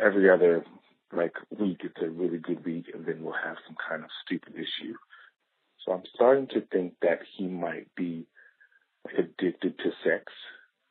every 0.00 0.30
other 0.30 0.64
like 1.12 1.34
week 1.58 1.80
it's 1.84 2.02
a 2.02 2.10
really 2.10 2.38
good 2.38 2.64
week 2.64 2.86
and 2.92 3.06
then 3.06 3.22
we'll 3.22 3.32
have 3.32 3.56
some 3.66 3.76
kind 3.88 4.02
of 4.02 4.10
stupid 4.24 4.54
issue. 4.54 4.94
So 5.84 5.92
I'm 5.92 6.02
starting 6.14 6.48
to 6.48 6.60
think 6.72 6.94
that 7.02 7.20
he 7.36 7.46
might 7.46 7.94
be 7.96 8.26
addicted 9.16 9.78
to 9.78 9.90
sex 10.04 10.24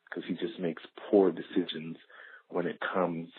because 0.05 0.23
he 0.27 0.33
just 0.35 0.59
makes 0.59 0.81
poor 1.09 1.31
decisions 1.31 1.97
when 2.49 2.67
it 2.67 2.79
comes 2.79 3.29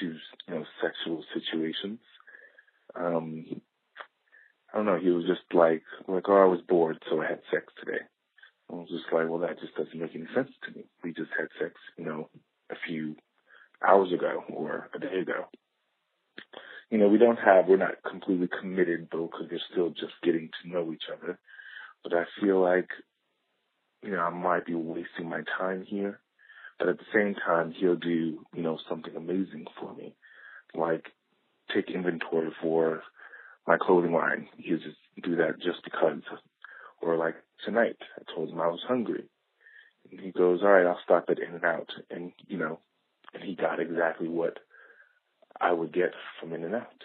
to 0.00 0.06
you 0.06 0.54
know 0.54 0.64
sexual 0.82 1.24
situations. 1.34 2.00
Um, 2.94 3.46
I 4.72 4.76
don't 4.76 4.86
know. 4.86 4.98
He 4.98 5.10
was 5.10 5.24
just 5.26 5.42
like 5.52 5.82
like 6.08 6.28
oh 6.28 6.42
I 6.42 6.46
was 6.46 6.60
bored 6.68 7.02
so 7.08 7.20
I 7.20 7.26
had 7.26 7.40
sex 7.50 7.72
today. 7.78 8.02
I 8.70 8.76
was 8.76 8.88
just 8.88 9.12
like, 9.12 9.28
well, 9.28 9.40
that 9.40 9.58
just 9.60 9.74
doesn't 9.74 9.98
make 9.98 10.14
any 10.14 10.26
sense 10.34 10.50
to 10.64 10.70
me. 10.76 10.84
We 11.02 11.12
just 11.12 11.30
had 11.36 11.48
sex, 11.60 11.74
you 11.96 12.04
know, 12.04 12.28
a 12.70 12.76
few 12.86 13.16
hours 13.86 14.12
ago 14.12 14.44
or 14.48 14.88
a 14.94 14.98
day 14.98 15.20
ago. 15.20 15.46
You 16.90 16.98
know, 16.98 17.08
we 17.08 17.18
don't 17.18 17.38
have, 17.38 17.66
we're 17.66 17.76
not 17.76 18.02
completely 18.08 18.48
committed 18.60 19.08
though, 19.10 19.28
because 19.30 19.48
we're 19.50 19.60
still 19.72 19.90
just 19.90 20.14
getting 20.22 20.50
to 20.62 20.68
know 20.68 20.92
each 20.92 21.04
other. 21.12 21.38
But 22.04 22.12
I 22.14 22.24
feel 22.40 22.60
like, 22.60 22.88
you 24.02 24.12
know, 24.12 24.20
I 24.20 24.30
might 24.30 24.66
be 24.66 24.74
wasting 24.74 25.28
my 25.28 25.42
time 25.58 25.84
here. 25.86 26.20
But 26.80 26.88
at 26.88 26.98
the 26.98 27.04
same 27.14 27.34
time, 27.34 27.72
he'll 27.72 27.94
do, 27.94 28.44
you 28.54 28.62
know, 28.62 28.78
something 28.88 29.14
amazing 29.14 29.66
for 29.78 29.94
me. 29.94 30.14
Like 30.74 31.12
take 31.72 31.90
inventory 31.90 32.50
for 32.60 33.02
my 33.66 33.76
clothing 33.76 34.12
line. 34.12 34.48
He'll 34.56 34.78
just 34.78 34.96
do 35.22 35.36
that 35.36 35.60
just 35.62 35.84
because 35.84 36.22
or 37.02 37.16
like 37.16 37.34
tonight, 37.64 37.98
I 38.18 38.22
told 38.34 38.48
him 38.48 38.60
I 38.60 38.68
was 38.68 38.80
hungry. 38.88 39.24
And 40.10 40.20
he 40.20 40.30
goes, 40.30 40.60
all 40.62 40.70
right, 40.70 40.86
I'll 40.86 40.98
stop 41.04 41.26
at 41.28 41.38
In-N-Out. 41.38 41.90
And, 42.10 42.32
you 42.48 42.58
know, 42.58 42.80
and 43.34 43.42
he 43.42 43.54
got 43.54 43.78
exactly 43.78 44.28
what 44.28 44.58
I 45.60 45.72
would 45.72 45.92
get 45.92 46.12
from 46.40 46.54
In-N-Out. 46.54 47.04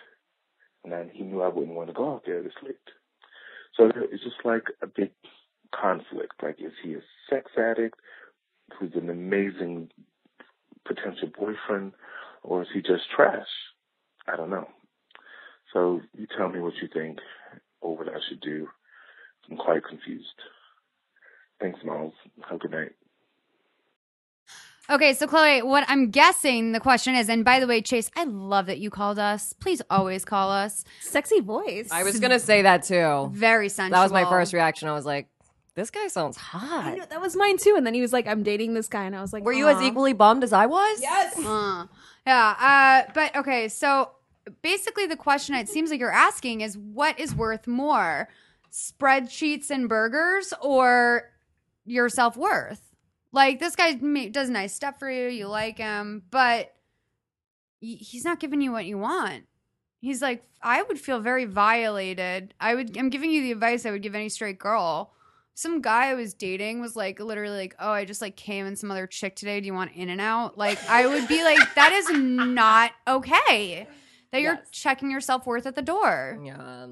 And 0.83 0.93
then 0.93 1.11
he 1.13 1.23
knew 1.23 1.41
I 1.41 1.49
wouldn't 1.49 1.75
want 1.75 1.89
to 1.89 1.93
go 1.93 2.13
out 2.13 2.23
there 2.25 2.41
this 2.41 2.53
late. 2.63 2.77
So 3.75 3.91
it's 3.93 4.23
just 4.23 4.37
like 4.45 4.63
a 4.81 4.87
big 4.87 5.11
conflict. 5.73 6.33
Like, 6.41 6.59
is 6.59 6.71
he 6.81 6.93
a 6.93 7.01
sex 7.29 7.51
addict 7.57 7.99
who's 8.79 8.93
an 8.95 9.09
amazing 9.09 9.89
potential 10.85 11.29
boyfriend, 11.37 11.93
or 12.43 12.61
is 12.61 12.67
he 12.73 12.81
just 12.81 13.03
trash? 13.15 13.47
I 14.27 14.35
don't 14.35 14.49
know. 14.49 14.67
So 15.73 16.01
you 16.17 16.27
tell 16.37 16.49
me 16.49 16.59
what 16.59 16.73
you 16.81 16.87
think 16.91 17.19
or 17.81 17.97
what 17.97 18.07
I 18.07 18.19
should 18.29 18.41
do. 18.41 18.67
I'm 19.49 19.57
quite 19.57 19.83
confused. 19.83 20.25
Thanks, 21.59 21.79
Miles. 21.83 22.13
Have 22.49 22.57
a 22.57 22.59
good 22.59 22.71
night. 22.71 22.91
Okay, 24.87 25.13
so 25.13 25.25
Chloe, 25.25 25.63
what 25.63 25.83
I'm 25.87 26.11
guessing 26.11 26.71
the 26.71 26.79
question 26.79 27.15
is, 27.15 27.27
and 27.27 27.43
by 27.43 27.59
the 27.59 27.65
way, 27.65 27.81
Chase, 27.81 28.11
I 28.15 28.25
love 28.25 28.67
that 28.67 28.77
you 28.77 28.91
called 28.91 29.17
us. 29.17 29.51
Please 29.53 29.81
always 29.89 30.23
call 30.23 30.51
us. 30.51 30.83
Sexy 31.01 31.39
voice. 31.39 31.89
I 31.91 32.03
was 32.03 32.19
gonna 32.19 32.39
say 32.39 32.61
that 32.61 32.83
too. 32.83 33.31
Very 33.33 33.67
sensual. 33.67 33.97
That 33.97 34.03
was 34.03 34.11
my 34.11 34.25
first 34.25 34.53
reaction. 34.53 34.87
I 34.87 34.93
was 34.93 35.05
like, 35.05 35.27
this 35.75 35.91
guy 35.91 36.07
sounds 36.07 36.37
I 36.37 36.41
hot. 36.41 36.97
know, 36.97 37.05
that 37.09 37.21
was 37.21 37.35
mine 37.35 37.57
too. 37.57 37.75
And 37.77 37.85
then 37.85 37.93
he 37.93 38.01
was 38.01 38.13
like, 38.13 38.27
"I'm 38.27 38.43
dating 38.43 38.73
this 38.73 38.87
guy," 38.87 39.03
and 39.03 39.15
I 39.15 39.21
was 39.21 39.33
like, 39.33 39.43
Were 39.43 39.53
you 39.53 39.67
as 39.67 39.81
equally 39.81 40.13
bummed 40.13 40.43
as 40.43 40.53
I 40.53 40.65
was? 40.65 41.01
Yes. 41.01 41.39
Uh, 41.45 41.85
yeah, 42.25 43.05
uh, 43.07 43.11
but 43.13 43.35
okay, 43.35 43.67
so 43.67 44.09
basically 44.63 45.05
the 45.05 45.15
question 45.15 45.53
it 45.53 45.69
seems 45.69 45.91
like 45.91 45.99
you're 45.99 46.11
asking 46.11 46.61
is 46.61 46.75
what 46.75 47.19
is 47.19 47.35
worth 47.35 47.67
more, 47.67 48.29
spreadsheets 48.71 49.69
and 49.69 49.87
burgers 49.87 50.51
or 50.61 51.29
your 51.85 52.09
self 52.09 52.35
worth? 52.35 52.81
Like 53.31 53.59
this 53.59 53.75
guy 53.75 53.93
does 53.93 54.49
nice 54.49 54.73
stuff 54.73 54.97
for 54.97 55.09
you, 55.11 55.27
you 55.27 55.47
like 55.47 55.77
him, 55.77 56.23
but 56.31 56.73
he's 57.79 58.25
not 58.25 58.39
giving 58.39 58.61
you 58.61 58.71
what 58.71 58.85
you 58.85 58.97
want. 58.97 59.43
He's 59.99 60.21
like, 60.21 60.43
I 60.61 60.81
would 60.83 60.99
feel 60.99 61.19
very 61.19 61.45
violated. 61.45 62.53
I 62.59 62.75
would. 62.75 62.97
I'm 62.97 63.09
giving 63.09 63.31
you 63.31 63.41
the 63.41 63.51
advice 63.51 63.85
I 63.85 63.91
would 63.91 64.01
give 64.01 64.15
any 64.15 64.29
straight 64.29 64.59
girl. 64.59 65.11
Some 65.55 65.81
guy 65.81 66.09
I 66.09 66.13
was 66.13 66.33
dating 66.33 66.81
was 66.81 66.95
like 66.95 67.19
literally 67.19 67.57
like, 67.57 67.75
oh, 67.79 67.89
I 67.89 68.05
just 68.05 68.21
like 68.21 68.35
came 68.35 68.65
in 68.65 68.75
some 68.75 68.91
other 68.91 69.07
chick 69.07 69.35
today. 69.35 69.59
Do 69.59 69.65
you 69.65 69.73
want 69.73 69.93
in 69.93 70.09
and 70.09 70.21
out? 70.21 70.57
Like 70.57 70.77
I 70.89 71.07
would 71.07 71.27
be 71.27 71.43
like, 71.43 71.75
that 71.75 71.91
is 71.93 72.09
not 72.11 72.91
okay. 73.07 73.87
That 74.31 74.41
you're 74.41 74.55
Yes. 74.55 74.67
checking 74.71 75.09
your 75.09 75.21
self 75.21 75.45
worth 75.47 75.65
at 75.65 75.75
the 75.75 75.81
door. 75.81 76.39
Yeah. 76.43 76.87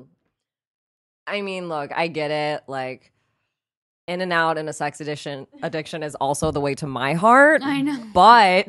I 1.27 1.41
mean, 1.41 1.67
look, 1.69 1.91
I 1.93 2.07
get 2.07 2.31
it. 2.31 2.63
Like, 2.67 3.13
in 4.07 4.21
and 4.21 4.33
out 4.33 4.57
in 4.57 4.67
a 4.67 4.73
sex 4.73 4.99
addiction 4.99 5.47
addiction 5.61 6.03
is 6.03 6.15
also 6.15 6.51
the 6.51 6.59
way 6.59 6.75
to 6.75 6.87
my 6.87 7.13
heart. 7.13 7.61
I 7.63 7.81
know. 7.81 8.03
But 8.13 8.67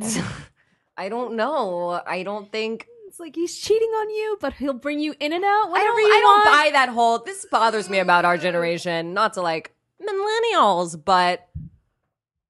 I 0.97 1.09
don't 1.09 1.35
know. 1.35 2.01
I 2.07 2.23
don't 2.23 2.51
think 2.53 2.87
It's 3.09 3.19
like 3.19 3.35
he's 3.35 3.59
cheating 3.59 3.89
on 3.89 4.11
you, 4.11 4.39
but 4.41 4.55
he'll 4.55 4.73
bring 4.75 5.01
you 5.01 5.15
in 5.19 5.33
and 5.33 5.45
out 5.45 5.71
I 5.73 5.83
don't, 5.83 5.99
you 5.99 6.07
I 6.07 6.21
don't 6.21 6.45
buy 6.45 6.71
that 6.73 6.89
whole. 6.89 7.19
This 7.19 7.47
bothers 7.51 7.91
me 7.91 7.99
about 7.99 8.25
our 8.25 8.37
mm. 8.37 8.43
generation. 8.43 9.13
Not 9.15 9.35
to 9.35 9.43
like 9.43 9.74
millennials, 10.13 11.03
but 11.03 11.49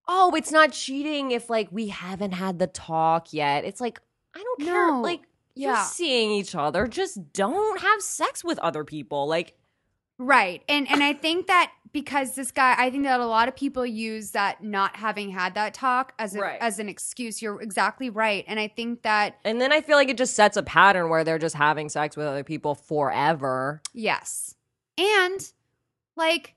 oh, 0.09 0.34
it's 0.34 0.52
not 0.52 0.72
cheating 0.72 1.30
if 1.30 1.48
like 1.48 1.68
we 1.70 1.88
haven't 1.88 2.32
had 2.32 2.59
the 2.59 2.66
talk 2.66 3.32
yet. 3.32 3.64
It's 3.64 3.80
like 3.80 4.00
I 4.34 4.42
don't 4.42 4.61
care. 4.61 4.90
No. 4.92 5.00
Like 5.00 5.22
Yeah. 5.55 5.68
you're 5.76 5.84
seeing 5.84 6.30
each 6.32 6.55
other, 6.55 6.86
just 6.86 7.32
don't 7.32 7.80
have 7.80 8.02
sex 8.02 8.42
with 8.44 8.59
other 8.59 8.84
people. 8.84 9.26
Like 9.26 9.57
Right. 10.18 10.62
And 10.68 10.88
and 10.90 11.02
I 11.02 11.12
think 11.12 11.46
that 11.48 11.72
because 11.92 12.34
this 12.34 12.50
guy 12.50 12.74
I 12.78 12.90
think 12.90 13.05
that 13.05 13.18
a 13.20 13.26
lot 13.26 13.48
of 13.48 13.57
people 13.57 13.84
use 13.86 14.30
that 14.32 14.62
not 14.62 14.96
having 14.96 15.30
had 15.30 15.55
that 15.55 15.74
talk 15.74 16.12
as 16.18 16.34
a, 16.36 16.40
Right. 16.40 16.59
as 16.61 16.78
an 16.78 16.88
excuse. 16.88 17.40
You're 17.42 17.61
exactly 17.62 18.11
right. 18.11 18.44
And 18.46 18.61
I 18.61 18.68
think 18.68 19.02
that 19.02 19.38
And 19.44 19.61
then 19.61 19.72
I 19.72 19.80
feel 19.80 19.96
like 19.96 20.09
it 20.09 20.18
just 20.18 20.34
sets 20.34 20.57
a 20.57 20.62
pattern 20.62 21.09
where 21.09 21.24
they're 21.24 21.38
just 21.38 21.55
having 21.57 21.88
sex 21.88 22.16
with 22.16 22.26
other 22.26 22.44
people 22.44 22.74
forever. 22.74 23.80
yes. 23.92 24.55
And 24.98 25.50
like 26.16 26.53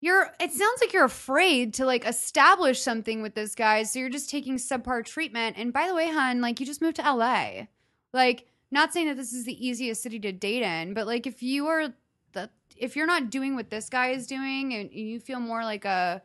you're 0.00 0.30
it 0.38 0.52
sounds 0.52 0.80
like 0.80 0.92
you're 0.92 1.04
afraid 1.04 1.74
to 1.74 1.84
like 1.84 2.06
establish 2.06 2.80
something 2.80 3.22
with 3.22 3.34
this 3.34 3.54
guy, 3.54 3.82
so 3.82 3.98
you're 3.98 4.08
just 4.08 4.30
taking 4.30 4.56
subpar 4.56 5.04
treatment. 5.04 5.56
And 5.58 5.72
by 5.72 5.88
the 5.88 5.94
way, 5.94 6.10
hun, 6.10 6.40
like 6.40 6.60
you 6.60 6.66
just 6.66 6.82
moved 6.82 6.96
to 6.96 7.14
LA. 7.14 7.66
Like 8.12 8.46
not 8.70 8.92
saying 8.92 9.08
that 9.08 9.16
this 9.16 9.32
is 9.32 9.44
the 9.44 9.66
easiest 9.66 10.02
city 10.02 10.20
to 10.20 10.32
date 10.32 10.62
in, 10.62 10.94
but 10.94 11.06
like 11.06 11.26
if 11.26 11.42
you 11.42 11.66
are 11.66 11.88
the 12.32 12.50
if 12.76 12.94
you're 12.94 13.06
not 13.06 13.30
doing 13.30 13.56
what 13.56 13.70
this 13.70 13.88
guy 13.88 14.10
is 14.10 14.26
doing 14.26 14.72
and 14.74 14.92
you 14.92 15.18
feel 15.18 15.40
more 15.40 15.64
like 15.64 15.84
a 15.84 16.22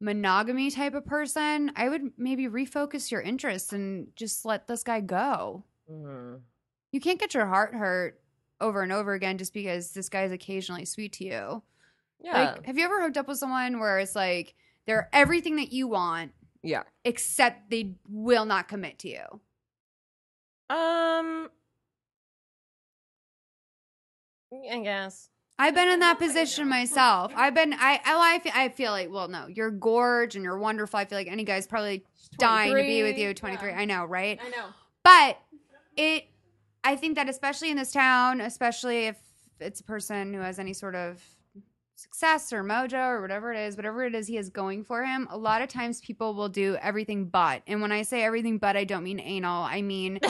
monogamy 0.00 0.70
type 0.70 0.94
of 0.94 1.06
person, 1.06 1.70
I 1.76 1.88
would 1.88 2.12
maybe 2.18 2.46
refocus 2.46 3.10
your 3.10 3.20
interests 3.20 3.72
and 3.72 4.08
just 4.16 4.44
let 4.44 4.66
this 4.66 4.82
guy 4.82 5.00
go. 5.00 5.62
Mm-hmm. 5.90 6.36
You 6.92 7.00
can't 7.00 7.20
get 7.20 7.34
your 7.34 7.46
heart 7.46 7.74
hurt 7.74 8.20
over 8.60 8.82
and 8.82 8.92
over 8.92 9.14
again 9.14 9.38
just 9.38 9.52
because 9.52 9.92
this 9.92 10.08
guy 10.08 10.24
is 10.24 10.32
occasionally 10.32 10.84
sweet 10.84 11.12
to 11.14 11.24
you. 11.24 11.62
Yeah. 12.24 12.52
Like, 12.52 12.66
have 12.66 12.78
you 12.78 12.84
ever 12.86 13.02
hooked 13.02 13.18
up 13.18 13.28
with 13.28 13.38
someone 13.38 13.78
where 13.78 13.98
it's 13.98 14.16
like 14.16 14.54
they're 14.86 15.10
everything 15.12 15.56
that 15.56 15.72
you 15.72 15.86
want, 15.86 16.32
yeah. 16.62 16.84
except 17.04 17.70
they 17.70 17.92
will 18.08 18.46
not 18.46 18.66
commit 18.66 18.98
to 19.00 19.08
you? 19.08 19.40
Um 20.70 21.50
I 24.70 24.80
guess. 24.82 25.28
I've 25.58 25.74
been 25.74 25.88
in 25.88 26.00
that 26.00 26.18
position 26.18 26.68
myself. 26.68 27.32
I've 27.36 27.54
been, 27.54 27.74
I, 27.74 28.00
I, 28.04 28.34
I 28.34 28.38
feel, 28.38 28.52
I 28.54 28.68
feel 28.70 28.90
like, 28.90 29.10
well, 29.10 29.28
no, 29.28 29.46
you're 29.46 29.70
gorge 29.70 30.34
and 30.34 30.44
you're 30.44 30.58
wonderful. 30.58 30.98
I 30.98 31.04
feel 31.04 31.18
like 31.18 31.28
any 31.28 31.44
guy's 31.44 31.66
probably 31.66 32.04
dying 32.38 32.74
to 32.74 32.82
be 32.82 33.02
with 33.02 33.18
you. 33.18 33.34
23. 33.34 33.72
I 33.72 33.84
know, 33.84 34.04
right? 34.04 34.40
I 34.44 34.48
know. 34.48 34.66
But 35.04 35.38
it, 35.96 36.24
I 36.82 36.96
think 36.96 37.16
that 37.16 37.28
especially 37.28 37.70
in 37.70 37.76
this 37.76 37.92
town, 37.92 38.40
especially 38.40 39.06
if 39.06 39.16
it's 39.60 39.80
a 39.80 39.84
person 39.84 40.34
who 40.34 40.40
has 40.40 40.58
any 40.58 40.72
sort 40.72 40.94
of 40.94 41.22
success 42.04 42.52
or 42.52 42.62
mojo 42.62 43.08
or 43.08 43.20
whatever 43.22 43.52
it 43.52 43.58
is, 43.58 43.76
whatever 43.76 44.04
it 44.04 44.14
is 44.14 44.26
he 44.26 44.36
has 44.36 44.50
going 44.50 44.84
for 44.84 45.04
him, 45.04 45.26
a 45.30 45.38
lot 45.38 45.62
of 45.62 45.68
times 45.68 46.00
people 46.00 46.34
will 46.34 46.48
do 46.50 46.76
everything 46.82 47.24
but. 47.26 47.62
And 47.66 47.80
when 47.80 47.90
I 47.92 48.02
say 48.02 48.22
everything 48.22 48.58
but, 48.58 48.76
I 48.76 48.84
don't 48.84 49.02
mean 49.04 49.18
anal. 49.20 49.62
I 49.62 49.80
mean 49.82 50.20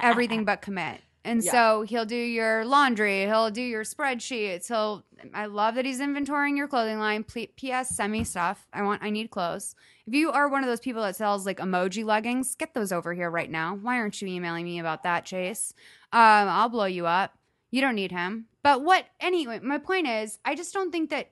everything 0.00 0.44
but 0.50 0.62
commit. 0.62 1.00
And 1.24 1.42
Yeah. 1.42 1.50
so 1.50 1.82
he'll 1.82 2.04
do 2.04 2.14
your 2.16 2.64
laundry, 2.64 3.22
he'll 3.24 3.50
do 3.50 3.60
your 3.62 3.82
spreadsheets. 3.82 4.68
He'll 4.68 5.04
I 5.34 5.46
love 5.46 5.74
that 5.74 5.84
he's 5.84 6.00
inventorying 6.00 6.56
your 6.56 6.68
clothing 6.68 6.98
line. 7.00 7.24
P- 7.24 7.48
PS 7.58 7.88
send 7.96 8.12
me 8.12 8.22
stuff. 8.22 8.66
I 8.72 8.82
want 8.82 9.02
I 9.02 9.10
need 9.10 9.30
clothes. 9.30 9.74
If 10.06 10.14
you 10.14 10.30
are 10.30 10.48
one 10.48 10.62
of 10.62 10.68
those 10.68 10.78
people 10.80 11.02
that 11.02 11.16
sells 11.16 11.44
like 11.44 11.58
emoji 11.58 12.04
leggings, 12.04 12.54
get 12.54 12.74
those 12.74 12.92
over 12.92 13.12
here 13.12 13.28
right 13.30 13.50
now. 13.50 13.74
Why 13.74 13.96
aren't 13.98 14.22
you 14.22 14.28
emailing 14.28 14.64
me 14.66 14.78
about 14.78 15.02
that, 15.02 15.24
Chase? 15.24 15.74
Um, 16.12 16.20
I'll 16.48 16.68
blow 16.68 16.84
you 16.84 17.06
up. 17.06 17.32
You 17.72 17.80
don't 17.80 17.96
need 17.96 18.12
him. 18.12 18.46
But 18.66 18.82
what 18.82 19.04
anyway, 19.20 19.60
my 19.62 19.78
point 19.78 20.08
is, 20.08 20.40
I 20.44 20.56
just 20.56 20.74
don't 20.74 20.90
think 20.90 21.10
that 21.10 21.30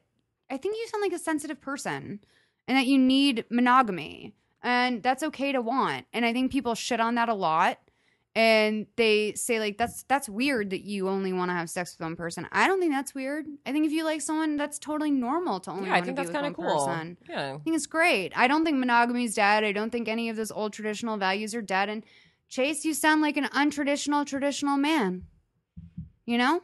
I 0.49 0.57
think 0.57 0.77
you 0.77 0.87
sound 0.87 1.03
like 1.03 1.13
a 1.13 1.19
sensitive 1.19 1.61
person 1.61 2.21
and 2.69 2.79
that 2.79 2.87
you 2.87 2.97
need 2.97 3.45
monogamy. 3.51 4.37
And 4.63 5.03
that's 5.03 5.25
okay 5.25 5.51
to 5.51 5.61
want. 5.61 6.07
And 6.13 6.25
I 6.25 6.33
think 6.33 6.53
people 6.53 6.77
shit 6.77 7.01
on 7.01 7.17
that 7.17 7.29
a 7.29 7.35
lot. 7.35 7.81
And 8.37 8.87
they 8.95 9.35
say 9.35 9.59
like 9.59 9.79
that's 9.79 10.05
that's 10.05 10.29
weird 10.29 10.71
that 10.71 10.83
you 10.83 11.09
only 11.09 11.33
want 11.33 11.51
to 11.51 11.57
have 11.57 11.69
sex 11.69 11.97
with 11.99 12.05
one 12.05 12.15
person. 12.15 12.47
I 12.53 12.69
don't 12.69 12.79
think 12.79 12.93
that's 12.93 13.17
weird. 13.17 13.47
I 13.67 13.73
think 13.73 13.85
if 13.85 13.91
you 13.91 14.05
like 14.05 14.21
someone, 14.21 14.57
that's 14.57 14.79
totally 14.79 15.11
normal 15.11 15.59
to 15.59 15.73
only 15.73 15.89
Yeah, 15.89 15.97
I 15.97 16.03
think 16.03 16.17
that's 16.17 16.31
kind 16.31 16.47
of 16.47 16.55
cool. 16.55 16.87
person. 16.87 17.19
Yeah. 17.29 17.55
I 17.55 17.59
think 17.59 17.75
it's 17.75 17.87
great. 17.87 18.33
I 18.37 18.47
don't 18.47 18.65
think 18.65 18.79
monogamy's 18.79 19.35
dead. 19.35 19.65
I 19.65 19.73
don't 19.73 19.91
think 19.91 20.07
any 20.07 20.29
of 20.29 20.37
those 20.37 20.53
old 20.53 20.73
traditional 20.73 21.17
values 21.17 21.53
are 21.53 21.63
dead. 21.63 21.89
And 21.89 22.05
Chase, 22.49 22.85
you 22.85 22.95
sound 22.95 23.23
like 23.23 23.37
an 23.37 23.47
untraditional 23.47 24.25
traditional 24.25 24.77
man. 24.77 25.25
You 26.27 26.39
know? 26.39 26.63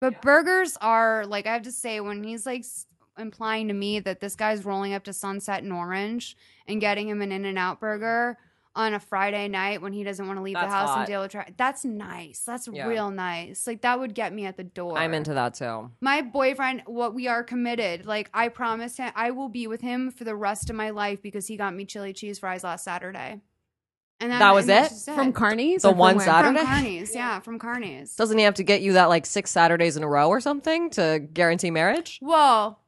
But 0.00 0.22
burgers 0.22 0.76
are 0.80 1.26
like 1.26 1.46
I 1.46 1.52
have 1.52 1.62
to 1.62 1.72
say 1.72 2.00
when 2.00 2.22
he's 2.22 2.46
like 2.46 2.64
implying 3.18 3.68
to 3.68 3.74
me 3.74 4.00
that 4.00 4.20
this 4.20 4.36
guy's 4.36 4.64
rolling 4.64 4.94
up 4.94 5.04
to 5.04 5.12
Sunset 5.12 5.62
and 5.62 5.72
Orange 5.72 6.36
and 6.66 6.80
getting 6.80 7.08
him 7.08 7.20
an 7.20 7.32
In-N-Out 7.32 7.80
burger 7.80 8.38
on 8.76 8.94
a 8.94 9.00
Friday 9.00 9.48
night 9.48 9.82
when 9.82 9.92
he 9.92 10.04
doesn't 10.04 10.24
want 10.28 10.38
to 10.38 10.42
leave 10.42 10.54
the 10.54 10.60
That's 10.60 10.72
house 10.72 10.96
and 10.98 11.06
deal 11.06 11.20
with 11.22 11.32
traffic. 11.32 11.56
That's 11.56 11.84
nice. 11.84 12.44
That's 12.46 12.68
Yeah. 12.68 12.86
real 12.86 13.10
nice. 13.10 13.66
Like 13.66 13.80
that 13.80 13.98
would 13.98 14.14
get 14.14 14.32
me 14.32 14.46
at 14.46 14.56
the 14.56 14.62
door. 14.62 14.96
I'm 14.96 15.14
into 15.14 15.34
that 15.34 15.54
too. 15.54 15.90
My 16.00 16.22
boyfriend, 16.22 16.82
what 16.86 17.12
we 17.12 17.26
are 17.26 17.42
committed. 17.42 18.06
Like 18.06 18.30
I 18.32 18.48
promised 18.48 18.98
him, 18.98 19.10
I 19.16 19.32
will 19.32 19.48
be 19.48 19.66
with 19.66 19.80
him 19.80 20.12
for 20.12 20.22
the 20.22 20.36
rest 20.36 20.70
of 20.70 20.76
my 20.76 20.90
life 20.90 21.20
because 21.20 21.48
he 21.48 21.56
got 21.56 21.74
me 21.74 21.84
chili 21.86 22.12
cheese 22.12 22.38
fries 22.38 22.62
last 22.62 22.84
Saturday. 22.84 23.40
And 24.20 24.32
That 24.32 24.54
was 24.54 24.64
and 24.68 24.84
that's 24.84 25.06
it? 25.06 25.14
From 25.14 25.32
Carney's? 25.32 25.82
The 25.82 25.88
or 25.88 25.92
from 25.92 25.98
one? 25.98 26.20
Saturday? 26.20 26.58
From 26.58 26.66
Carney's, 26.66 27.14
yeah, 27.14 27.40
from 27.40 27.58
Carney's. 27.58 28.16
Doesn't 28.16 28.36
he 28.36 28.44
have 28.44 28.54
to 28.54 28.64
get 28.64 28.82
you 28.82 28.94
that 28.94 29.08
like 29.08 29.26
six 29.26 29.50
Saturdays 29.50 29.96
in 29.96 30.02
a 30.02 30.08
row 30.08 30.28
or 30.28 30.40
something 30.40 30.90
to 30.90 31.20
guarantee 31.32 31.70
marriage? 31.70 32.18
Well, 32.20 32.80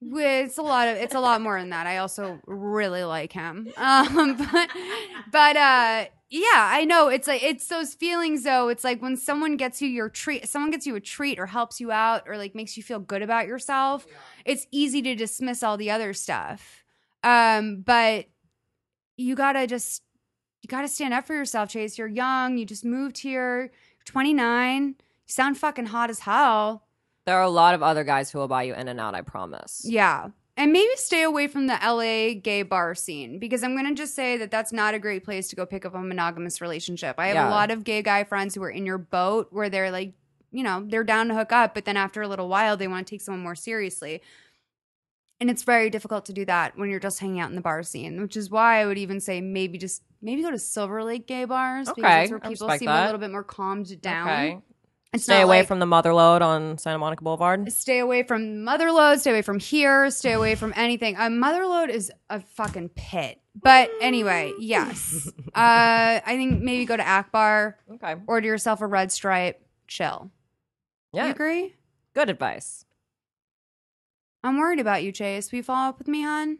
it's 0.00 0.56
a 0.56 0.62
lot 0.62 0.88
of 0.88 0.96
it's 0.96 1.14
a 1.14 1.20
lot 1.20 1.42
more 1.42 1.60
than 1.60 1.70
that. 1.70 1.86
I 1.86 1.98
also 1.98 2.40
really 2.46 3.04
like 3.04 3.32
him. 3.32 3.68
Um, 3.76 4.36
but 4.36 4.70
but 5.30 5.56
uh, 5.56 6.04
yeah, 6.30 6.46
I 6.54 6.84
know 6.86 7.08
it's 7.08 7.28
like 7.28 7.42
it's 7.42 7.66
those 7.66 7.92
feelings 7.92 8.44
though. 8.44 8.68
It's 8.68 8.84
like 8.84 9.02
when 9.02 9.16
someone 9.16 9.56
gets 9.58 9.82
you 9.82 9.88
your 9.88 10.08
treat, 10.08 10.48
someone 10.48 10.70
gets 10.70 10.86
you 10.86 10.96
a 10.96 11.00
treat 11.00 11.38
or 11.38 11.46
helps 11.46 11.80
you 11.80 11.92
out 11.92 12.22
or 12.26 12.38
like 12.38 12.54
makes 12.54 12.76
you 12.78 12.82
feel 12.82 13.00
good 13.00 13.20
about 13.20 13.46
yourself. 13.46 14.06
It's 14.46 14.66
easy 14.70 15.02
to 15.02 15.14
dismiss 15.14 15.62
all 15.62 15.76
the 15.76 15.90
other 15.90 16.14
stuff. 16.14 16.84
Um, 17.22 17.82
but 17.82 18.26
you 19.16 19.34
gotta 19.34 19.66
just 19.66 20.02
you 20.62 20.68
gotta 20.68 20.88
stand 20.88 21.14
up 21.14 21.26
for 21.26 21.34
yourself, 21.34 21.70
Chase. 21.70 21.96
You're 21.98 22.08
young. 22.08 22.58
You 22.58 22.64
just 22.64 22.84
moved 22.84 23.18
here. 23.18 23.60
You're 23.62 24.04
29. 24.06 24.86
You 24.88 24.94
sound 25.26 25.58
fucking 25.58 25.86
hot 25.86 26.10
as 26.10 26.20
hell. 26.20 26.84
There 27.26 27.36
are 27.36 27.42
a 27.42 27.48
lot 27.50 27.74
of 27.74 27.82
other 27.82 28.04
guys 28.04 28.30
who 28.30 28.38
will 28.38 28.48
buy 28.48 28.64
you 28.64 28.74
In-N-Out, 28.74 29.14
I 29.14 29.22
promise. 29.22 29.82
Yeah. 29.84 30.28
And 30.56 30.72
maybe 30.72 30.90
stay 30.96 31.22
away 31.22 31.46
from 31.46 31.66
the 31.68 31.78
LA 31.82 32.34
gay 32.40 32.62
bar 32.62 32.94
scene 32.94 33.38
because 33.38 33.62
I'm 33.62 33.74
going 33.74 33.86
to 33.88 33.94
just 33.94 34.14
say 34.14 34.36
that 34.38 34.50
that's 34.50 34.72
not 34.72 34.94
a 34.94 34.98
great 34.98 35.24
place 35.24 35.48
to 35.48 35.56
go 35.56 35.64
pick 35.64 35.86
up 35.86 35.94
a 35.94 35.98
monogamous 36.00 36.60
relationship. 36.60 37.16
I 37.18 37.28
have 37.28 37.36
Yeah. 37.36 37.48
a 37.48 37.50
lot 37.50 37.70
of 37.70 37.84
gay 37.84 38.02
guy 38.02 38.24
friends 38.24 38.54
who 38.54 38.62
are 38.62 38.70
in 38.70 38.84
your 38.84 38.98
boat 38.98 39.48
where 39.50 39.70
they're 39.70 39.90
like, 39.90 40.12
you 40.50 40.62
know, 40.62 40.84
they're 40.86 41.04
down 41.04 41.28
to 41.28 41.34
hook 41.34 41.52
up, 41.52 41.72
but 41.74 41.84
then 41.84 41.96
after 41.96 42.20
a 42.20 42.28
little 42.28 42.48
while, 42.48 42.76
they 42.76 42.88
want 42.88 43.06
to 43.06 43.10
take 43.10 43.20
someone 43.22 43.42
more 43.42 43.54
seriously. 43.54 44.20
And 45.40 45.48
it's 45.48 45.62
very 45.62 45.88
difficult 45.88 46.24
to 46.26 46.32
do 46.34 46.44
that 46.46 46.76
when 46.76 46.90
you're 46.90 47.00
just 47.00 47.20
hanging 47.20 47.40
out 47.40 47.48
in 47.50 47.54
the 47.54 47.62
bar 47.62 47.82
scene, 47.82 48.20
which 48.20 48.36
is 48.36 48.50
why 48.50 48.80
I 48.80 48.86
would 48.86 48.98
even 48.98 49.20
say 49.20 49.40
maybe 49.40 49.78
just 49.78 50.02
maybe 50.22 50.42
go 50.42 50.50
to 50.50 50.58
Silver 50.58 51.02
Lake 51.04 51.26
gay 51.26 51.44
bars 51.44 51.88
okay. 51.88 51.96
because 52.00 52.10
that's 52.10 52.30
where 52.30 52.40
I 52.44 52.48
people 52.48 52.70
seem 52.78 52.86
that. 52.86 53.02
a 53.02 53.06
little 53.06 53.20
bit 53.20 53.30
more 53.30 53.44
calmed 53.44 54.00
down. 54.00 54.28
Okay. 54.28 54.58
It's 55.12 55.24
Stay 55.24 55.40
away 55.42 55.58
like- 55.58 55.66
from 55.66 55.80
the 55.80 55.86
Motherlode 55.86 56.40
on 56.40 56.78
Santa 56.78 56.98
Monica 56.98 57.24
Boulevard. 57.24 57.72
Stay 57.72 57.98
away 57.98 58.22
from 58.22 58.64
Motherlode. 58.64 59.18
Stay 59.18 59.30
away 59.32 59.42
from 59.42 59.58
here. 59.58 60.08
Stay 60.10 60.32
away 60.32 60.54
from 60.54 60.72
anything. 60.76 61.16
A 61.16 61.22
Motherlode 61.22 61.88
is 61.88 62.12
a 62.28 62.40
fucking 62.40 62.90
pit. 62.90 63.40
But 63.60 63.90
anyway, 64.00 64.52
yes. 64.58 65.28
Uh, 65.52 66.20
I 66.24 66.36
think 66.36 66.62
maybe 66.62 66.84
go 66.84 66.96
to 66.96 67.02
Akbar, 67.06 67.76
Okay. 67.94 68.14
order 68.28 68.46
yourself 68.46 68.82
a 68.82 68.86
red 68.86 69.10
stripe, 69.10 69.60
chill. 69.88 70.30
Yeah. 71.12 71.24
You 71.26 71.30
agree? 71.32 71.74
Good 72.14 72.30
advice. 72.30 72.84
I'm 74.44 74.58
worried 74.58 74.78
about 74.78 75.02
you, 75.02 75.10
Chase. 75.10 75.50
Will 75.50 75.56
you 75.58 75.62
follow 75.64 75.88
up 75.88 75.98
with 75.98 76.06
me, 76.06 76.22
hon? 76.22 76.58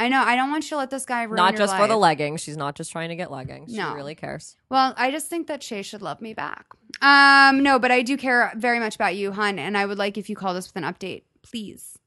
I 0.00 0.08
know. 0.08 0.22
I 0.22 0.34
don't 0.34 0.50
want 0.50 0.64
you 0.64 0.70
to 0.70 0.76
let 0.78 0.88
this 0.88 1.04
guy 1.04 1.24
ruin 1.24 1.36
Not 1.36 1.52
your 1.52 1.58
just 1.58 1.76
for 1.76 1.86
the 1.86 1.94
life. 1.94 2.18
leggings. 2.18 2.40
She's 2.40 2.56
not 2.56 2.74
just 2.74 2.90
trying 2.90 3.10
to 3.10 3.16
get 3.16 3.30
leggings. 3.30 3.70
No. 3.70 3.90
She 3.90 3.94
really 3.96 4.14
cares. 4.14 4.56
Well, 4.70 4.94
I 4.96 5.10
just 5.10 5.26
think 5.28 5.46
that 5.48 5.60
Chase 5.60 5.84
should 5.84 6.00
love 6.00 6.22
me 6.22 6.32
back. 6.32 6.64
Um, 7.02 7.62
no, 7.62 7.78
but 7.78 7.90
I 7.90 8.00
do 8.00 8.16
care 8.16 8.50
very 8.56 8.80
much 8.80 8.94
about 8.94 9.14
you, 9.14 9.32
hun, 9.32 9.58
and 9.58 9.76
I 9.76 9.84
would 9.84 9.98
like 9.98 10.16
if 10.16 10.30
you 10.30 10.36
called 10.36 10.56
us 10.56 10.72
with 10.72 10.82
an 10.82 10.90
update, 10.90 11.24
please. 11.42 11.98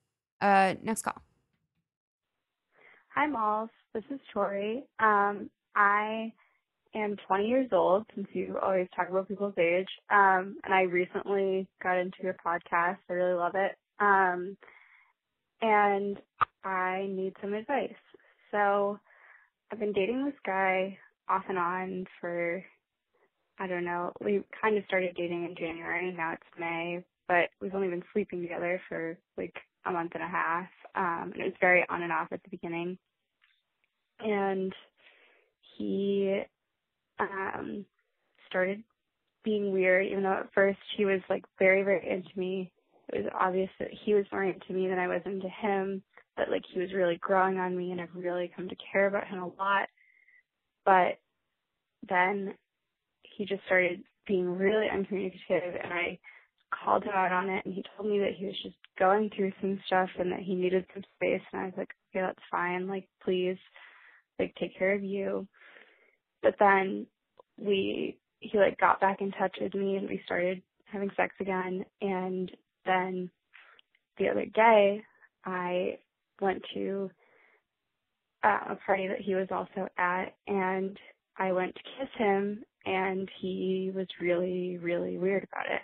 Uh, 0.41 0.74
next 0.82 1.04
call. 1.04 1.22
Hi, 3.14 3.28
Malls. 3.28 3.70
This 3.94 4.04
is 4.10 4.20
Tori. 4.34 4.86
Um, 5.00 5.52
I 5.76 6.34
am 6.96 7.16
20 7.28 7.48
years 7.48 7.70
old, 7.72 8.06
since 8.16 8.28
you 8.34 8.58
always 8.60 8.88
talk 8.96 9.08
about 9.08 9.28
people's 9.28 9.54
age. 9.60 9.88
Um, 10.10 10.58
and 10.64 10.74
I 10.74 10.82
recently 10.82 11.68
got 11.84 12.00
into 12.00 12.18
your 12.24 12.36
podcast. 12.44 12.98
I 13.08 13.14
really 13.14 13.36
love 13.36 13.54
it. 13.54 13.78
Um, 14.00 14.58
and 15.62 16.18
I 16.64 17.07
need 17.09 17.34
some 17.41 17.53
advice. 17.53 17.93
So 18.51 18.99
I've 19.72 19.80
been 19.80 19.93
dating 19.93 20.26
this 20.26 20.39
guy 20.45 20.97
off 21.30 21.43
and 21.49 21.57
on 21.57 22.05
for, 22.20 22.64
I 23.59 23.68
don't 23.68 23.86
know, 23.86 24.11
we 24.22 24.43
kind 24.61 24.78
of 24.78 24.84
started 24.88 25.16
dating 25.16 25.45
in 25.45 25.55
January. 25.57 26.14
Now 26.16 26.34
it's 26.34 26.59
May, 26.59 27.03
but 27.28 27.49
we've 27.61 27.76
only 27.76 27.89
been 27.89 28.03
sleeping 28.14 28.41
together 28.41 28.82
for 28.88 29.18
like 29.38 29.55
a 29.86 29.91
month 29.91 30.11
and 30.14 30.24
a 30.24 30.28
half. 30.28 30.68
Um, 30.95 31.32
and 31.34 31.41
it 31.41 31.45
was 31.45 31.53
very 31.59 31.86
on 31.89 32.03
and 32.03 32.11
off 32.11 32.28
at 32.32 32.43
the 32.43 32.49
beginning. 32.49 32.97
And 34.20 34.74
he 35.78 36.43
um 37.20 37.86
started 38.47 38.84
being 39.43 39.72
weird 39.72 40.05
even 40.07 40.24
though 40.24 40.34
at 40.34 40.53
first 40.53 40.80
he 40.95 41.05
was 41.05 41.22
like 41.30 41.43
very 41.59 41.84
very 41.84 42.07
into 42.09 42.30
me 42.36 42.72
it 43.11 43.24
was 43.24 43.32
obvious 43.39 43.70
that 43.80 43.89
he 44.05 44.14
was 44.14 44.26
more 44.32 44.43
into 44.43 44.74
me 44.74 44.88
than 44.88 44.99
i 44.99 45.07
was 45.07 45.22
into 45.26 45.49
him 45.49 46.01
but 46.38 46.50
like 46.50 46.64
he 46.74 46.80
was 46.80 46.94
really 46.94 47.18
growing 47.22 47.58
on 47.58 47.78
me 47.78 47.92
and 47.92 48.02
i've 48.02 48.16
really 48.16 48.52
come 48.56 48.68
to 48.70 48.76
care 48.92 49.08
about 49.08 49.28
him 49.28 49.40
a 49.40 49.48
lot. 49.48 49.88
But 50.86 51.20
then 52.10 52.56
he 53.24 53.46
just 53.46 53.64
started 53.66 54.04
being 54.28 54.48
really 54.48 54.88
uncommunicative 54.92 55.76
and 55.84 55.94
i 55.94 56.20
called 56.84 57.04
him 57.04 57.12
out 57.14 57.32
on 57.32 57.50
it 57.50 57.66
and 57.66 57.74
he 57.74 57.84
told 57.96 58.10
me 58.10 58.20
that 58.20 58.34
he 58.38 58.46
was 58.46 58.56
just 58.64 58.76
going 58.98 59.30
through 59.36 59.52
some 59.62 59.80
stuff 59.86 60.10
and 60.18 60.32
that 60.32 60.40
he 60.40 60.56
needed 60.56 60.86
some 60.94 61.04
space 61.16 61.42
and 61.52 61.62
i 61.62 61.66
was 61.66 61.74
like 61.78 61.90
okay 62.14 62.26
that's 62.26 62.40
fine. 62.52 62.88
Like 62.88 63.08
please 63.24 63.58
like 64.40 64.54
take 64.60 64.78
care 64.78 64.94
of 64.94 65.04
you. 65.04 65.48
But 66.42 66.56
then 66.60 67.08
we 67.58 68.18
he 68.40 68.58
like 68.58 68.78
got 68.80 69.00
back 69.00 69.22
in 69.22 69.32
touch 69.32 69.56
with 69.62 69.74
me 69.74 69.96
and 69.96 70.10
we 70.10 70.22
started 70.26 70.62
having 70.86 71.10
sex 71.16 71.34
again 71.40 71.86
and 72.02 72.52
then 72.86 73.30
the 74.18 74.30
other 74.30 74.46
day 74.46 75.02
I 75.46 75.98
went 76.42 76.64
to 76.74 77.10
uh, 78.44 78.60
a 78.72 78.76
party 78.86 79.08
that 79.08 79.22
he 79.22 79.36
was 79.36 79.48
also 79.52 79.88
at 79.98 80.36
and 80.48 80.98
I 81.38 81.52
went 81.52 81.76
to 81.76 81.82
kiss 81.98 82.10
him 82.18 82.64
and 82.86 83.30
he 83.42 83.92
was 83.96 84.08
really 84.22 84.78
really 84.78 85.18
weird 85.18 85.48
about 85.52 85.66
it. 85.68 85.82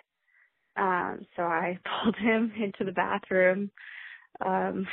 Um 0.80 1.26
so 1.36 1.42
I 1.42 1.78
pulled 2.02 2.16
him 2.16 2.52
into 2.62 2.84
the 2.84 2.92
bathroom 2.92 3.70
um 4.44 4.86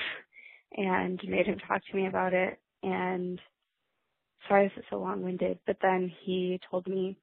and 0.75 1.19
made 1.27 1.45
him 1.47 1.59
talk 1.67 1.81
to 1.89 1.95
me 1.97 2.07
about 2.07 2.33
it. 2.33 2.59
And 2.83 3.39
sorry 4.47 4.67
if 4.67 4.71
it's 4.77 4.87
so 4.89 4.97
long 4.97 5.21
winded, 5.23 5.59
but 5.67 5.77
then 5.81 6.11
he 6.25 6.59
told 6.69 6.87
me 6.87 7.17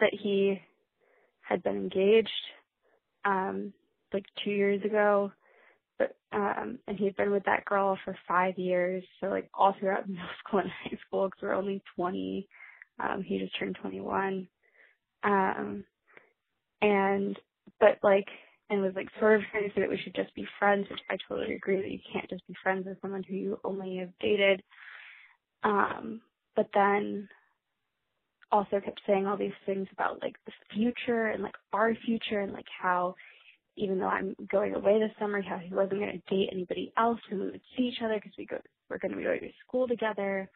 that 0.00 0.12
he 0.12 0.60
had 1.40 1.62
been 1.62 1.76
engaged 1.76 2.30
um 3.24 3.72
like 4.12 4.24
two 4.44 4.50
years 4.50 4.82
ago 4.84 5.32
but 5.98 6.16
um 6.32 6.78
and 6.86 6.98
he'd 6.98 7.16
been 7.16 7.30
with 7.30 7.44
that 7.44 7.64
girl 7.64 7.98
for 8.04 8.16
five 8.26 8.58
years. 8.58 9.04
So 9.20 9.26
like 9.28 9.48
all 9.54 9.74
throughout 9.78 10.08
middle 10.08 10.24
school 10.46 10.60
and 10.60 10.70
high 10.70 10.98
school 11.06 11.26
because 11.28 11.42
we're 11.42 11.54
only 11.54 11.82
twenty 11.96 12.48
um 13.00 13.22
he 13.22 13.38
just 13.38 13.58
turned 13.58 13.76
twenty 13.80 14.00
one 14.00 14.48
um 15.24 15.84
and 16.82 17.38
but 17.80 17.98
like 18.02 18.28
and 18.70 18.82
was 18.82 18.94
like 18.94 19.08
sort 19.20 19.36
of 19.40 19.46
trying 19.50 19.64
to 19.64 19.74
say 19.74 19.80
that 19.80 19.90
we 19.90 19.98
should 20.02 20.14
just 20.14 20.34
be 20.34 20.46
friends 20.58 20.86
which 20.90 21.00
i 21.10 21.16
totally 21.28 21.54
agree 21.54 21.76
that 21.76 21.90
you 21.90 21.98
can't 22.12 22.28
just 22.30 22.46
be 22.46 22.54
friends 22.62 22.86
with 22.86 23.00
someone 23.00 23.22
who 23.22 23.34
you 23.34 23.60
only 23.64 23.96
have 23.96 24.10
dated. 24.20 24.62
Um, 25.62 26.20
but 26.56 26.68
then 26.74 27.28
also 28.52 28.80
kept 28.80 29.00
saying 29.06 29.26
all 29.26 29.36
these 29.36 29.50
things 29.66 29.88
about 29.92 30.22
like 30.22 30.36
the 30.46 30.52
future 30.72 31.26
and 31.28 31.42
like 31.42 31.56
our 31.72 31.94
future 32.06 32.40
and 32.40 32.52
like 32.52 32.66
how 32.80 33.14
even 33.76 33.98
though 33.98 34.08
I'm 34.08 34.34
going 34.50 34.74
away 34.74 34.98
this 34.98 35.10
summer, 35.18 35.42
how 35.42 35.58
he 35.58 35.74
wasn't 35.74 36.00
going 36.00 36.22
to 36.28 36.34
date 36.34 36.50
anybody 36.52 36.92
else 36.96 37.20
and 37.30 37.40
we 37.40 37.46
would 37.46 37.60
see 37.76 37.84
each 37.84 38.02
other 38.02 38.14
because 38.14 38.32
we 38.38 38.46
go 38.46 38.58
we're 38.88 38.98
going 38.98 39.12
to 39.12 39.18
be 39.18 39.24
going 39.24 39.40
to 39.40 39.50
school 39.66 39.88
together, 39.88 40.48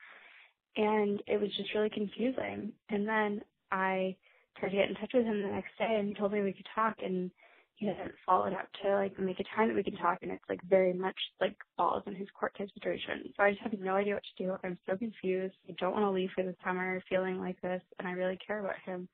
and 0.76 1.22
it 1.26 1.40
was 1.40 1.50
just 1.56 1.74
really 1.74 1.90
confusing. 1.90 2.72
And 2.90 3.08
then 3.08 3.40
I 3.72 4.16
tried 4.58 4.70
to 4.70 4.76
get 4.76 4.88
in 4.88 4.94
touch 4.96 5.10
with 5.14 5.24
him 5.24 5.42
the 5.42 5.48
next 5.48 5.76
day, 5.78 5.96
and 5.98 6.08
he 6.08 6.14
told 6.14 6.32
me 6.32 6.42
we 6.42 6.52
could 6.52 6.66
talk, 6.74 6.96
and 7.02 7.30
he 7.76 7.86
hasn't 7.86 8.12
followed 8.26 8.52
up 8.52 8.68
to 8.82 8.94
like 8.94 9.18
make 9.18 9.38
a 9.40 9.44
time 9.56 9.68
that 9.68 9.76
we 9.76 9.84
can 9.84 9.96
talk, 9.96 10.18
and 10.22 10.32
it's 10.32 10.44
like 10.48 10.60
very 10.68 10.92
much 10.92 11.16
like 11.40 11.56
balls 11.76 12.02
in 12.06 12.14
his 12.14 12.28
court 12.38 12.52
type 12.58 12.68
situation. 12.74 13.32
So 13.36 13.42
I 13.42 13.52
just 13.52 13.62
have 13.62 13.72
no 13.78 13.94
idea 13.94 14.14
what 14.14 14.24
to 14.36 14.44
do. 14.44 14.56
I'm 14.64 14.78
so 14.86 14.96
confused. 14.96 15.54
I 15.68 15.74
don't 15.78 15.92
want 15.92 16.04
to 16.04 16.10
leave 16.10 16.30
for 16.34 16.42
the 16.42 16.56
summer 16.64 17.02
feeling 17.08 17.40
like 17.40 17.60
this, 17.60 17.82
and 17.98 18.08
I 18.08 18.12
really 18.12 18.38
care 18.44 18.60
about 18.60 18.78
him. 18.84 19.08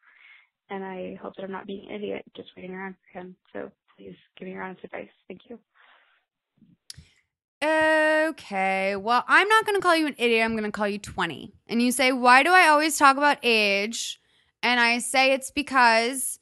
And 0.71 0.83
I 0.83 1.19
hope 1.23 1.37
that 1.37 1.45
I'm 1.45 1.53
not 1.53 1.67
being 1.67 1.87
an 1.89 1.95
idiot 1.95 2.25
just 2.35 2.49
waiting 2.57 2.75
around 2.75 2.95
for 3.13 3.21
him. 3.21 3.37
So 3.53 3.71
please 3.97 4.17
give 4.37 4.47
me 4.47 4.53
your 4.53 4.63
honest 4.63 4.85
advice. 4.85 5.09
Thank 5.29 5.43
you. 5.49 5.59
Okay. 7.63 8.97
Well, 8.97 9.25
I'm 9.27 9.49
not 9.49 9.65
going 9.65 9.77
to 9.77 9.83
call 9.83 9.97
you 9.97 10.07
an 10.07 10.15
idiot. 10.19 10.45
I'm 10.45 10.53
going 10.53 10.65
to 10.65 10.73
call 10.73 10.89
you 10.89 10.99
20. 10.99 11.53
And 11.69 11.81
you 11.81 11.93
say, 11.93 12.13
why 12.13 12.43
do 12.43 12.51
I 12.51 12.69
always 12.69 12.99
talk 12.99 13.17
about 13.17 13.39
age? 13.43 14.21
And 14.63 14.79
I 14.81 14.99
say 14.99 15.33
it's 15.33 15.51
because 15.51 16.39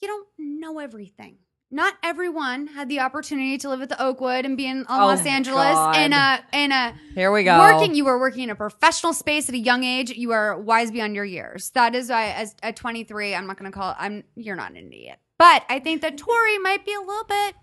you 0.00 0.08
don't 0.08 0.28
know 0.38 0.78
everything. 0.78 1.36
Not 1.70 1.94
everyone 2.02 2.66
had 2.68 2.88
the 2.88 3.00
opportunity 3.00 3.58
to 3.58 3.68
live 3.68 3.82
at 3.82 3.90
the 3.90 4.02
Oakwood 4.02 4.46
and 4.46 4.56
be 4.56 4.66
in 4.66 4.86
uh, 4.88 5.02
Oh 5.02 5.06
Los 5.08 5.26
Angeles 5.26 5.74
God. 5.74 5.96
in 5.98 6.12
a 6.14 6.40
in 6.54 6.72
a 6.72 6.94
Here 7.14 7.30
we 7.30 7.44
go. 7.44 7.58
working. 7.58 7.94
You 7.94 8.06
were 8.06 8.18
working 8.18 8.44
in 8.44 8.50
a 8.50 8.54
professional 8.54 9.12
space 9.12 9.50
at 9.50 9.54
a 9.54 9.58
young 9.58 9.84
age. 9.84 10.10
You 10.10 10.32
are 10.32 10.58
wise 10.58 10.90
beyond 10.90 11.14
your 11.14 11.26
years. 11.26 11.68
That 11.70 11.94
is 11.94 12.08
why, 12.08 12.28
as 12.30 12.54
at 12.62 12.76
23, 12.76 13.34
I'm 13.34 13.46
not 13.46 13.58
going 13.58 13.70
to 13.70 13.76
call. 13.78 13.94
I'm 13.98 14.24
you're 14.34 14.56
not 14.56 14.70
an 14.70 14.78
idiot, 14.78 15.18
but 15.38 15.64
I 15.68 15.78
think 15.78 16.02
that 16.02 16.18
Tori 16.18 16.58
might 16.58 16.84
be 16.84 16.92
a 16.94 17.00
little 17.00 17.24
bit 17.24 17.54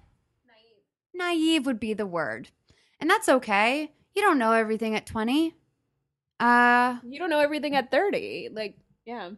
naive. 0.47 1.13
Naive 1.13 1.65
would 1.65 1.80
be 1.80 1.93
the 1.93 2.05
word, 2.05 2.49
and 2.99 3.09
that's 3.09 3.30
okay. 3.30 3.91
You 4.13 4.21
don't 4.21 4.38
know 4.39 4.53
everything 4.53 4.95
at 4.95 5.05
20. 5.05 5.53
Uh, 6.39 6.97
You 7.05 7.19
don't 7.19 7.30
know 7.30 7.39
everything 7.39 7.76
at 7.76 7.91
30. 7.91 8.49
Like, 8.51 8.78
yeah. 9.05 9.32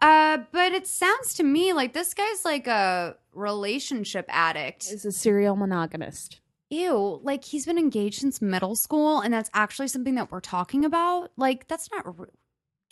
uh, 0.00 0.38
but 0.52 0.72
it 0.72 0.86
sounds 0.86 1.34
to 1.34 1.42
me 1.42 1.72
like 1.72 1.92
this 1.92 2.14
guy's 2.14 2.44
like 2.44 2.66
a 2.66 3.16
relationship 3.32 4.26
addict. 4.28 4.86
Is 4.90 5.04
a 5.04 5.12
serial 5.12 5.56
monogamist. 5.56 6.40
Ew, 6.70 7.20
like 7.22 7.44
he's 7.44 7.66
been 7.66 7.78
engaged 7.78 8.20
since 8.20 8.40
middle 8.40 8.74
school, 8.74 9.20
and 9.20 9.32
that's 9.34 9.50
actually 9.52 9.88
something 9.88 10.14
that 10.14 10.30
we're 10.30 10.40
talking 10.40 10.84
about. 10.86 11.30
Like, 11.36 11.68
that's 11.68 11.90
not. 11.90 12.06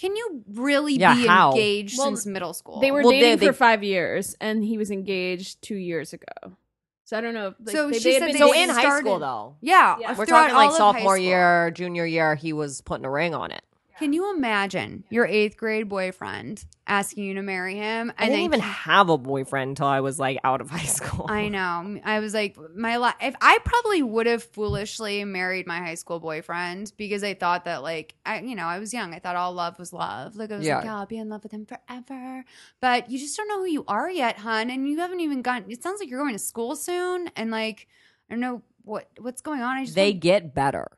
Re- 0.03 0.09
Can 0.09 0.17
you 0.17 0.43
really 0.53 0.95
Yeah, 0.95 1.15
be 1.15 1.27
how? 1.27 1.51
engaged 1.51 1.99
Well, 1.99 2.09
since 2.09 2.27
middle 2.27 2.53
school? 2.55 2.81
They 2.81 2.91
were 2.91 3.03
Well, 3.03 3.11
dating 3.11 3.39
they- 3.39 3.47
for 3.47 3.53
five 3.53 3.83
years, 3.85 4.37
and 4.41 4.65
he 4.65 4.79
was 4.79 4.91
engaged 4.91 5.63
two 5.63 5.77
years 5.77 6.13
ago. 6.13 6.57
So 7.05 7.19
I 7.19 7.21
don't 7.21 7.35
know. 7.35 7.49
If, 7.49 7.55
like, 7.67 7.75
So 7.77 7.91
they, 7.91 7.99
she 7.99 8.05
they 8.05 8.15
had 8.15 8.21
said 8.21 8.27
been 8.29 8.39
So 8.39 8.47
dating- 8.53 8.63
in 8.63 8.69
high 8.71 8.99
school 9.01 9.19
though. 9.19 9.57
yeah, 9.61 9.97
Yeah. 10.01 10.17
We're 10.17 10.27
talking 10.27 10.55
like 10.55 10.69
all 10.71 10.75
of 10.75 10.95
high 10.95 11.01
sophomore 11.01 11.19
year, 11.19 11.71
junior 11.73 12.07
year, 12.07 12.37
he 12.37 12.53
was 12.53 12.81
putting 12.83 13.05
a 13.05 13.11
ring 13.11 13.35
on 13.35 13.51
it. 13.51 13.63
Can 14.01 14.15
you 14.15 14.35
imagine 14.35 15.05
your 15.11 15.27
eighth 15.27 15.59
grade 15.59 15.87
boyfriend 15.91 16.65
asking 16.87 17.25
you 17.25 17.35
to 17.35 17.43
marry 17.43 17.75
him? 17.77 18.11
I 18.19 18.31
didn't 18.31 18.45
even 18.45 18.61
have 18.61 19.11
a 19.11 19.19
boyfriend 19.19 19.69
until 19.73 19.89
I 19.89 20.01
was 20.01 20.19
like 20.19 20.39
out 20.43 20.63
of 20.63 20.71
high 20.71 20.79
school. 20.87 21.27
I 21.29 21.49
know. 21.51 22.01
I 22.03 22.21
was 22.21 22.33
like, 22.33 22.57
my 22.75 22.97
life. 22.97 23.17
if 23.21 23.35
I 23.43 23.59
probably 23.63 24.03
would 24.03 24.25
have 24.27 24.43
foolishly 24.43 25.23
married 25.25 25.67
my 25.67 25.81
high 25.81 25.97
school 25.97 26.19
boyfriend 26.19 26.95
because 26.97 27.23
I 27.23 27.35
thought 27.35 27.67
that, 27.67 27.83
like, 27.83 28.15
I, 28.25 28.41
you 28.41 28.57
know, 28.57 28.65
I 28.65 28.79
was 28.79 28.95
young. 28.95 29.13
I 29.13 29.19
thought 29.19 29.37
all 29.37 29.53
love 29.53 29.79
was 29.79 29.93
love. 29.93 30.35
Like, 30.35 30.51
I 30.51 30.57
was 30.57 30.67
like, 30.67 30.83
Yeah. 30.83 30.85
yeah, 30.85 30.97
I'll 30.97 31.05
be 31.05 31.19
in 31.19 31.29
love 31.29 31.43
with 31.43 31.53
him 31.53 31.67
forever. 31.67 32.43
But 32.81 33.11
you 33.11 33.19
just 33.19 33.37
don't 33.37 33.49
know 33.49 33.59
who 33.59 33.69
you 33.69 33.85
are 33.87 34.11
yet, 34.11 34.39
hun. 34.39 34.71
And 34.71 34.89
you 34.89 34.99
haven't 34.99 35.21
even 35.21 35.43
gotten, 35.43 35.71
it 35.71 35.83
sounds 35.83 36.01
like 36.01 36.09
you're 36.09 36.21
going 36.23 36.33
to 36.33 36.39
school 36.39 36.75
soon. 36.75 37.29
And, 37.37 37.51
like, 37.51 37.87
I 38.31 38.33
don't 38.33 38.41
know 38.41 38.63
what 38.83 39.11
what's 39.19 39.43
going 39.43 39.61
on. 39.61 39.77
I 39.77 39.85
just 39.85 39.95
They 39.95 40.15
get 40.15 40.55
better. 40.55 40.89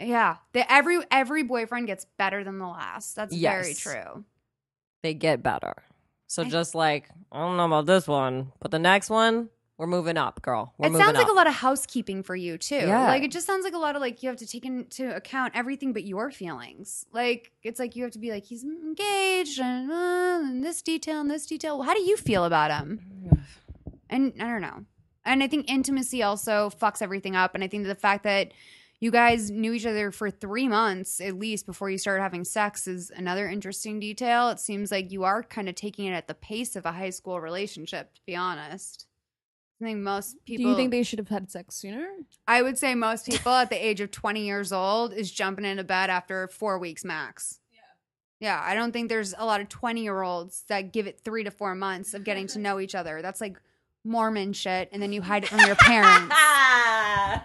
Yeah. 0.00 0.36
The, 0.52 0.70
every 0.70 0.98
every 1.10 1.42
boyfriend 1.42 1.86
gets 1.86 2.06
better 2.18 2.44
than 2.44 2.58
the 2.58 2.66
last. 2.66 3.16
That's 3.16 3.34
very 3.34 3.74
true. 3.74 4.24
They 5.02 5.14
get 5.14 5.42
better. 5.42 5.74
So 6.26 6.42
I- 6.42 6.48
just 6.48 6.74
like 6.74 7.08
I 7.30 7.38
don't 7.38 7.56
know 7.56 7.66
about 7.66 7.86
this 7.86 8.06
one, 8.08 8.52
but 8.60 8.70
the 8.70 8.78
next 8.78 9.10
one, 9.10 9.48
we're 9.78 9.86
moving 9.86 10.16
up, 10.16 10.42
girl. 10.42 10.72
We're 10.78 10.86
it 10.86 10.90
moving 10.90 11.04
sounds 11.04 11.16
like 11.16 11.26
up. 11.26 11.32
a 11.32 11.34
lot 11.34 11.46
of 11.46 11.54
housekeeping 11.54 12.22
for 12.22 12.36
you 12.36 12.56
too. 12.58 12.76
Yeah. 12.76 13.06
Like 13.08 13.22
it 13.22 13.32
just 13.32 13.46
sounds 13.46 13.64
like 13.64 13.74
a 13.74 13.78
lot 13.78 13.96
of 13.96 14.00
like 14.02 14.22
you 14.22 14.28
have 14.28 14.38
to 14.38 14.46
take 14.46 14.64
into 14.64 15.14
account 15.14 15.52
everything 15.56 15.92
but 15.92 16.04
your 16.04 16.30
feelings. 16.30 17.04
Like 17.12 17.52
it's 17.62 17.78
like 17.80 17.96
you 17.96 18.02
have 18.04 18.12
to 18.12 18.18
be 18.18 18.30
like 18.30 18.44
he's 18.44 18.62
engaged 18.64 19.58
and, 19.60 19.90
uh, 19.90 20.40
and 20.44 20.64
this 20.64 20.82
detail 20.82 21.20
and 21.20 21.30
this 21.30 21.46
detail. 21.46 21.82
How 21.82 21.94
do 21.94 22.02
you 22.02 22.16
feel 22.16 22.44
about 22.44 22.70
him? 22.70 23.44
And 24.08 24.34
I 24.40 24.44
don't 24.44 24.60
know. 24.60 24.84
And 25.24 25.42
I 25.42 25.48
think 25.48 25.70
intimacy 25.70 26.22
also 26.22 26.70
fucks 26.70 27.00
everything 27.00 27.34
up. 27.36 27.54
And 27.54 27.62
I 27.64 27.68
think 27.68 27.86
the 27.86 27.94
fact 27.94 28.24
that 28.24 28.52
you 29.02 29.10
guys 29.10 29.50
knew 29.50 29.72
each 29.72 29.84
other 29.84 30.12
for 30.12 30.30
three 30.30 30.68
months 30.68 31.20
at 31.20 31.36
least 31.36 31.66
before 31.66 31.90
you 31.90 31.98
started 31.98 32.22
having 32.22 32.44
sex 32.44 32.86
is 32.86 33.10
another 33.10 33.48
interesting 33.48 33.98
detail. 33.98 34.48
It 34.50 34.60
seems 34.60 34.92
like 34.92 35.10
you 35.10 35.24
are 35.24 35.42
kind 35.42 35.68
of 35.68 35.74
taking 35.74 36.06
it 36.06 36.12
at 36.12 36.28
the 36.28 36.34
pace 36.34 36.76
of 36.76 36.86
a 36.86 36.92
high 36.92 37.10
school 37.10 37.40
relationship, 37.40 38.14
to 38.14 38.20
be 38.24 38.36
honest. 38.36 39.08
I 39.80 39.86
think 39.86 39.98
most 39.98 40.36
people. 40.46 40.66
Do 40.66 40.70
you 40.70 40.76
think 40.76 40.92
they 40.92 41.02
should 41.02 41.18
have 41.18 41.28
had 41.28 41.50
sex 41.50 41.74
sooner? 41.74 42.06
I 42.46 42.62
would 42.62 42.78
say 42.78 42.94
most 42.94 43.26
people 43.26 43.50
at 43.50 43.70
the 43.70 43.84
age 43.84 44.00
of 44.00 44.12
20 44.12 44.46
years 44.46 44.72
old 44.72 45.12
is 45.12 45.32
jumping 45.32 45.64
into 45.64 45.82
bed 45.82 46.08
after 46.08 46.46
four 46.46 46.78
weeks 46.78 47.04
max. 47.04 47.58
Yeah, 47.72 47.80
Yeah. 48.38 48.62
I 48.64 48.76
don't 48.76 48.92
think 48.92 49.08
there's 49.08 49.34
a 49.36 49.44
lot 49.44 49.60
of 49.60 49.68
20 49.68 50.00
year 50.00 50.22
olds 50.22 50.62
that 50.68 50.92
give 50.92 51.08
it 51.08 51.22
three 51.24 51.42
to 51.42 51.50
four 51.50 51.74
months 51.74 52.14
of 52.14 52.22
getting 52.22 52.46
to 52.46 52.58
know 52.60 52.78
each 52.78 52.94
other. 52.94 53.20
That's 53.20 53.40
like 53.40 53.60
Mormon 54.04 54.52
shit, 54.52 54.88
and 54.92 55.02
then 55.02 55.12
you 55.12 55.22
hide 55.22 55.44
it 55.44 55.48
from 55.48 55.60
your 55.60 55.76
parents. 55.76 56.34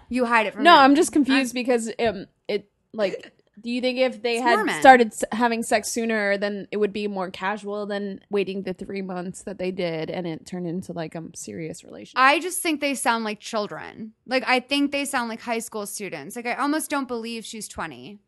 You 0.09 0.25
hide 0.25 0.47
it 0.47 0.53
from 0.53 0.63
No, 0.63 0.73
your- 0.73 0.81
I'm 0.83 0.95
just 0.95 1.11
confused 1.11 1.53
because 1.53 1.91
um, 1.99 2.27
it 2.47 2.69
like. 2.93 3.33
Do 3.59 3.71
you 3.71 3.81
think 3.81 3.97
if 3.97 4.21
they 4.21 4.35
It's 4.35 4.43
had 4.43 4.55
Mormon. 4.57 4.79
started 4.79 5.07
s- 5.07 5.23
having 5.31 5.63
sex 5.63 5.91
sooner, 5.91 6.37
then 6.37 6.67
it 6.71 6.77
would 6.77 6.93
be 6.93 7.07
more 7.07 7.31
casual 7.31 7.87
than 7.87 8.19
waiting 8.29 8.61
the 8.61 8.73
three 8.73 9.01
months 9.01 9.41
that 9.43 9.57
they 9.57 9.71
did, 9.71 10.11
and 10.11 10.27
it 10.27 10.45
turned 10.45 10.67
into 10.67 10.93
like 10.93 11.15
a 11.15 11.23
serious 11.35 11.83
relationship? 11.83 12.19
I 12.19 12.39
just 12.39 12.61
think 12.61 12.79
they 12.81 12.93
sound 12.93 13.23
like 13.23 13.39
children. 13.39 14.13
Like 14.27 14.43
I 14.47 14.59
think 14.59 14.91
they 14.91 15.05
sound 15.05 15.27
like 15.29 15.41
high 15.41 15.59
school 15.59 15.85
students. 15.87 16.35
Like 16.35 16.45
I 16.45 16.53
almost 16.53 16.89
don't 16.89 17.07
believe 17.07 17.43
she's 17.45 17.67
20. 17.67 18.19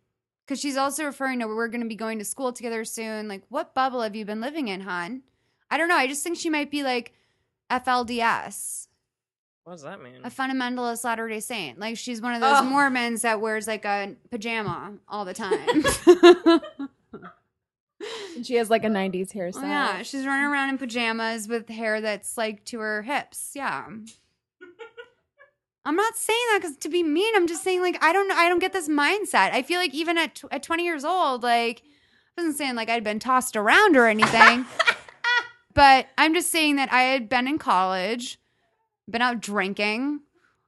Cuz 0.47 0.59
she's 0.59 0.75
also 0.77 1.05
referring 1.05 1.39
to 1.39 1.45
we're 1.47 1.67
going 1.67 1.81
to 1.83 1.87
be 1.87 1.95
going 1.95 2.17
to 2.19 2.25
school 2.25 2.51
together 2.51 2.83
soon. 2.83 3.27
Like 3.27 3.43
what 3.49 3.75
bubble 3.75 4.01
have 4.01 4.15
you 4.15 4.25
been 4.25 4.41
living 4.41 4.67
in, 4.67 4.81
hon? 4.81 5.21
I 5.69 5.77
don't 5.77 5.87
know. 5.89 5.95
I 5.95 6.07
just 6.07 6.23
think 6.23 6.37
she 6.39 6.49
might 6.49 6.71
be 6.71 6.81
like 6.81 7.13
FLDS, 7.69 8.87
What 9.63 9.73
does 9.73 9.83
that 9.83 10.01
mean? 10.01 10.21
a 10.23 10.29
fundamentalist 10.29 11.03
Latter-day 11.03 11.39
Saint. 11.39 11.79
Like 11.79 11.97
she's 11.97 12.21
one 12.21 12.33
of 12.33 12.41
those 12.41 12.57
Oh. 12.59 12.63
Mormons 12.63 13.21
that 13.21 13.39
wears 13.41 13.67
like 13.67 13.85
a 13.85 14.15
pajama 14.31 14.93
all 15.07 15.25
the 15.25 15.33
time. 15.33 15.59
And 15.67 16.61
she 18.45 18.55
has 18.55 18.69
like 18.69 18.83
a 18.83 18.87
'90s 18.89 19.33
hairstyle. 19.33 19.63
Oh, 19.63 19.67
yeah, 19.67 20.01
she's 20.03 20.25
running 20.25 20.45
around 20.45 20.69
in 20.69 20.77
pajamas 20.77 21.47
with 21.47 21.69
hair 21.69 22.01
that's 22.01 22.37
like 22.37 22.63
to 22.65 22.79
her 22.79 23.01
hips. 23.03 23.51
Yeah. 23.55 23.85
I'm 25.85 25.95
not 25.95 26.15
saying 26.17 26.39
that 26.51 26.59
because 26.61 26.77
to 26.77 26.89
be 26.89 27.03
mean. 27.03 27.33
I'm 27.35 27.47
just 27.47 27.63
saying 27.63 27.81
like 27.81 28.03
I 28.03 28.13
don't 28.13 28.31
I 28.31 28.47
don't 28.49 28.59
get 28.59 28.73
this 28.73 28.87
mindset. 28.89 29.51
I 29.53 29.61
feel 29.63 29.79
like 29.79 29.93
even 29.93 30.17
at 30.17 30.35
tw- 30.35 30.45
at 30.51 30.61
20 30.61 30.83
years 30.83 31.03
old, 31.03 31.41
like 31.41 31.81
I 32.37 32.41
wasn't 32.41 32.57
saying 32.57 32.75
like 32.75 32.89
I'd 32.89 33.03
been 33.03 33.17
tossed 33.19 33.55
around 33.55 33.95
or 33.97 34.05
anything, 34.07 34.65
but 35.79 36.07
I'm 36.17 36.33
just 36.33 36.51
saying 36.51 36.75
that 36.75 36.91
I 36.91 37.03
had 37.03 37.29
been 37.29 37.47
in 37.47 37.57
college, 37.57 38.37
been 39.09 39.21
out 39.21 39.39
drinking. 39.39 40.19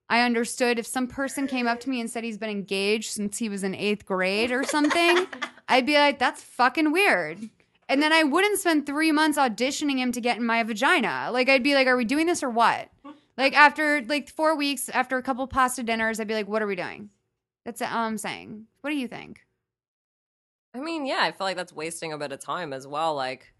I 0.09 0.21
understood 0.21 0.79
if 0.79 0.88
some 0.88 1.07
person 1.07 1.47
came 1.47 1.67
up 1.67 1.81
to 1.81 1.89
me 1.89 1.99
and 1.99 2.09
said 2.09 2.23
he's 2.23 2.38
been 2.38 2.49
engaged 2.49 3.11
since 3.11 3.38
he 3.38 3.49
was 3.49 3.65
in 3.65 3.75
eighth 3.75 4.05
grade 4.05 4.53
or 4.53 4.63
something, 4.63 5.27
I'd 5.67 5.85
be 5.85 5.95
like, 5.95 6.17
that's 6.17 6.41
fucking 6.41 6.93
weird. 6.93 7.49
And 7.89 8.01
then 8.01 8.13
I 8.13 8.23
wouldn't 8.23 8.61
spend 8.61 8.85
three 8.85 9.11
months 9.11 9.38
auditioning 9.38 9.97
him 9.97 10.13
to 10.13 10.21
get 10.21 10.38
in 10.38 10.45
my 10.45 10.63
vagina. 10.63 11.27
Like, 11.33 11.49
I'd 11.49 11.61
be 11.61 11.75
like, 11.75 11.88
are 11.88 11.97
we 11.97 12.05
doing 12.05 12.25
this 12.25 12.41
or 12.41 12.49
what? 12.49 12.88
Like, 13.38 13.53
after 13.53 14.01
like 14.07 14.29
four 14.29 14.55
weeks, 14.55 14.88
after 14.88 15.17
a 15.17 15.21
couple 15.21 15.45
pasta 15.45 15.83
dinners, 15.83 16.21
I'd 16.21 16.29
be 16.29 16.35
like, 16.35 16.47
what 16.47 16.61
are 16.61 16.67
we 16.67 16.77
doing? 16.77 17.09
That's 17.65 17.81
all 17.81 17.89
I'm 17.89 18.17
saying. 18.17 18.67
What 18.79 18.91
do 18.91 18.95
you 18.95 19.09
think? 19.09 19.41
I 20.73 20.79
mean, 20.79 21.05
yeah, 21.05 21.19
I 21.19 21.33
feel 21.33 21.47
like 21.47 21.57
that's 21.57 21.73
wasting 21.73 22.13
a 22.13 22.17
bit 22.17 22.31
of 22.31 22.39
time 22.39 22.71
as 22.71 22.88
well. 22.88 23.13
Like, 23.13 23.53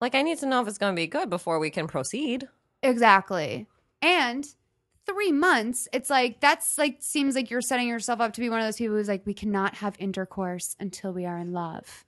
like 0.00 0.14
I 0.14 0.22
need 0.22 0.38
to 0.38 0.46
know 0.46 0.60
if 0.60 0.68
it's 0.68 0.78
going 0.78 0.94
to 0.94 1.00
be 1.00 1.06
good 1.06 1.30
before 1.30 1.58
we 1.58 1.70
can 1.70 1.86
proceed. 1.86 2.48
Exactly. 2.82 3.66
And 4.02 4.46
three 5.06 5.32
months, 5.32 5.88
it's 5.92 6.10
like 6.10 6.40
that's 6.40 6.78
like 6.78 6.98
seems 7.00 7.34
like 7.34 7.50
you're 7.50 7.60
setting 7.60 7.88
yourself 7.88 8.20
up 8.20 8.32
to 8.34 8.40
be 8.40 8.50
one 8.50 8.60
of 8.60 8.66
those 8.66 8.76
people 8.76 8.96
who's 8.96 9.08
like, 9.08 9.26
we 9.26 9.34
cannot 9.34 9.76
have 9.76 9.96
intercourse 9.98 10.76
until 10.78 11.12
we 11.12 11.24
are 11.26 11.38
in 11.38 11.52
love. 11.52 12.04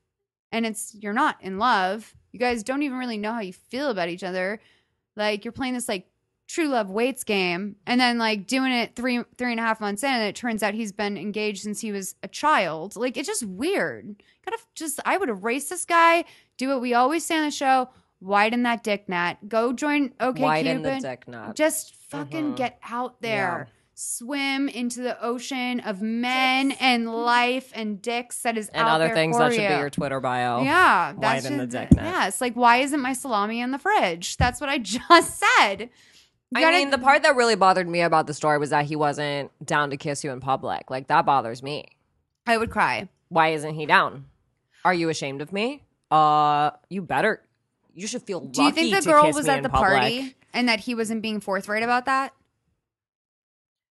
And 0.53 0.67
it's 0.67 0.95
you're 0.95 1.13
not 1.13 1.37
in 1.41 1.59
love. 1.59 2.15
You 2.33 2.39
guys 2.39 2.63
don't 2.63 2.83
even 2.83 2.99
really 2.99 3.19
know 3.19 3.33
how 3.33 3.41
you 3.41 3.53
feel 3.53 3.91
about 3.91 4.09
each 4.09 4.25
other. 4.25 4.61
Like 5.17 5.45
you're 5.45 5.53
playing 5.53 5.75
this 5.75 5.89
like 5.89 6.10
true 6.53 6.67
love 6.69 6.91
waits 6.91 7.23
game 7.23 7.77
and 7.87 8.01
then 8.01 8.19
like 8.19 8.47
doing 8.47 8.73
it 8.73 8.97
three 8.97 9.23
three 9.39 9.53
and 9.53 9.61
a 9.61 9.63
half 9.63 9.81
months 9.81 10.03
in 10.03 10.11
and 10.11 10.25
it 10.25 10.35
turns 10.35 10.63
out 10.63 10.75
he's 10.75 10.91
been 10.93 11.17
engaged 11.17 11.63
since 11.63 11.81
he 11.81 11.93
was 11.93 12.15
a 12.23 12.29
child. 12.29 12.97
Like 12.97 13.17
it's 13.17 13.29
just 13.29 13.45
weird. 13.47 14.23
Gotta 14.45 14.59
just 14.75 14.99
I 15.05 15.17
would 15.17 15.29
erase 15.29 15.69
this 15.69 15.85
guy, 15.85 16.25
do 16.57 16.69
what 16.69 16.81
we 16.81 16.95
always 16.95 17.25
say 17.25 17.37
on 17.37 17.45
the 17.45 17.51
show, 17.51 17.89
widen 18.21 18.65
that 18.65 18.83
dick 18.83 19.09
net. 19.09 19.49
Go 19.49 19.73
join 19.73 20.13
OK 20.19 20.43
Widen 20.43 20.83
the 20.83 20.99
dick 21.01 21.29
nut. 21.29 21.55
Just 21.55 21.95
fucking 22.11 22.53
Mhm. 22.53 22.57
get 22.57 22.79
out 22.89 23.21
there. 23.23 23.69
Swim 23.95 24.67
into 24.71 25.03
the 25.03 25.23
ocean 25.23 25.79
of 25.81 26.01
men 26.01 26.73
and 26.81 27.13
life 27.13 27.71
and 27.75 28.01
dicks 28.01 28.41
that 28.43 28.57
is 28.57 28.69
and 28.71 28.81
out 28.89 28.95
other 28.95 29.11
things 29.11 29.37
that 29.37 29.53
should 29.53 29.59
be 29.69 29.75
your 29.75 29.91
Twitter 29.91 30.21
bio. 30.21 30.63
Yeah, 30.63 31.13
that's 31.19 31.45
Widen 31.45 31.59
the 31.59 31.67
just, 31.67 31.91
dick 31.91 31.97
net. 31.99 32.07
Yes, 32.07 32.41
like 32.41 32.55
why 32.55 32.79
isn't 32.79 33.01
my 33.01 33.13
salami 33.13 33.61
in 33.61 33.73
the 33.73 33.79
fridge? 33.79 34.39
That's 34.39 34.59
what 34.59 34.71
I 34.71 34.79
just 34.97 35.39
said. 35.39 35.91
I 36.55 36.61
gotta- 36.61 36.77
mean, 36.79 36.91
the 36.91 36.99
part 36.99 37.23
that 37.23 37.37
really 37.37 37.55
bothered 37.55 37.89
me 37.89 38.01
about 38.01 38.27
the 38.27 38.35
story 38.35 38.59
was 38.59 38.71
that 38.71 38.87
he 38.87 38.97
wasn't 38.97 39.51
down 39.65 39.91
to 39.91 39.97
kiss 39.97 40.25
you 40.25 40.31
in 40.33 40.41
public. 40.41 40.91
Like 40.91 41.07
that 41.09 41.25
bothers 41.27 41.63
me. 41.63 41.87
I 42.47 42.57
would 42.57 42.71
cry. 42.71 43.09
Why 43.29 43.49
isn't 43.49 43.75
he 43.75 43.87
down? 43.87 44.25
Are 44.85 44.95
you 44.95 45.09
ashamed 45.11 45.43
of 45.43 45.53
me? 45.53 45.85
Uh, 46.11 46.71
you 46.89 47.03
better. 47.03 47.43
You 47.95 48.07
should 48.07 48.23
feel 48.23 48.41
lucky 48.41 48.53
Do 48.53 48.63
you 48.65 48.73
think 48.73 48.95
the 48.97 49.09
girl 49.11 49.31
was 49.33 49.47
at 49.49 49.63
the 49.63 49.69
public. 49.69 49.91
party 49.91 50.37
and 50.53 50.69
that 50.69 50.81
he 50.81 50.95
wasn't 50.95 51.23
being 51.23 51.41
forthright 51.41 51.83
about 51.83 52.07
that? 52.07 52.33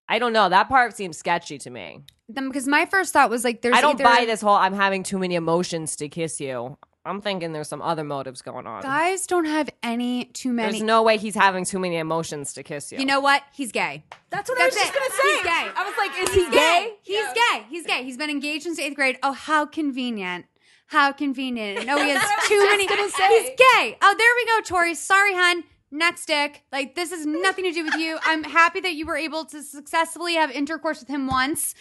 I 0.10 0.20
don't 0.20 0.34
know. 0.34 0.50
That 0.50 0.68
part 0.68 0.96
seems 0.98 1.18
sketchy 1.18 1.58
to 1.60 1.70
me. 1.70 2.02
Then 2.28 2.48
because 2.48 2.68
my 2.68 2.86
first 2.86 3.14
thought 3.14 3.30
was 3.30 3.44
like, 3.44 3.62
there's 3.62 3.78
I 3.78 3.82
don't 3.82 3.96
either- 4.02 4.04
buy 4.04 4.26
this 4.26 4.42
whole 4.42 4.56
I'm 4.56 4.74
having 4.74 5.04
too 5.04 5.18
many 5.20 5.36
emotions 5.36 5.96
to 5.98 6.10
kiss 6.10 6.42
you. 6.42 6.78
I'm 7.10 7.22
thinking 7.22 7.52
there's 7.54 7.68
some 7.68 7.82
other 7.82 8.04
motives 8.04 8.42
going 8.42 8.68
on. 8.68 8.82
Guys 8.84 9.26
don't 9.28 9.46
have 9.46 9.70
any 9.84 10.26
too 10.26 10.54
many. 10.54 10.72
There's 10.72 10.84
no 10.84 11.04
way 11.04 11.18
he's 11.18 11.36
having 11.36 11.66
too 11.66 11.80
many 11.80 11.98
emotions 11.98 12.54
to 12.54 12.64
kiss 12.64 12.92
you. 12.92 13.00
You 13.00 13.06
know 13.06 13.20
what? 13.20 13.44
He's 13.52 13.72
gay. 13.72 14.04
That's 14.30 14.50
what 14.50 14.58
That's 14.58 14.76
I 14.78 14.80
was 14.80 14.88
just 14.90 14.96
it. 14.96 15.00
gonna 15.00 15.12
say. 15.12 15.34
He's 15.34 15.44
gay. 15.44 15.72
I 15.76 15.84
was 15.86 15.98
like, 15.98 16.12
is 16.24 16.34
He's 16.34 16.46
he 16.48 16.52
gay? 16.54 16.94
He's 17.02 17.34
gay. 17.34 17.66
He's 17.70 17.86
gay. 17.86 18.04
He's 18.04 18.18
been 18.18 18.30
engaged 18.30 18.64
since 18.64 18.80
eighth 18.80 18.96
grade. 18.96 19.18
Oh, 19.24 19.34
how 19.34 19.66
convenient. 19.66 20.46
How 20.88 21.12
convenient. 21.12 21.86
No, 21.86 21.98
he 22.04 22.10
has 22.10 22.22
too 22.48 22.60
many. 22.66 22.88
say. 22.88 23.28
He's 23.28 23.50
gay. 23.50 23.98
Oh, 24.02 24.16
there 24.18 24.34
we 24.36 24.46
go, 24.46 24.62
Tori. 24.66 24.96
Sorry, 24.96 25.34
hun. 25.36 25.64
Next 25.92 26.26
dick. 26.28 26.64
Like, 26.72 26.96
this 26.96 27.10
has 27.12 27.26
nothing 27.26 27.66
to 27.66 27.72
do 27.72 27.84
with 27.84 27.96
you. 27.96 28.18
I'm 28.24 28.44
happy 28.44 28.80
that 28.82 28.94
you 28.94 29.06
were 29.06 29.18
able 29.18 29.46
to 29.46 29.62
successfully 29.64 30.36
have 30.36 30.52
intercourse 30.52 31.00
with 31.00 31.10
him 31.10 31.26
once 31.28 31.74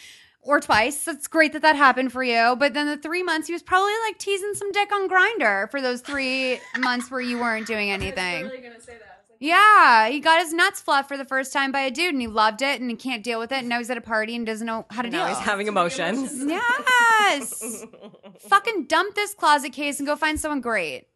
or 0.48 0.60
twice. 0.60 1.04
That's 1.04 1.26
great 1.26 1.52
that 1.52 1.62
that 1.62 1.76
happened 1.76 2.10
for 2.10 2.24
you. 2.24 2.56
But 2.58 2.72
then 2.72 2.86
the 2.86 2.96
three 2.96 3.22
months, 3.22 3.48
he 3.48 3.52
was 3.52 3.62
probably 3.62 3.92
like 4.06 4.18
teasing 4.18 4.54
some 4.54 4.72
dick 4.72 4.90
on 4.90 5.08
Grindr 5.08 5.70
for 5.70 5.82
those 5.82 6.00
three 6.00 6.58
months 6.78 7.10
where 7.10 7.20
you 7.20 7.38
weren't 7.38 7.66
doing 7.66 7.90
anything. 7.90 8.44
gonna 8.48 8.80
say 8.80 8.94
that. 8.94 9.24
Yeah, 9.40 10.08
he 10.08 10.18
got 10.18 10.40
his 10.40 10.52
nuts 10.52 10.80
fluffed 10.80 11.06
for 11.06 11.16
the 11.16 11.24
first 11.24 11.52
time 11.52 11.70
by 11.70 11.82
a 11.82 11.90
dude, 11.92 12.12
and 12.12 12.20
he 12.20 12.26
loved 12.26 12.60
it, 12.60 12.80
and 12.80 12.90
he 12.90 12.96
can't 12.96 13.22
deal 13.22 13.38
with 13.38 13.52
it. 13.52 13.58
And 13.58 13.68
now 13.68 13.78
he's 13.78 13.90
at 13.90 13.96
a 13.96 14.00
party 14.00 14.34
and 14.34 14.44
doesn't 14.44 14.66
know 14.66 14.84
how 14.90 15.02
to 15.02 15.10
deal. 15.10 15.20
now 15.20 15.26
deal. 15.26 15.36
he's 15.36 15.44
having 15.44 15.68
emotions. 15.68 16.32
yes, 16.46 17.84
fucking 18.40 18.86
dump 18.86 19.14
this 19.14 19.34
closet 19.34 19.72
case 19.72 20.00
and 20.00 20.08
go 20.08 20.16
find 20.16 20.40
someone 20.40 20.60
great. 20.60 21.06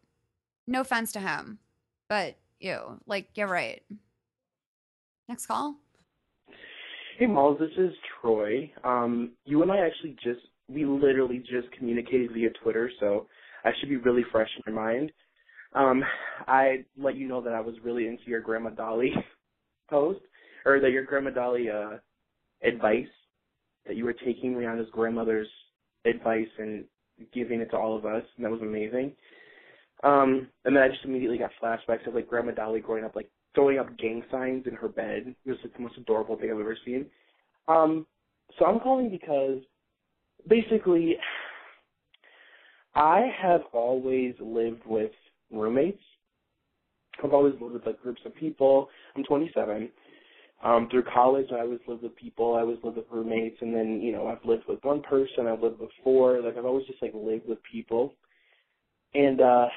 No 0.67 0.81
offense 0.81 1.11
to 1.13 1.19
him, 1.19 1.59
but 2.07 2.37
you 2.61 3.01
like 3.07 3.29
you're 3.35 3.47
right. 3.47 3.81
Next 5.27 5.47
call. 5.47 5.75
Hey, 7.23 7.29
Malls, 7.29 7.57
this 7.57 7.71
is 7.77 7.93
Troy. 8.19 8.69
Um, 8.83 9.31
you 9.45 9.61
and 9.61 9.71
I 9.71 9.77
actually 9.77 10.17
just, 10.21 10.45
we 10.67 10.83
literally 10.83 11.37
just 11.39 11.71
communicated 11.71 12.33
via 12.33 12.49
Twitter, 12.61 12.91
so 12.99 13.27
I 13.63 13.69
should 13.79 13.87
be 13.87 13.95
really 13.95 14.25
fresh 14.29 14.49
in 14.57 14.73
your 14.73 14.83
mind. 14.83 15.09
Um, 15.71 16.03
I 16.49 16.83
let 16.97 17.15
you 17.15 17.29
know 17.29 17.39
that 17.41 17.53
I 17.53 17.61
was 17.61 17.75
really 17.81 18.07
into 18.07 18.23
your 18.25 18.41
Grandma 18.41 18.71
Dolly 18.71 19.13
post, 19.89 20.19
or 20.65 20.81
that 20.81 20.91
your 20.91 21.05
Grandma 21.05 21.29
Dolly 21.29 21.69
uh, 21.69 21.91
advice, 22.61 23.07
that 23.87 23.95
you 23.95 24.03
were 24.03 24.11
taking 24.11 24.55
Rihanna's 24.55 24.89
grandmother's 24.91 25.47
advice 26.03 26.49
and 26.59 26.83
giving 27.33 27.61
it 27.61 27.71
to 27.71 27.77
all 27.77 27.95
of 27.95 28.05
us, 28.05 28.23
and 28.35 28.43
that 28.43 28.51
was 28.51 28.61
amazing. 28.61 29.13
Um, 30.03 30.49
and 30.65 30.75
then 30.75 30.83
I 30.83 30.89
just 30.89 31.05
immediately 31.05 31.37
got 31.37 31.51
flashbacks 31.63 32.05
of 32.05 32.15
like 32.15 32.27
Grandma 32.27 32.51
Dolly 32.51 32.81
growing 32.81 33.05
up, 33.05 33.15
like 33.15 33.29
throwing 33.55 33.79
up 33.79 33.97
gang 33.97 34.23
signs 34.31 34.65
in 34.67 34.73
her 34.73 34.87
bed. 34.87 35.35
It 35.45 35.49
was 35.49 35.59
like 35.63 35.73
the 35.73 35.81
most 35.81 35.97
adorable 35.97 36.37
thing 36.37 36.51
I've 36.51 36.59
ever 36.59 36.77
seen. 36.85 37.05
Um, 37.67 38.05
so 38.57 38.65
I'm 38.65 38.79
calling 38.79 39.09
because 39.09 39.59
basically 40.47 41.17
I 42.95 43.31
have 43.41 43.61
always 43.71 44.35
lived 44.39 44.81
with 44.85 45.11
roommates. 45.51 46.01
I've 47.23 47.33
always 47.33 47.53
lived 47.61 47.73
with 47.73 47.85
like 47.85 48.01
groups 48.01 48.21
of 48.25 48.35
people. 48.35 48.89
I'm 49.15 49.23
27. 49.23 49.89
Um, 50.63 50.87
through 50.89 51.03
college, 51.13 51.47
I 51.51 51.61
always 51.61 51.79
lived 51.87 52.03
with 52.03 52.15
people. 52.15 52.55
I 52.55 52.61
always 52.61 52.77
lived 52.83 52.97
with 52.97 53.05
roommates, 53.11 53.57
and 53.61 53.75
then 53.75 53.99
you 54.01 54.13
know 54.13 54.27
I've 54.27 54.45
lived 54.45 54.63
with 54.67 54.79
one 54.83 55.01
person. 55.01 55.47
I've 55.47 55.61
lived 55.61 55.79
with 55.79 55.89
four. 56.03 56.41
Like 56.41 56.57
I've 56.57 56.65
always 56.65 56.87
just 56.87 57.01
like 57.01 57.11
lived 57.13 57.47
with 57.47 57.59
people. 57.69 58.15
And 59.13 59.41
uh, 59.41 59.67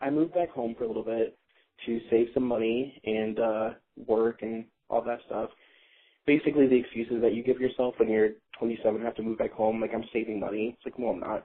I 0.00 0.10
moved 0.10 0.34
back 0.34 0.50
home 0.50 0.74
for 0.78 0.84
a 0.84 0.86
little 0.86 1.04
bit 1.04 1.37
to 1.86 2.00
save 2.10 2.28
some 2.34 2.44
money 2.44 3.00
and 3.04 3.38
uh, 3.38 3.70
work 4.06 4.42
and 4.42 4.64
all 4.88 5.02
that 5.02 5.20
stuff. 5.26 5.50
Basically, 6.26 6.66
the 6.66 6.76
excuses 6.76 7.22
that 7.22 7.34
you 7.34 7.42
give 7.42 7.60
yourself 7.60 7.94
when 7.98 8.10
you're 8.10 8.30
27 8.58 8.96
and 8.96 9.04
have 9.04 9.14
to 9.16 9.22
move 9.22 9.38
back 9.38 9.52
home, 9.52 9.80
like 9.80 9.92
I'm 9.94 10.04
saving 10.12 10.40
money. 10.40 10.76
It's 10.76 10.84
like, 10.84 10.98
no, 10.98 11.08
I'm 11.08 11.20
not. 11.20 11.44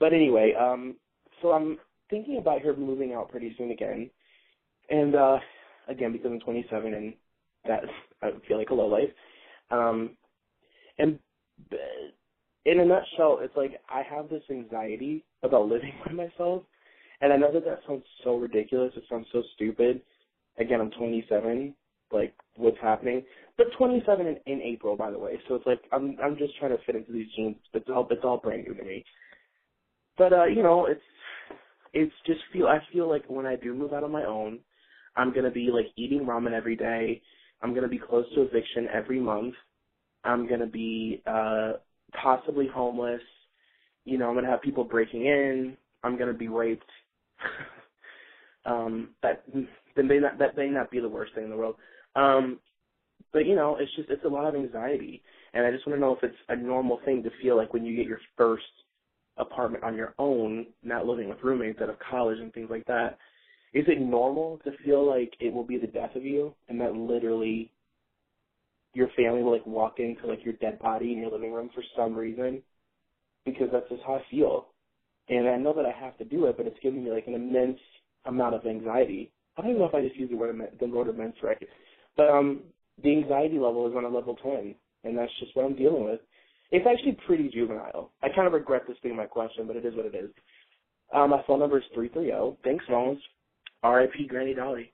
But 0.00 0.12
anyway, 0.12 0.52
um, 0.58 0.96
so 1.40 1.52
I'm 1.52 1.78
thinking 2.10 2.38
about 2.38 2.62
her 2.62 2.74
moving 2.76 3.12
out 3.12 3.30
pretty 3.30 3.54
soon 3.56 3.70
again, 3.70 4.10
and 4.90 5.14
uh, 5.14 5.38
again 5.88 6.12
because 6.12 6.30
I'm 6.30 6.40
27 6.40 6.94
and 6.94 7.14
that 7.66 7.82
I 8.22 8.30
feel 8.46 8.58
like 8.58 8.70
a 8.70 8.74
low 8.74 8.86
life. 8.86 9.10
Um, 9.70 10.16
and 10.98 11.18
in 12.64 12.80
a 12.80 12.84
nutshell, 12.84 13.38
it's 13.40 13.56
like 13.56 13.80
I 13.88 14.02
have 14.02 14.28
this 14.28 14.42
anxiety 14.50 15.24
about 15.42 15.68
living 15.68 15.92
by 16.06 16.12
myself, 16.12 16.62
and 17.20 17.32
I 17.32 17.36
know 17.36 17.52
that 17.52 17.64
that 17.64 17.80
sounds 17.86 18.04
so 18.24 18.36
ridiculous. 18.36 18.92
It 18.96 19.04
sounds 19.08 19.26
so 19.32 19.42
stupid. 19.54 20.02
Again, 20.58 20.80
I'm 20.80 20.90
27. 20.92 21.74
Like, 22.12 22.34
what's 22.56 22.78
happening? 22.80 23.24
But 23.56 23.66
27 23.78 24.26
in, 24.26 24.36
in 24.46 24.62
April, 24.62 24.96
by 24.96 25.10
the 25.10 25.18
way. 25.18 25.38
So 25.48 25.54
it's 25.54 25.66
like 25.66 25.80
I'm 25.92 26.16
I'm 26.22 26.36
just 26.36 26.56
trying 26.58 26.76
to 26.76 26.84
fit 26.84 26.96
into 26.96 27.12
these 27.12 27.26
jeans. 27.34 27.56
But 27.72 27.82
it's 27.82 27.90
all 27.90 28.06
it's 28.10 28.24
all 28.24 28.38
brand 28.38 28.64
new 28.66 28.74
to 28.74 28.84
me. 28.84 29.04
But 30.18 30.32
uh, 30.32 30.44
you 30.44 30.62
know, 30.62 30.86
it's 30.86 31.00
it's 31.92 32.12
just 32.26 32.40
feel 32.52 32.66
I 32.66 32.78
feel 32.92 33.08
like 33.08 33.24
when 33.28 33.46
I 33.46 33.56
do 33.56 33.74
move 33.74 33.92
out 33.92 34.04
on 34.04 34.12
my 34.12 34.24
own, 34.24 34.58
I'm 35.16 35.34
gonna 35.34 35.50
be 35.50 35.70
like 35.72 35.86
eating 35.96 36.26
ramen 36.26 36.52
every 36.52 36.76
day. 36.76 37.22
I'm 37.62 37.74
gonna 37.74 37.88
be 37.88 37.98
close 37.98 38.26
to 38.34 38.42
eviction 38.42 38.88
every 38.92 39.18
month. 39.18 39.54
I'm 40.24 40.48
gonna 40.48 40.66
be 40.66 41.22
uh 41.26 41.72
possibly 42.22 42.68
homeless. 42.72 43.22
You 44.04 44.18
know, 44.18 44.28
I'm 44.28 44.34
gonna 44.34 44.50
have 44.50 44.62
people 44.62 44.84
breaking 44.84 45.26
in. 45.26 45.76
I'm 46.02 46.18
gonna 46.18 46.34
be 46.34 46.48
raped. 46.48 46.84
um, 48.66 49.10
that 49.22 49.44
that 49.96 50.04
may 50.04 50.18
not 50.18 50.38
that 50.38 50.56
may 50.56 50.68
not 50.68 50.90
be 50.90 51.00
the 51.00 51.08
worst 51.08 51.34
thing 51.34 51.44
in 51.44 51.50
the 51.50 51.56
world. 51.56 51.76
Um, 52.14 52.58
but 53.32 53.46
you 53.46 53.54
know, 53.54 53.76
it's 53.76 53.94
just 53.96 54.10
it's 54.10 54.24
a 54.24 54.28
lot 54.28 54.46
of 54.46 54.54
anxiety, 54.54 55.22
and 55.52 55.66
I 55.66 55.70
just 55.70 55.86
want 55.86 55.96
to 55.96 56.00
know 56.00 56.14
if 56.16 56.22
it's 56.22 56.36
a 56.48 56.56
normal 56.56 57.00
thing 57.04 57.22
to 57.22 57.30
feel 57.42 57.56
like 57.56 57.72
when 57.72 57.84
you 57.84 57.96
get 57.96 58.06
your 58.06 58.20
first 58.36 58.64
apartment 59.36 59.84
on 59.84 59.96
your 59.96 60.14
own, 60.18 60.66
not 60.82 61.06
living 61.06 61.28
with 61.28 61.42
roommates 61.42 61.80
out 61.82 61.90
of 61.90 61.96
college 61.98 62.38
and 62.38 62.52
things 62.52 62.70
like 62.70 62.86
that. 62.86 63.18
Is 63.74 63.84
it 63.88 64.00
normal 64.00 64.58
to 64.64 64.70
feel 64.84 65.06
like 65.06 65.34
it 65.40 65.52
will 65.52 65.64
be 65.64 65.76
the 65.76 65.86
death 65.86 66.16
of 66.16 66.24
you, 66.24 66.54
and 66.68 66.80
that 66.80 66.94
literally 66.94 67.70
your 68.94 69.08
family 69.16 69.42
will 69.42 69.52
like 69.52 69.66
walk 69.66 69.98
into 69.98 70.26
like 70.26 70.44
your 70.44 70.54
dead 70.54 70.78
body 70.78 71.12
in 71.12 71.18
your 71.18 71.30
living 71.30 71.52
room 71.52 71.68
for 71.74 71.82
some 71.94 72.14
reason? 72.14 72.62
Because 73.44 73.68
that's 73.72 73.88
just 73.90 74.02
how 74.06 74.14
I 74.14 74.22
feel, 74.30 74.68
and 75.28 75.48
I 75.48 75.56
know 75.56 75.72
that 75.74 75.86
I 75.86 75.92
have 75.92 76.16
to 76.18 76.24
do 76.24 76.46
it, 76.46 76.56
but 76.56 76.66
it's 76.66 76.78
giving 76.82 77.04
me 77.04 77.10
like 77.10 77.26
an 77.26 77.34
immense 77.34 77.78
amount 78.24 78.54
of 78.54 78.66
anxiety. 78.66 79.32
I 79.56 79.62
don't 79.62 79.70
even 79.70 79.82
know 79.82 79.88
if 79.88 79.94
I 79.94 80.02
just 80.02 80.16
used 80.16 80.32
the 80.32 80.36
word 80.36 80.60
the 80.80 80.86
word 80.86 81.08
immense 81.08 81.36
right, 81.42 81.58
but 82.16 82.28
um, 82.28 82.60
the 83.02 83.10
anxiety 83.10 83.58
level 83.58 83.88
is 83.88 83.94
on 83.96 84.04
a 84.04 84.08
level 84.08 84.36
ten, 84.36 84.74
and 85.04 85.16
that's 85.16 85.32
just 85.40 85.56
what 85.56 85.64
I'm 85.64 85.76
dealing 85.76 86.04
with. 86.04 86.20
It's 86.72 86.86
actually 86.86 87.16
pretty 87.26 87.48
juvenile. 87.48 88.12
I 88.22 88.28
kind 88.28 88.46
of 88.46 88.52
regret 88.52 88.82
this 88.88 88.96
being 89.02 89.16
my 89.16 89.26
question, 89.26 89.66
but 89.66 89.76
it 89.76 89.84
is 89.84 89.94
what 89.94 90.06
it 90.06 90.14
is. 90.14 90.30
Um, 91.14 91.30
my 91.30 91.42
phone 91.46 91.60
number 91.60 91.78
is 91.78 91.84
three 91.94 92.08
three 92.08 92.26
zero. 92.26 92.56
Thanks, 92.64 92.84
phones. 92.88 93.20
R.I.P. 93.82 94.26
Granny 94.26 94.54
Dolly. 94.54 94.92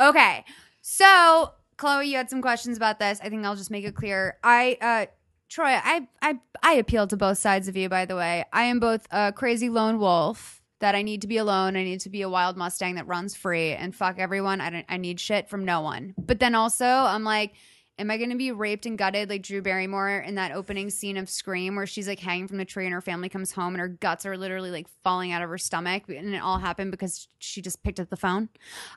Okay. 0.00 0.44
So, 0.80 1.52
Chloe, 1.76 2.08
you 2.08 2.16
had 2.16 2.30
some 2.30 2.40
questions 2.40 2.76
about 2.76 2.98
this. 2.98 3.20
I 3.22 3.28
think 3.28 3.44
I'll 3.44 3.56
just 3.56 3.70
make 3.70 3.84
it 3.84 3.94
clear. 3.94 4.38
I 4.42 4.78
uh 4.80 5.06
Troy, 5.48 5.66
I 5.66 6.08
I 6.22 6.38
I 6.62 6.74
appeal 6.74 7.06
to 7.06 7.16
both 7.16 7.38
sides 7.38 7.68
of 7.68 7.76
you, 7.76 7.88
by 7.88 8.04
the 8.04 8.16
way. 8.16 8.44
I 8.52 8.64
am 8.64 8.80
both 8.80 9.06
a 9.10 9.32
crazy 9.32 9.68
lone 9.68 9.98
wolf 9.98 10.62
that 10.80 10.94
I 10.94 11.02
need 11.02 11.22
to 11.22 11.28
be 11.28 11.36
alone. 11.36 11.76
I 11.76 11.84
need 11.84 12.00
to 12.00 12.10
be 12.10 12.22
a 12.22 12.28
wild 12.28 12.56
Mustang 12.56 12.96
that 12.96 13.06
runs 13.06 13.34
free 13.34 13.72
and 13.72 13.94
fuck 13.94 14.18
everyone. 14.18 14.60
I 14.60 14.70
don't 14.70 14.86
I 14.88 14.96
need 14.96 15.20
shit 15.20 15.48
from 15.48 15.64
no 15.64 15.80
one. 15.80 16.14
But 16.18 16.40
then 16.40 16.54
also 16.54 16.86
I'm 16.86 17.24
like 17.24 17.54
Am 17.96 18.10
I 18.10 18.16
going 18.16 18.30
to 18.30 18.36
be 18.36 18.50
raped 18.50 18.86
and 18.86 18.98
gutted 18.98 19.30
like 19.30 19.42
Drew 19.42 19.62
Barrymore 19.62 20.18
in 20.26 20.34
that 20.34 20.50
opening 20.50 20.90
scene 20.90 21.16
of 21.16 21.30
Scream 21.30 21.76
where 21.76 21.86
she's 21.86 22.08
like 22.08 22.18
hanging 22.18 22.48
from 22.48 22.58
the 22.58 22.64
tree 22.64 22.86
and 22.86 22.92
her 22.92 23.00
family 23.00 23.28
comes 23.28 23.52
home 23.52 23.72
and 23.74 23.80
her 23.80 23.86
guts 23.88 24.26
are 24.26 24.36
literally 24.36 24.72
like 24.72 24.88
falling 25.04 25.30
out 25.30 25.42
of 25.42 25.48
her 25.48 25.58
stomach 25.58 26.08
and 26.08 26.34
it 26.34 26.42
all 26.42 26.58
happened 26.58 26.90
because 26.90 27.28
she 27.38 27.62
just 27.62 27.84
picked 27.84 28.00
up 28.00 28.10
the 28.10 28.16
phone? 28.16 28.48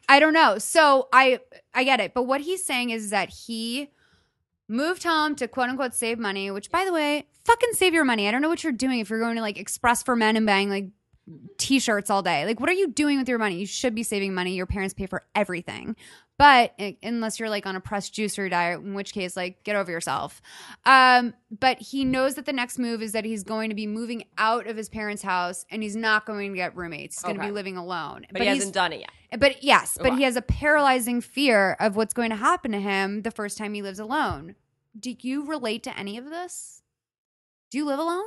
I 0.09 0.19
don't 0.19 0.33
know. 0.33 0.57
So 0.57 1.09
I 1.13 1.41
I 1.75 1.83
get 1.83 1.99
it. 1.99 2.15
But 2.15 2.23
what 2.23 2.41
he's 2.41 2.65
saying 2.65 2.89
is 2.89 3.11
that 3.11 3.29
he 3.29 3.91
moved 4.67 5.03
home 5.03 5.35
to 5.35 5.47
quote 5.47 5.69
unquote 5.69 5.93
save 5.93 6.19
money, 6.19 6.51
which 6.51 6.71
by 6.71 6.85
the 6.85 6.93
way, 6.93 7.27
fucking 7.45 7.73
save 7.73 7.93
your 7.93 8.05
money. 8.05 8.27
I 8.27 8.31
don't 8.31 8.41
know 8.41 8.49
what 8.49 8.63
you're 8.63 8.73
doing 8.73 8.99
if 8.99 9.09
you're 9.09 9.19
going 9.19 9.35
to 9.35 9.41
like 9.41 9.57
Express 9.57 10.03
for 10.03 10.15
Men 10.15 10.37
and 10.37 10.45
buying 10.45 10.69
like 10.69 10.87
t-shirts 11.57 12.09
all 12.09 12.21
day. 12.21 12.45
Like 12.45 12.59
what 12.59 12.69
are 12.69 12.73
you 12.73 12.87
doing 12.89 13.17
with 13.17 13.27
your 13.29 13.39
money? 13.39 13.59
You 13.59 13.65
should 13.65 13.95
be 13.95 14.03
saving 14.03 14.33
money. 14.33 14.55
Your 14.55 14.65
parents 14.65 14.93
pay 14.93 15.05
for 15.07 15.25
everything. 15.35 15.95
But 16.37 16.73
uh, 16.79 16.91
unless 17.01 17.39
you're 17.39 17.49
like 17.49 17.65
on 17.65 17.75
a 17.75 17.79
pressed 17.79 18.13
juicer 18.13 18.47
diet, 18.47 18.79
in 18.81 18.93
which 18.93 19.11
case 19.11 19.35
like 19.35 19.63
get 19.63 19.75
over 19.75 19.91
yourself. 19.91 20.41
Um 20.85 21.33
but 21.49 21.79
he 21.79 22.05
knows 22.05 22.35
that 22.35 22.45
the 22.45 22.53
next 22.53 22.77
move 22.77 23.01
is 23.01 23.11
that 23.13 23.25
he's 23.25 23.43
going 23.43 23.69
to 23.69 23.75
be 23.75 23.87
moving 23.87 24.25
out 24.37 24.67
of 24.67 24.77
his 24.77 24.87
parents' 24.89 25.23
house 25.23 25.65
and 25.71 25.81
he's 25.81 25.95
not 25.95 26.25
going 26.25 26.51
to 26.51 26.55
get 26.55 26.75
roommates. 26.75 27.17
He's 27.17 27.23
going 27.23 27.35
to 27.35 27.41
Okay. 27.41 27.49
be 27.49 27.53
living 27.53 27.75
alone. 27.77 28.25
But, 28.31 28.41
he 28.43 28.47
hasn't 28.47 28.73
done 28.75 28.93
it 28.93 28.99
yet. 29.01 29.39
but 29.39 29.63
yes, 29.63 29.97
but 29.97 30.07
Okay. 30.07 30.17
he 30.17 30.23
has 30.23 30.35
a 30.35 30.41
paralyzing 30.41 31.21
fear 31.21 31.75
of 31.79 31.95
what's 31.95 32.13
going 32.13 32.29
to 32.29 32.35
happen 32.35 32.71
to 32.71 32.79
him 32.79 33.23
the 33.23 33.31
first 33.31 33.57
time 33.57 33.73
he 33.73 33.81
lives 33.81 33.99
alone. 33.99 34.55
Do 34.99 35.13
you 35.19 35.45
relate 35.45 35.83
to 35.83 35.97
any 35.97 36.17
of 36.17 36.25
this? 36.29 36.81
Do 37.71 37.77
you 37.79 37.85
live 37.85 37.99
alone? 37.99 38.25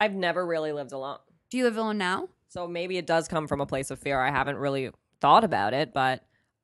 I've 0.00 0.14
never 0.14 0.44
really 0.46 0.72
lived 0.72 0.92
alone. 0.92 1.18
Do 1.50 1.58
you 1.58 1.64
live 1.64 1.76
alone 1.76 1.98
now? 1.98 2.28
So 2.48 2.66
maybe 2.66 2.96
it 2.98 3.06
does 3.06 3.28
come 3.28 3.46
from 3.46 3.60
a 3.60 3.66
place 3.66 3.90
of 3.90 3.98
fear. 3.98 4.20
I 4.20 4.30
haven't 4.30 4.56
really 4.56 4.90
thought 5.20 5.44
about 5.44 5.74
it, 5.74 5.92
but 5.92 6.22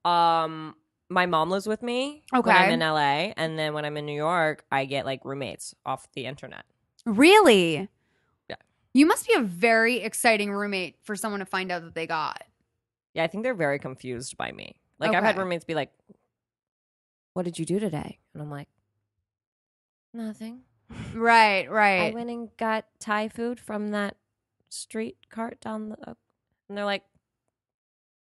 um 0.08 0.74
my 1.10 1.26
mom 1.26 1.50
lives 1.50 1.66
with 1.66 1.82
me 1.82 2.22
when 2.30 2.40
Okay. 2.40 2.50
I'm 2.50 2.70
in 2.70 2.80
LA 2.80 3.32
and 3.36 3.58
then 3.58 3.74
when 3.74 3.84
I'm 3.84 3.96
in 3.96 4.06
New 4.06 4.16
York, 4.16 4.64
I 4.72 4.84
get 4.86 5.04
like 5.04 5.24
roommates 5.24 5.74
off 5.84 6.10
the 6.12 6.24
internet. 6.26 6.64
Really? 7.04 7.88
Yeah. 8.48 8.56
You 8.94 9.06
must 9.06 9.26
be 9.26 9.34
a 9.34 9.40
very 9.42 9.98
exciting 9.98 10.50
roommate 10.50 10.96
for 11.02 11.14
someone 11.14 11.40
to 11.40 11.46
find 11.46 11.70
out 11.70 11.82
that 11.82 11.94
they 11.94 12.06
got. 12.06 12.42
Yeah, 13.12 13.22
I 13.24 13.26
think 13.26 13.44
they're 13.44 13.54
very 13.54 13.78
confused 13.78 14.36
by 14.36 14.50
me. 14.52 14.76
Like 14.98 15.14
I've 15.14 15.22
had 15.22 15.36
roommates 15.36 15.64
be 15.64 15.74
like, 15.74 15.92
"What 17.34 17.44
did 17.44 17.58
you 17.58 17.64
do 17.66 17.78
today?" 17.78 18.18
And 18.32 18.42
I'm 18.42 18.50
like, 18.50 18.68
"Nothing. 20.12 20.62
Right, 21.14 21.70
right. 21.70 22.10
I 22.10 22.14
went 22.14 22.30
and 22.30 22.48
got 22.56 22.86
Thai 22.98 23.28
food 23.28 23.60
from 23.60 23.88
that 23.90 24.16
street 24.74 25.16
cart 25.30 25.60
down 25.60 25.90
the." 25.90 25.96
uh," 26.10 26.14
And 26.68 26.76
they're 26.76 26.84
like, 26.84 27.04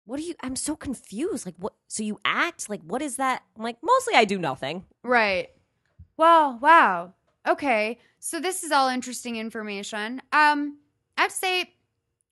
"What 0.05 0.20
are 0.20 0.23
you?" 0.23 0.35
I'm 0.43 0.56
so 0.56 0.77
confused. 0.77 1.47
Like, 1.47 1.56
what? 1.59 1.74
So 1.89 2.02
you 2.02 2.19
act 2.24 2.69
like 2.69 2.82
what 2.82 3.02
is 3.02 3.16
that? 3.16 3.43
I'm 3.56 3.62
like, 3.62 3.78
mostly 3.82 4.15
I 4.15 4.24
do 4.24 4.39
nothing. 4.39 4.85
Right. 5.02 5.48
Well, 6.16 6.59
wow. 6.60 7.15
Okay. 7.47 7.98
So 8.19 8.40
this 8.40 8.65
is 8.65 8.73
all 8.73 8.89
interesting 8.89 9.36
information. 9.36 10.20
Um, 10.32 10.78
I'd 11.16 11.32
say 11.32 11.74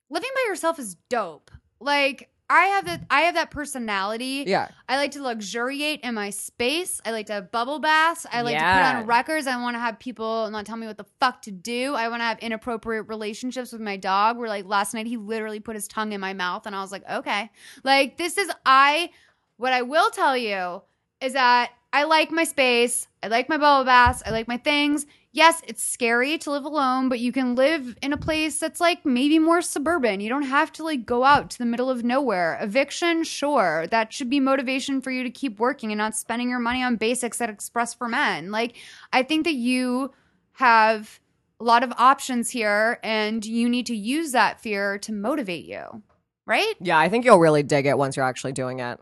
living 0.09 0.29
by 0.35 0.45
yourself 0.47 0.79
is 0.79 0.95
dope. 1.09 1.51
Like 1.79 2.29
I 2.49 2.65
have 2.67 2.85
that 2.85 3.01
I 3.09 3.21
have 3.21 3.35
that 3.35 3.51
personality. 3.51 4.45
Yeah. 4.47 4.69
I 4.87 4.97
like 4.97 5.11
to 5.11 5.21
luxuriate 5.21 6.01
in 6.01 6.15
my 6.15 6.29
space. 6.29 7.01
I 7.05 7.11
like 7.11 7.25
to 7.27 7.33
have 7.33 7.51
bubble 7.51 7.79
baths. 7.79 8.25
I 8.31 8.41
like 8.41 8.57
to 8.57 8.63
put 8.63 8.99
on 8.99 9.05
records. 9.05 9.47
I 9.47 9.61
want 9.61 9.75
to 9.75 9.79
have 9.79 9.99
people 9.99 10.49
not 10.49 10.65
tell 10.65 10.77
me 10.77 10.87
what 10.87 10.97
the 10.97 11.05
fuck 11.19 11.41
to 11.43 11.51
do. 11.51 11.93
I 11.95 12.07
want 12.07 12.21
to 12.21 12.25
have 12.25 12.39
inappropriate 12.39 13.09
relationships 13.09 13.73
with 13.73 13.81
my 13.81 13.97
dog. 13.97 14.37
Where 14.37 14.47
like 14.47 14.65
last 14.65 14.93
night 14.93 15.07
he 15.07 15.17
literally 15.17 15.59
put 15.59 15.75
his 15.75 15.87
tongue 15.87 16.13
in 16.13 16.21
my 16.21 16.33
mouth 16.33 16.65
and 16.65 16.75
I 16.75 16.81
was 16.81 16.91
like, 16.91 17.07
okay. 17.09 17.49
Like 17.83 18.17
this 18.17 18.37
is 18.37 18.49
I 18.65 19.09
what 19.57 19.73
I 19.73 19.81
will 19.81 20.09
tell 20.11 20.37
you 20.37 20.83
is 21.19 21.33
that 21.33 21.71
I 21.91 22.03
like 22.03 22.31
my 22.31 22.43
space. 22.43 23.07
I 23.23 23.27
like 23.27 23.49
my 23.49 23.57
bubble 23.57 23.85
baths. 23.85 24.23
I 24.25 24.31
like 24.31 24.47
my 24.47 24.57
things. 24.57 25.05
Yes, 25.33 25.61
it's 25.67 25.83
scary 25.83 26.37
to 26.39 26.51
live 26.51 26.65
alone, 26.65 27.09
but 27.09 27.19
you 27.19 27.31
can 27.31 27.53
live 27.53 27.95
in 28.01 28.11
a 28.11 28.17
place 28.17 28.59
that's 28.59 28.81
like 28.81 29.05
maybe 29.05 29.37
more 29.37 29.61
suburban. 29.61 30.19
You 30.19 30.29
don't 30.29 30.43
have 30.43 30.71
to 30.73 30.83
like 30.83 31.05
go 31.05 31.23
out 31.23 31.49
to 31.51 31.57
the 31.59 31.65
middle 31.65 31.89
of 31.89 32.03
nowhere. 32.03 32.57
Eviction, 32.61 33.23
sure. 33.23 33.85
That 33.91 34.11
should 34.11 34.29
be 34.29 34.39
motivation 34.39 35.01
for 35.01 35.11
you 35.11 35.23
to 35.23 35.29
keep 35.29 35.59
working 35.59 35.91
and 35.91 35.99
not 35.99 36.15
spending 36.15 36.49
your 36.49 36.59
money 36.59 36.81
on 36.81 36.95
basics 36.95 37.39
at 37.41 37.49
Express 37.49 37.93
for 37.93 38.07
Men. 38.07 38.51
Like, 38.51 38.77
I 39.13 39.21
think 39.21 39.43
that 39.43 39.53
you 39.53 40.11
have 40.53 41.19
a 41.59 41.63
lot 41.63 41.83
of 41.83 41.91
options 41.97 42.49
here 42.49 42.99
and 43.03 43.45
you 43.45 43.69
need 43.69 43.85
to 43.87 43.95
use 43.95 44.31
that 44.31 44.59
fear 44.59 44.97
to 44.99 45.11
motivate 45.11 45.65
you, 45.65 46.01
right? 46.45 46.73
Yeah, 46.79 46.97
I 46.97 47.09
think 47.09 47.25
you'll 47.25 47.39
really 47.39 47.63
dig 47.63 47.85
it 47.85 47.97
once 47.97 48.15
you're 48.15 48.25
actually 48.25 48.53
doing 48.53 48.79
it. 48.79 48.99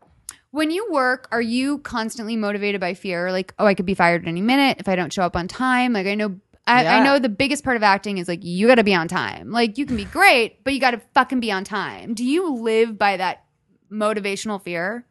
When 0.56 0.72
you 0.72 0.88
work, 0.90 1.28
are 1.34 1.42
you 1.42 1.80
constantly 1.80 2.38
motivated 2.38 2.80
by 2.80 2.94
fear? 2.94 3.30
Like, 3.30 3.54
oh, 3.60 3.66
I 3.66 3.74
could 3.74 3.86
be 3.86 3.94
fired 3.94 4.22
at 4.22 4.28
any 4.30 4.40
minute 4.40 4.78
if 4.80 4.88
I 4.88 4.96
don't 4.96 5.12
show 5.12 5.24
up 5.24 5.36
on 5.36 5.50
time. 5.50 5.92
Like, 5.92 6.08
I 6.08 6.16
know, 6.16 6.40
I, 6.66 6.88
I 6.88 7.04
know 7.04 7.20
the 7.20 7.28
biggest 7.28 7.66
part 7.66 7.76
of 7.76 7.84
acting 7.84 8.20
is 8.20 8.30
like 8.30 8.42
you 8.42 8.66
got 8.68 8.76
to 8.76 8.84
be 8.86 8.96
on 8.96 9.10
time. 9.10 9.52
Like, 9.52 9.78
you 9.78 9.86
can 9.86 9.98
be 9.98 10.06
great, 10.06 10.64
but 10.64 10.74
you 10.74 10.80
got 10.80 10.92
to 10.92 11.02
fucking 11.14 11.42
be 11.42 11.52
on 11.52 11.66
time. 11.66 12.14
Do 12.14 12.24
you 12.24 12.54
live 12.54 12.98
by 12.98 13.18
that 13.18 13.44
motivational 13.92 14.62
fear? 14.62 15.06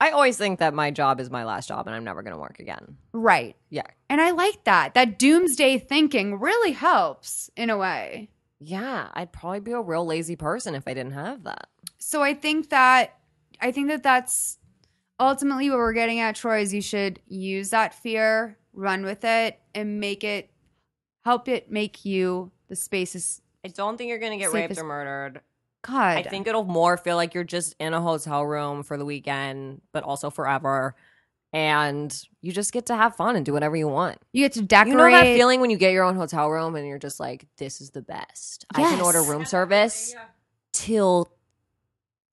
I 0.00 0.12
always 0.12 0.38
think 0.38 0.60
that 0.60 0.72
my 0.72 0.90
job 0.90 1.20
is 1.20 1.30
my 1.30 1.44
last 1.44 1.68
job 1.68 1.86
and 1.86 1.94
I'm 1.94 2.04
never 2.04 2.22
going 2.22 2.32
to 2.32 2.40
work 2.40 2.58
again. 2.58 2.96
Right. 3.12 3.54
Yeah. 3.68 3.86
And 4.08 4.18
I 4.18 4.30
like 4.30 4.64
that. 4.64 4.94
That 4.94 5.18
doomsday 5.18 5.76
thinking 5.76 6.40
really 6.40 6.72
helps 6.72 7.50
in 7.54 7.68
a 7.68 7.76
way. 7.76 8.30
Yeah, 8.60 9.08
I'd 9.12 9.30
probably 9.30 9.60
be 9.60 9.72
a 9.72 9.80
real 9.82 10.06
lazy 10.06 10.36
person 10.36 10.74
if 10.74 10.88
I 10.88 10.94
didn't 10.94 11.12
have 11.12 11.44
that. 11.44 11.68
So 11.98 12.22
I 12.22 12.32
think 12.32 12.70
that 12.70 13.18
I 13.60 13.72
think 13.72 13.88
that 13.88 14.02
that's 14.02 14.56
ultimately 15.18 15.70
what 15.70 15.78
we're 15.78 15.92
getting 15.92 16.20
at, 16.20 16.36
Troy. 16.36 16.60
Is 16.60 16.72
you 16.74 16.82
should 16.82 17.20
use 17.26 17.70
that 17.70 17.94
fear, 17.94 18.58
run 18.72 19.04
with 19.04 19.24
it, 19.24 19.58
and 19.74 20.00
make 20.00 20.24
it 20.24 20.50
help 21.24 21.48
it 21.48 21.70
make 21.70 22.04
you 22.04 22.50
the 22.68 22.76
spaces. 22.76 23.40
I 23.64 23.68
don't 23.68 23.96
think 23.96 24.08
you're 24.08 24.18
going 24.18 24.32
to 24.32 24.38
get 24.38 24.52
Safest- 24.52 24.78
raped 24.78 24.80
or 24.80 24.84
murdered. 24.84 25.40
God, 25.82 26.18
I 26.18 26.22
think 26.22 26.48
it'll 26.48 26.64
more 26.64 26.96
feel 26.96 27.14
like 27.16 27.32
you're 27.34 27.44
just 27.44 27.76
in 27.78 27.94
a 27.94 28.00
hotel 28.00 28.44
room 28.44 28.82
for 28.82 28.96
the 28.96 29.04
weekend, 29.04 29.82
but 29.92 30.02
also 30.02 30.30
forever. 30.30 30.96
and 31.52 32.22
you 32.42 32.52
just 32.52 32.72
get 32.72 32.86
to 32.86 32.96
have 32.96 33.14
fun 33.16 33.36
and 33.36 33.46
do 33.46 33.52
whatever 33.52 33.76
you 33.76 33.86
want. 33.88 34.18
You 34.32 34.44
get 34.44 34.52
to 34.54 34.62
decorate. 34.62 34.92
You 34.92 34.98
know 34.98 35.10
that 35.10 35.24
feeling 35.36 35.60
when 35.60 35.70
you 35.70 35.76
get 35.76 35.92
your 35.92 36.02
own 36.04 36.16
hotel 36.16 36.50
room 36.50 36.74
and 36.76 36.86
you're 36.86 36.98
just 36.98 37.18
like, 37.20 37.46
this 37.56 37.80
is 37.80 37.90
the 37.90 38.02
best. 38.02 38.66
I 38.74 38.82
can 38.82 39.00
order 39.00 39.22
room 39.22 39.44
service 39.44 40.14
till 40.72 41.30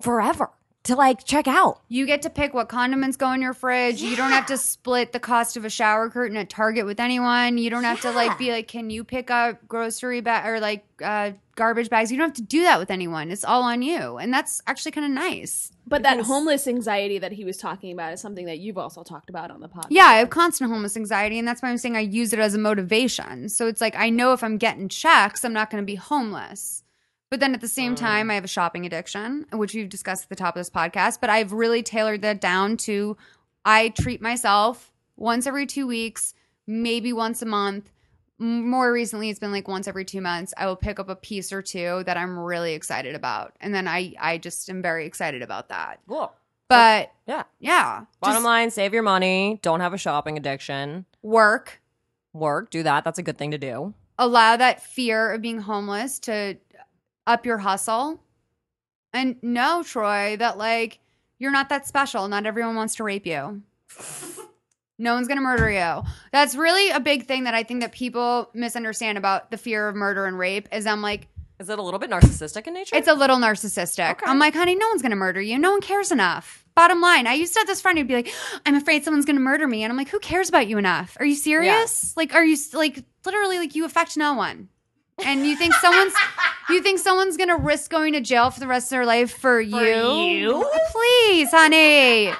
forever 0.02 0.50
to 0.84 0.96
like 0.96 1.24
check 1.24 1.48
out. 1.48 1.82
You 1.88 2.06
get 2.06 2.22
to 2.24 2.30
pick 2.30 2.54
what 2.54 2.68
condiments 2.68 3.18
go 3.18 3.32
in 3.32 3.42
your 3.42 3.54
fridge. 3.54 4.02
You 4.02 4.16
don't 4.16 4.32
have 4.32 4.46
to 4.48 4.58
split 4.58 5.14
the 5.14 5.20
cost 5.20 5.56
of 5.56 5.66
a 5.66 5.70
shower 5.70 6.10
curtain 6.10 6.38
at 6.38 6.50
Target 6.50 6.86
with 6.86 7.00
anyone. 7.00 7.58
You 7.58 7.70
don't 7.70 7.86
have 7.86 8.02
to 8.02 8.12
like 8.12 8.38
be 8.38 8.52
like, 8.52 8.68
can 8.68 8.90
you 8.90 9.04
pick 9.04 9.32
up 9.32 9.66
grocery 9.68 10.22
bag 10.22 10.46
or 10.46 10.60
like 10.60 10.86
uh, 11.02 11.32
garbage 11.56 11.90
bags? 11.90 12.12
You 12.12 12.18
don't 12.18 12.28
have 12.28 12.36
to 12.36 12.42
do 12.42 12.64
that 12.64 12.80
with 12.80 12.92
anyone. 12.92 13.32
It's 13.32 13.46
all 13.46 13.64
on 13.64 13.82
you, 13.82 14.18
and 14.18 14.34
that's 14.34 14.62
actually 14.68 14.92
kind 14.92 15.06
of 15.06 15.12
nice. 15.12 15.72
But 15.88 16.04
that 16.04 16.22
homeless 16.22 16.68
anxiety 16.68 17.20
that 17.20 17.34
he 17.34 17.46
was 17.46 17.58
talking 17.58 17.92
about 17.92 18.14
is 18.14 18.22
something 18.22 18.46
that 18.46 18.60
you've 18.60 18.78
also 18.78 19.04
talked 19.04 19.30
about 19.30 19.52
on 19.52 19.60
the 19.60 19.70
podcast. 19.70 19.88
Yeah, 19.90 20.06
I 20.06 20.16
have 20.16 20.30
constant 20.30 20.72
homeless 20.72 20.98
anxiety, 20.98 21.40
and 21.40 21.48
that's 21.48 21.62
why 21.62 21.70
I'm 21.70 21.78
saying 21.78 21.96
I 21.96 22.02
use 22.02 22.34
it 22.34 22.40
as 22.40 22.56
a 22.56 22.60
motivation. 22.60 23.50
So 23.50 23.68
it's 23.68 23.82
like 23.82 23.96
I 23.96 24.10
know 24.10 24.34
if 24.34 24.44
I'm 24.44 24.58
getting 24.58 24.90
checks, 24.90 25.46
I'm 25.46 25.54
not 25.54 25.70
going 25.70 25.82
to 25.82 25.86
be 25.86 25.96
homeless. 25.96 26.83
But 27.34 27.40
then 27.40 27.56
at 27.56 27.62
the 27.62 27.68
same 27.68 27.96
time, 27.96 28.30
I 28.30 28.36
have 28.36 28.44
a 28.44 28.48
shopping 28.48 28.86
addiction, 28.86 29.48
which 29.52 29.74
we've 29.74 29.90
discussed 29.90 30.22
at 30.26 30.30
the 30.30 30.36
top 30.36 30.56
of 30.56 30.60
this 30.60 30.70
podcast. 30.70 31.20
But 31.20 31.32
I've 31.32 31.52
really 31.52 31.82
tailored 31.82 32.22
that 32.22 32.40
down 32.40 32.78
to 32.86 33.18
I 33.66 33.90
treat 33.90 34.22
myself 34.22 34.92
once 35.18 35.48
every 35.48 35.66
two 35.66 35.88
weeks, 35.88 36.36
maybe 36.68 37.12
once 37.12 37.42
a 37.42 37.48
month. 37.48 37.90
More 38.38 38.94
recently, 38.94 39.32
it's 39.32 39.40
been 39.40 39.52
like 39.52 39.68
once 39.68 39.88
every 39.88 40.06
two 40.06 40.22
months. 40.22 40.54
I 40.58 40.68
will 40.68 40.76
pick 40.76 41.00
up 41.00 41.10
a 41.10 41.16
piece 41.16 41.52
or 41.52 41.64
two 41.64 42.04
that 42.06 42.18
I'm 42.18 42.38
really 42.38 42.76
excited 42.76 43.16
about, 43.16 43.54
and 43.60 43.74
then 43.74 43.88
I 43.88 44.14
I 44.20 44.38
just 44.38 44.70
am 44.70 44.84
very 44.84 45.08
excited 45.08 45.42
about 45.42 45.70
that. 45.70 46.02
Cool. 46.08 46.32
But 46.68 47.12
Yeah. 47.26 47.46
yeah, 47.60 48.06
Bottom 48.22 48.36
just 48.36 48.46
line, 48.46 48.70
save 48.70 48.94
your 48.94 49.02
money. 49.02 49.58
Don't 49.64 49.80
have 49.80 49.96
a 49.96 49.98
shopping 49.98 50.38
addiction. 50.38 51.08
work. 51.24 51.82
Work, 52.32 52.70
do 52.70 52.84
that. 52.84 53.04
That's 53.04 53.18
a 53.18 53.24
good 53.24 53.40
thing 53.40 53.50
to 53.50 53.58
do. 53.58 53.96
allow 54.20 54.56
that 54.56 54.84
fear 54.84 55.32
of 55.32 55.42
being 55.42 55.58
homeless 55.58 56.20
to 56.20 56.56
up 57.28 57.46
your 57.46 57.60
hustle. 57.60 58.20
And 59.14 59.36
know 59.44 59.84
troy 59.84 60.38
that 60.38 60.58
like 60.58 61.00
you're 61.40 61.52
not 61.52 61.70
that 61.70 61.86
special. 61.88 62.28
Not 62.28 62.46
everyone 62.46 62.76
wants 62.76 62.96
to 62.96 63.04
rape 63.04 63.26
you. 63.26 63.62
No 65.00 65.16
one's 65.16 65.28
gonna 65.28 65.42
murder 65.42 65.70
you. 65.70 66.04
That's 66.32 66.56
really 66.56 66.90
a 66.92 67.00
big 67.00 67.26
thing 67.26 67.44
that 67.46 67.54
i 67.54 67.64
think 67.64 67.82
that 67.82 67.92
people 67.92 68.50
misunderstand 68.54 69.18
about 69.18 69.52
the 69.52 69.58
fear 69.58 69.88
of 69.88 69.96
murder 69.96 70.26
and 70.26 70.38
rape 70.38 70.68
is 70.72 70.86
i'm 70.86 71.02
like 71.02 71.28
Is 71.60 71.70
it 71.70 71.80
a 71.80 71.82
little 71.82 72.00
bit 72.00 72.10
narcissistic 72.10 72.68
in 72.68 72.74
nature? 72.76 72.96
it's 72.96 73.08
a 73.08 73.14
little 73.14 73.38
narcissistic. 73.38 74.20
I'm 74.24 74.40
like 74.40 74.54
honey 74.54 74.76
no 74.76 74.88
one's 74.88 75.02
gonna 75.02 75.16
murder 75.16 75.42
you. 75.42 75.58
No 75.60 75.72
one 75.72 75.82
cares 75.82 76.12
enough. 76.12 76.66
Bottom 76.76 77.02
line 77.02 77.28
i 77.28 77.34
used 77.34 77.54
to 77.54 77.60
have 77.60 77.68
this 77.68 77.82
friend 77.82 77.98
who'd 77.98 78.08
be 78.08 78.14
like 78.16 78.32
i'm 78.66 78.76
afraid 78.76 79.04
someone's 79.04 79.26
gonna 79.26 79.40
murder 79.40 79.68
me. 79.68 79.84
And 79.84 79.92
i'm 79.92 79.98
like 79.98 80.10
who 80.10 80.20
cares 80.20 80.50
about 80.50 80.68
you 80.68 80.78
enough? 80.78 81.18
Are 81.20 81.26
you 81.26 81.36
serious? 81.36 82.16
Like 82.16 82.34
are 82.34 82.46
you 82.46 82.58
like 82.74 83.04
literally 83.26 83.58
like 83.58 83.76
you 83.76 83.86
affect 83.86 84.16
no 84.16 84.34
one 84.34 84.70
and 85.24 85.46
you 85.46 85.56
think 85.56 85.74
someone's 85.76 86.14
you 86.70 86.82
think 86.82 87.00
someone's 87.00 87.38
gonna 87.38 87.58
risk 87.58 87.92
going 87.92 88.14
to 88.14 88.22
jail 88.22 88.50
for 88.50 88.60
the 88.60 88.68
rest 88.68 88.88
of 88.88 88.92
their 88.92 89.06
life 89.06 89.38
for, 89.38 89.60
you? 89.60 89.76
you? 89.76 90.66
Please, 90.92 91.52
honey. 91.52 92.32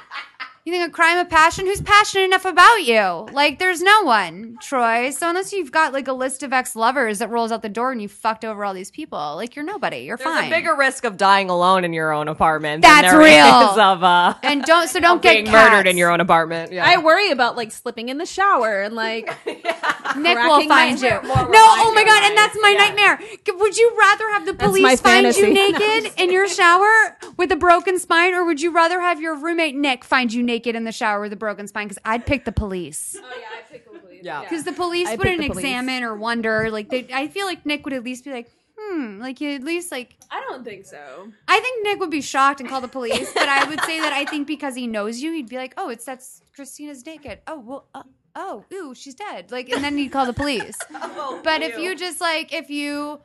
You 0.66 0.72
think 0.72 0.88
a 0.88 0.92
crime 0.92 1.18
of 1.18 1.30
passion? 1.30 1.66
Who's 1.66 1.82
passionate 1.82 2.24
enough 2.24 2.46
about 2.46 2.86
you? 2.86 3.28
Like, 3.34 3.60
there's 3.60 3.82
no 3.82 4.04
one, 4.04 4.58
Troy. 4.62 5.10
So 5.10 5.28
unless 5.28 5.52
you've 5.52 5.74
got 5.74 5.92
like 5.92 6.08
a 6.08 6.14
list 6.14 6.42
of 6.42 6.54
ex-lovers 6.54 7.20
that 7.20 7.30
rolls 7.30 7.52
out 7.52 7.62
the 7.62 7.68
door 7.68 7.92
and 7.92 8.02
you 8.02 8.08
fucked 8.08 8.46
over 8.46 8.64
all 8.64 8.74
these 8.74 8.90
people, 8.90 9.34
like 9.36 9.58
you're 9.58 9.66
nobody. 9.66 9.98
You're 10.06 10.16
There's 10.16 10.24
fine. 10.24 10.50
There's 10.50 10.54
a 10.54 10.62
bigger 10.62 10.76
risk 10.78 11.04
of 11.04 11.18
dying 11.18 11.50
alone 11.50 11.84
in 11.84 11.92
your 11.92 12.14
own 12.14 12.30
apartment. 12.30 12.82
That's 12.82 13.12
than 13.12 13.20
there 13.20 13.44
real. 13.44 13.72
is 13.72 13.78
of 13.78 14.06
uh, 14.06 14.36
and 14.44 14.64
don't 14.64 14.88
so 14.88 15.02
don't 15.02 15.22
get 15.22 15.44
being 15.44 15.52
murdered 15.52 15.86
in 15.86 15.98
your 15.98 16.10
own 16.12 16.22
apartment. 16.22 16.72
Yeah. 16.72 16.86
I 16.88 16.98
worry 16.98 17.30
about 17.32 17.58
like 17.58 17.74
slipping 17.74 18.08
in 18.08 18.18
the 18.18 18.26
shower 18.26 18.84
and 18.84 18.96
like 18.96 19.26
Nick 19.46 20.38
will 20.38 20.66
find 20.66 20.98
you. 21.02 21.10
No, 21.10 21.20
oh 21.26 21.92
my 21.94 22.06
god, 22.06 22.24
and 22.24 22.38
that's 22.38 22.58
my 22.62 22.74
nightmare. 22.74 23.20
Would 23.54 23.78
you 23.78 23.98
rather 24.00 24.30
have 24.30 24.46
the 24.46 24.54
police 24.54 24.82
my 24.82 24.96
find 24.96 25.26
you 25.26 25.34
fantasy. 25.34 25.52
naked 25.52 26.14
in 26.18 26.32
your 26.32 26.48
shower 26.48 27.18
with 27.36 27.52
a 27.52 27.58
broken 27.58 28.00
spine, 28.00 28.34
or 28.34 28.46
would 28.46 28.62
you 28.62 28.72
rather 28.74 29.02
have 29.02 29.20
your 29.20 29.36
roommate 29.36 29.76
Nick 29.76 30.06
find 30.06 30.32
you 30.32 30.42
naked 30.42 30.53
in 30.76 30.84
the 30.84 30.92
shower 30.92 31.22
with 31.22 31.34
a 31.34 31.38
broken 31.38 31.68
spine? 31.68 31.88
Because 31.88 32.02
I'd 32.06 32.26
pick 32.26 32.46
the 32.46 32.52
police. 32.52 33.18
Oh 33.20 33.34
yeah, 33.40 33.46
I 33.58 33.62
pick 33.72 33.92
the 33.92 34.00
police. 34.00 34.22
Yeah. 34.24 34.42
Because 34.42 34.64
the 34.64 34.74
police 34.74 35.08
I 35.08 35.16
wouldn't 35.16 35.42
the 35.42 35.48
police. 35.48 35.64
examine 35.64 36.04
or 36.04 36.16
wonder. 36.16 36.70
Like 36.72 36.90
they, 36.90 37.08
I 37.14 37.28
feel 37.28 37.46
like 37.46 37.66
Nick 37.66 37.84
would 37.86 37.94
at 37.94 38.04
least 38.04 38.24
be 38.24 38.32
like, 38.32 38.50
hmm, 38.78 39.20
like 39.20 39.40
he 39.40 39.56
at 39.56 39.64
least 39.64 39.92
like. 39.92 40.16
I 40.32 40.42
don't 40.42 40.64
think 40.64 40.86
so. 40.86 41.32
I 41.48 41.60
think 41.60 41.86
Nick 41.86 42.00
would 42.00 42.10
be 42.10 42.22
shocked 42.22 42.60
and 42.60 42.70
call 42.70 42.82
the 42.82 42.88
police, 42.88 43.32
but 43.34 43.50
I 43.50 43.68
would 43.68 43.82
say 43.82 44.00
that 44.00 44.14
I 44.14 44.26
think 44.26 44.48
because 44.48 44.76
he 44.76 44.88
knows 44.88 45.22
you, 45.22 45.34
he'd 45.34 45.50
be 45.50 45.58
like, 45.58 45.74
"Oh, 45.78 45.90
it's 45.90 46.06
that's 46.06 46.42
Christina's 46.56 47.06
naked. 47.06 47.40
Oh, 47.48 47.60
well, 47.60 47.88
uh, 47.94 48.04
oh, 48.36 48.66
ooh, 48.74 48.96
she's 48.96 49.16
dead." 49.16 49.52
Like, 49.52 49.70
and 49.70 49.84
then 49.84 49.98
he'd 49.98 50.10
call 50.10 50.26
the 50.26 50.34
police. 50.34 50.78
but 51.44 51.62
if 51.62 51.78
you 51.78 51.96
just 51.96 52.22
like, 52.22 52.54
if 52.54 52.70
you 52.70 53.20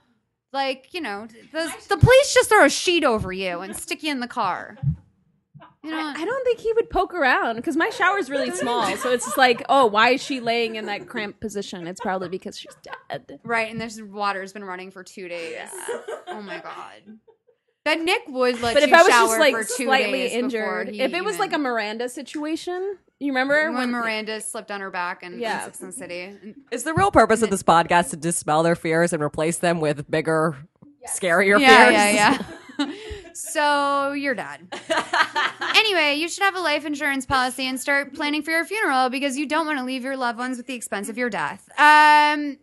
like, 0.53 0.93
you 0.93 1.01
know, 1.01 1.27
the 1.53 1.73
the 1.89 1.97
police 1.97 2.35
just 2.35 2.49
throw 2.49 2.65
a 2.65 2.71
sheet 2.71 3.05
over 3.05 3.33
you 3.33 3.61
and 3.61 3.77
stick 3.77 4.03
you 4.03 4.11
in 4.11 4.21
the 4.21 4.29
car. 4.29 4.77
You 5.83 5.91
know, 5.93 5.97
I 6.17 6.25
don't 6.25 6.45
think 6.45 6.59
he 6.59 6.73
would 6.73 6.91
poke 6.91 7.15
around 7.15 7.57
because 7.57 7.77
my 7.77 7.89
shower's 7.91 8.29
really 8.29 8.51
small. 8.51 8.97
So 8.97 9.13
it's 9.13 9.25
just 9.25 9.39
like, 9.39 9.63
oh, 9.69 9.87
why 9.87 10.11
is 10.11 10.23
she 10.23 10.41
laying 10.41 10.75
in 10.77 10.87
that 10.87 11.07
cramped 11.07 11.41
position? 11.41 11.87
It's 11.87 12.01
probably 12.01 12.29
because 12.29 12.59
she's 12.59 12.77
dead. 13.09 13.39
right? 13.45 13.71
And 13.71 13.81
this 13.81 14.01
water's 14.03 14.53
been 14.53 14.65
running 14.65 14.91
for 14.91 15.05
two 15.05 15.29
days. 15.29 15.69
Oh 16.27 16.43
my 16.43 16.59
god. 16.59 17.19
That 17.85 18.01
Nick 18.01 18.23
would 18.29 18.61
let 18.61 18.75
But 18.75 18.83
you 18.83 18.89
if 18.89 18.93
I 18.93 19.03
was 19.03 19.11
shower 19.13 19.27
just 19.29 19.39
like 19.41 19.55
for 19.55 19.63
two 19.65 19.85
slightly 19.85 20.19
days 20.19 20.31
before 20.33 20.45
injured, 20.83 20.89
he 20.95 21.01
if 21.01 21.15
it 21.15 21.25
was 21.25 21.39
like 21.39 21.53
a 21.55 21.59
Miranda 21.59 22.09
situation, 22.09 22.99
you 23.21 23.29
remember 23.33 23.73
when 23.73 23.91
Miranda 23.91 24.41
slipped 24.41 24.71
on 24.71 24.81
her 24.81 24.91
back 24.91 25.23
in, 25.23 25.39
Yeah. 25.39 25.65
in 25.65 25.73
and 25.81 25.89
the 25.89 25.97
City. 25.97 26.37
Is 26.71 26.83
the 26.83 26.93
real 26.93 27.11
purpose 27.11 27.41
of 27.41 27.51
this 27.51 27.63
podcast 27.63 28.11
to 28.11 28.17
dispel 28.17 28.63
their 28.63 28.77
fears 28.77 29.13
and 29.13 29.23
replace 29.23 29.59
them 29.59 29.81
with 29.81 30.11
bigger, 30.11 30.57
scarier 31.09 31.59
yeah, 31.59 31.85
fears? 31.87 31.95
yeah, 31.95 32.11
yeah. 32.33 32.43
so 33.33 34.13
you're 34.13 34.35
dead. 34.35 34.69
anyway, 35.77 36.15
you 36.15 36.29
should 36.29 36.43
have 36.43 36.55
a 36.57 36.61
life 36.61 36.85
insurance 36.85 37.27
policy 37.27 37.67
and 37.67 37.81
start 37.81 38.15
planning 38.15 38.43
for 38.43 38.51
your 38.51 38.65
funeral 38.65 39.11
because 39.11 39.37
you 39.37 39.47
don't 39.47 39.67
want 39.67 39.79
to 39.79 39.85
leave 39.85 40.05
your 40.05 40.17
loved 40.17 40.39
ones 40.39 40.57
with 40.57 40.67
the 40.67 40.75
expense 40.75 41.09
of 41.09 41.19
your 41.19 41.31
death. 41.31 41.69
Um. 41.79 42.59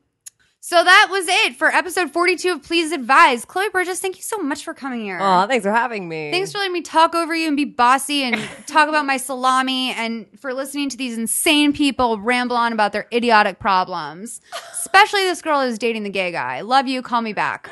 So 0.67 0.83
that 0.83 1.09
was 1.11 1.27
it 1.27 1.55
for 1.57 1.67
episode 1.67 2.09
42 2.11 2.53
of 2.53 2.63
Please 2.63 2.91
Advise. 2.91 3.45
Chloe 3.45 3.69
Bridges, 3.69 3.99
thank 3.99 4.15
you 4.15 4.23
so 4.23 4.37
much 4.39 4.63
for 4.63 4.73
coming 4.73 5.01
here. 5.01 5.19
Aw, 5.21 5.45
thanks 5.45 5.63
for 5.63 5.71
having 5.71 6.09
me. 6.09 6.31
Thanks 6.31 6.51
for 6.51 6.57
letting 6.57 6.73
me 6.73 6.81
talk 6.81 7.13
over 7.13 7.35
you 7.35 7.47
and 7.47 7.55
be 7.55 7.65
bossy 7.65 8.23
and 8.23 8.35
talk 8.65 8.89
about 8.89 9.05
my 9.05 9.17
salami 9.17 9.91
and 9.91 10.25
for 10.39 10.55
listening 10.55 10.89
to 10.89 10.97
these 10.97 11.19
insane 11.19 11.71
people 11.71 12.19
ramble 12.19 12.55
on 12.55 12.73
about 12.73 12.93
their 12.93 13.05
idiotic 13.13 13.59
problems. 13.59 14.41
Especially 14.71 15.21
this 15.21 15.39
girl 15.39 15.61
who's 15.61 15.77
dating 15.77 16.01
the 16.01 16.09
gay 16.09 16.31
guy. 16.31 16.61
Love 16.61 16.87
you. 16.87 17.03
Call 17.03 17.21
me 17.21 17.33
back. 17.33 17.69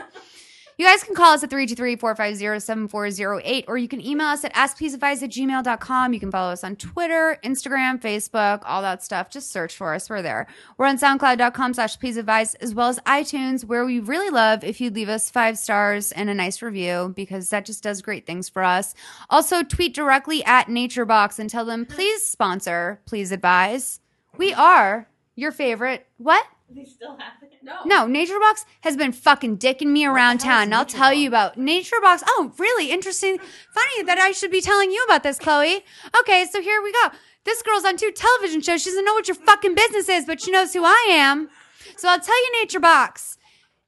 You 0.77 0.85
guys 0.85 1.03
can 1.03 1.13
call 1.13 1.33
us 1.33 1.43
at 1.43 1.51
323-450-7408 1.51 3.65
or 3.67 3.77
you 3.77 3.87
can 3.87 4.03
email 4.05 4.27
us 4.27 4.43
at 4.43 4.53
askpleaseadvise 4.53 5.23
at 5.23 5.29
gmail.com. 5.29 6.13
You 6.13 6.19
can 6.19 6.31
follow 6.31 6.51
us 6.51 6.63
on 6.63 6.75
Twitter, 6.77 7.37
Instagram, 7.43 8.01
Facebook, 8.01 8.63
all 8.65 8.81
that 8.81 9.03
stuff. 9.03 9.29
Just 9.29 9.51
search 9.51 9.75
for 9.75 9.93
us. 9.93 10.09
We're 10.09 10.23
there. 10.23 10.47
We're 10.77 10.87
on 10.87 10.97
soundcloud.com 10.97 11.75
slash 11.75 11.99
pleaseadvise 11.99 12.55
as 12.61 12.73
well 12.73 12.89
as 12.89 12.97
iTunes 13.01 13.63
where 13.65 13.85
we 13.85 13.99
really 13.99 14.31
love 14.31 14.63
if 14.63 14.81
you'd 14.81 14.95
leave 14.95 15.09
us 15.09 15.29
five 15.29 15.59
stars 15.59 16.11
and 16.11 16.27
a 16.29 16.33
nice 16.33 16.61
review 16.61 17.13
because 17.15 17.49
that 17.49 17.65
just 17.65 17.83
does 17.83 18.01
great 18.01 18.25
things 18.25 18.49
for 18.49 18.63
us. 18.63 18.95
Also 19.29 19.63
tweet 19.63 19.93
directly 19.93 20.43
at 20.45 20.67
NatureBox 20.67 21.39
and 21.39 21.49
tell 21.49 21.65
them 21.65 21.85
please 21.85 22.25
sponsor, 22.25 23.01
please 23.05 23.31
advise. 23.31 23.99
We 24.37 24.53
are 24.53 25.07
your 25.35 25.51
favorite. 25.51 26.07
What? 26.17 26.45
No, 27.85 28.05
NatureBox 28.05 28.65
has 28.81 28.97
been 28.97 29.11
fucking 29.11 29.57
dicking 29.57 29.87
me 29.87 30.05
around 30.05 30.39
town, 30.39 30.63
and 30.63 30.75
I'll 30.75 30.85
tell 30.85 31.13
you 31.13 31.27
about 31.27 31.57
NatureBox. 31.57 32.23
Oh, 32.27 32.53
really 32.57 32.91
interesting. 32.91 33.37
Funny 33.37 34.03
that 34.05 34.17
I 34.17 34.31
should 34.31 34.51
be 34.51 34.61
telling 34.61 34.91
you 34.91 35.03
about 35.03 35.23
this, 35.23 35.39
Chloe. 35.39 35.83
Okay, 36.19 36.45
so 36.51 36.61
here 36.61 36.81
we 36.81 36.91
go. 36.91 37.09
This 37.45 37.61
girl's 37.61 37.85
on 37.85 37.97
two 37.97 38.11
television 38.11 38.61
shows. 38.61 38.81
She 38.81 38.89
doesn't 38.89 39.05
know 39.05 39.13
what 39.13 39.27
your 39.27 39.35
fucking 39.35 39.75
business 39.75 40.09
is, 40.09 40.25
but 40.25 40.41
she 40.41 40.51
knows 40.51 40.73
who 40.73 40.83
I 40.83 41.07
am. 41.09 41.49
So 41.97 42.09
I'll 42.09 42.19
tell 42.19 42.35
you, 42.35 42.65
NatureBox. 42.65 43.37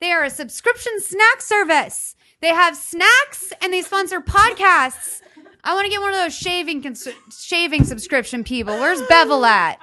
They 0.02 0.12
are 0.12 0.24
a 0.24 0.30
subscription 0.30 1.00
snack 1.00 1.42
service. 1.42 2.16
They 2.42 2.50
have 2.50 2.76
snacks 2.76 3.54
and 3.62 3.72
they 3.72 3.82
sponsor 3.82 4.20
podcasts. 4.20 5.22
I 5.64 5.74
want 5.74 5.86
to 5.86 5.90
get 5.90 6.02
one 6.02 6.12
of 6.14 6.18
those 6.20 6.36
shaving 6.36 6.84
cons- 6.84 7.08
shaving 7.36 7.86
subscription 7.86 8.44
people. 8.44 8.78
Where's 8.78 9.02
Bevel 9.04 9.46
at? 9.46 9.80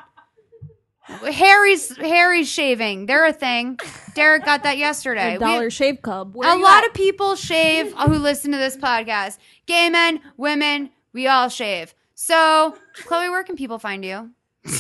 Harry's 1.05 1.97
Harry's 1.97 2.49
shaving. 2.49 3.07
They're 3.07 3.27
a 3.27 3.33
thing. 3.33 3.79
Derek 4.15 4.45
got 4.45 4.63
that 4.63 4.79
yesterday. 4.79 5.37
The 5.39 5.45
We- 5.45 5.53
Dollar 5.53 5.71
Shave 5.71 6.01
Club. 6.03 6.35
Where 6.35 6.49
a 6.49 6.57
lot 6.57 6.85
at? 6.85 6.89
of 6.91 6.95
people 6.95 7.35
shave 7.35 7.93
who 7.99 8.15
listen 8.15 8.53
to 8.53 8.59
this 8.59 8.77
podcast. 8.77 9.39
Gay 9.67 9.89
men, 9.91 10.21
women, 10.37 10.91
we 11.13 11.27
all 11.27 11.49
shave. 11.49 11.95
So, 12.15 12.77
Chloe, 13.05 13.29
where 13.31 13.43
can 13.43 13.57
people 13.57 13.79
find 13.81 14.05
you? 14.05 14.31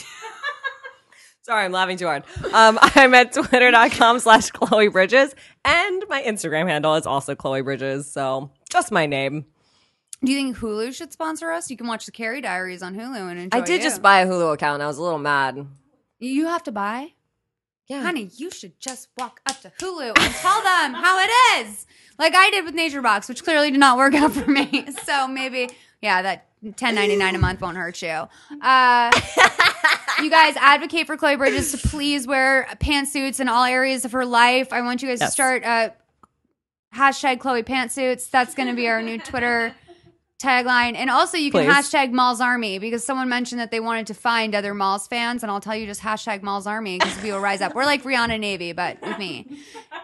Sorry, 1.42 1.64
I'm 1.64 1.72
laughing 1.72 1.96
too 1.96 2.06
hard. 2.06 2.22
Um, 2.52 2.78
I'm 2.82 3.12
at 3.14 3.32
twitter.com 3.32 4.20
slash 4.20 4.50
Chloe 4.52 4.86
Bridges, 4.88 5.34
and 5.64 6.04
my 6.08 6.22
Instagram 6.22 6.68
handle 6.68 6.94
is 6.94 7.04
also 7.04 7.34
Chloe 7.34 7.62
Bridges. 7.62 8.08
So 8.10 8.50
just 8.70 8.92
my 8.92 9.06
name. 9.06 9.46
Do 10.24 10.30
you 10.30 10.38
think 10.38 10.56
Hulu 10.58 10.94
should 10.94 11.12
sponsor 11.12 11.50
us? 11.50 11.68
You 11.68 11.76
can 11.76 11.88
watch 11.88 12.06
the 12.06 12.12
Carrie 12.12 12.40
Diaries 12.40 12.80
on 12.80 12.94
Hulu 12.94 13.28
and 13.28 13.40
enjoy. 13.40 13.58
I 13.58 13.60
did 13.60 13.82
you. 13.82 13.88
just 13.88 14.00
buy 14.02 14.20
a 14.20 14.26
Hulu 14.26 14.54
account. 14.54 14.74
and 14.74 14.82
I 14.84 14.86
was 14.86 14.98
a 14.98 15.02
little 15.02 15.18
mad. 15.18 15.66
You 16.22 16.46
have 16.46 16.62
to 16.64 16.72
buy. 16.72 17.14
Yeah. 17.88 18.02
Honey, 18.02 18.30
you 18.36 18.50
should 18.50 18.78
just 18.78 19.08
walk 19.18 19.40
up 19.44 19.60
to 19.62 19.72
Hulu 19.80 20.16
and 20.18 20.34
tell 20.36 20.62
them 20.62 20.94
how 20.94 21.18
it 21.18 21.66
is. 21.66 21.84
Like 22.18 22.34
I 22.34 22.48
did 22.50 22.64
with 22.64 22.74
Nature 22.74 23.02
Box, 23.02 23.28
which 23.28 23.42
clearly 23.42 23.70
did 23.72 23.80
not 23.80 23.96
work 23.96 24.14
out 24.14 24.32
for 24.32 24.48
me. 24.48 24.86
So 25.04 25.26
maybe, 25.26 25.68
yeah, 26.00 26.22
that 26.22 26.46
ten 26.76 26.94
ninety 26.94 27.16
nine 27.16 27.34
a 27.34 27.38
month 27.38 27.60
won't 27.60 27.76
hurt 27.76 28.00
you. 28.02 28.28
Uh, 28.62 29.10
you 30.22 30.30
guys 30.30 30.56
advocate 30.56 31.08
for 31.08 31.16
Chloe 31.16 31.36
Bridges 31.36 31.72
to 31.72 31.88
please 31.88 32.26
wear 32.26 32.68
pantsuits 32.76 33.40
in 33.40 33.48
all 33.48 33.64
areas 33.64 34.04
of 34.04 34.12
her 34.12 34.24
life. 34.24 34.72
I 34.72 34.82
want 34.82 35.02
you 35.02 35.08
guys 35.08 35.18
to 35.18 35.26
start 35.28 35.64
uh, 35.64 35.90
hashtag 36.94 37.40
Chloe 37.40 37.64
pantsuits. 37.64 38.30
That's 38.30 38.54
going 38.54 38.68
to 38.68 38.74
be 38.74 38.88
our 38.88 39.02
new 39.02 39.18
Twitter 39.18 39.74
tagline. 40.42 40.96
And 40.96 41.08
also, 41.08 41.36
you 41.36 41.50
can 41.50 41.64
Please. 41.64 41.72
hashtag 41.72 42.12
Malls 42.12 42.40
Army 42.40 42.78
because 42.78 43.04
someone 43.04 43.28
mentioned 43.28 43.60
that 43.60 43.70
they 43.70 43.80
wanted 43.80 44.08
to 44.08 44.14
find 44.14 44.54
other 44.54 44.74
Malls 44.74 45.06
fans. 45.06 45.42
And 45.42 45.50
I'll 45.50 45.60
tell 45.60 45.76
you 45.76 45.86
just 45.86 46.00
hashtag 46.00 46.42
Malls 46.42 46.66
Army 46.66 46.98
because 46.98 47.22
we 47.22 47.32
will 47.32 47.40
rise 47.40 47.60
up. 47.60 47.74
We're 47.74 47.84
like 47.84 48.02
Rihanna 48.02 48.38
Navy, 48.40 48.72
but 48.72 49.00
with 49.00 49.18
me 49.18 49.58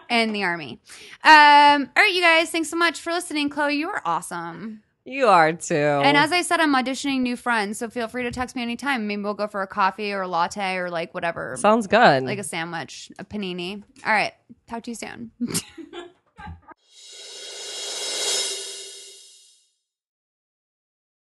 and 0.09 0.33
the 0.33 0.43
Army. 0.43 0.79
Um, 1.23 1.89
all 1.95 2.03
right, 2.03 2.13
you 2.13 2.21
guys, 2.21 2.49
thanks 2.49 2.69
so 2.69 2.77
much 2.77 2.99
for 2.99 3.11
listening. 3.11 3.49
Chloe, 3.49 3.75
you 3.75 3.89
are 3.89 4.01
awesome. 4.05 4.81
You 5.05 5.27
are 5.27 5.53
too. 5.53 5.73
And 5.73 6.15
as 6.15 6.31
I 6.31 6.43
said, 6.43 6.59
I'm 6.59 6.75
auditioning 6.75 7.21
new 7.21 7.35
friends. 7.35 7.79
So 7.79 7.89
feel 7.89 8.07
free 8.07 8.23
to 8.23 8.31
text 8.31 8.55
me 8.55 8.61
anytime. 8.61 9.07
Maybe 9.07 9.23
we'll 9.23 9.33
go 9.33 9.47
for 9.47 9.63
a 9.63 9.67
coffee 9.67 10.13
or 10.13 10.21
a 10.21 10.27
latte 10.27 10.75
or 10.75 10.89
like 10.91 11.15
whatever. 11.15 11.55
sounds 11.57 11.87
good. 11.87 12.23
like 12.23 12.37
a 12.37 12.43
sandwich, 12.43 13.11
a 13.17 13.25
panini. 13.25 13.81
All 14.05 14.13
right. 14.13 14.33
Talk 14.67 14.83
to 14.83 14.91
you 14.91 14.95
soon. 14.95 15.31